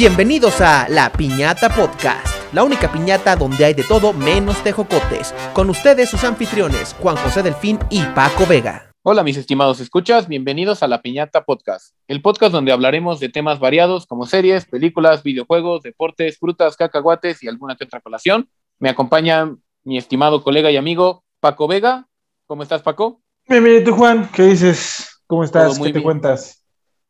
Bienvenidos 0.00 0.60
a 0.60 0.88
La 0.88 1.10
Piñata 1.10 1.70
Podcast, 1.70 2.54
la 2.54 2.62
única 2.62 2.92
piñata 2.92 3.34
donde 3.34 3.64
hay 3.64 3.74
de 3.74 3.82
todo 3.82 4.12
menos 4.12 4.62
tejocotes. 4.62 5.34
Con 5.52 5.70
ustedes 5.70 6.08
sus 6.08 6.22
anfitriones, 6.22 6.94
Juan 7.00 7.16
José 7.16 7.42
Delfín 7.42 7.80
y 7.90 8.04
Paco 8.14 8.46
Vega. 8.46 8.92
Hola 9.02 9.24
mis 9.24 9.36
estimados 9.36 9.80
escuchas, 9.80 10.28
bienvenidos 10.28 10.84
a 10.84 10.86
La 10.86 11.02
Piñata 11.02 11.44
Podcast, 11.44 11.96
el 12.06 12.22
podcast 12.22 12.52
donde 12.52 12.70
hablaremos 12.70 13.18
de 13.18 13.28
temas 13.28 13.58
variados 13.58 14.06
como 14.06 14.24
series, 14.24 14.66
películas, 14.66 15.24
videojuegos, 15.24 15.82
deportes, 15.82 16.38
frutas, 16.38 16.76
cacahuates 16.76 17.42
y 17.42 17.48
alguna 17.48 17.74
que 17.74 17.82
otra 17.82 18.00
colación. 18.00 18.48
Me 18.78 18.90
acompaña 18.90 19.52
mi 19.82 19.98
estimado 19.98 20.44
colega 20.44 20.70
y 20.70 20.76
amigo 20.76 21.24
Paco 21.40 21.66
Vega. 21.66 22.06
¿Cómo 22.46 22.62
estás, 22.62 22.82
Paco? 22.82 23.20
Bienvenido, 23.48 23.96
Juan. 23.96 24.30
¿Qué 24.32 24.44
dices? 24.44 25.22
¿Cómo 25.26 25.42
estás? 25.42 25.76
¿Qué 25.76 25.86
te 25.86 25.90
bien. 25.94 26.04
cuentas? 26.04 26.64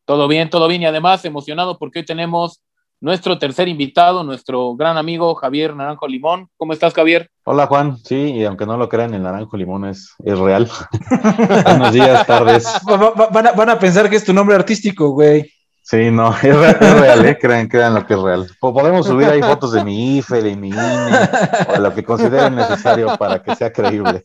Todo 0.07 0.27
bien, 0.27 0.49
todo 0.49 0.69
bien 0.69 0.81
y 0.81 0.87
además 0.87 1.23
emocionado 1.27 1.79
porque 1.79 1.99
hoy 1.99 2.07
tenemos 2.07 2.63
nuestro 3.01 3.39
tercer 3.39 3.69
invitado, 3.69 4.25
nuestro 4.25 4.75
gran 4.75 4.97
amigo 4.97 5.35
Javier 5.37 5.75
Naranjo 5.75 6.09
Limón. 6.09 6.49
¿Cómo 6.57 6.73
estás, 6.73 6.95
Javier? 6.95 7.31
Hola 7.45 7.67
Juan, 7.67 7.97
sí, 7.99 8.17
y 8.17 8.45
aunque 8.45 8.67
no 8.67 8.77
lo 8.77 8.89
crean, 8.89 9.15
el 9.15 9.23
naranjo 9.23 9.57
limón 9.57 9.87
es, 9.87 10.15
es 10.25 10.39
real. 10.39 10.69
Buenos 11.65 11.93
días, 11.93 12.27
tardes. 12.27 12.67
Va- 12.89 12.97
va- 13.19 13.29
Van 13.29 13.47
a, 13.47 13.53
van 13.53 13.71
a 13.71 13.79
pensar 13.79 14.11
que 14.11 14.17
es 14.17 14.25
tu 14.25 14.33
nombre 14.35 14.55
artístico, 14.57 15.11
güey. 15.11 15.51
Sí, 15.91 16.11
no, 16.11 16.35
es 16.43 16.43
real, 16.43 16.77
es 16.81 17.01
real, 17.01 17.25
¿eh? 17.25 17.39
crean, 17.41 17.67
crean 17.67 17.95
lo 17.95 18.07
que 18.07 18.13
es 18.13 18.21
real. 18.21 18.47
Po- 18.61 18.75
Podemos 18.75 19.07
subir 19.07 19.27
ahí 19.27 19.41
fotos 19.41 19.73
de 19.73 19.83
mi 19.85 20.19
IFE, 20.19 20.43
de 20.43 20.55
mi 20.55 20.69
INE, 20.69 20.81
o 21.75 21.79
lo 21.79 21.95
que 21.95 22.05
consideren 22.05 22.57
necesario 22.57 23.17
para 23.17 23.43
que 23.43 23.57
sea 23.57 23.73
creíble. 23.73 24.23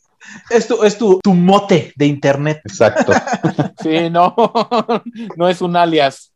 Es 0.50 0.68
tu, 0.68 0.84
es 0.84 0.98
tu, 0.98 1.20
tu 1.24 1.34
mote 1.34 1.94
de 1.96 2.06
internet. 2.06 2.60
Exacto, 2.66 3.14
Sí, 3.82 4.10
no, 4.10 4.36
no 5.38 5.48
es 5.48 5.62
un 5.62 5.78
alias. 5.78 6.34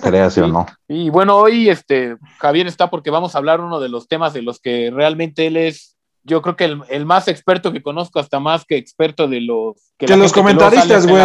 créase 0.00 0.42
o 0.42 0.46
no. 0.46 0.66
Y 0.86 1.10
bueno, 1.10 1.36
hoy 1.36 1.68
este 1.68 2.16
Javier 2.38 2.66
está 2.68 2.90
porque 2.90 3.10
vamos 3.10 3.34
a 3.34 3.38
hablar 3.38 3.60
uno 3.60 3.80
de 3.80 3.88
los 3.88 4.06
temas 4.06 4.32
de 4.32 4.42
los 4.42 4.60
que 4.60 4.90
realmente 4.94 5.46
él 5.48 5.56
es, 5.56 5.96
yo 6.22 6.42
creo 6.42 6.54
que 6.56 6.64
el, 6.66 6.82
el 6.90 7.06
más 7.06 7.26
experto 7.28 7.72
que 7.72 7.82
conozco, 7.82 8.20
hasta 8.20 8.38
más 8.38 8.64
que 8.64 8.76
experto 8.76 9.26
de 9.26 9.40
los 9.40 9.76
Que 9.98 10.06
la 10.06 10.16
los 10.16 10.32
comentaristas, 10.32 11.06
güey. 11.08 11.22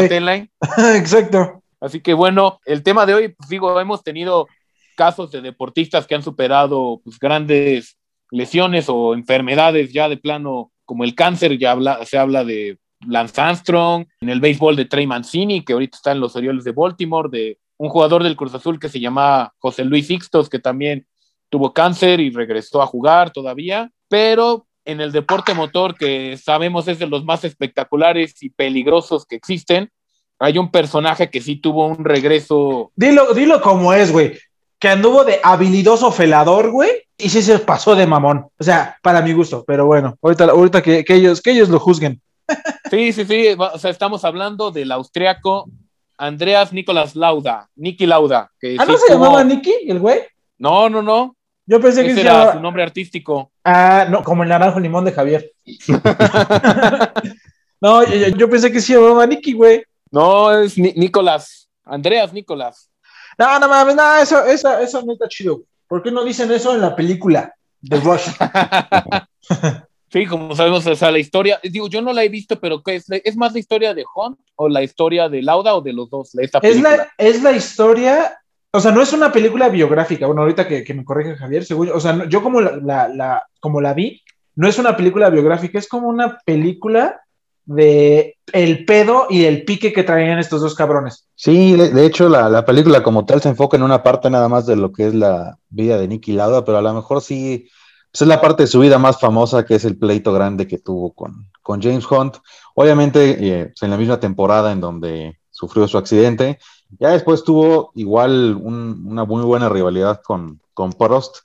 Exacto. 0.95 1.61
Así 1.79 2.01
que 2.01 2.13
bueno, 2.13 2.59
el 2.65 2.83
tema 2.83 3.05
de 3.05 3.13
hoy, 3.13 3.27
pues 3.29 3.49
digo, 3.49 3.79
hemos 3.79 4.03
tenido 4.03 4.47
casos 4.95 5.31
de 5.31 5.41
deportistas 5.41 6.07
que 6.07 6.15
han 6.15 6.23
superado 6.23 7.01
pues, 7.03 7.19
grandes 7.19 7.97
lesiones 8.31 8.89
o 8.89 9.13
enfermedades 9.13 9.93
ya 9.93 10.09
de 10.09 10.17
plano, 10.17 10.71
como 10.85 11.03
el 11.03 11.15
cáncer, 11.15 11.57
ya 11.57 11.77
se 12.03 12.17
habla 12.17 12.43
de 12.43 12.79
Lance 13.05 13.39
Armstrong, 13.39 14.05
en 14.21 14.29
el 14.29 14.39
béisbol 14.39 14.75
de 14.75 14.85
Trey 14.85 15.05
Mancini, 15.05 15.63
que 15.63 15.73
ahorita 15.73 15.97
está 15.97 16.11
en 16.11 16.19
los 16.19 16.35
Orioles 16.35 16.63
de 16.63 16.71
Baltimore, 16.71 17.29
de 17.31 17.59
un 17.77 17.89
jugador 17.89 18.23
del 18.23 18.35
Cruz 18.35 18.55
Azul 18.55 18.79
que 18.79 18.89
se 18.89 18.99
llama 18.99 19.53
José 19.59 19.85
Luis 19.85 20.07
Sixtos, 20.07 20.49
que 20.49 20.59
también 20.59 21.05
tuvo 21.49 21.73
cáncer 21.73 22.19
y 22.19 22.31
regresó 22.31 22.81
a 22.81 22.87
jugar 22.87 23.31
todavía, 23.31 23.91
pero 24.09 24.67
en 24.83 25.01
el 25.01 25.11
deporte 25.11 25.53
motor, 25.53 25.95
que 25.95 26.37
sabemos 26.37 26.87
es 26.87 26.97
de 26.97 27.07
los 27.07 27.23
más 27.25 27.43
espectaculares 27.43 28.41
y 28.41 28.49
peligrosos 28.49 29.25
que 29.25 29.35
existen, 29.35 29.91
hay 30.39 30.57
un 30.57 30.69
personaje 30.71 31.29
que 31.29 31.41
sí 31.41 31.55
tuvo 31.55 31.87
un 31.87 32.03
regreso. 32.05 32.91
Dilo, 32.95 33.33
dilo 33.33 33.61
como 33.61 33.93
es, 33.93 34.11
güey. 34.11 34.37
Que 34.79 34.89
anduvo 34.89 35.23
de 35.23 35.39
habilidoso 35.43 36.11
felador, 36.11 36.69
güey. 36.71 36.89
Y 37.17 37.29
sí 37.29 37.41
se 37.41 37.57
pasó 37.59 37.95
de 37.95 38.05
mamón. 38.05 38.47
O 38.59 38.63
sea, 38.63 38.97
para 39.01 39.21
mi 39.21 39.33
gusto. 39.33 39.63
Pero 39.65 39.85
bueno, 39.87 40.15
ahorita, 40.21 40.43
ahorita 40.45 40.81
que, 40.83 41.03
que 41.03 41.15
ellos, 41.15 41.41
que 41.41 41.51
ellos 41.51 41.69
lo 41.69 41.79
juzguen. 41.79 42.21
Sí, 42.89 43.11
sí, 43.11 43.25
sí. 43.25 43.47
O 43.57 43.77
sea, 43.79 43.91
estamos 43.91 44.23
hablando 44.23 44.71
del 44.71 44.93
austriaco 44.93 45.69
Andreas 46.17 46.71
Nicolas 46.71 47.17
Lauda, 47.17 47.67
Niki 47.75 48.05
Lauda. 48.05 48.49
Que 48.61 48.77
Ah, 48.79 48.85
sí 48.85 48.91
¿no 48.93 48.97
se 48.97 49.07
tuvo- 49.13 49.23
llamaba 49.25 49.43
Nicky, 49.43 49.73
el 49.89 49.99
güey? 49.99 50.19
No, 50.57 50.89
no, 50.89 51.01
no. 51.01 51.35
Yo 51.65 51.81
pensé 51.81 52.05
que 52.05 52.11
Ese 52.11 52.21
era 52.21 52.31
llamaba... 52.31 52.53
su 52.53 52.59
nombre 52.61 52.83
artístico. 52.83 53.51
Ah, 53.65 54.05
no, 54.09 54.23
como 54.23 54.43
el 54.43 54.49
naranjo 54.49 54.79
limón 54.79 55.03
de 55.03 55.11
Javier. 55.11 55.51
no, 57.81 58.03
yo, 58.05 58.15
yo- 58.15 58.37
yo 58.37 58.49
pensé 58.49 58.71
que 58.71 58.79
se 58.81 58.93
llamaba 58.93 59.25
Nicky, 59.25 59.53
güey. 59.53 59.83
No, 60.11 60.51
es 60.59 60.77
Ni- 60.77 60.93
Nicolás. 60.93 61.69
Andreas 61.83 62.33
Nicolás. 62.33 62.89
No, 63.37 63.59
no 63.59 63.67
mames, 63.69 63.95
no, 63.95 64.17
eso, 64.17 64.43
eso, 64.45 64.77
eso 64.79 65.01
no 65.03 65.13
está 65.13 65.27
chido. 65.27 65.61
¿Por 65.87 66.03
qué 66.03 66.11
no 66.11 66.23
dicen 66.23 66.51
eso 66.51 66.73
en 66.73 66.81
la 66.81 66.95
película 66.95 67.53
de 67.81 67.99
Rush? 67.99 68.27
Sí, 70.09 70.25
como 70.25 70.55
sabemos, 70.55 70.87
o 70.87 70.95
sea, 70.95 71.11
la 71.11 71.19
historia, 71.19 71.59
digo, 71.61 71.89
yo 71.89 72.01
no 72.01 72.13
la 72.13 72.23
he 72.23 72.29
visto, 72.29 72.57
pero 72.61 72.81
¿qué 72.81 72.95
es? 72.95 73.05
¿Es 73.09 73.35
más 73.35 73.51
la 73.51 73.59
historia 73.59 73.93
de 73.93 74.05
Hunt 74.15 74.39
o 74.55 74.69
la 74.69 74.81
historia 74.81 75.27
de 75.27 75.41
Lauda 75.41 75.75
o 75.75 75.81
de 75.81 75.91
los 75.91 76.09
dos? 76.09 76.33
Esta 76.35 76.59
es, 76.59 76.81
la, 76.81 77.09
es 77.17 77.43
la 77.43 77.51
historia, 77.51 78.39
o 78.71 78.79
sea, 78.79 78.91
no 78.93 79.01
es 79.01 79.11
una 79.11 79.33
película 79.33 79.67
biográfica. 79.67 80.25
Bueno, 80.25 80.43
ahorita 80.43 80.65
que, 80.65 80.85
que 80.85 80.93
me 80.93 81.03
corrige 81.03 81.35
Javier, 81.35 81.65
según, 81.65 81.89
o 81.89 81.99
sea, 81.99 82.13
no- 82.13 82.23
yo 82.23 82.41
como 82.41 82.61
la, 82.61 82.77
la- 82.77 83.09
la- 83.09 83.43
como 83.59 83.81
la 83.81 83.93
vi, 83.93 84.21
no 84.55 84.69
es 84.69 84.79
una 84.79 84.95
película 84.95 85.29
biográfica, 85.29 85.77
es 85.77 85.89
como 85.89 86.07
una 86.07 86.37
película 86.45 87.19
de 87.67 88.37
el 88.53 88.85
pedo 88.85 89.27
y 89.29 89.43
el 89.45 89.63
pique 89.65 89.93
que 89.93 90.03
traían 90.03 90.39
estos 90.39 90.61
dos 90.61 90.73
cabrones. 90.73 91.27
Sí, 91.35 91.73
de, 91.75 92.05
hecho 92.05 92.29
la, 92.29 92.49
la 92.49 92.65
película 92.65 93.03
como 93.03 93.25
tal 93.25 93.41
se 93.41 93.49
enfoca 93.49 93.77
en 93.77 93.83
una 93.83 94.01
parte 94.01 94.29
nada 94.29 94.47
más 94.47 94.65
de 94.65 94.75
lo 94.77 94.91
que 94.91 95.07
es 95.07 95.13
la 95.13 95.59
vida 95.69 95.97
de 95.97 96.07
Nicky 96.07 96.31
Lauda, 96.33 96.63
pero 96.65 96.77
a 96.77 96.81
lo 96.81 96.93
mejor 96.93 97.21
sí 97.21 97.67
pues 98.11 98.21
es 98.21 98.27
la 98.27 98.39
parte 98.41 98.63
de 98.63 98.67
su 98.67 98.79
vida 98.79 98.97
más 98.97 99.19
famosa 99.19 99.65
que 99.65 99.75
es 99.75 99.83
el 99.85 99.97
pleito 99.97 100.31
grande 100.33 100.65
que 100.65 100.77
tuvo 100.79 101.13
con, 101.13 101.51
con 101.61 101.81
James 101.81 102.09
Hunt. 102.09 102.37
Obviamente 102.73 103.37
eh, 103.61 103.65
pues, 103.65 103.83
en 103.83 103.91
la 103.91 103.97
misma 103.97 104.19
temporada 104.19 104.71
en 104.71 104.79
donde 104.81 105.37
sufrió 105.51 105.87
su 105.87 105.97
accidente, 105.97 106.57
ya 106.99 107.09
después 107.09 107.43
tuvo 107.43 107.91
igual 107.95 108.55
un- 108.61 109.05
una 109.07 109.25
muy 109.25 109.43
buena 109.43 109.67
rivalidad 109.67 110.21
con, 110.23 110.61
con 110.73 110.93
Prost, 110.93 111.37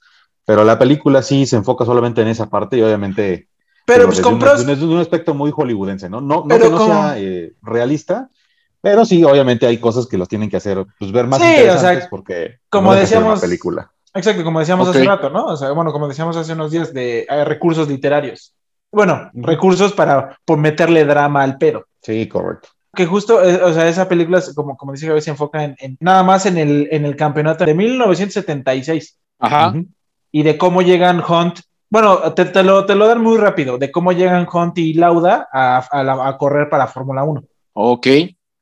pero 0.45 0.65
la 0.65 0.79
película 0.79 1.21
sí 1.23 1.47
se 1.47 1.57
enfoca 1.57 1.85
solamente 1.85 2.23
en 2.23 2.29
esa 2.29 2.49
parte 2.49 2.77
y 2.79 2.83
obviamente 2.83 3.49
Pero 3.85 4.05
pues 4.07 4.19
desde 4.19 4.23
con 4.23 4.91
un- 4.91 4.99
aspecto 5.01 5.35
muy 5.35 5.51
hollywoodense, 5.51 6.09
¿no? 6.09 6.21
No, 6.21 6.37
no 6.37 6.45
Pero 6.49 6.65
que 6.67 6.71
no 6.71 6.77
como- 6.79 6.93
sea 6.95 7.19
eh, 7.19 7.53
realista, 7.63 8.31
pero 8.81 9.05
sí, 9.05 9.23
obviamente 9.25 9.67
hay 9.67 9.79
cosas 9.79 10.07
que 10.07 10.19
los 10.19 10.29
tienen 10.29 10.49
que 10.51 10.57
hacer, 10.57 10.85
pues 10.99 11.13
ver 11.13 11.27
más 11.27 11.41
Sí, 11.41 11.47
o 11.47 11.51
interesantes 11.51 12.01
sea, 12.05 12.11
porque 12.11 12.59
como 12.69 12.93
no 12.93 12.99
decíamos- 13.01 13.33
una 13.33 13.41
película. 13.41 13.91
Exacto, 14.15 14.45
como 14.45 14.61
decíamos 14.61 14.89
Ok. 14.89 14.97
hace 14.97 15.05
rato, 15.05 15.31
¿no? 15.31 15.47
O 15.47 15.57
sea, 15.57 15.71
bueno, 15.73 15.91
como 15.93 16.07
decíamos 16.09 16.37
hace 16.37 16.53
unos 16.53 16.71
días 16.71 16.93
de 16.93 17.27
eh, 17.29 17.45
recursos 17.45 17.89
literarios. 17.89 18.55
Bueno, 18.91 19.31
recursos 19.33 19.93
para 19.95 20.39
por 20.45 20.59
meterle 20.59 21.05
drama 21.07 21.43
al 21.43 21.57
pedo. 21.57 21.87
Sí, 22.03 22.29
correcto. 22.29 22.69
Que 22.95 23.07
justo, 23.07 23.43
eh, 23.43 23.63
o 23.63 23.73
sea, 23.73 23.89
esa 23.89 24.07
película, 24.07 24.37
es 24.39 24.53
como, 24.55 24.77
como 24.77 24.93
dice 24.93 25.07
Javier, 25.07 25.23
se 25.23 25.31
enfoca 25.31 25.65
en, 25.65 25.77
en- 25.79 25.97
nada 25.99 26.23
más 26.23 26.45
en 26.45 26.59
el, 26.59 26.89
en 26.91 27.07
el 27.07 27.17
campeonato 27.17 27.65
de 27.65 27.73
1976 27.75 29.19
Ajá. 29.39 29.69
Ujú. 29.71 29.87
y 30.31 30.43
de 30.43 30.59
cómo 30.59 30.83
llegan 30.83 31.23
Hunt. 31.27 31.61
Bueno, 31.93 32.33
te, 32.33 32.47
te 32.47 32.63
lo, 32.63 32.87
te 32.87 32.95
lo 32.95 33.07
dan 33.07 33.21
muy 33.21 33.37
rápido, 33.37 33.77
de 33.77 33.93
cómo 33.93 34.13
llegan 34.13 34.49
Hunt 34.51 34.79
y 34.79 34.95
Lauda 34.95 35.47
a, 35.53 35.87
a 36.27 36.39
correr 36.39 36.71
para 36.71 36.87
Fórmula 36.87 37.23
1. 37.23 37.45
Ok. 37.75 38.07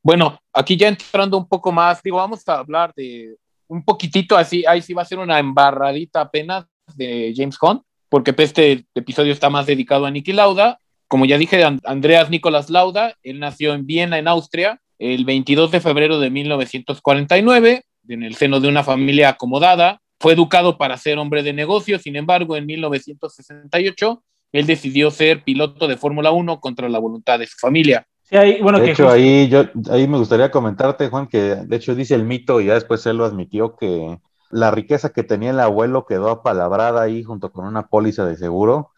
Bueno, 0.02 0.36
aquí 0.52 0.76
ya 0.76 0.88
entrando 0.88 1.38
un 1.38 1.46
poco 1.46 1.70
más, 1.70 2.02
digo, 2.02 2.16
vamos 2.16 2.42
a 2.48 2.58
hablar 2.58 2.92
de 2.96 3.36
un 3.68 3.84
poquitito 3.84 4.36
así, 4.36 4.64
ahí 4.66 4.82
sí 4.82 4.94
va 4.94 5.02
a 5.02 5.04
ser 5.04 5.20
una 5.20 5.38
embarradita 5.38 6.22
apenas 6.22 6.64
de 6.96 7.32
James 7.36 7.56
Hunt, 7.62 7.82
porque 8.08 8.32
pues, 8.32 8.48
este 8.48 8.84
episodio 8.96 9.32
está 9.32 9.48
más 9.48 9.64
dedicado 9.64 10.06
a 10.06 10.10
Niki 10.10 10.32
Lauda. 10.32 10.80
Como 11.06 11.24
ya 11.24 11.38
dije, 11.38 11.62
And- 11.62 11.82
Andreas 11.84 12.30
Nicolas 12.30 12.68
Lauda, 12.68 13.14
él 13.22 13.38
nació 13.38 13.74
en 13.74 13.86
Viena, 13.86 14.18
en 14.18 14.26
Austria, 14.26 14.80
el 14.98 15.24
22 15.24 15.70
de 15.70 15.80
febrero 15.80 16.18
de 16.18 16.30
1949, 16.30 17.84
en 18.08 18.22
el 18.24 18.34
seno 18.34 18.58
de 18.58 18.66
una 18.66 18.82
familia 18.82 19.28
acomodada. 19.28 20.00
Fue 20.20 20.34
educado 20.34 20.76
para 20.78 20.97
ser 20.98 21.19
hombre 21.19 21.42
de 21.42 21.53
negocios, 21.53 22.03
sin 22.03 22.14
embargo, 22.14 22.54
en 22.56 22.66
1968, 22.66 24.22
él 24.53 24.66
decidió 24.66 25.10
ser 25.10 25.42
piloto 25.45 25.89
de 25.89 25.97
Fórmula 25.97 26.30
1 26.30 26.60
contra 26.60 26.89
la 26.89 26.98
voluntad 26.98 27.39
de 27.39 27.47
su 27.47 27.56
familia. 27.59 28.06
Sí, 28.22 28.36
ahí, 28.36 28.60
bueno, 28.60 28.78
De 28.78 28.84
que 28.86 28.91
hecho, 28.92 29.04
justo- 29.04 29.15
ahí 29.15 29.48
yo 29.48 29.65
ahí 29.91 30.06
me 30.06 30.18
gustaría 30.18 30.50
comentarte, 30.50 31.09
Juan, 31.09 31.27
que 31.27 31.56
de 31.56 31.77
hecho 31.77 31.95
dice 31.95 32.15
el 32.15 32.24
mito 32.24 32.60
y 32.60 32.66
ya 32.66 32.74
después 32.74 33.04
él 33.06 33.16
lo 33.16 33.24
admitió 33.24 33.77
que 33.77 34.21
la 34.50 34.71
riqueza 34.71 35.10
que 35.12 35.22
tenía 35.24 35.50
el 35.50 35.60
abuelo 35.60 36.06
quedó 36.06 36.28
apalabrada 36.30 37.03
ahí 37.03 37.22
junto 37.22 37.50
con 37.53 37.66
una 37.66 37.86
póliza 37.89 38.27
de 38.27 38.36
seguro 38.36 38.91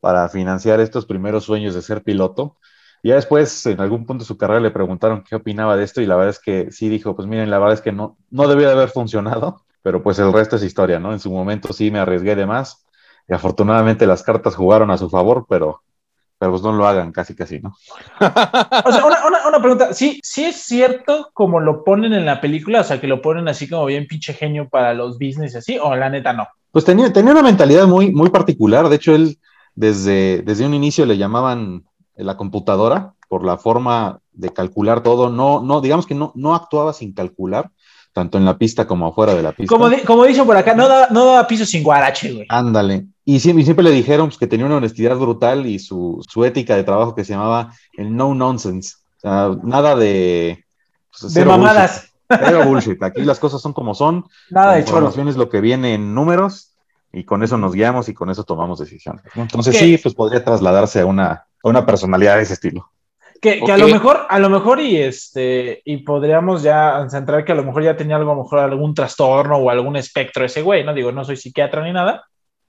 para 0.00 0.28
financiar 0.28 0.80
estos 0.80 1.06
primeros 1.06 1.44
sueños 1.44 1.74
de 1.74 1.82
ser 1.82 2.02
piloto. 2.02 2.56
Y 3.02 3.08
ya 3.10 3.16
después, 3.16 3.64
en 3.66 3.80
algún 3.80 4.06
punto 4.06 4.24
de 4.24 4.28
su 4.28 4.36
carrera, 4.36 4.60
le 4.60 4.70
preguntaron 4.70 5.24
qué 5.28 5.36
opinaba 5.36 5.76
de 5.76 5.84
esto 5.84 6.00
y 6.00 6.06
la 6.06 6.16
verdad 6.16 6.30
es 6.30 6.38
que 6.40 6.70
sí 6.72 6.88
dijo, 6.88 7.14
pues 7.14 7.28
miren, 7.28 7.50
la 7.50 7.58
verdad 7.58 7.74
es 7.74 7.80
que 7.82 7.92
no, 7.92 8.16
no 8.30 8.48
debió 8.48 8.66
de 8.66 8.72
haber 8.74 8.88
funcionado, 8.90 9.62
pero 9.82 10.02
pues 10.02 10.18
el 10.18 10.32
resto 10.32 10.56
es 10.56 10.62
historia, 10.62 10.98
¿no? 10.98 11.12
En 11.12 11.20
su 11.20 11.30
momento 11.30 11.72
sí 11.72 11.90
me 11.90 11.98
arriesgué 11.98 12.36
de 12.36 12.46
más 12.46 12.84
y 13.28 13.34
afortunadamente 13.34 14.06
las 14.06 14.22
cartas 14.22 14.54
jugaron 14.56 14.90
a 14.90 14.98
su 14.98 15.08
favor, 15.10 15.46
pero, 15.48 15.82
pero 16.38 16.52
pues 16.52 16.62
no 16.62 16.72
lo 16.72 16.86
hagan 16.86 17.12
casi 17.12 17.34
casi, 17.34 17.60
¿no? 17.60 17.74
O 18.86 18.92
sea, 18.92 19.04
una, 19.04 19.26
una- 19.26 19.48
una 19.48 19.60
pregunta, 19.60 19.92
¿sí, 19.94 20.20
¿sí 20.22 20.44
es 20.44 20.56
cierto 20.56 21.30
como 21.32 21.60
lo 21.60 21.84
ponen 21.84 22.12
en 22.12 22.24
la 22.26 22.40
película? 22.40 22.80
O 22.80 22.84
sea, 22.84 23.00
que 23.00 23.06
lo 23.06 23.20
ponen 23.22 23.48
así 23.48 23.68
como 23.68 23.86
bien 23.86 24.06
pinche 24.06 24.32
genio 24.34 24.68
para 24.68 24.94
los 24.94 25.18
business 25.18 25.54
y 25.54 25.58
así, 25.58 25.78
o 25.78 25.94
la 25.96 26.08
neta 26.10 26.32
no. 26.32 26.46
Pues 26.72 26.84
tenía, 26.84 27.12
tenía 27.12 27.32
una 27.32 27.42
mentalidad 27.42 27.86
muy, 27.86 28.10
muy 28.12 28.30
particular. 28.30 28.88
De 28.88 28.96
hecho, 28.96 29.14
él 29.14 29.38
desde, 29.74 30.42
desde 30.42 30.66
un 30.66 30.74
inicio 30.74 31.04
le 31.06 31.18
llamaban 31.18 31.84
la 32.16 32.36
computadora 32.36 33.14
por 33.28 33.44
la 33.44 33.58
forma 33.58 34.20
de 34.32 34.50
calcular 34.50 35.02
todo. 35.02 35.30
No, 35.30 35.62
no, 35.62 35.80
digamos 35.80 36.06
que 36.06 36.14
no, 36.14 36.32
no 36.36 36.54
actuaba 36.54 36.92
sin 36.92 37.12
calcular. 37.12 37.70
Tanto 38.12 38.38
en 38.38 38.44
la 38.44 38.58
pista 38.58 38.86
como 38.86 39.06
afuera 39.06 39.34
de 39.34 39.42
la 39.42 39.52
pista. 39.52 39.72
Como, 39.74 39.88
di- 39.88 40.00
como 40.02 40.24
dicen 40.24 40.44
por 40.46 40.56
acá, 40.56 40.74
no 40.74 40.88
da, 40.88 41.08
no 41.10 41.24
da 41.26 41.46
piso 41.46 41.64
sin 41.64 41.82
guarache, 41.82 42.32
güey. 42.32 42.46
Ándale. 42.48 43.06
Y 43.24 43.38
siempre, 43.40 43.62
y 43.62 43.64
siempre 43.64 43.84
le 43.84 43.92
dijeron 43.92 44.26
pues, 44.28 44.38
que 44.38 44.46
tenía 44.46 44.66
una 44.66 44.76
honestidad 44.76 45.16
brutal 45.16 45.66
y 45.66 45.78
su, 45.78 46.24
su 46.28 46.44
ética 46.44 46.74
de 46.76 46.84
trabajo 46.84 47.14
que 47.14 47.24
se 47.24 47.32
llamaba 47.34 47.72
el 47.96 48.14
no 48.16 48.34
nonsense. 48.34 48.96
O 49.18 49.20
sea, 49.20 49.50
nada 49.62 49.94
de... 49.96 50.64
pues, 51.18 51.32
De 51.34 51.44
mamadas. 51.44 52.08
bullshit. 52.28 52.44
Cero 52.46 52.62
bullshit. 52.66 53.02
Aquí 53.02 53.22
las 53.22 53.38
cosas 53.38 53.60
son 53.60 53.72
como 53.72 53.94
son. 53.94 54.24
Nada 54.50 54.74
de 54.74 54.84
choro. 54.84 54.98
información 54.98 55.28
es 55.28 55.36
lo 55.36 55.48
que 55.48 55.60
viene 55.60 55.94
en 55.94 56.14
números 56.14 56.72
y 57.12 57.24
con 57.24 57.42
eso 57.42 57.58
nos 57.58 57.72
guiamos 57.74 58.08
y 58.08 58.14
con 58.14 58.30
eso 58.30 58.44
tomamos 58.44 58.78
decisiones. 58.80 59.22
Entonces 59.34 59.76
sí, 59.76 59.98
pues 59.98 60.14
podría 60.14 60.44
trasladarse 60.44 61.00
a 61.00 61.06
una, 61.06 61.30
a 61.62 61.68
una 61.68 61.84
personalidad 61.86 62.36
de 62.36 62.42
ese 62.42 62.54
estilo. 62.54 62.90
Que, 63.40 63.60
que 63.60 63.72
a 63.72 63.78
lo 63.78 63.88
mejor, 63.88 64.26
a 64.28 64.38
lo 64.38 64.50
mejor 64.50 64.80
y 64.80 64.98
este, 64.98 65.80
y 65.86 65.98
podríamos 65.98 66.62
ya 66.62 67.06
centrar 67.08 67.42
que 67.44 67.52
a 67.52 67.54
lo 67.54 67.64
mejor 67.64 67.82
ya 67.82 67.96
tenía 67.96 68.16
algo, 68.16 68.32
a 68.32 68.34
lo 68.34 68.42
mejor 68.42 68.58
algún 68.58 68.94
trastorno 68.94 69.56
o 69.56 69.70
algún 69.70 69.96
espectro 69.96 70.44
ese 70.44 70.60
güey, 70.60 70.84
no 70.84 70.92
digo, 70.92 71.10
no 71.10 71.24
soy 71.24 71.36
psiquiatra 71.38 71.82
ni 71.82 71.92
nada, 71.92 72.24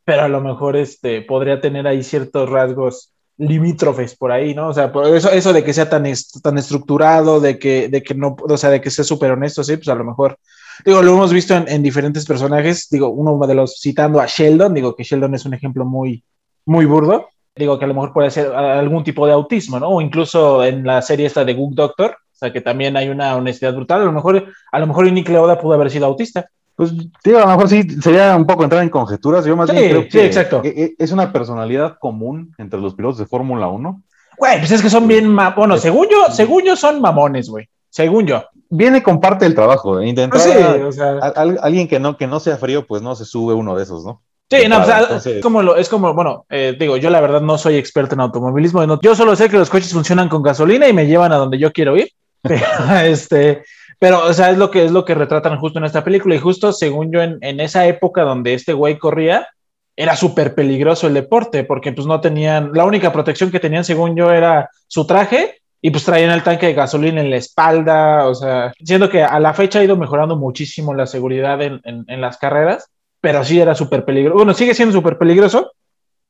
pero 0.05 0.21
a 0.23 0.27
lo 0.29 0.39
mejor 0.39 0.77
este, 0.77 1.23
podría 1.23 1.59
tener 1.59 1.85
ahí 1.87 2.03
ciertos 2.03 2.49
rasgos 2.49 3.11
limítrofes 3.37 4.15
por 4.15 4.31
ahí, 4.31 4.53
¿no? 4.53 4.69
O 4.69 4.73
sea, 4.73 4.91
por 4.93 5.07
eso, 5.13 5.29
eso 5.31 5.51
de 5.51 5.63
que 5.63 5.73
sea 5.73 5.89
tan, 5.89 6.05
est- 6.05 6.41
tan 6.41 6.57
estructurado, 6.57 7.41
de 7.41 7.59
que, 7.59 7.89
de 7.89 8.01
que 8.01 8.13
no, 8.13 8.37
o 8.39 8.57
sea, 8.57 8.69
de 8.69 8.79
que 8.79 8.91
sea 8.91 9.03
súper 9.03 9.31
honesto, 9.31 9.63
sí, 9.65 9.75
pues 9.75 9.89
a 9.89 9.95
lo 9.95 10.03
mejor, 10.05 10.37
digo, 10.85 11.01
lo 11.01 11.11
hemos 11.13 11.33
visto 11.33 11.53
en, 11.55 11.67
en 11.67 11.83
diferentes 11.83 12.25
personajes, 12.25 12.87
digo, 12.89 13.09
uno 13.09 13.45
de 13.45 13.55
los 13.55 13.79
citando 13.81 14.21
a 14.21 14.25
Sheldon, 14.27 14.73
digo 14.73 14.95
que 14.95 15.03
Sheldon 15.03 15.35
es 15.35 15.45
un 15.45 15.53
ejemplo 15.53 15.83
muy, 15.85 16.23
muy 16.65 16.85
burdo, 16.85 17.27
digo 17.55 17.77
que 17.77 17.85
a 17.85 17.87
lo 17.87 17.93
mejor 17.93 18.13
puede 18.13 18.31
ser 18.31 18.53
algún 18.53 19.03
tipo 19.03 19.25
de 19.27 19.33
autismo, 19.33 19.79
¿no? 19.79 19.89
O 19.89 20.01
incluso 20.01 20.63
en 20.63 20.85
la 20.85 21.01
serie 21.01 21.25
esta 21.25 21.43
de 21.45 21.53
Good 21.53 21.75
Doctor, 21.75 22.11
o 22.11 22.35
sea, 22.41 22.51
que 22.53 22.61
también 22.61 22.97
hay 22.97 23.09
una 23.09 23.35
honestidad 23.35 23.73
brutal, 23.73 24.01
a 24.01 24.05
lo 24.05 24.11
mejor, 24.11 24.45
a 24.71 24.79
lo 24.79 24.87
mejor 24.87 25.11
Nick 25.11 25.29
Leoda 25.29 25.59
pudo 25.59 25.73
haber 25.73 25.91
sido 25.91 26.05
autista. 26.07 26.47
Pues 26.75 26.93
digo, 27.23 27.37
a 27.37 27.41
lo 27.41 27.47
mejor 27.47 27.69
sí 27.69 27.83
sería 28.01 28.35
un 28.35 28.45
poco 28.47 28.63
entrar 28.63 28.81
en 28.81 28.89
conjeturas. 28.89 29.45
Yo 29.45 29.55
más 29.55 29.69
Sí, 29.69 29.75
bien 29.75 29.89
creo 29.89 30.01
sí, 30.03 30.09
que 30.09 30.25
exacto. 30.25 30.61
e- 30.63 30.69
e- 30.83 30.95
es 30.97 31.11
una 31.11 31.31
personalidad 31.31 31.97
común 31.99 32.55
entre 32.57 32.79
los 32.79 32.95
pilotos 32.95 33.19
de 33.19 33.25
Fórmula 33.27 33.67
1. 33.67 34.01
Güey, 34.37 34.57
pues 34.59 34.71
es 34.71 34.81
que 34.81 34.89
son 34.89 35.07
bien, 35.07 35.35
bueno, 35.55 35.77
según 35.77 36.07
yo, 36.09 36.31
según 36.33 36.63
yo 36.63 36.75
son 36.75 36.99
mamones, 36.99 37.49
güey, 37.49 37.67
según 37.89 38.25
yo. 38.25 38.43
Viene 38.69 39.03
con 39.03 39.19
parte 39.19 39.45
del 39.45 39.53
trabajo. 39.53 39.99
¿eh? 39.99 40.07
Intentar 40.07 40.39
sí, 40.39 40.49
o 40.49 40.91
sea, 40.91 41.17
a- 41.21 41.41
alguien 41.61 41.87
que 41.87 41.99
no, 41.99 42.17
que 42.17 42.25
no 42.25 42.39
sea 42.39 42.57
frío, 42.57 42.87
pues 42.87 43.03
no 43.03 43.13
se 43.15 43.25
sube 43.25 43.53
uno 43.53 43.75
de 43.75 43.83
esos, 43.83 44.03
¿no? 44.03 44.21
Sí, 44.51 44.67
no, 44.67 44.81
o 44.81 44.85
sea, 44.85 44.99
Entonces- 44.99 45.35
es 45.37 45.41
como, 45.41 45.61
lo, 45.63 45.75
es 45.77 45.87
como, 45.89 46.13
bueno, 46.13 46.45
eh, 46.49 46.75
digo, 46.77 46.97
yo 46.97 47.09
la 47.09 47.21
verdad 47.21 47.41
no 47.41 47.57
soy 47.57 47.77
experto 47.77 48.15
en 48.15 48.21
automovilismo, 48.21 48.85
no- 48.85 48.99
yo 49.01 49.15
solo 49.15 49.35
sé 49.35 49.49
que 49.49 49.57
los 49.57 49.69
coches 49.69 49.93
funcionan 49.93 50.27
con 50.29 50.43
gasolina 50.43 50.87
y 50.87 50.93
me 50.93 51.07
llevan 51.07 51.31
a 51.31 51.37
donde 51.37 51.57
yo 51.57 51.71
quiero 51.71 51.95
ir, 51.97 52.09
pero, 52.41 52.65
este, 53.03 53.63
pero, 53.99 54.25
o 54.25 54.33
sea, 54.33 54.49
es 54.51 54.57
lo 54.57 54.69
que, 54.71 54.83
es 54.85 54.91
lo 54.91 55.05
que 55.05 55.15
retratan 55.15 55.57
justo 55.59 55.79
en 55.79 55.85
esta 55.85 56.03
película 56.03 56.35
y 56.35 56.39
justo 56.39 56.73
según 56.73 57.11
yo 57.11 57.21
en, 57.21 57.37
en 57.41 57.59
esa 57.59 57.85
época 57.87 58.23
donde 58.23 58.53
este 58.53 58.73
güey 58.73 58.97
corría, 58.97 59.47
era 59.95 60.15
súper 60.15 60.55
peligroso 60.55 61.07
el 61.07 61.13
deporte, 61.13 61.63
porque 61.63 61.91
pues 61.93 62.07
no 62.07 62.19
tenían, 62.21 62.71
la 62.73 62.85
única 62.85 63.13
protección 63.13 63.51
que 63.51 63.59
tenían 63.59 63.83
según 63.85 64.15
yo 64.15 64.31
era 64.31 64.69
su 64.87 65.05
traje 65.05 65.61
y 65.81 65.91
pues 65.91 66.03
traían 66.05 66.31
el 66.31 66.43
tanque 66.43 66.67
de 66.67 66.73
gasolina 66.73 67.21
en 67.21 67.29
la 67.29 67.35
espalda, 67.37 68.27
o 68.27 68.33
sea, 68.33 68.73
siendo 68.83 69.09
que 69.09 69.23
a 69.23 69.39
la 69.39 69.53
fecha 69.53 69.79
ha 69.79 69.83
ido 69.83 69.97
mejorando 69.97 70.35
muchísimo 70.35 70.93
la 70.93 71.05
seguridad 71.07 71.61
en, 71.61 71.81
en- 71.83 72.05
en 72.07 72.21
las 72.21 72.37
carreras, 72.37 72.87
pero 73.21 73.43
sí 73.43 73.59
era 73.59 73.75
súper 73.75 74.03
peligroso. 74.03 74.37
Bueno, 74.37 74.53
sigue 74.53 74.73
siendo 74.73 74.93
súper 74.93 75.17
peligroso, 75.17 75.71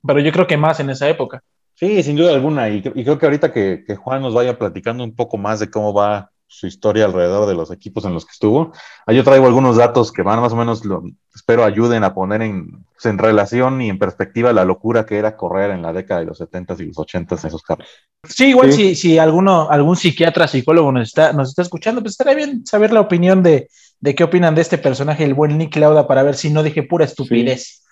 pero 0.06 0.20
yo 0.20 0.32
creo 0.32 0.46
que 0.48 0.58
más 0.58 0.80
en 0.80 0.90
esa 0.90 1.10
época. 1.10 1.42
Sí, 1.76 2.04
sin 2.04 2.16
duda 2.16 2.34
alguna. 2.34 2.70
Y, 2.70 2.78
y 2.78 3.04
creo 3.04 3.18
que 3.18 3.26
ahorita 3.26 3.52
que, 3.52 3.84
que 3.88 3.96
Juan 3.96 4.22
nos 4.22 4.34
vaya 4.34 4.60
platicando 4.60 5.04
un 5.04 5.16
poco 5.16 5.38
más 5.38 5.60
de 5.60 5.72
cómo 5.72 5.94
va 5.94 6.30
su 6.52 6.68
historia 6.68 7.06
alrededor 7.06 7.48
de 7.48 7.56
los 7.56 7.72
equipos 7.72 8.04
en 8.04 8.14
los 8.14 8.26
que 8.26 8.34
estuvo, 8.34 8.74
ahí 9.08 9.16
yo 9.16 9.24
traigo 9.24 9.46
algunos 9.46 9.78
datos 9.78 10.12
que 10.12 10.22
van 10.22 10.42
más 10.42 10.52
o 10.52 10.58
menos, 10.58 10.84
lo, 10.84 11.02
espero 11.34 11.64
ayuden 11.64 12.04
a 12.04 12.14
poner 12.14 12.42
en, 12.42 12.84
pues, 12.92 13.06
en 13.06 13.18
relación 13.18 13.82
y 13.82 13.88
en 13.88 13.98
perspectiva 13.98 14.52
la 14.52 14.66
locura 14.66 15.06
que 15.06 15.18
era 15.18 15.38
correr 15.38 15.72
en 15.72 15.82
la 15.82 15.94
década 15.94 16.20
de 16.20 16.26
los 16.26 16.42
70s 16.42 16.82
y 16.82 16.88
los 16.88 16.98
80s 16.98 17.40
en 17.44 17.48
esos 17.48 17.64
carros. 17.64 17.88
Sí, 18.28 18.48
igual 18.48 18.74
Sí. 18.74 18.90
si, 18.90 18.96
si 18.96 19.18
alguno, 19.18 19.70
algún 19.70 19.96
psiquiatra, 19.96 20.46
psicólogo 20.46 20.92
nos 20.92 21.08
está, 21.08 21.32
nos 21.32 21.48
está 21.48 21.62
escuchando, 21.62 22.02
pues 22.02 22.12
estaría 22.12 22.36
bien 22.36 22.66
saber 22.66 22.92
la 22.92 23.00
opinión 23.00 23.42
de, 23.42 23.70
de 24.02 24.16
qué 24.16 24.24
opinan 24.24 24.56
de 24.56 24.62
este 24.62 24.78
personaje, 24.78 25.24
el 25.24 25.34
buen 25.36 25.58
Nick 25.58 25.76
Lauda, 25.78 26.08
para 26.08 26.24
ver 26.24 26.36
si 26.36 26.50
no 26.50 26.64
dije 26.64 26.84
pura 26.84 27.06
estupidez. 27.06 27.84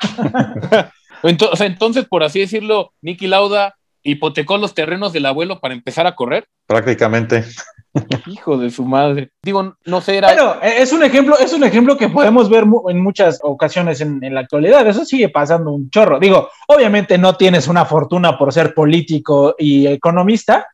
Ento- 1.22 1.50
o 1.52 1.56
sea, 1.56 1.66
entonces, 1.66 2.06
por 2.06 2.22
así 2.22 2.40
decirlo, 2.40 2.92
Nicky 3.02 3.26
Lauda 3.26 3.74
hipotecó 4.02 4.56
los 4.56 4.72
terrenos 4.74 5.12
del 5.12 5.26
abuelo 5.26 5.60
para 5.60 5.74
empezar 5.74 6.06
a 6.06 6.14
correr. 6.14 6.46
Prácticamente. 6.66 7.44
Hijo 8.26 8.56
de 8.56 8.70
su 8.70 8.84
madre. 8.86 9.30
Digo, 9.42 9.74
no 9.84 10.00
sé, 10.00 10.16
era. 10.16 10.28
Bueno, 10.28 10.54
eh, 10.62 10.76
es 10.78 10.92
un 10.92 11.02
ejemplo, 11.02 11.38
es 11.38 11.52
un 11.52 11.64
ejemplo 11.64 11.98
que 11.98 12.08
podemos 12.08 12.48
ver 12.48 12.64
mu- 12.64 12.88
en 12.88 13.02
muchas 13.02 13.38
ocasiones 13.42 14.00
en, 14.00 14.24
en 14.24 14.34
la 14.34 14.40
actualidad. 14.40 14.86
Eso 14.86 15.04
sigue 15.04 15.28
pasando 15.28 15.72
un 15.72 15.90
chorro. 15.90 16.18
Digo, 16.18 16.48
obviamente 16.68 17.18
no 17.18 17.36
tienes 17.36 17.68
una 17.68 17.84
fortuna 17.84 18.38
por 18.38 18.52
ser 18.54 18.72
político 18.72 19.54
y 19.58 19.86
economista, 19.88 20.68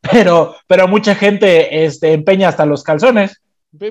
pero, 0.00 0.56
pero 0.66 0.88
mucha 0.88 1.14
gente 1.14 1.84
este, 1.84 2.14
empeña 2.14 2.48
hasta 2.48 2.64
los 2.64 2.82
calzones. 2.82 3.42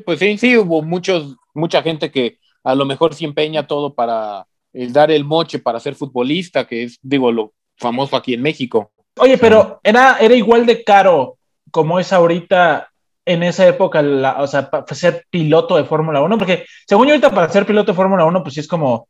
Pues 0.06 0.20
sí, 0.20 0.38
sí, 0.38 0.58
hubo 0.58 0.82
muchos, 0.82 1.36
mucha 1.54 1.82
gente 1.82 2.12
que 2.12 2.38
a 2.64 2.76
lo 2.76 2.86
mejor 2.86 3.14
sí 3.16 3.26
empeña 3.26 3.66
todo 3.68 3.94
para 3.94 4.46
dar 4.74 5.12
el 5.12 5.24
moche 5.24 5.60
para 5.60 5.80
ser 5.80 5.96
futbolista, 5.96 6.68
que 6.68 6.84
es, 6.84 7.00
digo, 7.02 7.32
lo 7.32 7.54
famoso 7.78 8.16
aquí 8.16 8.34
en 8.34 8.42
México. 8.42 8.92
Oye, 9.18 9.38
pero 9.38 9.80
era, 9.84 10.18
era 10.20 10.36
igual 10.36 10.66
de 10.66 10.84
caro 10.84 11.38
como 11.72 12.00
es 12.00 12.12
ahorita 12.14 12.90
en 13.26 13.44
esa 13.44 13.68
época, 13.68 14.02
la- 14.02 14.42
o 14.42 14.48
sea, 14.48 14.70
para 14.70 14.86
ser 14.96 15.26
piloto 15.30 15.78
de 15.78 15.86
Fórmula 15.86 16.22
1, 16.22 16.38
porque 16.38 16.66
según 16.88 17.08
yo 17.08 17.14
ahorita 17.14 17.32
para 17.32 17.50
ser 17.50 17.66
piloto 17.66 17.92
de 17.92 17.96
Fórmula 17.96 18.26
1, 18.26 18.42
pues 18.44 18.56
sí 18.56 18.60
es 18.60 18.68
como 18.68 19.08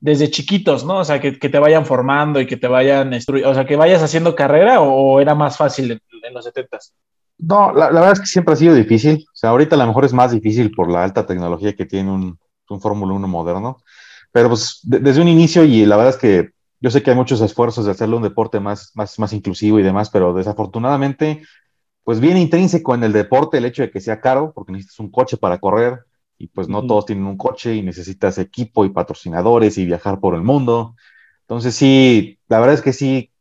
desde 0.00 0.30
chiquitos, 0.30 0.84
¿no? 0.84 0.98
O 0.98 1.04
sea, 1.04 1.20
que, 1.20 1.38
que 1.38 1.48
te 1.48 1.58
vayan 1.58 1.86
formando 1.86 2.40
y 2.40 2.46
que 2.46 2.56
te 2.56 2.68
vayan, 2.68 3.12
o 3.14 3.54
sea, 3.54 3.64
que 3.66 3.76
vayas 3.76 4.02
haciendo 4.02 4.34
carrera 4.36 4.80
o, 4.80 5.20
era 5.20 5.34
más 5.34 5.56
fácil 5.56 5.92
en, 5.92 6.00
en 6.22 6.34
los 6.34 6.44
70s. 6.44 6.92
No, 7.38 7.72
la, 7.72 7.90
la 7.90 8.00
verdad 8.00 8.12
es 8.12 8.20
que 8.20 8.26
siempre 8.26 8.54
ha 8.54 8.56
sido 8.56 8.74
difícil. 8.74 9.24
O 9.32 9.36
sea, 9.36 9.50
ahorita 9.50 9.74
a 9.76 9.78
lo 9.78 9.86
mejor 9.86 10.04
es 10.04 10.12
más 10.12 10.32
difícil 10.32 10.70
por 10.72 10.90
la 10.90 11.04
alta 11.04 11.26
tecnología 11.26 11.74
que 11.74 11.84
tiene 11.86 12.10
un, 12.10 12.38
un 12.70 12.80
Fórmula 12.80 13.12
1 13.14 13.28
moderno. 13.28 13.78
Pero 14.32 14.48
pues 14.48 14.80
de- 14.82 15.00
desde 15.00 15.20
un 15.22 15.28
inicio, 15.28 15.64
y 15.64 15.84
la 15.86 15.96
verdad 15.96 16.14
es 16.14 16.20
que 16.20 16.50
yo 16.80 16.90
sé 16.90 17.02
que 17.02 17.10
hay 17.10 17.16
muchos 17.16 17.40
esfuerzos 17.40 17.84
de 17.86 17.92
hacerlo 17.92 18.16
un 18.18 18.22
deporte 18.22 18.60
más, 18.60 18.92
más, 18.94 19.18
más 19.18 19.32
inclusivo 19.32 19.78
y 19.78 19.82
demás, 19.82 20.10
pero 20.10 20.32
desafortunadamente, 20.34 21.42
pues 22.04 22.20
viene 22.20 22.40
intrínseco 22.42 22.94
en 22.94 23.04
el 23.04 23.12
deporte 23.12 23.58
el 23.58 23.64
hecho 23.66 23.82
de 23.82 23.90
que 23.90 24.00
sea 24.00 24.20
caro, 24.20 24.52
porque 24.54 24.72
necesitas 24.72 25.00
un 25.00 25.10
coche 25.10 25.36
para 25.38 25.58
correr, 25.58 26.00
y 26.38 26.48
pues 26.48 26.68
no 26.68 26.86
todos 26.86 27.06
tienen 27.06 27.26
un 27.26 27.36
coche 27.38 27.74
y 27.76 27.82
necesitas 27.82 28.38
equipo 28.38 28.84
y 28.84 28.90
patrocinadores 28.90 29.78
y 29.78 29.86
viajar 29.86 30.20
por 30.20 30.34
el 30.34 30.42
mundo. 30.42 30.96
Entonces 31.42 31.74
sí, 31.76 32.38
la 32.48 32.60
verdad 32.60 32.74
es 32.76 32.82
que 32.82 32.92
sí 32.92 33.32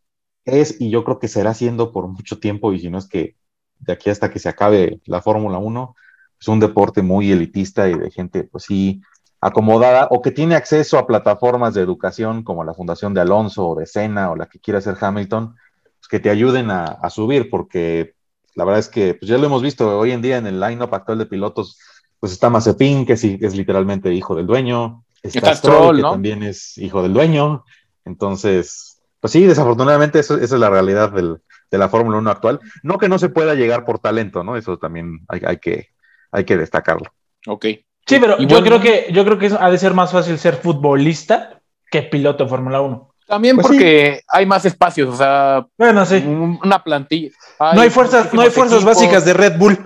es 0.45 0.79
y 0.79 0.89
yo 0.89 1.03
creo 1.03 1.19
que 1.19 1.27
será 1.27 1.53
siendo 1.53 1.91
por 1.91 2.07
mucho 2.07 2.39
tiempo, 2.39 2.73
y 2.73 2.79
si 2.79 2.89
no 2.89 2.97
es 2.99 3.07
que 3.07 3.35
de 3.79 3.93
aquí 3.93 4.09
hasta 4.09 4.29
que 4.29 4.39
se 4.39 4.49
acabe 4.49 4.99
la 5.05 5.21
Fórmula 5.21 5.57
1, 5.57 5.95
es 6.39 6.47
un 6.47 6.59
deporte 6.59 7.01
muy 7.01 7.31
elitista 7.31 7.87
y 7.89 7.97
de 7.97 8.11
gente, 8.11 8.43
pues 8.43 8.65
sí, 8.65 9.01
acomodada 9.41 10.07
o 10.09 10.21
que 10.21 10.31
tiene 10.31 10.55
acceso 10.55 10.97
a 10.97 11.07
plataformas 11.07 11.73
de 11.73 11.81
educación 11.81 12.43
como 12.43 12.63
la 12.63 12.73
Fundación 12.73 13.13
de 13.13 13.21
Alonso 13.21 13.69
o 13.69 13.75
de 13.75 13.85
Sena 13.85 14.31
o 14.31 14.35
la 14.35 14.47
que 14.47 14.59
quiera 14.59 14.79
hacer 14.79 14.97
Hamilton, 14.99 15.55
pues 15.99 16.07
que 16.09 16.19
te 16.19 16.29
ayuden 16.29 16.71
a, 16.71 16.85
a 16.85 17.09
subir, 17.09 17.49
porque 17.49 18.15
la 18.55 18.65
verdad 18.65 18.79
es 18.79 18.89
que 18.89 19.13
pues 19.13 19.29
ya 19.29 19.37
lo 19.37 19.45
hemos 19.45 19.61
visto 19.61 19.99
hoy 19.99 20.11
en 20.11 20.21
día 20.21 20.37
en 20.37 20.47
el 20.47 20.59
line-up 20.59 20.93
actual 20.93 21.19
de 21.19 21.25
pilotos, 21.25 21.77
pues 22.19 22.31
está 22.31 22.49
Mazepin, 22.49 23.05
que 23.05 23.17
sí 23.17 23.37
es 23.41 23.55
literalmente 23.55 24.13
hijo 24.13 24.35
del 24.35 24.47
dueño, 24.47 25.03
está, 25.21 25.39
Está 25.39 25.55
Stroll, 25.55 25.75
Stroll, 25.75 25.95
que 25.97 26.01
¿no? 26.01 26.11
también 26.11 26.43
es 26.43 26.77
hijo 26.77 27.03
del 27.03 27.13
dueño, 27.13 27.65
entonces, 28.05 29.01
pues 29.19 29.33
sí, 29.33 29.43
desafortunadamente 29.43 30.19
eso, 30.19 30.35
esa 30.35 30.55
es 30.55 30.61
la 30.61 30.69
realidad 30.69 31.11
del, 31.11 31.41
de 31.71 31.77
la 31.77 31.89
Fórmula 31.89 32.17
1 32.17 32.29
actual. 32.29 32.59
No 32.83 32.97
que 32.97 33.09
no 33.09 33.17
se 33.19 33.29
pueda 33.29 33.53
llegar 33.55 33.85
por 33.85 33.99
talento, 33.99 34.43
¿no? 34.43 34.55
Eso 34.57 34.77
también 34.77 35.19
hay, 35.27 35.41
hay 35.45 35.57
que, 35.57 35.89
hay 36.31 36.43
que 36.45 36.57
destacarlo. 36.57 37.11
Ok. 37.47 37.65
Sí, 38.07 38.19
pero 38.19 38.35
Y 38.39 38.45
yo 38.45 38.59
bueno, 38.61 38.65
creo 38.65 38.81
que, 38.81 39.11
yo 39.11 39.25
creo 39.25 39.37
que 39.39 39.47
es- 39.47 39.53
ha 39.59 39.69
de 39.71 39.77
ser 39.77 39.93
más 39.93 40.11
fácil 40.11 40.37
ser 40.37 40.55
futbolista 40.57 41.61
que 41.89 42.03
piloto 42.03 42.43
de 42.43 42.49
Fórmula 42.49 42.81
1. 42.81 43.11
También 43.27 43.55
Pues 43.55 43.65
porque 43.65 44.21
hay 44.27 44.45
más 44.45 44.63
espacios, 44.65 45.11
o 45.11 45.17
sea, 45.17 45.65
Bueno, 45.77 46.05
sí. 46.05 46.17
un- 46.17 46.59
una 46.63 46.83
plantilla. 46.83 47.31
No 47.73 47.81
hay 47.81 47.89
fuerzas, 47.89 48.31
no 48.31 48.41
hay 48.41 48.51
fuerzas 48.51 48.77
equipos. 48.83 48.95
básicas 48.95 49.25
de 49.25 49.33
Red 49.33 49.57
Bull. 49.57 49.77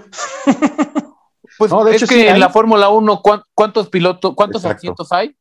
Pues 1.58 1.72
No, 1.72 1.84
de 1.84 1.92
es 1.92 1.98
hecho, 1.98 2.08
que 2.08 2.16
sí 2.16 2.28
en 2.28 2.36
hay. 2.36 2.40
la 2.40 2.50
Fórmula 2.50 2.90
1, 2.90 3.22
¿cuán- 3.22 3.42
¿cuántos 3.54 3.90
pilotos, 3.90 4.34
cuántos 4.36 4.64
Exacto. 4.64 4.78
asientos 4.80 5.12
hay? 5.12 5.36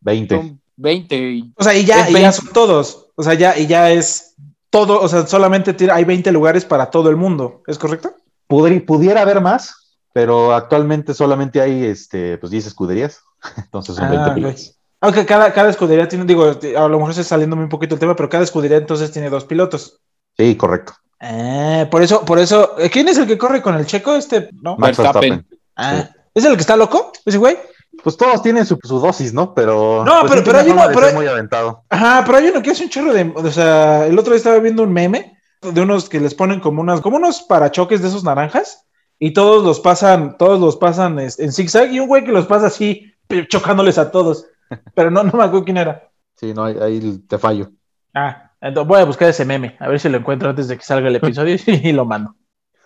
20. 0.00 0.36
Son 0.36 0.60
20. 0.76 1.16
y- 1.16 1.52
O 1.56 1.62
sea, 1.64 1.74
y 1.74 1.84
ya, 1.84 2.08
y 2.08 2.12
ya 2.12 2.18
20. 2.20 2.32
son 2.32 2.48
todos. 2.52 3.06
O 3.14 3.22
sea, 3.22 3.34
ya, 3.34 3.56
y 3.58 3.66
ya 3.66 3.90
es 3.90 4.34
todo, 4.72 5.00
o 5.02 5.06
sea, 5.08 5.26
solamente 5.26 5.74
tira- 5.74 5.94
hay 5.94 6.04
20 6.04 6.32
lugares 6.32 6.64
para 6.64 6.90
todo 6.90 7.10
el 7.10 7.16
mundo. 7.16 7.62
¿Es 7.66 7.78
correcto? 7.78 8.16
Pudri- 8.48 8.84
pudiera 8.84 9.20
haber 9.20 9.40
más, 9.42 9.96
pero 10.14 10.52
actualmente 10.54 11.12
solamente 11.14 11.60
hay 11.60 11.84
este, 11.84 12.38
pues 12.38 12.50
10 12.50 12.66
escuderías. 12.66 13.20
Entonces 13.56 13.94
son 13.96 14.06
Ah, 14.06 14.10
20 14.10 14.28
ok. 14.30 14.34
pilotos. 14.34 14.78
Aunque 15.02 15.26
cada, 15.26 15.52
cada 15.52 15.68
escudería 15.68 16.08
tiene, 16.08 16.24
digo, 16.24 16.44
a 16.44 16.88
lo 16.88 16.96
mejor 16.96 17.10
estoy 17.10 17.24
saliéndome 17.24 17.64
un 17.64 17.68
poquito 17.68 17.94
el 17.96 18.00
tema, 18.00 18.16
pero 18.16 18.28
cada 18.28 18.44
escudería 18.44 18.78
entonces 18.78 19.10
tiene 19.12 19.28
dos 19.30 19.44
pilotos. 19.44 20.00
Sí, 20.38 20.56
correcto. 20.56 20.94
Ah, 21.20 21.86
por 21.90 22.02
eso, 22.02 22.24
por 22.24 22.38
eso, 22.38 22.72
¿quién 22.90 23.08
es 23.08 23.18
el 23.18 23.26
que 23.26 23.36
corre 23.38 23.60
con 23.62 23.74
el 23.76 23.84
checo? 23.86 24.14
Este, 24.14 24.48
¿no? 24.62 24.76
Max 24.76 24.96
Verstappen. 24.96 25.46
Ah, 25.76 26.08
¿Es 26.34 26.44
el 26.44 26.54
que 26.54 26.60
está 26.62 26.76
loco? 26.76 27.12
¿Ese 27.26 27.36
güey? 27.38 27.56
Pues 28.02 28.16
todos 28.16 28.42
tienen 28.42 28.64
su, 28.66 28.78
su 28.82 28.98
dosis, 28.98 29.32
¿no? 29.34 29.54
Pero. 29.54 30.04
No, 30.04 30.20
pues, 30.20 30.32
pero- 30.32 30.44
pero 30.44 30.58
hay 30.58 30.70
uno- 30.70 30.82
pero 30.94 31.06
hay- 31.06 31.14
muy 31.14 31.26
aventado. 31.26 31.84
Ajá, 31.90 32.22
pero 32.24 32.38
hay 32.38 32.48
uno 32.48 32.62
que 32.62 32.70
hace 32.70 32.84
un 32.84 32.90
chorro 32.90 33.12
de. 33.12 33.32
O 33.34 33.50
sea, 33.50 34.06
el 34.06 34.18
otro 34.18 34.32
día 34.32 34.38
estaba 34.38 34.58
viendo 34.58 34.82
un 34.82 34.92
meme 34.92 35.36
de 35.60 35.80
unos 35.80 36.08
que 36.08 36.18
les 36.20 36.34
ponen 36.34 36.60
como 36.60 36.80
unas, 36.80 37.00
como 37.00 37.16
unos 37.18 37.42
parachoques 37.42 38.02
de 38.02 38.08
esos 38.08 38.24
naranjas 38.24 38.86
y 39.18 39.32
todos 39.32 39.62
los 39.64 39.78
pasan, 39.78 40.36
todos 40.36 40.58
los 40.58 40.76
pasan 40.76 41.18
en 41.20 41.30
zigzag 41.52 41.92
y 41.92 42.00
un 42.00 42.08
güey 42.08 42.24
que 42.24 42.32
los 42.32 42.46
pasa 42.46 42.66
así 42.66 43.12
chocándoles 43.48 43.98
a 43.98 44.10
todos. 44.10 44.46
Pero 44.94 45.10
no, 45.10 45.22
no 45.22 45.32
me 45.38 45.44
acuerdo 45.44 45.64
quién 45.64 45.76
era. 45.76 46.08
Sí, 46.34 46.52
no, 46.54 46.64
ahí, 46.64 46.76
ahí 46.80 47.18
te 47.28 47.38
fallo. 47.38 47.70
Ah, 48.14 48.50
entonces 48.60 48.88
voy 48.88 49.00
a 49.00 49.04
buscar 49.04 49.28
ese 49.28 49.44
meme, 49.44 49.76
a 49.78 49.86
ver 49.88 50.00
si 50.00 50.08
lo 50.08 50.18
encuentro 50.18 50.50
antes 50.50 50.66
de 50.66 50.76
que 50.76 50.82
salga 50.84 51.08
el 51.08 51.16
episodio 51.16 51.56
y 51.66 51.92
lo 51.92 52.04
mando. 52.04 52.34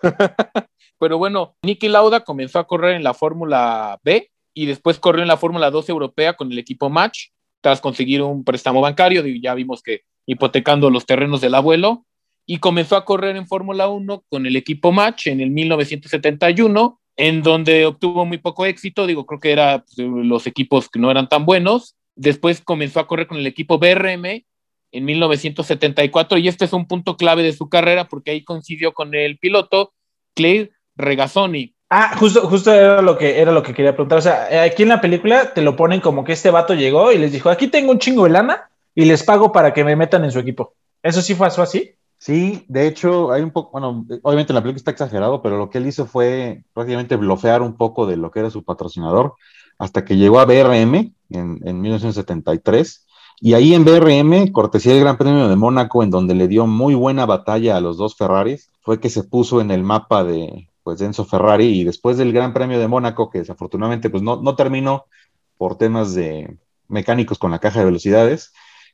Pero 0.99 1.17
bueno, 1.17 1.55
Niki 1.63 1.87
Lauda 1.87 2.21
comenzó 2.23 2.59
a 2.59 2.67
correr 2.67 2.95
en 2.95 3.03
la 3.03 3.13
Fórmula 3.13 3.99
B 4.03 4.29
y 4.57 4.65
después 4.65 4.97
corrió 4.97 5.21
en 5.21 5.27
la 5.27 5.37
Fórmula 5.37 5.69
2 5.69 5.87
europea 5.89 6.33
con 6.33 6.51
el 6.51 6.57
equipo 6.57 6.89
Match, 6.89 7.27
tras 7.61 7.79
conseguir 7.79 8.23
un 8.23 8.43
préstamo 8.43 8.81
bancario, 8.81 9.23
ya 9.39 9.53
vimos 9.53 9.83
que 9.83 10.01
hipotecando 10.25 10.89
los 10.89 11.05
terrenos 11.05 11.41
del 11.41 11.53
abuelo, 11.53 12.07
y 12.47 12.57
comenzó 12.57 12.95
a 12.95 13.05
correr 13.05 13.35
en 13.35 13.45
Fórmula 13.45 13.87
1 13.87 14.23
con 14.27 14.47
el 14.47 14.55
equipo 14.55 14.91
Match 14.91 15.27
en 15.27 15.41
el 15.41 15.51
1971, 15.51 16.99
en 17.17 17.43
donde 17.43 17.85
obtuvo 17.85 18.25
muy 18.25 18.39
poco 18.39 18.65
éxito, 18.65 19.05
digo, 19.05 19.27
creo 19.27 19.39
que 19.39 19.51
eran 19.51 19.83
los 19.95 20.47
equipos 20.47 20.89
que 20.89 20.97
no 20.97 21.11
eran 21.11 21.29
tan 21.29 21.45
buenos. 21.45 21.95
Después 22.15 22.59
comenzó 22.61 22.99
a 22.99 23.05
correr 23.05 23.27
con 23.27 23.37
el 23.37 23.45
equipo 23.45 23.77
BRM 23.77 24.43
en 24.91 25.05
1974 25.05 26.39
y 26.39 26.47
este 26.47 26.65
es 26.65 26.73
un 26.73 26.87
punto 26.87 27.15
clave 27.15 27.43
de 27.43 27.53
su 27.53 27.69
carrera 27.69 28.07
porque 28.07 28.31
ahí 28.31 28.43
coincidió 28.43 28.93
con 28.93 29.13
el 29.13 29.37
piloto 29.37 29.93
Clay 30.33 30.71
Regazzoni. 30.95 31.75
Ah, 31.89 32.17
justo, 32.17 32.47
justo 32.49 32.73
era 32.73 33.01
lo 33.01 33.17
que 33.17 33.39
era 33.39 33.51
lo 33.51 33.63
que 33.63 33.73
quería 33.73 33.93
preguntar. 33.93 34.17
O 34.17 34.21
sea, 34.21 34.49
eh, 34.51 34.59
aquí 34.59 34.83
en 34.83 34.89
la 34.89 34.99
película 34.99 35.53
te 35.53 35.61
lo 35.61 35.75
ponen 35.75 36.01
como 36.01 36.23
que 36.25 36.33
este 36.33 36.51
vato 36.51 36.73
llegó 36.73 37.11
y 37.11 37.17
les 37.17 37.31
dijo, 37.31 37.49
aquí 37.49 37.67
tengo 37.67 37.91
un 37.91 37.99
chingo 37.99 38.25
de 38.25 38.31
lana 38.31 38.69
y 38.93 39.05
les 39.05 39.23
pago 39.23 39.51
para 39.51 39.73
que 39.73 39.85
me 39.85 39.95
metan 39.95 40.25
en 40.25 40.31
su 40.31 40.39
equipo. 40.39 40.73
¿Eso 41.01 41.21
sí 41.21 41.33
pasó 41.35 41.61
así? 41.61 41.93
Sí, 42.17 42.65
de 42.67 42.87
hecho, 42.87 43.31
hay 43.31 43.43
un 43.43 43.51
poco, 43.51 43.71
bueno, 43.71 44.05
obviamente 44.23 44.51
en 44.51 44.55
la 44.55 44.61
película 44.61 44.79
está 44.79 44.91
exagerado, 44.91 45.41
pero 45.41 45.57
lo 45.57 45.69
que 45.69 45.77
él 45.77 45.87
hizo 45.87 46.05
fue 46.07 46.63
prácticamente 46.73 47.15
blofear 47.15 47.61
un 47.61 47.77
poco 47.77 48.07
de 48.07 48.17
lo 48.17 48.31
que 48.31 48.39
era 48.39 48.49
su 48.49 48.63
patrocinador 48.63 49.35
hasta 49.77 50.03
que 50.03 50.17
llegó 50.17 50.39
a 50.39 50.45
BRM 50.45 51.13
en, 51.29 51.59
en 51.63 51.81
1973. 51.81 53.05
Y 53.39 53.53
ahí 53.53 53.75
en 53.75 53.85
BRM, 53.85 54.51
cortesía 54.51 54.93
del 54.93 55.03
Gran 55.03 55.17
Premio 55.17 55.47
de 55.47 55.55
Mónaco, 55.55 56.01
en 56.01 56.09
donde 56.09 56.33
le 56.33 56.47
dio 56.47 56.65
muy 56.65 56.95
buena 56.95 57.27
batalla 57.27 57.77
a 57.77 57.81
los 57.81 57.97
dos 57.97 58.15
Ferraris, 58.15 58.71
fue 58.81 58.99
que 58.99 59.11
se 59.11 59.23
puso 59.23 59.61
en 59.61 59.69
el 59.69 59.83
mapa 59.83 60.23
de, 60.23 60.67
pues, 60.95 61.01
Enzo 61.01 61.25
Ferrari. 61.25 61.65
Y 61.65 61.83
después 61.83 62.17
del 62.17 62.31
Gran 62.31 62.53
Premio 62.53 62.79
de 62.79 62.87
Mónaco, 62.87 63.29
que 63.29 63.39
desafortunadamente 63.39 64.09
pues, 64.09 64.23
no, 64.23 64.41
no 64.41 64.55
terminó 64.55 65.05
por 65.57 65.77
temas 65.77 66.13
de 66.15 66.55
mecánicos 66.87 67.37
con 67.37 67.51
la 67.51 67.59
caja 67.59 67.79
de 67.79 67.85
velocidades, 67.85 68.53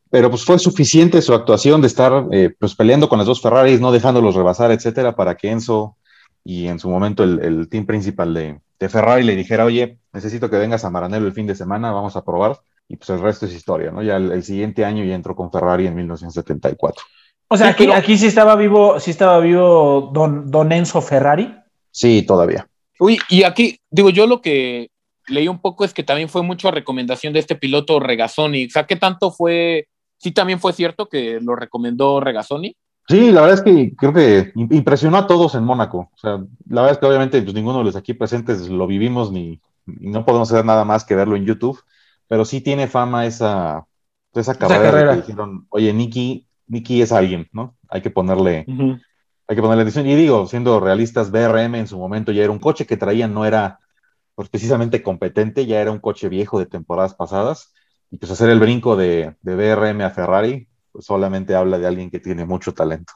pero 0.09 0.29
pues 0.31 0.43
fue 0.43 0.57
suficiente 0.57 1.21
su 1.21 1.33
actuación 1.33 1.81
de 1.81 1.88
estar 1.88 2.25
eh, 2.31 2.51
pues 2.59 2.73
peleando 2.75 3.07
con 3.09 3.19
las 3.19 3.27
dos 3.27 3.41
Ferraris, 3.41 3.79
no 3.79 3.91
dejándolos 3.91 4.33
rebasar, 4.35 4.71
etcétera, 4.71 5.15
para 5.15 5.35
que 5.35 5.51
Enzo 5.51 5.95
y 6.43 6.67
en 6.67 6.79
su 6.79 6.89
momento 6.89 7.23
el, 7.23 7.39
el 7.43 7.69
team 7.69 7.85
principal 7.85 8.33
de, 8.33 8.59
de, 8.79 8.89
Ferrari 8.89 9.23
le 9.23 9.35
dijera, 9.35 9.65
oye, 9.65 9.97
necesito 10.13 10.50
que 10.50 10.57
vengas 10.57 10.83
a 10.83 10.89
Maranello 10.89 11.27
el 11.27 11.33
fin 11.33 11.45
de 11.47 11.55
semana, 11.55 11.91
vamos 11.91 12.15
a 12.15 12.23
probar, 12.23 12.57
y 12.88 12.95
pues 12.97 13.09
el 13.12 13.21
resto 13.21 13.45
es 13.45 13.53
historia, 13.53 13.91
¿no? 13.91 14.01
Ya 14.01 14.17
el, 14.17 14.31
el 14.31 14.43
siguiente 14.43 14.83
año 14.83 15.03
ya 15.03 15.13
entró 15.15 15.35
con 15.35 15.51
Ferrari 15.51 15.85
en 15.88 15.95
1974. 15.95 17.03
O 17.50 17.57
sea, 17.57 17.67
Sí, 17.67 17.71
aquí, 17.73 17.83
pero- 17.85 17.97
aquí 17.97 18.17
sí 18.17 18.25
estaba 18.27 18.55
vivo, 18.55 19.00
sí 19.00 19.12
estaba 19.12 19.39
vivo 19.39 20.09
don, 20.12 20.50
don 20.50 20.71
Enzo 20.71 21.01
Ferrari. 21.01 21.55
Sí, 21.93 22.23
todavía. 22.23 22.67
Uy, 23.00 23.19
y 23.29 23.43
aquí, 23.43 23.77
digo, 23.89 24.09
yo 24.09 24.27
lo 24.27 24.41
que 24.41 24.89
leí 25.27 25.47
un 25.47 25.59
poco 25.59 25.85
es 25.85 25.93
que 25.93 26.03
también 26.03 26.27
fue 26.27 26.41
mucho 26.41 26.67
a 26.67 26.71
recomendación 26.71 27.33
de 27.33 27.39
este 27.39 27.55
piloto 27.55 28.00
Regazzoni. 28.00 28.65
O 28.65 28.69
sea, 28.69 28.85
¿qué 28.85 28.95
tanto 28.95 29.31
fue? 29.31 29.88
Sí, 30.17 30.31
también 30.31 30.59
fue 30.59 30.73
cierto 30.73 31.07
que 31.07 31.39
lo 31.39 31.55
recomendó 31.55 32.19
Regazzoni. 32.19 32.75
Sí, 33.07 33.31
la 33.31 33.41
verdad 33.41 33.57
es 33.59 33.62
que 33.62 33.95
creo 33.95 34.13
que 34.13 34.53
im- 34.55 34.73
impresionó 34.73 35.17
a 35.17 35.27
todos 35.27 35.55
en 35.55 35.63
Mónaco. 35.63 36.09
O 36.13 36.17
sea, 36.17 36.31
la 36.69 36.81
verdad 36.81 36.91
es 36.91 36.97
que 36.97 37.05
obviamente 37.05 37.41
pues, 37.41 37.53
ninguno 37.53 37.79
de 37.79 37.83
los 37.83 37.95
aquí 37.95 38.13
presentes 38.13 38.69
lo 38.69 38.88
vivimos 38.88 39.31
ni, 39.31 39.62
no 39.85 40.25
podemos 40.25 40.51
hacer 40.51 40.65
nada 40.65 40.85
más 40.85 41.03
que 41.03 41.15
verlo 41.15 41.35
en 41.35 41.45
YouTube, 41.45 41.79
pero 42.27 42.45
sí 42.45 42.62
tiene 42.62 42.88
fama 42.88 43.25
esa, 43.25 43.85
esa 44.33 44.55
carrera. 44.55 45.09
que 45.09 45.21
dijeron, 45.21 45.67
oye, 45.69 45.93
Nicky, 45.93 46.47
Nicky 46.67 47.01
es 47.01 47.12
alguien, 47.12 47.50
¿no? 47.51 47.75
Hay 47.89 48.01
que 48.01 48.09
ponerle, 48.09 48.65
hay 49.47 49.55
que 49.55 49.62
ponerle 49.62 49.83
atención. 49.83 50.07
Y 50.07 50.15
digo, 50.15 50.47
siendo 50.47 50.79
realistas, 50.79 51.31
BRM 51.31 51.75
en 51.75 51.88
su 51.88 51.97
momento 51.97 52.31
ya 52.31 52.43
era 52.43 52.51
un 52.51 52.59
coche 52.59 52.85
que 52.85 52.97
traían, 52.97 53.33
no 53.33 53.45
era 53.45 53.79
pues, 54.35 54.50
precisamente 54.50 55.03
competente, 55.03 55.65
ya 55.65 55.81
era 55.81 55.91
un 55.91 56.00
coche 56.00 56.29
viejo 56.29 56.59
de 56.59 56.65
temporadas 56.65 57.13
pasadas. 57.13 57.73
Y 58.12 58.17
pues 58.17 58.31
hacer 58.31 58.50
el 58.50 58.59
brinco 58.59 58.95
de, 58.95 59.35
de 59.41 59.55
BRM 59.55 60.01
a 60.01 60.12
Ferrari, 60.12 60.67
pues 60.91 61.05
solamente 61.05 61.55
habla 61.55 61.79
de 61.79 61.88
alguien 61.88 62.12
que 62.12 62.19
tiene 62.19 62.45
mucho 62.45 62.73
talento. 62.73 63.13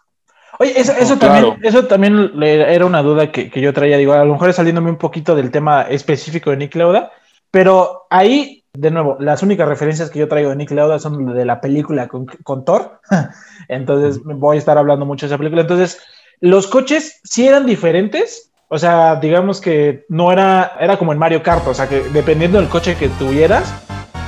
Oye, 0.60 0.80
eso, 0.80 0.94
eso 0.94 1.18
No, 1.20 1.20
también, 1.20 1.44
claro. 1.46 1.60
eso 1.62 1.86
también 1.88 2.32
era 2.44 2.86
una 2.86 3.04
duda 3.04 3.32
que, 3.32 3.50
que 3.52 3.62
yo 3.62 3.74
traía. 3.74 3.98
Digo, 3.98 4.14
a 4.14 4.26
lo 4.26 4.34
mejor 4.34 4.50
es 4.50 4.56
saliéndome 4.56 4.90
un 4.90 4.98
poquito 4.98 5.36
del 5.36 5.52
tema 5.52 5.84
específico 5.84 6.50
de 6.50 6.58
Nick 6.58 6.76
Lauda, 6.76 7.12
pero 7.52 8.08
ahí, 8.10 8.64
de 8.74 8.92
nuevo, 8.92 9.18
las 9.20 9.44
únicas 9.44 9.68
referencias 9.68 10.10
que 10.10 10.20
yo 10.20 10.28
traigo 10.28 10.50
de 10.50 10.56
Nick 10.56 10.72
Lauda 10.72 11.00
son 11.00 11.34
de 11.36 11.46
la 11.46 11.62
película 11.62 12.08
con, 12.08 12.26
con 12.26 12.66
Thor. 12.66 13.02
Entonces, 13.68 14.22
voy 14.24 14.56
a 14.58 14.60
estar 14.60 14.78
hablando 14.78 15.06
mucho 15.06 15.26
de 15.26 15.34
esa 15.34 15.38
película. 15.38 15.62
Entonces, 15.62 16.00
los 16.40 16.68
coches 16.68 17.20
sí 17.24 17.48
eran 17.48 17.66
diferentes. 17.66 18.52
O 18.70 18.78
sea, 18.78 19.16
digamos 19.16 19.62
que 19.62 20.06
no 20.10 20.32
era, 20.32 20.74
era 20.80 20.98
como 20.98 21.14
en 21.14 21.20
Mario 21.20 21.42
Kart, 21.42 21.66
o 21.68 21.74
sea, 21.74 21.88
que 21.88 22.02
dependiendo 22.10 22.60
del 22.60 22.68
coche 22.68 22.98
que 22.98 23.08
tuvieras, 23.10 23.74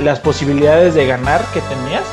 las 0.02 0.20
posibilidades 0.22 0.96
de 0.96 1.06
ganar 1.06 1.42
que 1.54 1.60
tenías. 1.62 2.06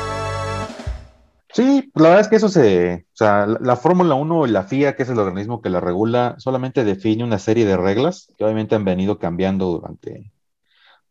Sí, 1.53 1.89
la 1.95 2.09
verdad 2.09 2.19
es 2.19 2.27
que 2.27 2.35
eso 2.35 2.49
se, 2.49 3.05
o 3.13 3.15
sea, 3.15 3.45
la, 3.47 3.57
la 3.61 3.75
Fórmula 3.77 4.13
1 4.15 4.45
y 4.45 4.51
la 4.51 4.63
FIA, 4.63 4.95
que 4.95 5.03
es 5.03 5.09
el 5.09 5.17
organismo 5.19 5.61
que 5.61 5.69
la 5.69 5.79
regula, 5.79 6.35
solamente 6.37 6.83
define 6.83 7.23
una 7.23 7.39
serie 7.39 7.65
de 7.65 7.77
reglas 7.77 8.27
que 8.37 8.43
obviamente 8.43 8.75
han 8.75 8.83
venido 8.83 9.17
cambiando 9.17 9.67
durante, 9.67 10.31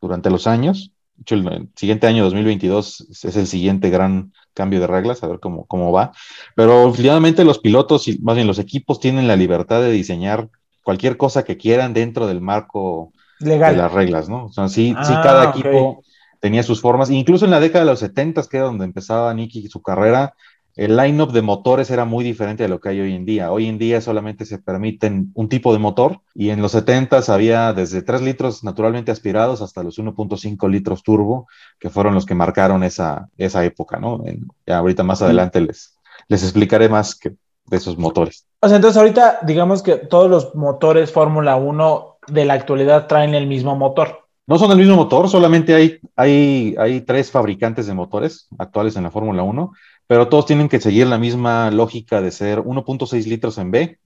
durante 0.00 0.30
los 0.30 0.46
años. 0.46 0.92
De 1.16 1.22
hecho, 1.22 1.34
el, 1.36 1.68
siguiente 1.74 2.06
año, 2.06 2.24
2022, 2.24 3.06
es- 3.10 3.24
es 3.24 3.36
el 3.36 3.46
siguiente 3.46 3.88
gran 3.88 4.32
cambio 4.56 4.80
de 4.80 4.88
reglas, 4.88 5.22
a 5.22 5.28
ver 5.28 5.38
cómo, 5.38 5.66
cómo 5.66 5.92
va. 5.92 6.12
Pero 6.56 6.92
finalmente 6.92 7.44
los 7.44 7.58
pilotos 7.58 8.08
y 8.08 8.18
más 8.18 8.34
bien 8.34 8.48
los 8.48 8.58
equipos 8.58 8.98
tienen 8.98 9.28
la 9.28 9.36
libertad 9.36 9.80
de 9.82 9.92
diseñar 9.92 10.48
cualquier 10.82 11.16
cosa 11.16 11.44
que 11.44 11.56
quieran 11.56 11.92
dentro 11.92 12.26
del 12.26 12.40
marco 12.40 13.12
Legal. 13.38 13.74
de 13.74 13.82
las 13.82 13.92
reglas, 13.92 14.28
¿no? 14.28 14.46
O 14.46 14.52
sea, 14.52 14.68
sí, 14.68 14.94
sí 15.02 15.12
Ah, 15.14 15.20
cada 15.22 15.50
equipo 15.50 16.02
tenía 16.40 16.62
sus 16.62 16.80
formas. 16.80 17.10
Incluso 17.10 17.44
en 17.44 17.50
la 17.50 17.60
década 17.60 17.84
de 17.84 17.90
los 17.90 18.00
70, 18.00 18.42
que 18.50 18.56
era 18.56 18.66
donde 18.66 18.84
empezaba 18.84 19.32
Nicky 19.34 19.68
su 19.68 19.82
carrera, 19.82 20.34
el 20.76 20.96
line-up 20.96 21.32
de 21.32 21.42
motores 21.42 21.90
era 21.90 22.04
muy 22.04 22.22
diferente 22.22 22.62
de 22.62 22.68
lo 22.68 22.80
que 22.80 22.90
hay 22.90 23.00
hoy 23.00 23.14
en 23.14 23.24
día. 23.24 23.50
Hoy 23.50 23.66
en 23.66 23.78
día 23.78 24.00
solamente 24.00 24.44
se 24.44 24.58
permiten 24.58 25.30
un 25.34 25.48
tipo 25.48 25.72
de 25.72 25.78
motor 25.78 26.20
y 26.34 26.50
en 26.50 26.60
los 26.62 26.72
70 26.72 27.20
había 27.28 27.72
desde 27.72 28.02
3 28.02 28.20
litros 28.22 28.62
naturalmente 28.62 29.10
aspirados 29.10 29.62
hasta 29.62 29.82
los 29.82 29.98
1.5 29.98 30.68
litros 30.68 31.02
turbo, 31.02 31.48
que 31.78 31.88
fueron 31.90 32.14
los 32.14 32.26
que 32.26 32.34
marcaron 32.34 32.82
esa, 32.84 33.28
esa 33.38 33.64
época, 33.64 33.98
¿no? 33.98 34.22
En- 34.26 34.46
ya 34.66 34.78
ahorita 34.78 35.02
más 35.02 35.22
adelante 35.22 35.60
les, 35.60 35.96
les 36.28 36.42
explicaré 36.42 36.88
más 36.88 37.14
que 37.14 37.30
de 37.66 37.76
esos 37.76 37.98
motores. 37.98 38.46
O 38.60 38.68
sea, 38.68 38.76
entonces 38.76 38.96
ahorita 38.98 39.40
digamos 39.42 39.82
que 39.82 39.96
todos 39.96 40.30
los 40.30 40.54
motores 40.54 41.10
Fórmula 41.10 41.56
1 41.56 42.16
de 42.28 42.44
la 42.44 42.54
actualidad 42.54 43.06
traen 43.06 43.34
el 43.34 43.46
mismo 43.46 43.76
motor. 43.76 44.26
No 44.48 44.58
son 44.58 44.70
el 44.70 44.78
mismo 44.78 44.94
motor, 44.94 45.28
solamente 45.28 45.74
hay, 45.74 45.98
hay, 46.14 46.76
hay 46.78 47.00
tres 47.00 47.32
fabricantes 47.32 47.88
de 47.88 47.94
motores 47.94 48.46
actuales 48.58 48.94
en 48.94 49.02
la 49.02 49.10
Fórmula 49.10 49.42
1, 49.42 49.72
pero 50.06 50.28
todos 50.28 50.46
tienen 50.46 50.68
que 50.68 50.80
seguir 50.80 51.06
la 51.06 51.18
misma 51.18 51.70
lógica 51.70 52.20
de 52.20 52.30
ser 52.30 52.60
1.6 52.60 53.26
litros 53.26 53.58
en 53.58 53.70
B, 53.70 53.98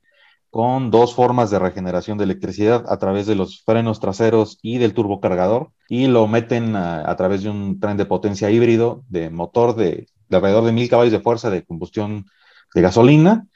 con 0.50 0.90
dos 0.90 1.14
formas 1.14 1.50
de 1.50 1.60
regeneración 1.60 2.18
de 2.18 2.24
electricidad 2.24 2.84
a 2.88 2.98
través 2.98 3.26
de 3.26 3.36
los 3.36 3.62
frenos 3.62 4.00
traseros 4.00 4.58
y 4.62 4.78
del 4.78 4.94
turbocargador, 4.94 5.70
y 5.88 6.06
lo 6.06 6.26
meten 6.26 6.74
a, 6.74 7.08
a 7.08 7.16
través 7.16 7.42
de 7.42 7.50
un 7.50 7.78
tren 7.78 7.96
de 7.96 8.06
potencia 8.06 8.50
híbrido 8.50 9.04
de 9.08 9.30
motor 9.30 9.76
de, 9.76 10.08
de 10.28 10.36
alrededor 10.36 10.64
de 10.64 10.72
1000 10.72 10.88
caballos 10.88 11.12
de 11.12 11.20
fuerza 11.20 11.50
de 11.50 11.64
combustión 11.64 12.26
de 12.74 12.82
gasolina, 12.82 13.46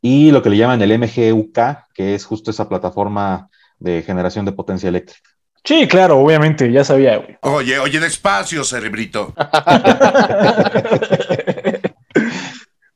y 0.00 0.30
lo 0.32 0.42
que 0.42 0.50
le 0.50 0.58
llaman 0.58 0.82
el 0.82 0.98
MGUK, 0.98 1.58
que 1.94 2.14
es 2.14 2.26
justo 2.26 2.50
esa 2.50 2.68
plataforma 2.68 3.48
de 3.78 4.02
generación 4.02 4.44
de 4.44 4.52
potencia 4.52 4.88
eléctrica. 4.88 5.30
Sí, 5.64 5.88
claro, 5.88 6.18
obviamente, 6.18 6.70
ya 6.70 6.84
sabía, 6.84 7.16
güey. 7.16 7.38
Oye, 7.40 7.78
oye, 7.78 7.98
despacio, 7.98 8.62
cerebrito. 8.64 9.32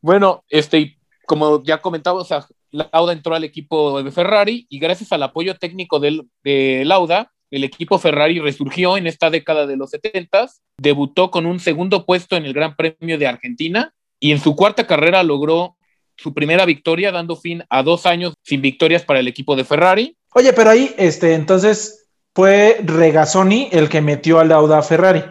Bueno, 0.09 0.43
este, 0.49 0.97
como 1.27 1.63
ya 1.63 1.83
comentaba, 1.83 2.25
Lauda 2.71 3.13
entró 3.13 3.35
al 3.35 3.45
equipo 3.45 4.03
de 4.03 4.11
Ferrari 4.11 4.67
y 4.71 4.79
gracias 4.79 5.13
al 5.13 5.23
apoyo 5.23 5.59
técnico 5.59 6.01
de, 6.01 6.83
Lauda, 6.87 7.31
el 7.51 7.63
equipo 7.63 7.99
Ferrari 7.99 8.41
resurgió 8.41 8.97
en 8.97 9.07
esta 9.07 9.29
década 9.29 9.67
de 9.67 9.77
los 9.77 9.91
70, 9.91 10.49
debutó 10.79 11.31
con 11.31 11.45
un 11.45 11.61
segundo 11.61 12.07
puesto 12.07 12.37
en 12.37 12.47
el 12.47 12.55
Gran 12.55 12.75
Premio 12.75 13.19
de 13.19 13.27
Argentina 13.27 13.93
y 14.19 14.33
en 14.33 14.41
su 14.41 14.57
cuarta 14.57 14.87
carrera 14.87 15.23
logró 15.23 15.77
su 16.17 16.33
primera 16.33 16.65
victoria, 16.65 17.13
dando 17.13 17.37
fin 17.37 17.65
a 17.69 17.83
dos 17.83 18.07
años 18.07 18.33
sin 18.43 18.63
victorias 18.63 19.05
para 19.05 19.21
el 19.21 19.29
equipo 19.29 19.57
de 19.57 19.65
Ferrari. 19.65 20.17
Oye, 20.33 20.55
pero 20.55 20.71
ahí, 20.71 20.95
este, 20.97 21.35
entonces, 21.35 22.09
fue 22.35 22.79
Regazzoni 22.83 23.69
el 23.73 23.91
que 23.91 24.01
metió 24.01 24.41
al 24.41 24.49
Lauda 24.49 24.79
a 24.79 24.83
Ferrari. 24.83 25.23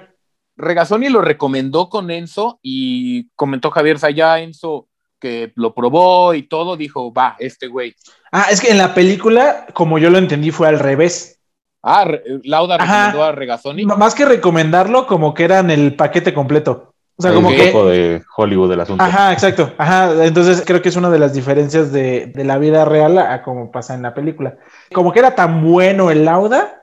Regazzoni 0.58 1.10
lo 1.10 1.22
recomendó 1.22 1.90
con 1.90 2.10
Enzo 2.12 2.60
y 2.62 3.30
comentó 3.36 3.72
Javier 3.72 4.00
Sayá, 4.00 4.40
Enzo, 4.40 4.88
que 5.20 5.52
lo 5.56 5.74
probó 5.74 6.34
y 6.34 6.44
todo, 6.44 6.76
dijo, 6.78 7.14
va, 7.14 7.36
este 7.40 7.68
güey. 7.68 7.96
Ah, 8.32 8.48
es 8.52 8.60
que 8.60 8.72
en 8.72 8.78
la 8.78 8.94
película, 8.94 9.68
como 9.74 9.98
yo 10.00 10.10
lo 10.10 10.18
entendí, 10.18 10.52
fue 10.52 10.68
al 10.68 10.80
revés. 10.80 11.40
Ah, 11.84 12.06
Lauda 12.44 12.76
Ajá. 12.76 12.86
recomendó 12.86 13.24
a 13.24 13.32
Regazzoni. 13.32 13.84
M- 13.84 13.96
Más 13.96 14.14
que 14.14 14.26
recomendarlo, 14.26 15.08
como 15.08 15.34
que 15.34 15.44
eran 15.44 15.72
el 15.72 15.96
paquete 15.96 16.34
completo. 16.34 16.94
O 17.20 17.22
sea, 17.24 17.34
como 17.34 17.50
un 17.50 17.56
que... 17.56 17.68
poco 17.68 17.88
de 17.88 18.22
Hollywood 18.36 18.70
del 18.70 18.82
asunto. 18.82 19.04
Ajá, 19.04 19.34
exacto. 19.34 19.74
Ajá, 19.80 20.24
entonces 20.24 20.64
creo 20.66 20.84
que 20.84 20.90
es 20.90 20.96
una 20.96 21.10
de 21.10 21.18
las 21.18 21.34
diferencias 21.34 21.92
de, 21.92 22.28
de 22.28 22.44
la 22.44 22.60
vida 22.60 22.86
real 22.86 23.18
a, 23.18 23.34
a 23.34 23.42
como 23.42 23.72
pasa 23.72 23.96
en 23.96 24.04
la 24.04 24.14
película. 24.14 24.58
Como 24.94 25.12
que 25.12 25.20
era 25.20 25.34
tan 25.34 25.64
bueno 25.64 26.12
el 26.12 26.26
Lauda 26.26 26.77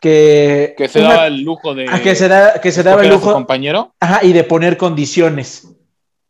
que... 0.00 0.74
Que 0.76 0.88
se 0.88 1.00
una- 1.00 1.08
daba 1.10 1.26
el 1.26 1.42
lujo 1.42 1.74
de. 1.74 1.86
Ah, 1.90 2.00
que 2.02 2.14
se, 2.14 2.28
da, 2.28 2.60
que 2.60 2.72
se 2.72 2.82
daba 2.82 3.02
el 3.02 3.10
lujo 3.10 3.32
compañero. 3.32 3.94
ajá, 4.00 4.24
y 4.24 4.32
de 4.32 4.44
poner 4.44 4.76
condiciones. 4.76 5.68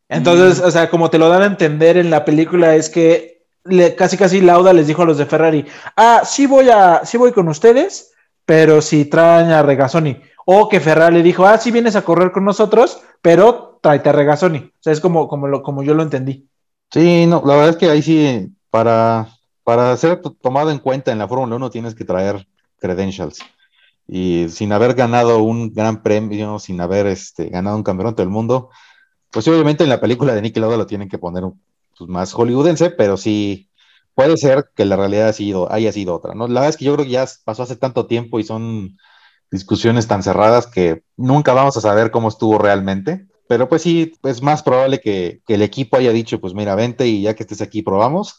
Entonces, 0.09 0.61
o 0.65 0.71
sea, 0.71 0.89
como 0.89 1.11
te 1.11 1.19
lo 1.19 1.29
dan 1.29 1.43
a 1.43 1.47
entender 1.47 1.97
en 1.99 2.11
la 2.11 2.25
película 2.25 2.75
es 2.75 2.89
que 2.89 3.43
le- 3.65 3.95
casi 3.95 4.17
casi 4.17 4.41
Lauda 4.41 4.73
les 4.73 4.87
dijo 4.87 5.03
a 5.03 5.05
los 5.07 5.19
de 5.19 5.27
Ferrari, 5.27 5.67
ah, 5.97 6.23
sí 6.25 6.47
voy 6.47 6.71
a, 6.71 7.03
sí 7.05 7.19
voy 7.19 7.33
con 7.33 7.49
ustedes, 7.49 8.13
pero 8.47 8.81
si 8.81 9.05
traen 9.05 9.51
a 9.51 9.63
Regazzoni. 9.63 10.21
O 10.47 10.69
que 10.71 10.81
Ferrari 10.81 11.17
le 11.17 11.23
dijo, 11.23 11.47
ah, 11.47 11.59
sí 11.59 11.71
vienes 11.71 11.95
a 11.95 12.03
correr 12.03 12.33
con 12.33 12.45
nosotros, 12.47 13.03
pero 13.21 13.79
tráete 13.83 14.09
a 14.09 14.13
Regazzoni. 14.13 14.59
O 14.59 14.71
sea, 14.81 14.95
es 14.95 15.01
como, 15.01 15.29
como, 15.29 15.47
lo, 15.47 15.63
como 15.63 15.83
yo 15.83 15.93
lo 15.93 16.03
entendí. 16.03 16.49
Sí, 16.91 17.27
no, 17.27 17.43
la 17.45 17.55
verdad 17.55 17.71
es 17.71 17.77
que 17.77 17.91
ahí 17.91 18.01
sí, 18.01 18.49
para, 18.71 19.29
para 19.63 19.95
ser 19.99 20.23
to- 20.23 20.35
tomado 20.41 20.71
en 20.71 20.79
cuenta 20.79 21.13
en 21.13 21.19
la 21.19 21.29
Fórmula 21.29 21.57
1 21.57 21.69
tienes 21.69 21.95
que 21.95 22.05
traer 22.07 22.47
credentials. 22.79 23.41
Y 24.09 24.49
sin 24.49 24.73
haber 24.73 24.95
ganado 24.95 25.43
un 25.43 25.73
gran 25.73 26.03
premio, 26.03 26.59
sin 26.59 26.81
haber 26.81 27.07
este, 27.07 27.51
ganado 27.51 27.77
un 27.77 27.83
campeonato 27.83 28.23
del 28.23 28.31
mundo, 28.31 28.71
pues 29.31 29.47
obviamente 29.49 29.85
en 29.85 29.91
la 29.91 30.01
película 30.01 30.35
de 30.35 30.43
Nicky 30.43 30.61
Lauda 30.61 30.79
lo 30.79 30.87
tienen 30.87 31.09
que 31.11 31.19
poner 31.19 31.45
pues, 31.97 32.09
más 32.09 32.33
hollywoodense, 32.33 32.91
pero 32.91 33.19
sí 33.19 33.69
puede 34.15 34.37
ser 34.39 34.71
que 34.75 34.87
la 34.87 34.97
realidad 34.97 35.29
ha 35.29 35.33
sido, 35.33 35.71
haya 35.71 35.93
sido 35.93 36.15
otra, 36.15 36.35
¿no? 36.35 36.49
La 36.49 36.61
verdad 36.61 36.71
es 36.71 36.77
que 36.79 36.87
yo 36.87 36.95
creo 36.95 37.05
que 37.05 37.13
ya 37.13 37.27
pasó 37.45 37.63
hace 37.63 37.77
tanto 37.77 38.07
tiempo 38.07 38.41
y 38.41 38.45
son 38.45 38.97
discusiones 39.51 40.09
tan 40.09 40.23
cerradas 40.23 40.67
que 40.67 41.03
nunca 41.17 41.53
vamos 41.53 41.77
a 41.77 41.81
saber 41.81 42.11
cómo 42.11 42.29
estuvo 42.29 42.59
realmente. 42.59 43.27
Pero 43.49 43.69
pues 43.69 43.83
sí, 43.83 44.13
es 44.25 44.43
más 44.43 44.63
probable 44.63 45.01
que, 45.01 45.41
que 45.47 45.55
el 45.55 45.63
equipo 45.63 45.97
haya 45.97 46.13
dicho, 46.13 46.41
pues 46.41 46.55
mira, 46.55 46.75
vente 46.75 47.07
y 47.07 47.23
ya 47.23 47.35
que 47.35 47.45
estés 47.45 47.63
aquí 47.63 47.83
probamos, 47.83 48.37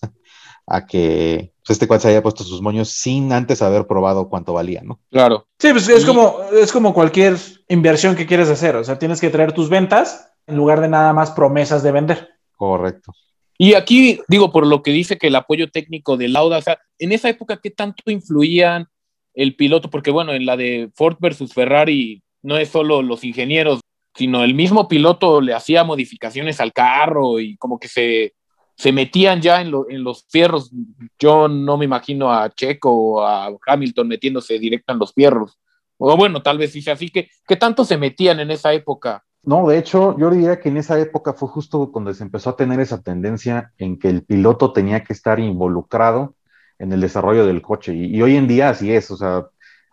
a 0.69 0.85
que 0.85 1.51
pues, 1.65 1.71
este 1.75 1.88
cual 1.88 1.99
se 1.99 2.09
haya 2.09 2.21
puesto 2.23 2.43
sus 2.43 2.61
moños 2.61 2.89
sin 2.89 3.33
antes 3.33 3.61
haber 3.61 3.88
probado 3.88 4.29
cuánto 4.29 4.53
valía, 4.53 4.81
¿no? 4.83 4.99
Claro. 5.09 5.47
Sí, 5.57 5.69
pues 5.71 5.89
es 5.89 6.03
Y- 6.03 6.05
como, 6.05 6.38
es 6.53 6.71
como 6.71 6.93
cualquier 6.93 7.35
inversión 7.67 8.15
que 8.15 8.25
quieres 8.25 8.49
hacer. 8.49 8.75
O 8.75 8.83
sea, 8.83 8.99
tienes 8.99 9.19
que 9.19 9.29
traer 9.29 9.51
tus 9.53 9.69
ventas 9.69 10.31
en 10.47 10.55
lugar 10.55 10.79
de 10.81 10.88
nada 10.88 11.11
más 11.13 11.31
promesas 11.31 11.83
de 11.83 11.91
vender. 11.91 12.29
Correcto. 12.55 13.11
Y 13.57 13.73
aquí, 13.73 14.21
digo, 14.27 14.51
por 14.51 14.65
lo 14.65 14.81
que 14.83 14.91
dice 14.91 15.17
que 15.17 15.27
el 15.27 15.35
apoyo 15.35 15.69
técnico 15.69 16.15
de 16.17 16.29
Lauda, 16.29 16.59
o 16.59 16.61
sea, 16.61 16.79
en 16.97 17.11
esa 17.11 17.29
época, 17.29 17.59
¿qué 17.61 17.71
tanto 17.71 18.09
influían 18.09 18.88
el 19.33 19.55
piloto? 19.55 19.89
Porque, 19.89 20.11
bueno, 20.11 20.33
en 20.33 20.45
la 20.45 20.55
de 20.55 20.89
Ford 20.95 21.17
versus 21.19 21.53
Ferrari, 21.53 22.21
no 22.41 22.57
es 22.57 22.69
solo 22.69 23.01
los 23.01 23.23
ingenieros, 23.23 23.81
sino 24.15 24.43
el 24.43 24.53
mismo 24.53 24.88
piloto 24.88 25.41
le 25.41 25.53
hacía 25.53 25.83
modificaciones 25.83 26.59
al 26.61 26.73
carro 26.73 27.39
y 27.39 27.57
como 27.57 27.79
que 27.79 27.88
se, 27.89 28.33
se 28.79 28.93
metían 28.93 29.41
ya 29.41 29.60
en, 29.62 29.71
lo- 29.71 29.89
en 29.89 30.03
los 30.06 30.25
fierros. 30.30 30.71
Yo 31.19 31.49
no 31.49 31.77
me 31.77 31.84
imagino 31.84 32.32
a 32.32 32.49
Checo 32.49 32.89
o 32.89 33.21
a 33.21 33.49
Hamilton 33.67 34.08
metiéndose 34.08 34.58
directo 34.58 34.93
en 34.93 34.99
los 34.99 35.13
fierros. 35.13 35.60
O 35.97 36.15
bueno, 36.15 36.41
tal 36.41 36.58
vez 36.58 36.71
sí 36.71 36.89
así. 36.89 37.10
que 37.10 37.27
¿Qué 37.45 37.58
tanto 37.58 37.84
se 37.84 37.97
metían 37.97 38.39
en 38.39 38.51
esa 38.51 38.71
época? 38.71 39.25
No, 39.43 39.67
de 39.67 39.77
hecho, 39.77 40.17
yo 40.17 40.30
diría 40.32 40.62
que 40.62 40.69
en 40.69 40.77
esa 40.77 40.97
época 40.97 41.34
fue 41.34 41.49
justo 41.49 41.91
cuando 41.91 42.13
se 42.13 42.23
empezó 42.23 42.51
a 42.51 42.56
tener 42.56 42.80
esa 42.80 43.01
tendencia 43.01 43.73
en 43.77 43.99
que 43.99 44.08
el 44.10 44.23
piloto 44.23 44.71
tenía 44.71 45.03
que 45.03 45.12
estar 45.12 45.41
involucrado 45.41 46.36
en 46.77 46.93
el 46.93 47.01
desarrollo 47.01 47.45
del 47.45 47.62
coche. 47.62 47.93
Y, 47.93 48.15
y 48.15 48.21
hoy 48.21 48.38
en 48.38 48.47
día 48.47 48.69
así 48.69 48.93
es, 48.93 49.12
o 49.12 49.17
sea, 49.17 49.47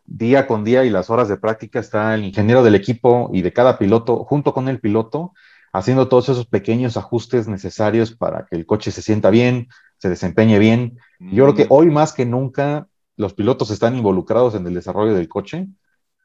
día 0.05 0.47
con 0.47 0.63
día 0.63 0.85
y 0.85 0.91
las 0.91 1.11
horas 1.11 1.29
de 1.29 1.39
práctica 1.39 1.81
está 1.81 2.15
el 2.15 2.25
ingeniero 2.25 2.63
del 2.63 2.77
equipo 2.77 3.31
y 3.33 3.43
de 3.43 3.53
cada 3.53 3.79
piloto, 3.79 4.23
junto 4.25 4.55
con 4.55 4.69
el 4.69 4.79
piloto, 4.79 5.33
haciendo 5.79 6.09
todos 6.09 6.29
esos 6.29 6.47
pequeños 6.47 6.97
ajustes 6.97 7.49
necesarios 7.49 8.13
para 8.13 8.47
que 8.47 8.57
el 8.57 8.67
coche 8.67 8.91
se 8.91 9.03
sienta 9.03 9.31
bien, 9.31 9.69
se 9.99 10.09
desempeñe 10.09 10.59
bien. 10.59 10.99
Yo 11.19 11.45
creo 11.45 11.55
que 11.55 11.67
hoy 11.69 11.91
más 11.91 12.13
que 12.13 12.25
nunca 12.27 12.87
los 13.17 13.35
pilotos 13.35 13.71
están 13.71 13.97
involucrados 13.97 14.55
en 14.55 14.67
el 14.67 14.75
desarrollo 14.75 15.15
del 15.15 15.29
coche 15.29 15.69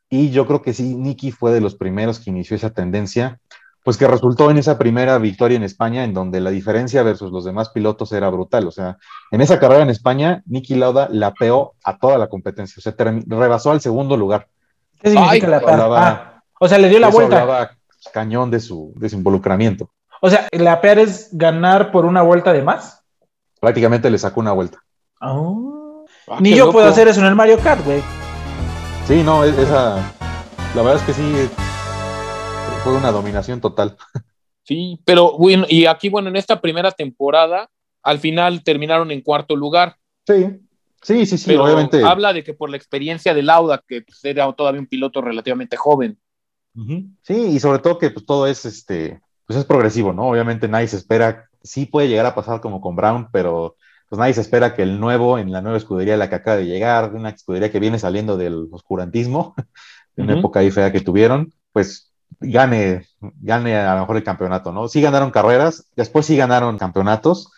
y 0.09 0.29
yo 0.31 0.45
creo 0.47 0.61
que 0.61 0.73
sí, 0.73 0.95
Nicky 0.95 1.31
fue 1.31 1.51
de 1.53 1.61
los 1.61 1.75
primeros 1.75 2.19
que 2.19 2.29
inició 2.29 2.55
esa 2.55 2.71
tendencia, 2.71 3.39
pues 3.83 3.97
que 3.97 4.07
resultó 4.07 4.51
en 4.51 4.57
esa 4.57 4.77
primera 4.77 5.17
victoria 5.17 5.55
en 5.57 5.63
España, 5.63 6.03
en 6.03 6.13
donde 6.13 6.39
la 6.41 6.49
diferencia 6.51 7.01
versus 7.01 7.31
los 7.31 7.45
demás 7.45 7.69
pilotos 7.69 8.11
era 8.11 8.29
brutal. 8.29 8.67
O 8.67 8.71
sea, 8.71 8.97
en 9.31 9.41
esa 9.41 9.57
carrera 9.59 9.83
en 9.83 9.89
España, 9.89 10.43
Nicky 10.45 10.75
Lauda 10.75 11.07
lapeó 11.11 11.73
a 11.83 11.97
toda 11.97 12.17
la 12.17 12.27
competencia, 12.27 12.75
o 12.77 12.81
sea, 12.81 12.93
rebasó 12.97 13.71
al 13.71 13.81
segundo 13.81 14.17
lugar. 14.17 14.47
¿Qué 14.99 15.09
significa 15.11 15.45
Ay, 15.47 15.51
la 15.51 15.57
hablaba- 15.57 16.07
Ah, 16.07 16.43
o 16.59 16.67
sea, 16.67 16.77
le 16.77 16.89
dio 16.89 16.99
la 16.99 17.09
vuelta. 17.09 17.41
hablaba 17.41 17.71
cañón 18.11 18.51
de 18.51 18.59
su, 18.59 18.93
de 18.97 19.09
su 19.09 19.15
involucramiento. 19.17 19.91
O 20.21 20.29
sea, 20.29 20.47
la 20.51 20.81
PR 20.81 21.01
es 21.01 21.29
ganar 21.31 21.91
por 21.91 22.05
una 22.05 22.21
vuelta 22.21 22.53
de 22.53 22.61
más. 22.61 23.03
Prácticamente 23.59 24.09
le 24.09 24.17
sacó 24.17 24.39
una 24.39 24.51
vuelta. 24.51 24.79
Ah, 25.19 26.37
Ni 26.39 26.51
yo 26.51 26.65
loco. 26.65 26.73
puedo 26.73 26.87
hacer 26.87 27.07
eso 27.07 27.19
en 27.21 27.27
el 27.27 27.35
Mario 27.35 27.59
Kart, 27.59 27.83
güey. 27.85 28.01
Sí, 29.07 29.23
no, 29.23 29.43
es- 29.43 29.57
esa, 29.57 29.95
la 30.75 30.81
verdad 30.81 30.95
es 30.95 31.01
que 31.03 31.13
sí, 31.13 31.49
fue 32.83 32.93
una 32.95 33.11
dominación 33.11 33.61
total. 33.61 33.97
Sí, 34.63 35.01
pero 35.05 35.37
bueno, 35.39 35.65
y 35.67 35.87
aquí, 35.87 36.07
bueno, 36.07 36.29
en 36.29 36.35
esta 36.35 36.61
primera 36.61 36.91
temporada, 36.91 37.67
al 38.03 38.19
final 38.19 38.63
terminaron 38.63 39.09
en 39.09 39.21
cuarto 39.21 39.55
lugar. 39.55 39.95
Sí, 40.25 40.45
sí, 41.01 41.25
sí, 41.25 41.37
sí, 41.39 41.45
pero 41.47 41.63
obviamente. 41.63 42.03
habla 42.05 42.31
de 42.31 42.43
que 42.43 42.53
por 42.53 42.69
la 42.69 42.77
experiencia 42.77 43.33
de 43.33 43.41
Lauda, 43.41 43.83
que 43.85 44.03
pues, 44.03 44.23
era 44.23 44.49
todavía 44.53 44.79
un 44.79 44.85
piloto 44.85 45.19
relativamente 45.19 45.75
joven. 45.77 46.19
Sí, 47.21 47.33
y 47.33 47.59
sobre 47.59 47.79
todo 47.79 47.97
que 47.97 48.11
pues, 48.11 48.25
todo 48.25 48.47
es 48.47 48.65
este, 48.65 49.21
pues 49.45 49.59
es 49.59 49.65
progresivo, 49.65 50.13
¿no? 50.13 50.29
Obviamente 50.29 50.67
nadie 50.67 50.87
se 50.87 50.97
espera, 50.97 51.49
sí 51.61 51.85
puede 51.85 52.07
llegar 52.07 52.25
a 52.25 52.35
pasar 52.35 52.61
como 52.61 52.81
con 52.81 52.95
Brown, 52.95 53.27
pero 53.31 53.75
pues 54.09 54.19
nadie 54.19 54.33
se 54.33 54.41
espera 54.41 54.73
que 54.73 54.83
el 54.83 54.99
nuevo, 54.99 55.37
en 55.37 55.51
la 55.51 55.61
nueva 55.61 55.77
escudería 55.77 56.17
la 56.17 56.29
que 56.29 56.35
acaba 56.35 56.57
de 56.57 56.65
llegar, 56.65 57.13
una 57.13 57.29
escudería 57.29 57.71
que 57.71 57.79
viene 57.79 57.99
saliendo 57.99 58.37
del 58.37 58.67
oscurantismo, 58.71 59.55
de 60.15 60.23
una 60.23 60.37
época 60.39 60.59
ahí 60.59 60.71
fea 60.71 60.91
que 60.91 61.01
tuvieron, 61.01 61.53
pues 61.71 62.11
gane, 62.39 63.05
gane 63.19 63.75
a 63.77 63.95
lo 63.95 64.01
mejor 64.01 64.17
el 64.17 64.23
campeonato, 64.23 64.71
¿no? 64.71 64.87
Sí 64.87 65.01
ganaron 65.01 65.31
carreras, 65.31 65.87
después 65.95 66.25
sí 66.25 66.35
ganaron 66.37 66.77
campeonatos, 66.77 67.51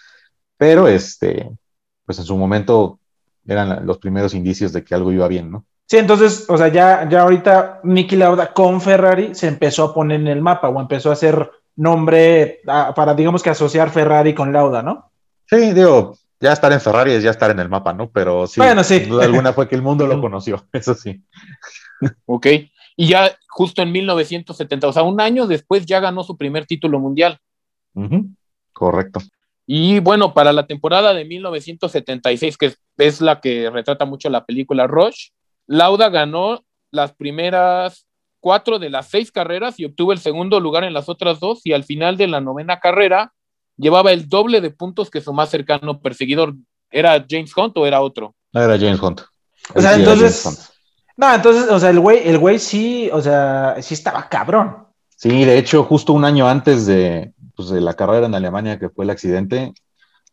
pero 0.57 0.87
este, 0.87 1.49
pues 2.05 2.19
en 2.19 2.25
su 2.25 2.37
momento 2.37 2.99
eran 3.45 3.85
los 3.85 3.97
primeros 3.97 4.33
indicios 4.33 4.73
de 4.73 4.83
que 4.83 4.95
algo 4.95 5.11
iba 5.11 5.27
bien, 5.27 5.51
¿no? 5.51 5.65
Sí, 5.93 5.99
entonces, 5.99 6.45
o 6.49 6.57
sea, 6.57 6.69
ya, 6.69 7.07
ya 7.07 7.21
ahorita 7.21 7.81
Nicky 7.83 8.15
Lauda 8.15 8.51
con 8.51 8.81
Ferrari 8.81 9.35
se 9.35 9.47
empezó 9.47 9.83
a 9.83 9.93
poner 9.93 10.21
en 10.21 10.27
el 10.27 10.41
mapa 10.41 10.67
o 10.67 10.81
empezó 10.81 11.11
a 11.11 11.13
hacer 11.13 11.51
nombre 11.75 12.61
para, 12.65 13.13
digamos 13.13 13.43
que 13.43 13.51
asociar 13.51 13.91
Ferrari 13.91 14.33
con 14.33 14.51
Lauda, 14.51 14.81
¿no? 14.81 15.11
Sí, 15.45 15.71
digo, 15.71 16.17
ya 16.39 16.51
estar 16.51 16.71
en 16.73 16.81
Ferrari 16.81 17.11
es 17.11 17.21
ya 17.21 17.29
estar 17.29 17.51
en 17.51 17.59
el 17.59 17.69
mapa, 17.69 17.93
¿no? 17.93 18.09
Pero 18.09 18.47
sí, 18.47 18.59
Bueno, 18.59 18.83
sí. 18.83 19.01
sin 19.01 19.09
duda 19.09 19.25
alguna 19.25 19.53
fue 19.53 19.69
que 19.69 19.75
el 19.75 19.83
mundo 19.83 20.07
lo 20.07 20.19
conoció, 20.19 20.65
eso 20.73 20.95
sí. 20.95 21.23
¿Ok? 22.25 22.47
Y 22.95 23.09
ya 23.09 23.31
justo 23.47 23.83
en 23.83 23.91
1970, 23.91 24.87
o 24.87 24.93
sea, 24.93 25.03
un 25.03 25.21
año 25.21 25.45
después 25.45 25.85
ya 25.85 25.99
ganó 25.99 26.23
su 26.23 26.35
primer 26.35 26.65
título 26.65 26.99
mundial. 26.99 27.37
Correcto. 28.73 29.19
Y 29.67 29.99
bueno, 29.99 30.33
para 30.33 30.53
la 30.53 30.65
temporada 30.65 31.13
de 31.13 31.23
1976, 31.23 32.57
que 32.57 32.65
es, 32.65 32.79
es 32.97 33.21
la 33.21 33.39
que 33.39 33.69
retrata 33.69 34.05
mucho 34.05 34.31
la 34.31 34.43
película 34.43 34.87
Rush, 34.87 35.27
Lauda 35.67 36.09
ganó 36.09 36.63
las 36.91 37.13
primeras 37.13 38.05
cuatro 38.39 38.77
de 38.77 38.89
las 38.89 39.09
seis 39.09 39.31
carreras 39.31 39.79
y 39.79 39.85
obtuvo 39.85 40.11
el 40.11 40.19
segundo 40.19 40.59
lugar 40.59 40.83
en 40.83 40.93
las 40.93 41.09
otras 41.09 41.39
dos 41.39 41.61
y 41.65 41.73
al 41.73 41.83
final 41.83 42.17
de 42.17 42.27
la 42.27 42.41
novena 42.41 42.79
carrera 42.79 43.33
llevaba 43.77 44.11
el 44.11 44.27
doble 44.27 44.61
de 44.61 44.69
puntos 44.69 45.09
que 45.09 45.21
su 45.21 45.33
más 45.33 45.49
cercano 45.49 46.01
perseguidor. 46.01 46.53
¿Era 46.91 47.25
James 47.27 47.55
Hunt 47.55 47.75
o 47.77 47.85
era 47.85 48.01
otro? 48.01 48.35
No 48.51 48.61
era 48.61 48.77
James 48.77 49.01
Hunt. 49.01 49.21
O 49.73 49.81
sea, 49.81 49.95
sí 49.95 50.01
entonces-. 50.01 50.69
No, 51.15 51.33
entonces, 51.33 51.69
o 51.69 51.79
sea, 51.79 51.89
el 51.89 51.99
güey, 51.99 52.27
el 52.27 52.37
güey 52.37 52.59
sí, 52.59 53.09
o 53.11 53.21
sea, 53.21 53.77
sí 53.81 53.93
estaba 53.93 54.27
cabrón. 54.29 54.87
Sí, 55.15 55.45
de 55.45 55.57
hecho, 55.57 55.83
justo 55.83 56.11
un 56.11 56.25
año 56.25 56.47
antes 56.47 56.85
de, 56.85 57.33
pues, 57.55 57.69
de 57.69 57.81
la 57.81 57.93
carrera 57.93 58.25
en 58.25 58.35
Alemania, 58.35 58.79
que 58.79 58.89
fue 58.89 59.05
el 59.05 59.11
accidente, 59.11 59.73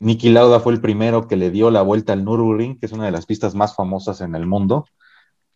Niki 0.01 0.31
Lauda 0.31 0.61
fue 0.61 0.73
el 0.73 0.81
primero 0.81 1.29
que 1.29 1.37
le 1.37 1.51
dio 1.51 1.71
la 1.71 1.83
vuelta 1.83 2.14
al 2.14 2.25
Nürburgring, 2.25 2.79
que 2.81 2.87
es 2.87 2.93
una 2.93 3.05
de 3.05 3.11
las 3.11 3.27
pistas 3.27 3.55
más 3.55 3.77
famosas 3.77 4.23
en 4.23 4.35
el 4.35 4.47
mundo. 4.47 4.87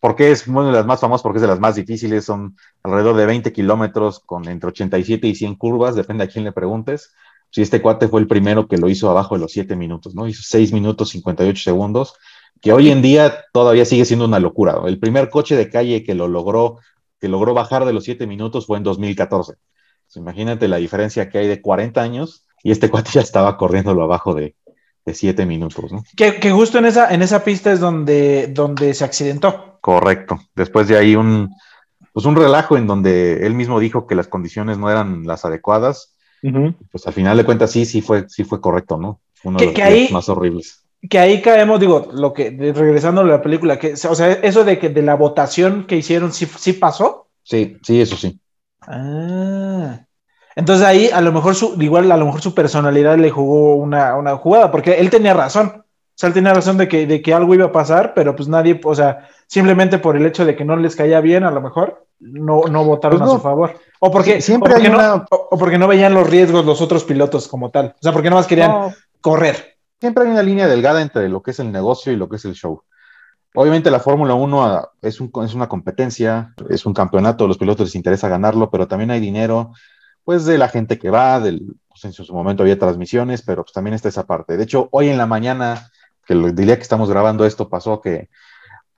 ¿Por 0.05 0.15
qué 0.15 0.29
es 0.29 0.47
una 0.47 0.67
de 0.67 0.71
las 0.71 0.85
más 0.85 0.99
famosas? 0.99 1.23
Porque 1.23 1.37
es 1.37 1.41
de 1.41 1.47
las 1.47 1.59
más 1.59 1.73
difíciles, 1.73 2.25
son 2.25 2.55
alrededor 2.83 3.15
de 3.15 3.25
20 3.25 3.51
kilómetros 3.51 4.19
con 4.19 4.47
entre 4.47 4.67
87 4.67 5.27
y 5.27 5.33
100 5.33 5.55
curvas, 5.55 5.95
depende 5.95 6.23
a 6.23 6.27
quién 6.27 6.45
le 6.45 6.51
preguntes. 6.51 7.15
Si 7.49 7.63
este 7.63 7.81
cuate 7.81 8.07
fue 8.07 8.21
el 8.21 8.27
primero 8.27 8.67
que 8.67 8.77
lo 8.77 8.87
hizo 8.87 9.09
abajo 9.09 9.33
de 9.33 9.41
los 9.41 9.51
7 9.51 9.75
minutos, 9.75 10.13
¿no? 10.13 10.27
Hizo 10.27 10.43
6 10.45 10.73
minutos 10.73 11.09
58 11.09 11.59
segundos, 11.59 12.13
que 12.61 12.71
hoy 12.71 12.91
en 12.91 13.01
día 13.01 13.45
todavía 13.51 13.83
sigue 13.83 14.05
siendo 14.05 14.25
una 14.25 14.37
locura. 14.39 14.79
El 14.85 14.99
primer 14.99 15.31
coche 15.31 15.55
de 15.55 15.71
calle 15.71 16.03
que 16.03 16.13
lo 16.13 16.27
logró, 16.27 16.77
que 17.19 17.27
logró 17.27 17.55
bajar 17.55 17.83
de 17.83 17.93
los 17.93 18.03
siete 18.03 18.27
minutos 18.27 18.67
fue 18.67 18.77
en 18.77 18.83
2014. 18.83 19.53
imagínate 20.17 20.67
la 20.67 20.77
diferencia 20.77 21.29
que 21.29 21.39
hay 21.39 21.47
de 21.47 21.63
40 21.63 21.99
años 21.99 22.45
y 22.61 22.69
este 22.69 22.91
cuate 22.91 23.09
ya 23.11 23.21
estaba 23.21 23.57
corriéndolo 23.57 24.03
abajo 24.03 24.35
de, 24.35 24.55
de 25.05 25.13
siete 25.13 25.45
minutos, 25.45 25.91
¿no? 25.91 26.03
Que, 26.15 26.39
que, 26.39 26.51
justo 26.51 26.79
en 26.79 26.85
esa, 26.85 27.13
en 27.13 27.21
esa 27.21 27.43
pista 27.43 27.71
es 27.71 27.79
donde, 27.79 28.47
donde 28.47 28.93
se 28.93 29.05
accidentó. 29.05 29.77
Correcto. 29.79 30.39
Después 30.55 30.87
de 30.87 30.97
ahí 30.97 31.15
un, 31.15 31.53
pues 32.11 32.25
un 32.25 32.35
relajo 32.35 32.75
en 32.75 32.87
donde 32.87 33.45
él 33.45 33.53
mismo 33.53 33.79
dijo 33.79 34.07
que 34.07 34.15
las 34.15 34.27
condiciones 34.27 34.77
no 34.77 34.89
eran 34.89 35.25
las 35.25 35.45
adecuadas. 35.45 36.15
Pues 36.91 37.07
al 37.07 37.13
final 37.13 37.37
de 37.37 37.43
cuentas 37.43 37.71
sí, 37.71 37.85
sí 37.85 38.01
fue, 38.01 38.29
sí 38.29 38.43
fue 38.43 38.61
correcto, 38.61 38.97
¿no? 38.97 39.19
Uno 39.43 39.57
que, 39.57 39.65
de 39.65 39.71
los 39.71 39.81
ahí, 39.81 40.09
más 40.11 40.29
horribles. 40.29 40.83
Que 41.09 41.17
ahí 41.17 41.41
caemos, 41.41 41.79
digo, 41.79 42.07
lo 42.13 42.33
que, 42.33 42.51
regresando 42.51 43.21
a 43.21 43.25
la 43.25 43.41
película, 43.41 43.79
que, 43.79 43.93
o 43.93 44.15
sea, 44.15 44.31
eso 44.31 44.63
de 44.63 44.77
que 44.77 44.89
de 44.89 45.01
la 45.01 45.15
votación 45.15 45.85
que 45.87 45.97
hicieron, 45.97 46.31
¿sí, 46.31 46.45
sí 46.45 46.73
pasó? 46.73 47.27
Sí, 47.41 47.77
sí, 47.81 47.99
eso 47.99 48.15
sí. 48.15 48.39
Ah. 48.81 50.04
Entonces 50.55 50.85
ahí 50.85 51.09
a 51.13 51.21
lo 51.21 51.31
mejor 51.31 51.55
su, 51.55 51.75
igual 51.81 52.11
a 52.11 52.17
lo 52.17 52.25
mejor 52.25 52.41
su 52.41 52.53
personalidad 52.55 53.17
le 53.17 53.29
jugó 53.29 53.75
una, 53.75 54.15
una 54.15 54.37
jugada, 54.37 54.71
porque 54.71 54.93
él 54.99 55.09
tenía 55.09 55.33
razón. 55.33 55.73
O 55.77 56.17
sea, 56.17 56.27
él 56.27 56.33
tenía 56.33 56.53
razón 56.53 56.77
de 56.77 56.87
que, 56.87 57.05
de 57.05 57.21
que 57.21 57.33
algo 57.33 57.53
iba 57.53 57.65
a 57.65 57.71
pasar, 57.73 58.13
pero 58.15 58.35
pues 58.37 58.47
nadie, 58.47 58.79
o 58.83 58.95
sea, 58.95 59.27
simplemente 59.47 59.97
por 59.99 60.15
el 60.15 60.25
hecho 60.25 60.45
de 60.45 60.55
que 60.55 60.63
no 60.63 60.77
les 60.77 60.95
caía 60.95 61.19
bien, 61.19 61.43
a 61.43 61.51
lo 61.51 61.59
mejor, 61.59 62.05
no, 62.21 62.61
no 62.71 62.85
votaron 62.85 63.17
Pues 63.19 63.27
no. 63.29 63.35
a 63.35 63.37
su 63.37 63.43
favor. 63.43 63.73
O 63.99 64.09
porque, 64.11 64.39
Siempre 64.39 64.71
o 64.71 64.75
porque 64.75 64.89
no, 64.89 64.95
una- 64.97 65.25
o- 65.29 65.57
porque 65.59 65.77
no 65.77 65.87
veían 65.89 66.13
los 66.13 66.29
riesgos 66.29 66.65
los 66.65 66.79
otros 66.81 67.03
pilotos 67.03 67.49
como 67.49 67.69
tal. 67.69 67.87
O 67.87 68.01
sea, 68.01 68.13
porque 68.13 68.29
nada 68.29 68.39
más 68.39 68.47
querían 68.47 68.71
No, 68.71 68.93
correr. 69.19 69.75
siempre 69.99 70.23
hay 70.23 70.29
una 70.29 70.41
línea 70.43 70.67
delgada 70.67 71.01
entre 71.01 71.27
lo 71.27 71.43
que 71.43 71.51
es 71.51 71.59
el 71.59 71.69
negocio 71.73 72.13
y 72.13 72.15
lo 72.15 72.29
que 72.29 72.37
es 72.37 72.45
el 72.45 72.53
show. 72.53 72.81
Obviamente 73.53 73.91
la 73.91 73.99
Fórmula 73.99 74.33
1 74.35 74.63
ah, 74.65 74.89
es, 75.01 75.19
un- 75.19 75.31
es 75.43 75.53
una 75.53 75.67
competencia, 75.67 76.53
es 76.69 76.85
un 76.85 76.93
campeonato, 76.93 77.45
los 77.47 77.57
pilotos 77.57 77.87
les 77.87 77.95
interesa 77.95 78.29
ganarlo, 78.29 78.69
pero 78.69 78.87
también 78.87 79.11
hay 79.11 79.19
dinero, 79.19 79.73
pues 80.25 80.45
de 80.45 80.57
la 80.59 80.69
gente 80.69 80.99
que 80.99 81.11
va, 81.11 81.39
del, 81.41 81.77
pues, 81.89 82.05
en 82.05 82.13
su 82.13 82.33
momento 82.33 82.63
había 82.63 82.79
transmisiones, 82.79 83.43
pero 83.43 83.63
pues 83.63 83.73
también 83.73 83.95
está 83.95 84.09
esa 84.09 84.25
parte. 84.27 84.57
De 84.57 84.63
hecho, 84.65 84.89
hoy 84.91 85.09
en 85.09 85.17
la 85.19 85.27
mañana, 85.27 85.91
que 86.27 86.33
el 86.35 86.55
día 86.55 86.77
que 86.77 86.83
estamos 86.83 87.09
grabando 87.09 87.45
esto, 87.45 87.69
pasó 87.69 88.01
que 88.01 88.29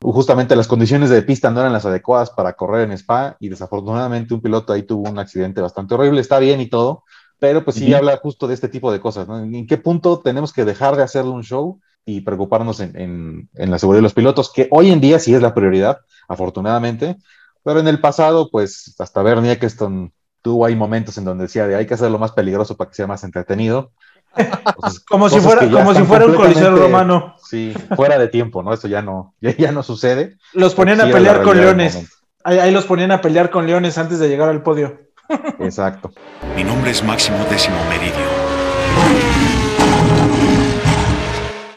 justamente 0.02 0.56
las 0.56 0.68
condiciones 0.68 1.10
de 1.10 1.22
pista 1.24 1.50
no 1.52 1.60
eran 1.62 1.74
las 1.74 1.86
adecuadas 1.86 2.30
para 2.32 2.54
correr 2.54 2.84
en 2.86 2.92
Spa 2.94 3.36
y 3.40 3.50
desafortunadamente 3.50 4.34
un 4.34 4.42
piloto 4.42 4.74
ahí 4.74 4.84
tuvo 4.84 5.10
un 5.10 5.20
accidente 5.20 5.62
bastante 5.62 5.96
horrible, 5.96 6.22
está 6.22 6.40
bien 6.40 6.62
y 6.62 6.68
todo, 6.68 7.04
pero 7.40 7.64
pues 7.64 7.78
sí 7.78 7.94
habla 7.94 8.18
justo 8.18 8.48
de 8.48 8.54
este 8.54 8.70
tipo 8.70 8.92
de 8.92 9.00
cosas, 9.00 9.28
¿no? 9.28 9.40
¿En 9.40 9.66
qué 9.68 9.78
punto 9.78 10.20
tenemos 10.20 10.54
que 10.54 10.66
dejar 10.66 10.96
de 10.96 11.04
hacerle 11.04 11.32
un 11.32 11.44
show 11.44 11.80
y 12.06 12.22
preocuparnos 12.22 12.80
en, 12.80 12.96
en- 13.00 13.50
en 13.56 13.72
la 13.72 13.80
seguridad 13.80 14.00
de 14.00 14.04
los 14.04 14.14
pilotos, 14.14 14.52
que 14.54 14.68
hoy 14.72 14.92
en 14.92 15.02
día 15.02 15.20
sí 15.20 15.34
es 15.34 15.42
la 15.42 15.54
prioridad, 15.54 16.00
afortunadamente, 16.28 17.18
pero 17.64 17.80
en 17.80 17.88
el 17.88 18.00
pasado, 18.00 18.50
pues 18.52 18.96
hasta 19.00 19.22
Bernie 19.24 19.52
Eccleston 19.52 20.14
tuvo 20.42 20.66
ahí 20.66 20.76
momentos 20.76 21.18
en 21.18 21.26
donde 21.26 21.44
decía 21.44 21.68
de 21.68 21.76
hay 21.76 21.86
que 21.86 21.94
hacerlo 21.94 22.20
más 22.20 22.32
peligroso 22.32 22.78
para 22.78 22.90
que 22.90 22.96
sea 22.96 23.08
más 23.08 23.24
entretenido. 23.24 23.92
Entonces, 24.38 25.00
Como 25.02 25.30
si 25.30 25.40
fuera, 25.40 25.70
como 25.70 25.94
si 25.94 26.04
fuera 26.04 26.26
un 26.26 26.36
coliseo 26.36 26.76
romano. 26.76 27.36
Sí, 27.44 27.74
fuera 27.96 28.18
de 28.18 28.28
tiempo, 28.28 28.64
¿no? 28.64 28.74
Eso 28.74 28.88
ya 28.88 29.02
no, 29.02 29.34
ya, 29.42 29.56
ya 29.56 29.72
no 29.72 29.84
sucede. 29.84 30.38
Los 30.54 30.76
ponían 30.76 31.02
a 31.02 31.06
pelear 31.06 31.42
con 31.42 31.58
leones. 31.58 32.24
Ahí, 32.44 32.60
ahí 32.60 32.72
los 32.72 32.86
ponían 32.86 33.12
a 33.12 33.22
pelear 33.22 33.50
con 33.50 33.66
leones 33.68 33.98
antes 33.98 34.20
de 34.20 34.30
llegar 34.30 34.50
al 34.50 34.64
podio. 34.64 35.08
Exacto. 35.60 36.12
Mi 36.56 36.64
nombre 36.64 36.92
es 36.92 37.04
Máximo 37.04 37.38
Décimo 37.50 37.78
Meridio. 37.90 38.26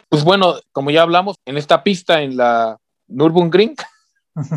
Pues 0.09 0.25
bueno, 0.25 0.57
como 0.73 0.91
ya 0.91 1.03
hablamos, 1.03 1.37
en 1.47 1.57
esta 1.57 1.83
pista 1.83 2.23
en 2.23 2.37
la 2.37 2.77
Nürburgring, 3.09 3.77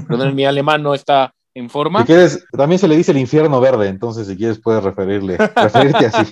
perdón, 0.08 0.34
mi 0.34 0.46
alemán 0.46 0.82
no 0.82 0.96
está 0.96 1.32
en 1.56 1.70
forma. 1.70 2.02
Si 2.02 2.08
quieres, 2.08 2.46
también 2.52 2.80
se 2.80 2.88
le 2.88 2.96
dice 2.96 3.12
el 3.12 3.18
infierno 3.18 3.60
verde, 3.62 3.88
entonces 3.88 4.28
si 4.28 4.36
quieres 4.36 4.60
puedes 4.60 4.84
referirle, 4.84 5.38
referirte 5.56 6.08
así. 6.08 6.30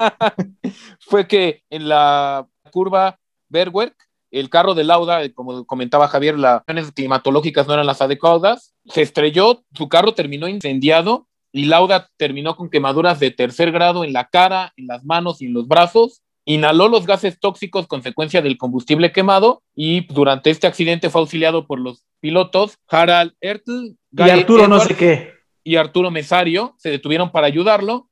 fue 0.99 1.27
que 1.27 1.63
en 1.69 1.87
la 1.87 2.47
curva 2.71 3.19
Bergwerk, 3.49 3.95
el 4.31 4.49
carro 4.49 4.73
de 4.73 4.83
Lauda, 4.83 5.23
eh, 5.23 5.33
como 5.33 5.65
comentaba 5.65 6.07
Javier, 6.07 6.39
las 6.39 6.63
condiciones 6.63 6.93
climatológicas 6.93 7.67
no 7.67 7.73
eran 7.73 7.85
las 7.85 8.01
adecuadas, 8.01 8.73
se 8.85 9.01
estrelló, 9.01 9.63
su 9.73 9.89
carro 9.89 10.13
terminó 10.13 10.47
incendiado 10.47 11.27
y 11.51 11.65
Lauda 11.65 12.09
terminó 12.17 12.55
con 12.55 12.69
quemaduras 12.69 13.19
de 13.19 13.31
tercer 13.31 13.71
grado 13.71 14.03
en 14.03 14.13
la 14.13 14.27
cara, 14.29 14.73
en 14.77 14.87
las 14.87 15.03
manos 15.03 15.41
y 15.41 15.47
en 15.47 15.53
los 15.53 15.67
brazos. 15.67 16.20
Inhaló 16.45 16.87
los 16.87 17.05
gases 17.05 17.39
tóxicos 17.39 17.87
consecuencia 17.87 18.41
del 18.41 18.57
combustible 18.57 19.11
quemado 19.11 19.61
y 19.75 20.07
durante 20.13 20.49
este 20.49 20.65
accidente 20.67 21.09
fue 21.09 21.21
auxiliado 21.21 21.67
por 21.67 21.79
los 21.79 22.03
pilotos 22.19 22.77
Harald 22.89 23.33
Ertl, 23.41 23.91
Y 24.17 24.29
Arturo 24.29 24.67
no 24.67 24.79
sé 24.79 24.95
qué. 24.95 25.33
y 25.63 25.75
Arturo 25.75 26.09
Mesario 26.09 26.73
se 26.77 26.89
detuvieron 26.89 27.31
para 27.31 27.47
ayudarlo 27.47 28.09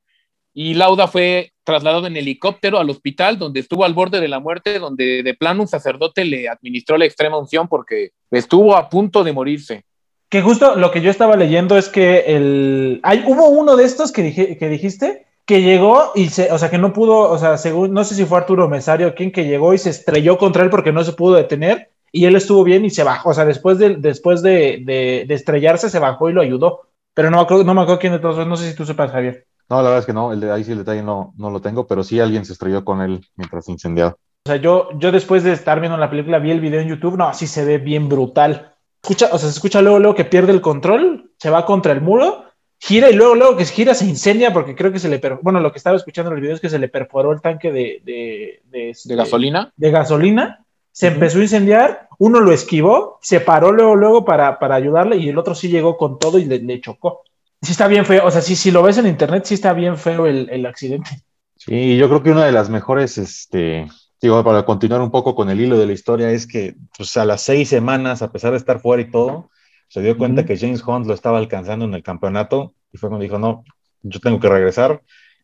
y 0.54 0.76
Lauda 0.76 1.08
fue 1.08 1.54
trasladado 1.63 2.08
en 2.08 2.18
helicóptero 2.18 2.80
al 2.80 2.89
hospital 2.89 3.38
donde 3.39 3.60
estuvo 3.60 3.84
al 3.86 3.94
borde 3.94 4.20
de 4.20 4.28
la 4.28 4.39
muerte, 4.39 4.78
donde 4.80 5.24
de 5.24 5.34
plano 5.34 5.62
un 5.63 5.68
sacerdote 5.68 6.26
le 6.26 6.50
administró 6.50 6.98
la 6.98 7.06
extrema 7.06 7.38
unción 7.38 7.68
porque 7.68 8.12
estuvo 8.32 8.76
a 8.76 8.89
punto 8.89 9.24
de 9.24 9.34
morirse. 9.34 9.86
Que 10.30 10.42
justo 10.42 10.76
lo 10.76 10.92
que 10.92 11.02
yo 11.02 11.10
estaba 11.10 11.36
leyendo 11.36 11.78
es 11.78 11.89
que 11.89 12.20
el. 12.28 13.00
Hay, 13.02 13.24
hubo 13.26 13.50
uno 13.50 13.76
de 13.76 13.86
estos 13.86 14.12
que, 14.12 14.22
dije- 14.24 14.58
que 14.60 14.70
dijiste 14.70 15.26
que 15.50 15.62
llegó 15.62 16.12
y 16.16 16.30
se. 16.30 16.52
O 16.52 16.58
sea, 16.58 16.70
que 16.70 16.78
no 16.78 16.94
pudo. 16.94 17.30
O 17.32 17.38
sea, 17.38 17.58
según. 17.58 17.94
No 17.94 18.04
sé 18.04 18.16
si 18.16 18.26
fue 18.26 18.38
Arturo 18.40 18.70
Mesario 18.70 19.16
quien 19.16 19.32
que 19.32 19.46
llegó 19.46 19.74
y 19.74 19.78
se 19.80 19.90
estrelló 19.90 20.38
contra 20.38 20.64
él 20.64 20.70
porque 20.70 20.94
no 20.94 21.04
se 21.04 21.14
pudo 21.14 21.36
detener. 21.36 21.92
Y 22.12 22.26
él 22.26 22.36
estuvo 22.36 22.64
bien 22.64 22.86
y 22.86 22.90
se 22.92 23.04
bajó. 23.04 23.30
O 23.30 23.34
sea, 23.34 23.46
después 23.46 23.78
de, 23.80 23.96
después 23.98 24.42
de, 24.42 24.82
de- 24.86 25.26
de 25.28 25.34
estrellarse, 25.36 25.90
se 25.90 26.00
bajó 26.00 26.30
y 26.30 26.34
lo 26.34 26.42
ayudó. 26.42 26.82
Pero 27.14 27.30
no 27.32 27.38
me 27.38 27.44
acuerdo, 27.44 27.64
no 27.64 27.74
me 27.74 27.82
acuerdo 27.82 28.00
quién 28.00 28.14
de 28.14 28.20
todos. 28.20 28.48
No 28.48 28.56
sé 28.58 28.70
si 28.70 28.76
tú 28.76 28.86
sepas, 28.86 29.12
Javier. 29.12 29.46
No, 29.70 29.78
la 29.78 29.84
verdad 29.84 30.00
es 30.00 30.06
que 30.08 30.14
no, 30.14 30.34
el 30.34 30.40
de, 30.40 30.52
ahí 30.52 30.64
sí 30.64 30.72
el 30.72 30.80
detalle 30.80 31.04
no, 31.04 31.34
no 31.38 31.52
lo 31.52 31.62
tengo, 31.62 31.86
pero 31.86 32.04
sí 32.04 32.20
alguien 32.20 32.46
se 32.46 32.54
estrelló 32.54 32.84
con 32.84 33.02
él 33.02 33.22
mientras 33.36 33.70
incendiado. 33.70 34.18
O 34.46 34.50
sea, 34.50 34.56
yo, 34.56 34.90
yo 34.98 35.12
después 35.12 35.44
de 35.44 35.52
estar 35.52 35.80
viendo 35.80 35.98
la 35.98 36.10
película, 36.10 36.40
vi 36.40 36.52
el 36.52 36.60
video 36.62 36.82
en 36.82 36.88
YouTube. 36.88 37.18
No, 37.18 37.34
sí 37.34 37.46
se 37.48 37.66
ve 37.66 37.78
bien 37.78 38.10
brutal. 38.10 38.76
Escucha, 39.04 39.28
o 39.32 39.38
sea, 39.38 39.50
se 39.50 39.56
escucha 39.56 39.82
luego, 39.82 40.00
luego 40.00 40.16
que 40.16 40.26
pierde 40.26 40.52
el 40.52 40.62
control, 40.62 41.32
se 41.38 41.50
va 41.50 41.66
contra 41.66 41.92
el 41.94 42.02
muro, 42.02 42.46
gira 42.80 43.10
y 43.10 43.13
luego, 43.13 43.36
luego 43.36 43.58
que 43.58 43.65
gira 43.65 43.94
se 43.94 44.06
incendia 44.06 44.54
porque 44.54 44.76
creo 44.76 44.92
que 44.92 45.00
se 45.00 45.10
le 45.10 45.20
perforó. 45.20 45.44
Bueno, 45.44 45.60
lo 45.60 45.72
que 45.72 45.78
estaba 45.78 45.98
escuchando 45.98 46.32
en 46.32 46.38
el 46.38 46.42
video 46.42 46.56
es 46.56 46.62
que 46.62 46.70
se 46.70 46.80
le 46.80 46.88
perforó 46.88 47.32
el 47.34 47.42
tanque 47.42 47.72
de, 47.72 48.02
de, 48.04 48.62
de, 48.72 48.89
este, 48.92 49.10
De 49.10 49.15
gasolina. 49.15 49.72
de 49.76 49.92
gasolina, 49.92 50.65
se 50.92 51.08
empezó 51.08 51.39
a 51.39 51.44
incendiar, 51.44 52.08
uno 52.18 52.39
lo 52.39 52.52
esquivó, 52.52 53.20
se 53.22 53.42
paró 53.42 53.72
luego, 53.72 53.96
luego 53.96 54.26
para, 54.26 54.60
para 54.60 54.76
ayudarle 54.76 55.18
y 55.18 55.30
el 55.30 55.38
otro 55.38 55.56
sí 55.56 55.68
llegó 55.70 55.98
con 55.98 56.18
todo 56.18 56.39
y 56.39 56.46
le, 56.46 56.60
le 56.60 56.82
chocó. 56.82 57.24
Sí 57.62 57.72
está 57.74 57.88
bien 57.88 58.06
feo, 58.06 58.26
o 58.26 58.32
sea, 58.32 58.42
sí, 58.42 58.56
si 58.56 58.72
lo 58.72 58.82
ves 58.82 58.98
en 58.98 59.08
internet, 59.08 59.44
sí 59.46 59.54
está 59.54 59.74
bien 59.74 59.98
feo 59.98 60.26
el, 60.26 60.50
el 60.50 60.65
accidente. 60.65 61.10
Sí, 61.58 61.98
yo 61.98 62.08
creo 62.08 62.24
que 62.24 62.32
una 62.32 62.46
de 62.46 62.54
las 62.54 62.70
mejores, 62.70 63.18
este, 63.18 63.86
digo, 64.22 64.42
para 64.46 64.63
continuar 64.63 65.02
un 65.02 65.12
poco 65.12 65.36
con 65.36 65.50
el 65.50 65.60
hilo 65.60 65.78
de 65.78 65.86
la 65.86 65.92
historia, 65.92 66.32
es 66.32 66.48
que 66.48 66.76
pues, 66.98 67.18
a 67.18 67.26
las 67.26 67.42
seis 67.42 67.68
semanas, 67.68 68.22
a 68.22 68.32
pesar 68.32 68.52
de 68.52 68.58
estar 68.58 68.80
fuera 68.80 69.04
y 69.04 69.12
todo, 69.12 69.50
se 69.89 70.02
dio 70.02 70.17
cuenta 70.17 70.45
que 70.45 70.58
James 70.58 70.82
Hunt 70.88 71.06
lo 71.06 71.13
estaba 71.13 71.38
alcanzando 71.39 71.84
en 71.84 71.93
el 71.93 72.04
campeonato 72.04 72.73
y 72.93 72.97
fue 72.97 73.10
cuando 73.10 73.23
dijo, 73.23 73.38
no, 73.38 73.65
yo 74.04 74.19
tengo 74.21 74.39
que 74.39 74.47
regresar. 74.47 75.02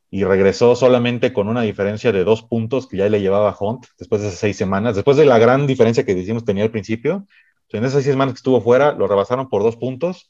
Y 0.09 0.23
regresó 0.23 0.75
solamente 0.77 1.33
con 1.33 1.49
una 1.49 1.63
diferencia 1.63 2.13
de 2.13 2.23
dos 2.23 2.43
puntos 2.43 2.87
que 2.87 2.95
ya 2.97 3.09
le 3.09 3.19
llevaba 3.19 3.49
a 3.49 3.57
Hunt 3.59 3.87
después 3.99 4.21
de 4.21 4.29
esas 4.29 4.39
seis 4.39 4.55
semanas, 4.55 4.95
después 4.95 5.17
de 5.17 5.25
la 5.25 5.37
gran 5.39 5.67
diferencia 5.67 6.05
que 6.05 6.15
decimos 6.15 6.45
tenía 6.45 6.63
al 6.63 6.71
principio. 6.71 7.27
En 7.71 7.83
esas 7.83 8.03
seis 8.03 8.13
semanas 8.13 8.35
que 8.35 8.37
estuvo 8.37 8.61
fuera, 8.61 8.93
lo 8.93 9.07
rebasaron 9.07 9.49
por 9.49 9.61
dos 9.63 9.75
puntos 9.75 10.29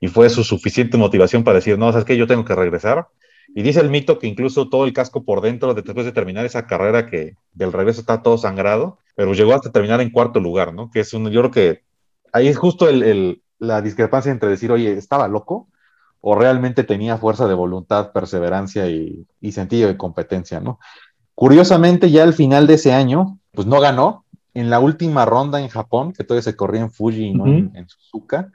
y 0.00 0.08
fue 0.08 0.28
su 0.28 0.44
suficiente 0.44 0.98
motivación 0.98 1.44
para 1.44 1.54
decir, 1.58 1.78
no, 1.78 1.90
sabes 1.92 2.04
que 2.04 2.16
yo 2.18 2.26
tengo 2.26 2.44
que 2.44 2.54
regresar. 2.54 3.06
Y 3.54 3.62
dice 3.62 3.80
el 3.80 3.88
mito 3.88 4.18
que 4.18 4.26
incluso 4.26 4.68
todo 4.68 4.84
el 4.84 4.92
casco 4.92 5.24
por 5.24 5.40
dentro, 5.40 5.72
de- 5.72 5.82
después 5.82 6.04
de 6.04 6.12
terminar 6.12 6.44
esa 6.44 6.66
carrera, 6.66 7.06
que 7.06 7.36
del 7.54 7.72
regreso 7.72 8.00
está 8.00 8.22
todo 8.22 8.36
sangrado, 8.36 8.98
pero 9.14 9.32
llegó 9.32 9.54
hasta 9.54 9.70
terminar 9.70 10.00
en 10.00 10.10
cuarto 10.10 10.40
lugar, 10.40 10.74
¿no? 10.74 10.90
Que 10.90 11.00
es 11.00 11.14
un, 11.14 11.30
yo 11.30 11.40
creo 11.40 11.50
que 11.50 11.82
ahí 12.32 12.48
es 12.48 12.58
justo 12.58 12.88
el- 12.88 13.02
el- 13.04 13.42
la 13.62 13.80
discrepancia 13.80 14.32
entre 14.32 14.48
decir, 14.48 14.72
oye, 14.72 14.92
¿estaba 14.92 15.28
loco? 15.28 15.68
O 16.20 16.34
realmente 16.34 16.82
tenía 16.82 17.16
fuerza 17.16 17.46
de 17.46 17.54
voluntad, 17.54 18.12
perseverancia 18.12 18.88
y, 18.88 19.24
y 19.40 19.52
sentido 19.52 19.88
de 19.88 19.96
competencia, 19.96 20.58
¿no? 20.58 20.80
Curiosamente, 21.34 22.10
ya 22.10 22.24
al 22.24 22.34
final 22.34 22.66
de 22.66 22.74
ese 22.74 22.92
año, 22.92 23.38
pues 23.52 23.66
no 23.66 23.80
ganó. 23.80 24.24
En 24.54 24.68
la 24.68 24.80
última 24.80 25.24
ronda 25.24 25.60
en 25.60 25.68
Japón, 25.68 26.12
que 26.12 26.24
todavía 26.24 26.42
se 26.42 26.56
corría 26.56 26.82
en 26.82 26.90
Fuji 26.90 27.28
y 27.28 27.34
no 27.34 27.46
en, 27.46 27.70
en 27.74 27.88
Suzuka, 27.88 28.50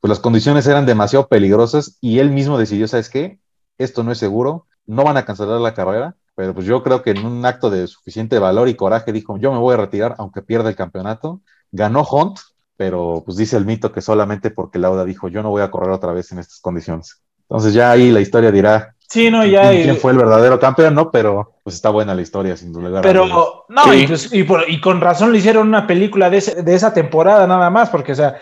pues 0.00 0.10
las 0.10 0.20
condiciones 0.20 0.66
eran 0.66 0.84
demasiado 0.84 1.28
peligrosas 1.28 1.96
y 2.00 2.18
él 2.18 2.30
mismo 2.30 2.58
decidió, 2.58 2.86
¿sabes 2.86 3.08
qué? 3.08 3.38
Esto 3.78 4.02
no 4.02 4.12
es 4.12 4.18
seguro, 4.18 4.66
no 4.86 5.04
van 5.04 5.16
a 5.16 5.24
cancelar 5.24 5.60
la 5.60 5.72
carrera, 5.72 6.16
pero 6.34 6.52
pues 6.52 6.66
yo 6.66 6.82
creo 6.82 7.02
que 7.02 7.12
en 7.12 7.24
un 7.24 7.46
acto 7.46 7.70
de 7.70 7.86
suficiente 7.86 8.38
valor 8.38 8.68
y 8.68 8.74
coraje 8.74 9.12
dijo, 9.12 9.38
yo 9.38 9.52
me 9.52 9.58
voy 9.58 9.74
a 9.74 9.78
retirar 9.78 10.16
aunque 10.18 10.42
pierda 10.42 10.68
el 10.68 10.76
campeonato. 10.76 11.40
Ganó 11.72 12.02
Hunt, 12.02 12.38
pero 12.78 13.22
pues 13.26 13.36
dice 13.36 13.56
el 13.58 13.66
mito 13.66 13.90
que 13.92 14.00
solamente 14.00 14.50
porque 14.50 14.78
Lauda 14.78 15.04
dijo, 15.04 15.28
yo 15.28 15.42
no 15.42 15.50
voy 15.50 15.62
a 15.62 15.70
correr 15.70 15.90
otra 15.90 16.12
vez 16.12 16.30
en 16.32 16.38
estas 16.38 16.60
condiciones. 16.60 17.20
Entonces 17.42 17.74
ya 17.74 17.90
ahí 17.90 18.10
la 18.12 18.20
historia 18.20 18.50
dirá 18.52 18.94
Sí, 19.10 19.30
no, 19.30 19.44
ya. 19.44 19.70
¿Quién, 19.70 19.82
quién 19.84 19.96
fue 19.96 20.12
el 20.12 20.18
verdadero 20.18 20.60
campeón? 20.60 20.94
No, 20.94 21.10
pero 21.10 21.54
pues 21.64 21.74
está 21.76 21.88
buena 21.88 22.14
la 22.14 22.20
historia, 22.20 22.56
sin 22.58 22.72
duda. 22.74 23.00
Pero, 23.00 23.64
no, 23.68 23.84
Sí. 23.84 24.02
y, 24.02 24.06
pues, 24.06 24.32
y 24.34 24.42
por- 24.44 24.68
y 24.68 24.80
con 24.82 25.00
razón 25.00 25.32
le 25.32 25.38
hicieron 25.38 25.66
una 25.66 25.86
película 25.86 26.28
de, 26.30 26.36
ese- 26.36 26.62
de 26.62 26.74
esa 26.74 26.92
temporada 26.92 27.46
nada 27.46 27.70
más, 27.70 27.88
porque, 27.88 28.12
o 28.12 28.14
sea, 28.14 28.36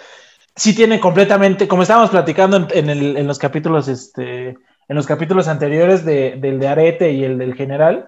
sí 0.57 0.75
tiene 0.75 0.99
completamente, 0.99 1.69
como 1.69 1.83
estábamos 1.83 2.11
platicando 2.11 2.57
en, 2.57 2.67
en 2.73 2.91
el- 2.91 3.17
en 3.17 3.27
los 3.29 3.39
capítulos, 3.39 3.87
este, 3.87 4.49
en 4.49 4.97
los 4.97 5.07
capítulos 5.07 5.47
anteriores 5.49 6.05
de- 6.05 6.37
del 6.41 6.59
de 6.59 6.67
Arete 6.69 7.13
y 7.13 7.23
el 7.23 7.39
del 7.39 7.55
General, 7.55 8.07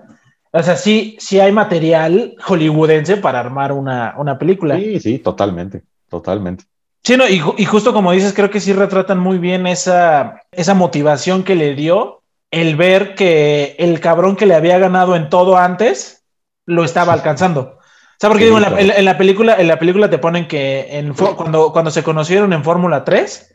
o 0.50 0.60
sea, 0.62 0.74
sí, 0.76 1.16
sí 1.20 1.38
hay 1.38 1.52
material 1.52 2.34
hollywoodense 2.44 3.18
para 3.18 3.38
armar 3.38 3.70
una, 3.70 4.14
una 4.18 4.36
película. 4.36 4.76
Sí, 4.76 4.98
sí, 4.98 5.18
totalmente, 5.20 5.82
totalmente. 6.08 6.64
Sí, 7.04 7.16
no, 7.16 7.26
y, 7.28 7.40
ju- 7.40 7.54
y 7.56 7.64
justo 7.64 7.92
como 7.92 8.12
dices, 8.12 8.34
creo 8.34 8.50
que 8.50 8.60
sí 8.60 8.72
retratan 8.72 9.18
muy 9.18 9.38
bien 9.38 9.66
esa, 9.66 10.42
esa 10.52 10.74
motivación 10.74 11.42
que 11.44 11.54
le 11.54 11.74
dio 11.74 12.22
el 12.50 12.76
ver 12.76 13.14
que 13.14 13.76
el 13.78 14.00
cabrón 14.00 14.36
que 14.36 14.46
le 14.46 14.54
había 14.54 14.78
ganado 14.78 15.16
en 15.16 15.28
todo 15.28 15.56
antes 15.56 16.24
lo 16.66 16.84
estaba 16.84 17.12
alcanzando. 17.12 17.60
O 17.60 18.20
sea, 18.20 18.28
porque 18.30 18.44
Sí, 18.44 18.46
digo, 18.46 18.56
en 18.58 18.62
la, 18.62 18.68
claro. 18.68 18.82
en 18.82 18.88
la- 18.88 18.94
en 18.96 19.04
la 19.04 19.16
película, 19.18 19.56
en 19.58 19.68
la 19.68 19.78
película 19.78 20.10
te 20.10 20.18
ponen 20.18 20.48
que 20.48 20.98
en, 20.98 21.14
cuando, 21.14 21.72
cuando 21.72 21.90
se 21.90 22.02
conocieron 22.02 22.52
en 22.52 22.64
Fórmula 22.64 23.04
3, 23.04 23.54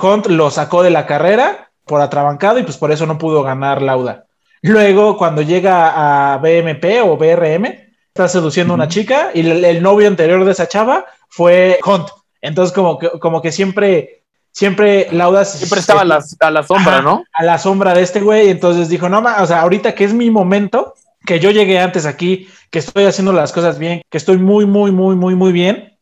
Hunt 0.00 0.26
lo 0.26 0.50
sacó 0.50 0.82
de 0.82 0.90
la 0.90 1.06
carrera 1.06 1.70
por 1.86 2.00
atrabancado 2.00 2.58
y 2.58 2.62
pues 2.64 2.76
por 2.76 2.92
eso 2.92 3.06
no 3.06 3.18
pudo 3.18 3.42
ganar 3.42 3.82
Lauda. 3.82 4.26
Luego, 4.62 5.16
cuando 5.16 5.42
llega 5.42 6.32
a 6.34 6.38
BMP 6.38 7.00
o 7.02 7.16
BRM, 7.16 7.66
está 8.08 8.28
seduciendo 8.28 8.74
a 8.74 8.76
una 8.76 8.88
chica 8.88 9.30
y 9.32 9.40
el, 9.40 9.64
el 9.64 9.82
novio 9.82 10.06
anterior 10.08 10.44
de 10.44 10.52
esa 10.52 10.68
chava 10.68 11.06
fue 11.30 11.78
Hunt. 11.86 12.08
Entonces, 12.42 12.74
como 12.74 12.98
que, 12.98 13.08
como 13.18 13.40
que 13.40 13.52
siempre, 13.52 14.24
siempre 14.52 15.08
Lauda 15.12 15.44
Siempre 15.44 15.80
estaba 15.80 16.02
a 16.02 16.04
la, 16.04 16.22
a 16.40 16.50
la 16.50 16.62
sombra, 16.62 16.94
Ajá, 16.94 17.02
¿no? 17.02 17.24
a 17.32 17.44
la 17.44 17.58
sombra 17.58 17.94
de 17.94 18.02
este 18.02 18.20
güey. 18.20 18.50
Entonces 18.50 18.88
dijo, 18.88 19.08
no, 19.08 19.22
ma, 19.22 19.42
o 19.42 19.46
sea, 19.46 19.62
ahorita 19.62 19.94
que 19.94 20.04
es 20.04 20.12
mi 20.12 20.30
momento, 20.30 20.94
que 21.24 21.40
yo 21.40 21.50
llegué 21.50 21.78
antes 21.78 22.06
aquí, 22.06 22.48
que 22.70 22.78
estoy 22.80 23.04
haciendo 23.04 23.32
las 23.32 23.52
cosas 23.52 23.78
bien, 23.78 24.02
que 24.10 24.18
estoy 24.18 24.38
muy, 24.38 24.66
muy, 24.66 24.90
muy, 24.92 25.16
muy, 25.16 25.34
muy 25.34 25.52
bien, 25.52 25.98